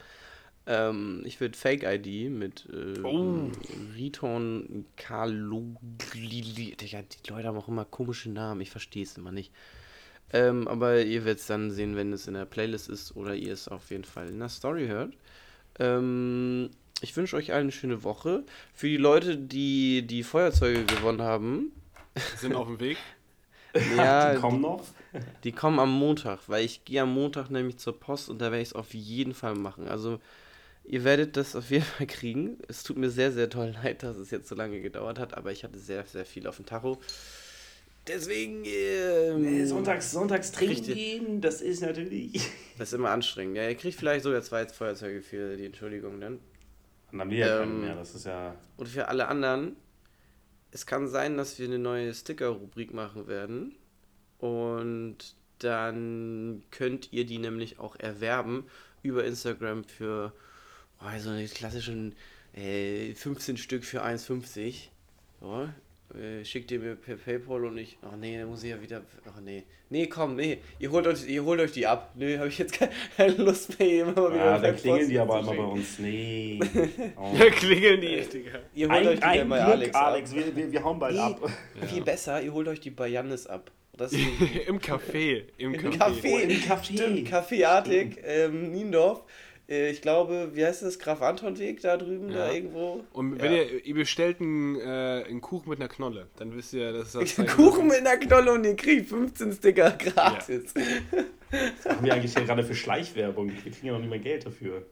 Ähm, 0.68 1.22
ich 1.26 1.40
würde 1.40 1.58
Fake 1.58 1.84
ID 1.84 2.30
mit 2.30 2.68
äh, 2.72 3.00
Oh. 3.04 3.50
Riton 3.96 4.86
Kalogli. 4.98 6.76
Digga, 6.76 7.02
die 7.04 7.30
Leute 7.30 7.48
haben 7.48 7.58
auch 7.58 7.68
immer 7.70 7.86
komische 7.86 8.30
Namen, 8.30 8.62
ich 8.62 8.70
verstehe 8.70 9.04
es 9.04 9.18
immer 9.18 9.32
nicht. 9.32 9.52
Ähm, 10.34 10.68
aber 10.68 11.02
ihr 11.02 11.24
werdet 11.24 11.40
es 11.40 11.48
dann 11.48 11.72
sehen, 11.72 11.96
wenn 11.96 12.12
es 12.12 12.28
in 12.28 12.34
der 12.34 12.46
Playlist 12.46 12.90
ist 12.90 13.16
oder 13.16 13.34
ihr 13.34 13.54
es 13.54 13.70
auf 13.70 13.90
jeden 13.92 14.04
Fall 14.04 14.28
in 14.28 14.40
der 14.40 14.50
Story 14.50 14.88
hört. 14.88 15.14
Ähm, 15.80 16.70
ich 17.02 17.16
wünsche 17.16 17.38
euch 17.38 17.54
allen 17.54 17.62
eine 17.64 17.72
schöne 17.72 18.04
Woche. 18.04 18.44
Für 18.74 18.88
die 18.88 18.98
Leute, 18.98 19.38
die 19.38 20.06
die 20.06 20.24
Feuerzeuge 20.24 20.84
gewonnen 20.84 21.22
haben, 21.22 21.72
Sind 22.38 22.56
auf 22.56 22.68
dem 22.68 22.80
Weg. 22.82 22.98
ja, 23.96 24.34
die 24.34 24.40
kommen 24.40 24.62
noch. 24.62 24.84
die 25.44 25.52
kommen 25.52 25.80
am 25.80 25.92
Montag, 25.94 26.40
weil 26.48 26.66
ich 26.66 26.84
gehe 26.84 27.04
am 27.04 27.14
Montag 27.14 27.50
nämlich 27.50 27.78
zur 27.78 27.98
Post 27.98 28.30
und 28.30 28.40
da 28.40 28.46
werde 28.46 28.62
ich 28.64 28.70
es 28.70 28.74
auf 28.74 28.94
jeden 28.94 29.34
Fall 29.34 29.56
machen. 29.56 29.88
Also 29.88 30.20
ihr 30.88 31.04
werdet 31.04 31.38
das 31.38 31.56
auf 31.56 31.70
jeden 31.70 31.84
Fall 31.86 32.08
kriegen. 32.08 32.58
Es 32.68 32.84
tut 32.84 32.98
mir 32.98 33.10
sehr, 33.10 33.32
sehr 33.32 33.50
toll 33.50 33.76
leid, 33.84 34.04
dass 34.04 34.18
es 34.18 34.32
jetzt 34.32 34.48
so 34.48 34.56
lange 34.56 34.82
gedauert 34.82 35.20
hat, 35.20 35.36
aber 35.36 35.52
ich 35.52 35.64
hatte 35.64 35.78
sehr, 35.80 36.06
sehr 36.06 36.26
viel 36.26 36.48
auf 36.48 36.56
dem 36.56 36.66
Tacho. 36.66 37.00
Deswegen, 38.08 38.64
ähm, 38.66 39.42
Nee, 39.42 39.66
sonntags, 39.66 40.12
sonntags 40.12 40.54
trinken 40.54 40.86
gehen, 40.86 41.42
das 41.42 41.62
ist 41.62 41.82
natürlich. 41.82 42.42
das 42.78 42.90
ist 42.90 42.94
immer 42.94 43.10
anstrengend. 43.10 43.58
Ja, 43.58 43.68
ihr 43.68 43.76
kriegt 43.76 44.00
vielleicht 44.00 44.24
sogar 44.24 44.42
zwei 44.42 44.66
Feuerzeuge 44.66 45.22
für 45.22 45.58
die 45.58 45.66
Entschuldigung 45.66 46.22
dann. 46.22 46.40
Dann 47.12 47.20
haben 47.22 47.32
wir 47.32 47.38
ja 47.38 47.64
Ähm, 47.64 47.82
mehr, 47.82 47.96
das 47.96 48.16
ist 48.16 48.26
ja. 48.26 48.56
Und 48.78 48.88
für 48.88 49.10
alle 49.10 49.28
anderen, 49.28 49.76
es 50.72 50.86
kann 50.86 51.08
sein, 51.10 51.36
dass 51.38 51.60
wir 51.60 51.68
eine 51.68 51.80
neue 51.80 52.14
Sticker-Rubrik 52.14 52.94
machen 52.94 53.28
werden. 53.28 53.76
Und 54.38 55.36
dann 55.60 56.64
könnt 56.72 57.12
ihr 57.12 57.26
die 57.26 57.40
nämlich 57.40 57.80
auch 57.80 57.98
erwerben 57.98 58.66
über 59.04 59.26
Instagram 59.26 59.84
für 59.84 60.32
oh, 61.02 61.20
so 61.20 61.30
eine 61.30 61.46
klassischen 61.48 62.16
äh, 62.54 63.14
15 63.14 63.58
Stück 63.58 63.84
für 63.84 64.04
1,50. 64.04 64.90
So, 65.42 65.70
äh, 66.18 66.46
schickt 66.46 66.72
ihr 66.72 66.80
mir 66.80 66.96
per 66.96 67.16
PayPal 67.18 67.66
und 67.66 67.78
ich. 67.78 67.98
Ach 68.02 68.16
nee, 68.16 68.38
dann 68.38 68.48
muss 68.48 68.64
ich 68.64 68.70
ja 68.72 68.82
wieder. 68.82 69.02
Ach 69.26 69.40
nee. 69.42 69.64
Nee, 69.90 70.08
komm, 70.08 70.36
nee. 70.36 70.60
Ihr 70.80 70.92
holt 70.92 71.08
euch, 71.08 71.28
ihr 71.28 71.44
holt 71.44 71.60
euch 71.60 71.72
die 71.72 71.88
ab. 71.88 72.12
Nee, 72.16 72.38
habe 72.38 72.48
ich 72.50 72.58
jetzt 72.58 72.78
keine, 73.18 73.34
Lust 73.36 73.78
mehr, 73.80 73.88
hier 73.88 74.02
immer 74.04 74.34
wieder. 74.34 74.46
Ja, 74.46 74.58
per 74.58 74.72
dann 74.72 74.76
klingeln 74.78 75.10
die 75.10 75.20
aber 75.20 75.40
immer 75.40 75.54
bei 75.54 75.64
uns. 75.64 76.00
Nee. 76.00 76.60
Oh. 77.16 77.36
Da 77.38 77.50
klingeln 77.50 78.02
die, 78.02 78.22
Digga. 78.22 78.60
Ihr 78.76 78.90
holt 78.90 79.08
euch 79.08 79.24
Ein, 79.24 79.34
die 79.34 79.40
ein 79.40 79.48
Glück, 79.48 79.50
bei 79.50 79.64
Alex, 79.64 79.96
Alex, 79.96 80.32
ab. 80.32 80.38
wir, 80.38 80.56
wir, 80.56 80.72
wir 80.72 80.84
hauen 80.84 81.00
bald 81.00 81.16
Nee, 81.16 81.22
ab. 81.22 81.52
Viel 81.88 82.04
besser, 82.04 82.42
ihr 82.42 82.54
holt 82.54 82.68
euch 82.68 82.80
die 82.80 82.92
bei 82.92 83.08
Jannis 83.08 83.48
ab. 83.48 83.72
Im 84.68 84.80
Café. 84.80 85.44
Im 85.58 85.74
Im 85.74 85.82
Café. 85.82 85.98
Café. 85.98 86.34
Oh, 86.34 86.38
im 86.38 86.50
Café. 86.62 86.84
Stimmt, 86.84 87.28
Kaffeeartig, 87.28 88.18
ähm, 88.24 88.72
Niendorf. 88.72 89.24
Äh, 89.70 89.90
ich 89.92 90.02
glaube, 90.02 90.52
wie 90.54 90.66
heißt 90.66 90.82
das? 90.84 90.98
Graf 91.00 91.22
Anton 91.22 91.58
Weg 91.60 91.82
da 91.82 91.98
drüben, 91.98 92.30
Ja. 92.30 92.38
da 92.48 92.52
irgendwo. 92.54 93.04
Und 93.14 93.42
wenn 93.42 93.52
Ja. 93.54 93.64
ihr, 93.64 93.86
ihr 93.86 93.94
bestellt 93.96 94.40
einen, 94.40 94.80
äh, 94.80 95.26
einen 95.28 95.42
Kuchen 95.42 95.70
mit 95.70 95.80
einer 95.80 95.90
Knolle, 95.90 96.28
dann 96.38 96.56
wisst 96.56 96.74
ihr, 96.74 96.92
das 96.94 97.08
ist 97.08 97.16
das 97.16 97.36
Zeichen, 97.36 97.48
Kuchen 97.56 97.88
mit 97.88 97.98
einer 97.98 98.18
Knolle 98.18 98.54
und 98.54 98.64
ihr 98.66 98.76
kriegt 98.76 99.10
15 99.10 99.52
Sticker 99.54 99.92
gratis. 99.92 100.74
Was 101.52 101.86
machen 101.86 102.06
wir 102.06 102.14
eigentlich 102.14 102.34
hier 102.34 102.46
gerade 102.46 102.64
für 102.64 102.76
Schleichwerbung? 102.76 103.50
Wir 103.50 103.62
kriegen 103.72 103.88
ja 103.88 103.94
noch 103.94 104.00
nicht 104.00 104.10
mehr 104.10 104.20
Geld 104.20 104.46
dafür. 104.46 104.86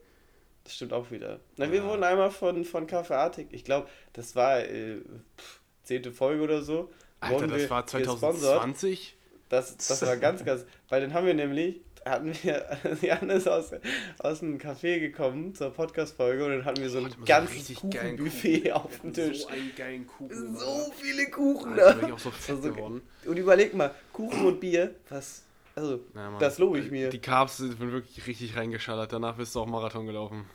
Das 0.64 0.74
stimmt 0.76 0.94
auch 0.94 1.12
wieder. 1.12 1.40
Na, 1.58 1.72
wir 1.72 1.84
wurden 1.84 2.04
einmal 2.04 2.32
von, 2.32 2.66
von 2.66 2.88
Kaffeeartig, 2.88 3.48
ich 3.52 3.64
glaube, 3.64 3.88
das 4.14 4.36
war 4.36 4.60
äh, 4.62 4.98
pff, 5.38 5.60
zehnte 5.84 6.12
Folge 6.12 6.42
oder 6.44 6.62
so. 6.64 6.90
Alter, 7.20 7.48
das 7.48 7.70
war 7.70 7.84
gesponsert. 7.84 8.18
2020? 8.22 9.16
Das, 9.50 9.78
das 9.78 10.02
war 10.06 10.18
ganz, 10.18 10.44
ganz. 10.44 10.66
Weil 10.90 11.02
dann 11.02 11.14
haben 11.14 11.28
wir 11.28 11.34
nämlich, 11.36 11.82
hatten 12.06 12.32
wir, 12.44 12.66
Jan 13.02 13.30
ist 13.32 13.48
aus, 13.48 13.72
aus 14.20 14.40
dem 14.40 14.58
Café 14.60 15.00
gekommen 15.00 15.56
zur 15.56 15.72
Podcast-Folge 15.72 16.46
und 16.46 16.52
dann 16.52 16.66
hatten 16.66 16.82
wir 16.82 16.90
so 16.90 17.00
ein 17.00 17.06
muss 17.06 17.16
ganzes 17.26 17.68
geilen 17.90 18.18
Kuchenbuffet 18.18 18.60
Kuchen. 18.62 18.72
auf 18.74 19.00
dem 19.00 19.14
Tisch. 19.14 19.42
So 19.42 19.48
einen 19.48 19.72
geilen 19.76 20.08
Kuchen. 20.08 20.56
So 20.58 20.92
viele 20.96 21.30
Kuchen 21.32 21.72
Alter, 21.74 21.94
da. 21.94 21.94
bin 21.94 22.08
ich 22.10 22.14
auch 22.14 22.20
so 22.20 22.32
Also. 22.54 23.02
Und 23.26 23.38
überleg 23.38 23.74
mal, 23.74 23.94
Kuchen 24.14 24.46
und 24.46 24.60
Bier, 24.60 24.94
was. 25.10 25.42
Also, 25.76 26.00
Ja, 26.14 26.30
Mann. 26.30 26.40
das 26.40 26.58
lobe 26.58 26.80
ich 26.80 26.90
mir. 26.92 27.10
Die 27.10 27.20
Carbs 27.20 27.58
sind 27.58 27.78
wirklich 27.80 28.26
richtig 28.28 28.56
reingeschallert. 28.56 29.12
Danach 29.12 29.36
bist 29.36 29.54
du 29.56 29.60
auch 29.62 29.66
Marathon 29.66 30.06
gelaufen. 30.06 30.46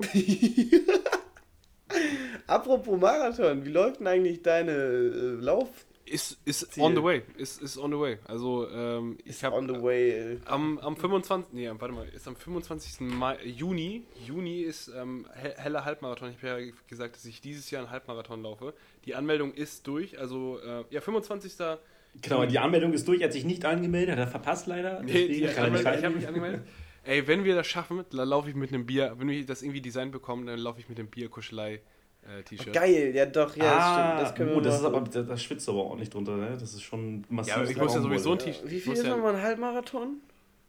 Apropos 2.46 2.98
Marathon, 3.00 3.64
wie 3.64 3.70
läuft 3.70 4.00
denn 4.00 4.06
eigentlich 4.08 4.42
deine 4.42 4.72
äh, 4.72 5.36
Lauf? 5.40 5.68
Ist, 6.06 6.38
ist 6.44 6.78
on 6.78 6.94
the 6.94 7.02
way. 7.02 7.22
Ist, 7.38 7.62
ist 7.62 7.78
on 7.78 7.90
the 7.90 7.98
way. 7.98 8.18
Also, 8.26 8.68
ähm, 8.70 9.16
ich 9.24 9.42
habe 9.42 9.56
on 9.56 9.66
the 9.66 9.82
way. 9.82 10.10
Äh, 10.34 10.38
am, 10.44 10.78
am 10.78 10.96
25. 10.96 11.52
Nee, 11.54 11.70
warte 11.78 11.94
mal, 11.94 12.06
ist 12.08 12.28
am 12.28 12.36
25. 12.36 13.00
Mai, 13.00 13.38
Juni. 13.44 14.02
Juni 14.26 14.60
ist 14.60 14.88
ähm, 14.88 15.26
he- 15.42 15.54
heller 15.56 15.84
Halbmarathon. 15.86 16.30
Ich 16.30 16.36
habe 16.48 16.62
ja 16.62 16.72
gesagt, 16.88 17.16
dass 17.16 17.24
ich 17.24 17.40
dieses 17.40 17.70
Jahr 17.70 17.82
einen 17.82 17.90
Halbmarathon 17.90 18.42
laufe. 18.42 18.74
Die 19.06 19.14
Anmeldung 19.14 19.54
ist 19.54 19.86
durch. 19.86 20.18
Also, 20.18 20.58
äh, 20.64 20.84
ja, 20.90 21.00
25. 21.00 21.52
Genau, 22.20 22.44
die 22.46 22.58
Anmeldung 22.58 22.92
ist 22.92 23.08
durch, 23.08 23.20
er 23.20 23.26
hat 23.26 23.32
sich 23.32 23.44
nicht 23.44 23.64
angemeldet, 23.64 24.12
hat 24.12 24.18
er 24.20 24.28
verpasst 24.28 24.66
leider. 24.66 25.02
Nee, 25.02 25.26
die 25.26 25.44
ich 25.44 25.58
habe 25.58 25.70
mich 25.70 26.28
angemeldet. 26.28 26.62
Ey, 27.02 27.26
wenn 27.26 27.44
wir 27.44 27.54
das 27.54 27.66
schaffen, 27.66 28.04
dann 28.12 28.28
laufe 28.28 28.48
ich 28.48 28.54
mit 28.54 28.72
einem 28.72 28.86
Bier. 28.86 29.14
Wenn 29.18 29.28
wir 29.28 29.44
das 29.44 29.62
irgendwie 29.62 29.80
designt 29.80 30.12
bekommen, 30.12 30.46
dann 30.46 30.58
laufe 30.58 30.80
ich 30.80 30.88
mit 30.88 30.96
dem 30.98 31.08
Bierkuschelei-T-Shirt. 32.24 32.72
geil, 32.72 33.12
ja 33.14 33.26
doch, 33.26 33.54
ja, 33.56 33.64
ah, 33.64 33.78
das 33.78 33.94
stimmt. 33.94 34.20
Das 34.22 34.34
können 34.34 34.50
wir 34.50 34.56
oh, 34.56 34.60
das 34.60 34.78
ist 34.80 34.84
aber, 34.84 35.00
da, 35.02 35.22
da 35.22 35.36
schwitzt 35.36 35.68
aber 35.68 35.84
ordentlich 35.84 36.10
drunter, 36.10 36.36
ne? 36.36 36.56
Das 36.58 36.72
ist 36.74 36.82
schon 36.82 37.24
massiv. 37.28 37.54
Ja, 37.54 37.60
aber 37.60 37.70
ich 37.70 37.76
muss 37.76 37.94
ja 37.94 38.00
sowieso 38.00 38.32
ein 38.32 38.38
T-Shirt. 38.38 38.68
Wie 38.70 38.80
viel 38.80 38.92
ist 38.94 39.04
ja, 39.04 39.10
nochmal 39.16 39.34
ein 39.36 39.42
Halbmarathon? 39.42 40.20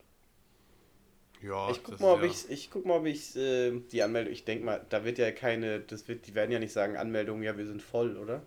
Ja, 1.41 1.69
ich 1.69 1.83
guck 1.83 1.91
das 1.91 2.01
mal, 2.01 2.13
ob 2.13 2.23
ist 2.23 2.49
ich, 2.49 2.65
ich 2.65 2.71
guck 2.71 2.85
mal, 2.85 2.97
ob 2.97 3.05
ich 3.05 3.35
äh, 3.35 3.71
die 3.91 4.01
Anmeldung, 4.01 4.33
ich 4.33 4.45
denke 4.45 4.65
mal, 4.65 4.85
da 4.89 5.05
wird 5.05 5.17
ja 5.19 5.31
keine, 5.31 5.79
das 5.79 6.07
wird, 6.07 6.25
die 6.27 6.33
werden 6.33 6.51
ja 6.51 6.59
nicht 6.59 6.73
sagen, 6.73 6.97
Anmeldung, 6.97 7.43
ja, 7.43 7.55
wir 7.57 7.67
sind 7.67 7.81
voll, 7.81 8.17
oder? 8.17 8.41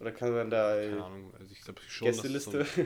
Oder 0.00 0.12
kann 0.12 0.32
man 0.32 0.50
da 0.50 0.76
Keine 0.76 1.04
Ahnung, 1.04 1.32
also 1.38 1.52
ich 1.52 1.60
glaube 1.62 1.80
schon. 1.88 2.06
Gästeliste? 2.06 2.64
So, 2.64 2.82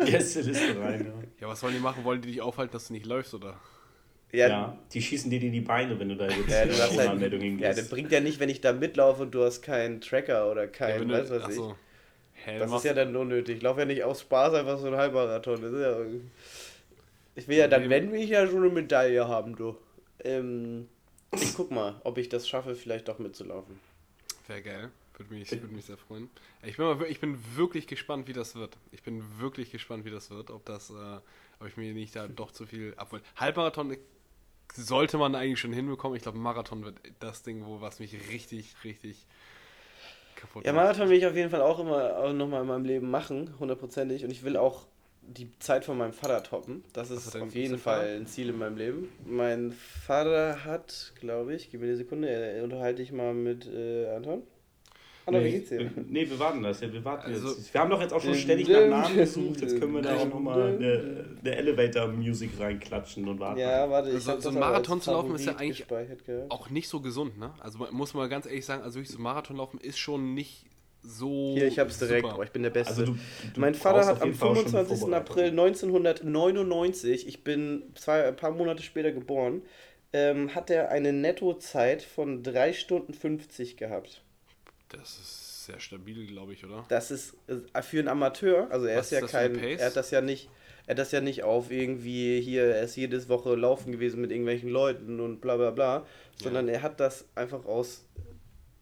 Gästeliste 0.04 0.80
rein, 0.80 1.06
ja. 1.06 1.42
ja, 1.42 1.48
was 1.48 1.60
sollen 1.60 1.74
die 1.74 1.80
machen? 1.80 2.04
Wollen 2.04 2.22
die 2.22 2.28
dich 2.28 2.40
aufhalten, 2.40 2.72
dass 2.72 2.88
du 2.88 2.94
nicht 2.94 3.06
läufst, 3.06 3.34
oder? 3.34 3.60
Ja, 4.32 4.48
Ja, 4.48 4.78
die 4.92 5.00
schießen 5.02 5.30
dir 5.30 5.40
in 5.42 5.52
die 5.52 5.60
Beine, 5.60 5.98
wenn 5.98 6.08
du 6.10 6.16
da 6.16 6.26
jetzt 6.28 6.48
Ja, 6.50 6.64
du 6.66 6.72
hast 6.72 6.98
halt, 6.98 7.10
Anmeldung 7.10 7.40
ja, 7.40 7.46
hingehst. 7.46 7.78
das 7.78 7.88
bringt 7.88 8.12
ja 8.12 8.20
nicht, 8.20 8.40
wenn 8.40 8.48
ich 8.48 8.60
da 8.60 8.72
mitlaufe 8.72 9.22
und 9.22 9.34
du 9.34 9.42
hast 9.44 9.62
keinen 9.62 10.00
Tracker 10.00 10.50
oder 10.50 10.62
Ja, 10.64 10.68
keinen, 10.68 11.08
du- 11.08 11.14
weiß 11.14 11.30
was 11.30 11.48
ich. 11.50 11.56
so. 11.56 11.76
Hä, 12.44 12.58
Das 12.58 12.72
ist 12.72 12.84
ja 12.84 12.94
dann 12.94 13.14
unnötig. 13.16 13.56
Ich 13.56 13.62
laufe 13.62 13.80
ja 13.80 13.86
nicht 13.86 14.04
aus 14.04 14.20
Spaß 14.22 14.54
einfach 14.54 14.78
so 14.78 14.86
einen 14.86 14.96
Halbmarathon. 14.96 15.62
Das 15.62 15.72
ist 15.72 15.80
ja, 15.80 15.96
ich 17.34 17.48
will 17.48 17.56
ja 17.58 17.68
dann, 17.68 17.88
wenn 17.90 18.12
will 18.12 18.20
ich 18.20 18.30
ja 18.30 18.46
schon 18.46 18.62
eine 18.62 18.68
Medaille 18.72 19.26
haben, 19.28 19.56
du. 19.56 19.76
Ähm, 20.24 20.88
ich 21.32 21.54
guck 21.54 21.70
mal, 21.70 22.00
ob 22.04 22.18
ich 22.18 22.28
das 22.28 22.48
schaffe, 22.48 22.74
vielleicht 22.74 23.08
doch 23.08 23.18
mitzulaufen. 23.18 23.78
Wäre 24.46 24.62
geil. 24.62 24.90
Würde 25.18 25.32
mich, 25.34 25.50
würde 25.50 25.66
mich 25.74 25.86
sehr 25.86 25.96
freuen. 25.96 26.28
Ich 26.62 26.76
bin, 26.76 26.84
mal, 26.86 27.00
wir- 27.00 27.08
ich 27.08 27.20
bin 27.20 27.38
wirklich 27.56 27.86
gespannt, 27.86 28.28
wie 28.28 28.32
das 28.34 28.54
wird. 28.54 28.76
Ich 28.92 29.02
bin 29.02 29.22
wirklich 29.38 29.70
gespannt, 29.70 30.04
wie 30.04 30.10
das 30.10 30.30
wird. 30.30 30.50
Ob 30.50 30.64
das, 30.66 30.90
äh, 30.90 30.94
ob 31.60 31.66
ich 31.68 31.76
mir 31.76 31.92
nicht 31.94 32.14
da 32.16 32.28
doch 32.28 32.52
zu 32.52 32.66
viel 32.66 32.92
abholen. 32.96 33.22
Halbmarathon 33.36 33.96
sollte 34.74 35.18
man 35.18 35.34
eigentlich 35.34 35.60
schon 35.60 35.72
hinbekommen. 35.72 36.16
Ich 36.16 36.22
glaube, 36.22 36.38
Marathon 36.38 36.84
wird 36.84 36.98
das 37.20 37.42
Ding, 37.42 37.64
wo 37.66 37.80
was 37.80 37.98
mich 38.00 38.14
richtig, 38.30 38.74
richtig 38.84 39.26
kaputt 40.34 40.64
Ja, 40.64 40.72
macht. 40.72 40.84
Marathon 40.84 41.08
will 41.08 41.16
ich 41.18 41.26
auf 41.26 41.34
jeden 41.36 41.50
Fall 41.50 41.62
auch 41.62 41.78
immer 41.78 42.16
auch 42.18 42.32
nochmal 42.32 42.62
in 42.62 42.68
meinem 42.68 42.84
Leben 42.84 43.10
machen, 43.10 43.54
hundertprozentig. 43.58 44.24
Und 44.24 44.30
ich 44.30 44.42
will 44.42 44.56
auch 44.56 44.86
die 45.22 45.50
Zeit 45.58 45.84
von 45.84 45.98
meinem 45.98 46.12
Vater 46.12 46.42
toppen. 46.42 46.84
Das 46.92 47.10
ist 47.10 47.34
auf 47.36 47.54
jeden 47.54 47.78
Vater? 47.78 48.02
Fall 48.02 48.16
ein 48.16 48.26
Ziel 48.26 48.50
in 48.50 48.58
meinem 48.58 48.76
Leben. 48.76 49.08
Mein 49.24 49.72
Vater 49.72 50.64
hat, 50.64 51.12
glaube 51.18 51.54
ich, 51.54 51.70
gib 51.70 51.80
mir 51.80 51.88
eine 51.88 51.96
Sekunde, 51.96 52.28
äh, 52.28 52.62
unterhalte 52.62 53.02
ich 53.02 53.12
mal 53.12 53.34
mit 53.34 53.66
äh, 53.66 54.08
Anton. 54.14 54.42
Anton, 55.26 55.44
wie 55.44 55.50
geht's 55.50 55.70
dir? 55.70 55.90
Nee, 56.08 56.30
wir 56.30 56.38
warten 56.38 56.62
das 56.62 56.80
ja. 56.80 56.92
Wir 56.92 57.04
warten 57.04 57.32
Also- 57.32 57.48
jetzt. 57.48 57.74
Wir 57.74 57.80
haben 57.80 57.90
doch 57.90 58.00
jetzt 58.00 58.12
auch 58.14 58.20
schon 58.22 58.34
ständig 58.34 58.68
nach 58.68 58.88
Namen 58.88 59.16
gesucht. 59.16 59.60
Jetzt 59.60 59.78
können 59.80 59.92
wir 59.94 60.02
da 60.02 60.16
auch 60.16 60.28
nochmal 60.28 60.74
eine, 60.76 61.24
eine 61.40 61.56
Elevator-Musik 61.56 62.52
reinklatschen 62.60 63.26
und 63.28 63.40
warten. 63.40 63.58
Ja, 63.58 63.90
warte, 63.90 64.10
ich 64.10 64.14
Also 64.14 64.38
so 64.40 64.48
ein 64.50 64.56
aber 64.56 64.66
Marathon 64.66 65.00
zu 65.00 65.10
laufen 65.10 65.34
ist 65.34 65.44
ja 65.46 65.56
eigentlich. 65.56 65.84
Auch 66.48 66.70
nicht 66.70 66.88
so 66.88 67.00
gesund, 67.00 67.38
ne? 67.38 67.52
Also 67.60 67.78
man 67.80 67.92
muss 67.92 68.14
mal 68.14 68.28
ganz 68.28 68.46
ehrlich 68.46 68.64
sagen, 68.64 68.82
also 68.82 68.96
wirklich 69.00 69.10
so 69.14 69.20
Marathon 69.20 69.56
laufen 69.56 69.80
ist 69.80 69.98
schon 69.98 70.34
nicht 70.34 70.64
so. 71.02 71.54
Hier, 71.56 71.66
ich 71.68 71.78
hab's 71.78 71.98
direkt. 71.98 72.24
super. 72.24 72.36
Oh, 72.38 72.42
ich 72.42 72.50
bin 72.50 72.62
der 72.62 72.70
Beste. 72.70 72.90
Also 72.90 73.06
du, 73.06 73.18
du 73.54 73.60
mein 73.60 73.74
Vater 73.74 74.06
hat 74.06 74.22
am 74.22 74.28
jeden 74.28 74.38
Fall 74.38 74.54
schon 74.54 74.64
25. 74.66 74.98
Vorbereitung. 75.00 75.14
April 75.30 75.50
1999, 75.50 77.26
ich 77.26 77.44
bin 77.44 77.82
zwei, 77.94 78.26
ein 78.28 78.36
paar 78.36 78.50
Monate 78.52 78.82
später 78.82 79.12
geboren, 79.12 79.62
ähm, 80.12 80.54
hat 80.54 80.70
er 80.70 80.90
eine 80.90 81.12
Nettozeit 81.12 82.02
von 82.02 82.42
3 82.42 82.72
Stunden 82.72 83.14
50 83.14 83.76
gehabt. 83.76 84.22
Das 84.98 85.18
ist 85.18 85.64
sehr 85.66 85.80
stabil, 85.80 86.26
glaube 86.26 86.52
ich, 86.52 86.64
oder? 86.64 86.84
Das 86.88 87.10
ist 87.10 87.34
äh, 87.48 87.82
für 87.82 87.98
einen 87.98 88.08
Amateur, 88.08 88.70
also 88.70 88.86
er 88.86 88.98
Was 88.98 89.12
ist 89.12 89.20
ja 89.20 89.26
kein, 89.26 89.52
Pace? 89.54 89.80
er 89.80 89.86
hat 89.88 89.96
das 89.96 90.10
ja 90.10 90.20
nicht, 90.20 90.48
er 90.86 90.92
hat 90.92 90.98
das 90.98 91.12
ja 91.12 91.20
nicht 91.20 91.42
auf 91.42 91.70
irgendwie 91.70 92.40
hier, 92.40 92.64
er 92.76 92.82
ist 92.82 92.96
jedes 92.96 93.28
Woche 93.28 93.54
laufen 93.56 93.90
gewesen 93.92 94.20
mit 94.20 94.30
irgendwelchen 94.30 94.68
Leuten 94.70 95.20
und 95.20 95.40
bla 95.40 95.56
bla 95.56 95.70
bla, 95.70 96.06
sondern 96.40 96.68
er 96.68 96.82
hat 96.82 97.00
das 97.00 97.24
einfach 97.34 97.64
aus 97.64 98.04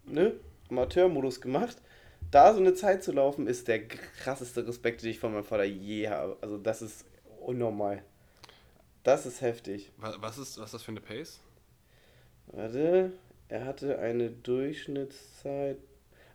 ne, 0.04 0.34
Amateurmodus 0.70 1.40
gemacht. 1.40 1.76
Da 2.30 2.52
so 2.52 2.58
eine 2.60 2.74
Zeit 2.74 3.02
zu 3.04 3.12
laufen, 3.12 3.46
ist 3.46 3.68
der 3.68 3.86
krasseste 3.86 4.66
Respekt, 4.66 5.02
den 5.02 5.10
ich 5.10 5.18
von 5.20 5.32
meinem 5.32 5.44
Vater 5.44 5.64
je 5.64 6.08
habe. 6.08 6.36
Also 6.40 6.58
das 6.58 6.82
ist 6.82 7.04
unnormal. 7.40 8.02
Das 9.04 9.24
ist 9.26 9.40
heftig. 9.40 9.92
Wa- 9.98 10.16
Was 10.20 10.38
ist, 10.38 10.58
was 10.58 10.66
ist 10.66 10.74
das 10.74 10.82
für 10.82 10.90
eine 10.90 11.00
Pace? 11.00 11.40
Warte, 12.48 13.12
er 13.48 13.64
hatte 13.64 13.98
eine 13.98 14.30
Durchschnittszeit. 14.30 15.78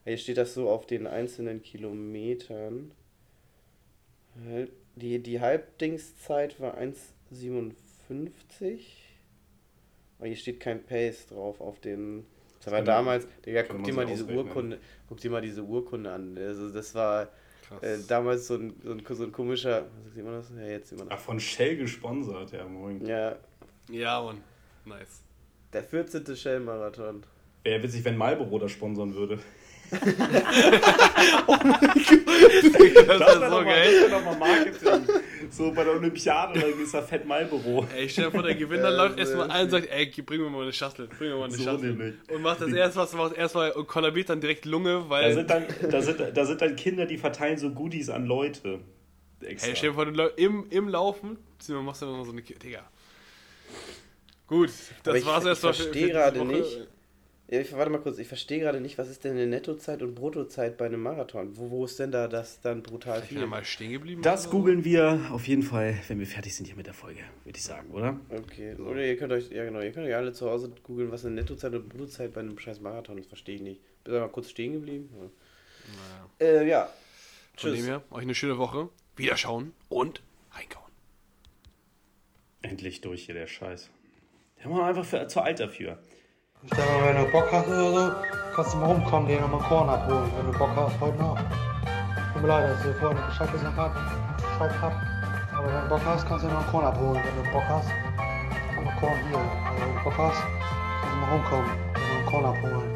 Hier 0.10 0.18
steht 0.18 0.38
das 0.38 0.56
so 0.56 0.72
auf 0.72 0.88
den 0.88 1.06
einzelnen 1.06 1.62
Kilometern. 1.62 2.90
Die, 4.96 5.20
die 5.20 5.40
Halbdingszeit 5.40 6.60
war 6.60 6.80
1,57. 6.80 7.74
Aber 10.18 10.28
hier 10.28 10.36
steht 10.36 10.60
kein 10.60 10.84
Pace 10.84 11.28
drauf 11.28 11.62
auf 11.62 11.80
den. 11.80 12.26
Das 12.64 12.74
war 12.74 12.82
damals, 12.82 13.28
Digga, 13.46 13.62
guck 13.62 13.84
dir 13.84 13.94
mal 13.94 14.08
sich 14.08 14.16
diese 14.16 14.24
ausrechnen. 14.24 14.48
Urkunde, 14.48 14.80
guck 15.08 15.20
dir 15.20 15.30
mal 15.30 15.42
diese 15.42 15.64
Urkunde 15.64 16.12
an. 16.12 16.36
Also 16.40 16.72
das 16.72 16.96
war 16.96 17.30
äh, 17.82 18.00
damals 18.08 18.48
so 18.48 18.56
ein, 18.56 18.74
so, 18.84 18.94
ein, 18.94 19.04
so 19.08 19.24
ein 19.24 19.32
komischer. 19.32 19.86
Sieht 20.16 20.26
man 20.26 20.34
das? 20.34 20.52
Ja, 20.58 20.66
jetzt 20.66 20.90
sieht 20.90 20.98
man 20.98 21.08
Ach, 21.12 21.18
das. 21.18 21.24
von 21.24 21.40
Shell 21.40 21.78
gesponsert, 21.78 22.52
ja, 22.52 22.66
moin. 22.66 23.06
Ja, 23.06 23.36
ja, 23.92 24.24
Mann. 24.24 24.42
Nice. 24.86 25.22
der 25.72 25.84
14. 25.84 26.36
Shell-Marathon. 26.36 27.24
Wäre 27.64 27.84
witzig, 27.84 28.04
wenn 28.06 28.18
Marlboro 28.18 28.58
das 28.58 28.72
sponsern 28.72 29.14
würde. 29.14 29.38
Das 33.10 33.20
Das 33.20 33.28
ist 33.30 33.34
so 33.36 33.40
doch, 33.40 33.50
mal- 33.50 33.66
geil. 33.66 34.08
doch 34.10 34.24
mal 34.26 34.38
Marketing. 34.38 35.08
So 35.50 35.72
bei 35.72 35.84
der 35.84 35.94
Olympiade, 35.94 36.60
dann 36.60 36.80
ist 36.82 36.94
da 36.94 37.02
Fett 37.02 37.26
Marlboro. 37.26 37.88
Ey, 37.96 38.08
stell 38.08 38.26
dir 38.26 38.32
vor, 38.32 38.44
der 38.44 38.56
Gewinner 38.56 38.92
Ja, 38.92 38.98
läuft 39.04 39.18
erstmal 39.20 39.50
ein 39.50 39.66
und 39.66 39.72
sagt, 39.72 39.90
ey, 39.90 40.06
bring 40.22 40.42
mir 40.42 40.50
mal 40.50 40.62
eine 40.64 40.74
Schachtel, 40.74 41.08
bring 41.08 41.30
mir 41.30 41.38
mal 41.38 41.46
eine 41.46 41.54
So 41.56 41.64
Schachtel. 41.64 41.90
nämlich. 41.94 42.16
Und 42.32 42.42
macht 42.42 42.62
das 42.62 42.72
erst 42.72 42.98
was, 42.98 43.14
macht 43.14 43.36
erstmal 43.36 43.72
und 43.72 43.88
kollabiert 43.88 44.30
dann 44.30 44.42
direkt 44.42 44.66
Lunge, 44.66 45.06
Da 45.06 45.10
weil. 45.10 45.34
sind, 45.34 45.50
dann, 45.50 45.66
da, 45.90 46.02
sind, 46.02 46.20
da 46.36 46.46
sind 46.46 46.62
dann 46.62 46.76
Kinder, 46.76 47.06
die 47.06 47.18
verteilen 47.18 47.58
so 47.58 47.72
Goodies 47.72 48.10
an 48.10 48.26
Leute. 48.26 48.80
Extra. 49.42 49.68
Hey, 49.70 49.76
stell 49.76 49.90
dir 49.90 49.96
vor, 49.96 50.06
du 50.06 50.28
im, 50.36 50.68
im 50.70 50.88
Laufen, 50.90 51.38
machst 51.82 52.02
du 52.02 52.06
dann 52.06 52.18
noch 52.18 52.26
so 52.26 52.32
eine. 52.32 52.42
Digga. 52.42 52.84
Gut, 54.48 54.70
das 55.04 55.16
ich- 55.18 55.26
war's 55.26 55.44
ich 55.44 55.50
erstmal 55.50 55.74
für 55.74 55.84
verstehe 55.84 56.10
gerade 56.10 56.46
nicht. 56.46 56.88
Ja, 57.52 57.60
ich, 57.60 57.74
warte 57.74 57.90
mal 57.90 57.98
kurz, 57.98 58.20
ich 58.20 58.28
verstehe 58.28 58.60
gerade 58.60 58.80
nicht, 58.80 59.00
was 59.00 59.10
ist 59.10 59.24
denn 59.24 59.32
eine 59.32 59.48
Nettozeit 59.48 60.04
und 60.04 60.14
Bruttozeit 60.14 60.78
bei 60.78 60.86
einem 60.86 61.02
Marathon? 61.02 61.58
Wo, 61.58 61.72
wo 61.72 61.86
ist 61.86 61.98
denn 61.98 62.12
da 62.12 62.28
das 62.28 62.62
dann 62.62 62.84
brutal 62.84 63.24
Ich 63.24 63.30
bin 63.30 63.40
ja 63.40 63.44
viel? 63.44 63.50
mal 63.50 63.66
stehen 63.66 63.92
geblieben. 63.92 64.22
Das 64.22 64.42
oder 64.42 64.52
so. 64.52 64.58
googeln 64.58 64.86
wir 64.86 65.30
auf 65.32 65.48
jeden 65.48 65.64
Fall, 65.64 65.98
wenn 66.08 66.20
wir 66.20 66.28
fertig 66.28 66.56
sind 66.56 66.68
hier 66.68 66.76
mit 66.76 66.86
der 66.86 66.94
Folge, 66.94 67.22
würde 67.46 67.58
ich 67.58 67.64
sagen, 67.64 67.90
oder? 67.90 68.20
Okay, 68.30 68.76
oder 68.76 69.04
ihr 69.04 69.18
könnt 69.18 69.34
euch, 69.34 69.50
ja 69.50 69.66
genau, 69.66 69.80
ihr 69.80 69.92
könnt 69.92 70.06
euch 70.06 70.16
alle 70.16 70.32
zu 70.32 70.48
Hause 70.48 70.72
googeln, 70.84 71.12
was 71.12 71.26
eine 71.26 71.34
Nettozeit 71.34 71.74
und 71.74 71.90
Bruttozeit 71.90 72.34
bei 72.34 72.42
einem 72.42 72.60
scheiß 72.60 72.82
Marathon 72.82 73.18
ist, 73.18 73.30
verstehe 73.30 73.56
ich 73.56 73.62
nicht. 73.62 73.82
Bist 74.04 74.16
du 74.16 74.20
mal 74.20 74.30
kurz 74.30 74.52
stehen 74.52 74.74
geblieben? 74.74 75.10
Ja. 75.20 75.30
Naja. 76.40 76.62
Äh, 76.62 76.68
ja. 76.70 76.90
Von 77.56 77.72
dem 77.72 77.78
Tschüss. 77.78 77.88
her, 77.88 78.04
euch 78.12 78.22
eine 78.22 78.36
schöne 78.36 78.60
Woche. 78.60 78.90
Wiederschauen 79.16 79.74
und 79.90 80.22
reinkauen. 80.52 80.92
Endlich 82.62 83.02
durch 83.02 83.26
hier 83.26 83.34
der 83.34 83.48
Scheiß. 83.48 83.90
Der 84.64 84.70
war 84.70 84.86
einfach 84.86 85.06
für, 85.06 85.28
zu 85.28 85.42
alt 85.42 85.60
dafür. 85.60 85.98
Ich 86.62 86.70
sag 86.76 86.86
mal, 86.90 87.08
wenn 87.08 87.24
du 87.24 87.32
Bock 87.32 87.48
hast 87.54 87.70
oder 87.70 87.94
so, 87.94 88.12
kannst 88.54 88.74
du 88.74 88.80
mal 88.80 88.88
rumkommen, 88.88 89.30
dir 89.30 89.40
nochmal 89.40 89.62
Korn 89.62 89.88
abholen, 89.88 90.30
wenn 90.36 90.52
du 90.52 90.60
Bock 90.60 90.72
hast, 90.76 91.00
heute 91.00 91.18
noch. 91.18 91.38
Tut 92.34 92.42
mir 92.42 92.50
leid, 92.50 92.70
dass 92.70 92.84
dir 92.84 92.94
vorhin 92.96 93.18
nicht 93.18 93.30
Bescheid 93.30 93.52
gesagt 93.54 93.78
hab, 93.78 93.94
Bescheid 94.36 94.72
hab. 94.82 94.92
Aber 95.58 95.68
wenn 95.68 95.84
du 95.84 95.88
Bock 95.88 96.02
hast, 96.06 96.28
kannst 96.28 96.44
du 96.44 96.50
dir 96.50 96.56
noch 96.56 96.68
Korn 96.68 96.84
abholen. 96.84 97.24
Wenn 97.24 97.46
du 97.46 97.52
Bock 97.52 97.64
hast, 97.70 97.88
wir 97.88 98.92
Korn 99.00 99.18
hier. 99.30 99.38
Also 99.38 99.82
wenn 99.82 99.96
du 99.96 100.04
Bock 100.04 100.18
hast, 100.18 100.44
kannst 101.00 101.14
du 101.14 101.20
mal 101.22 101.32
rumkommen, 101.32 101.72
dir 101.96 102.20
noch 102.20 102.30
Korn 102.30 102.46
abholen. 102.46 102.89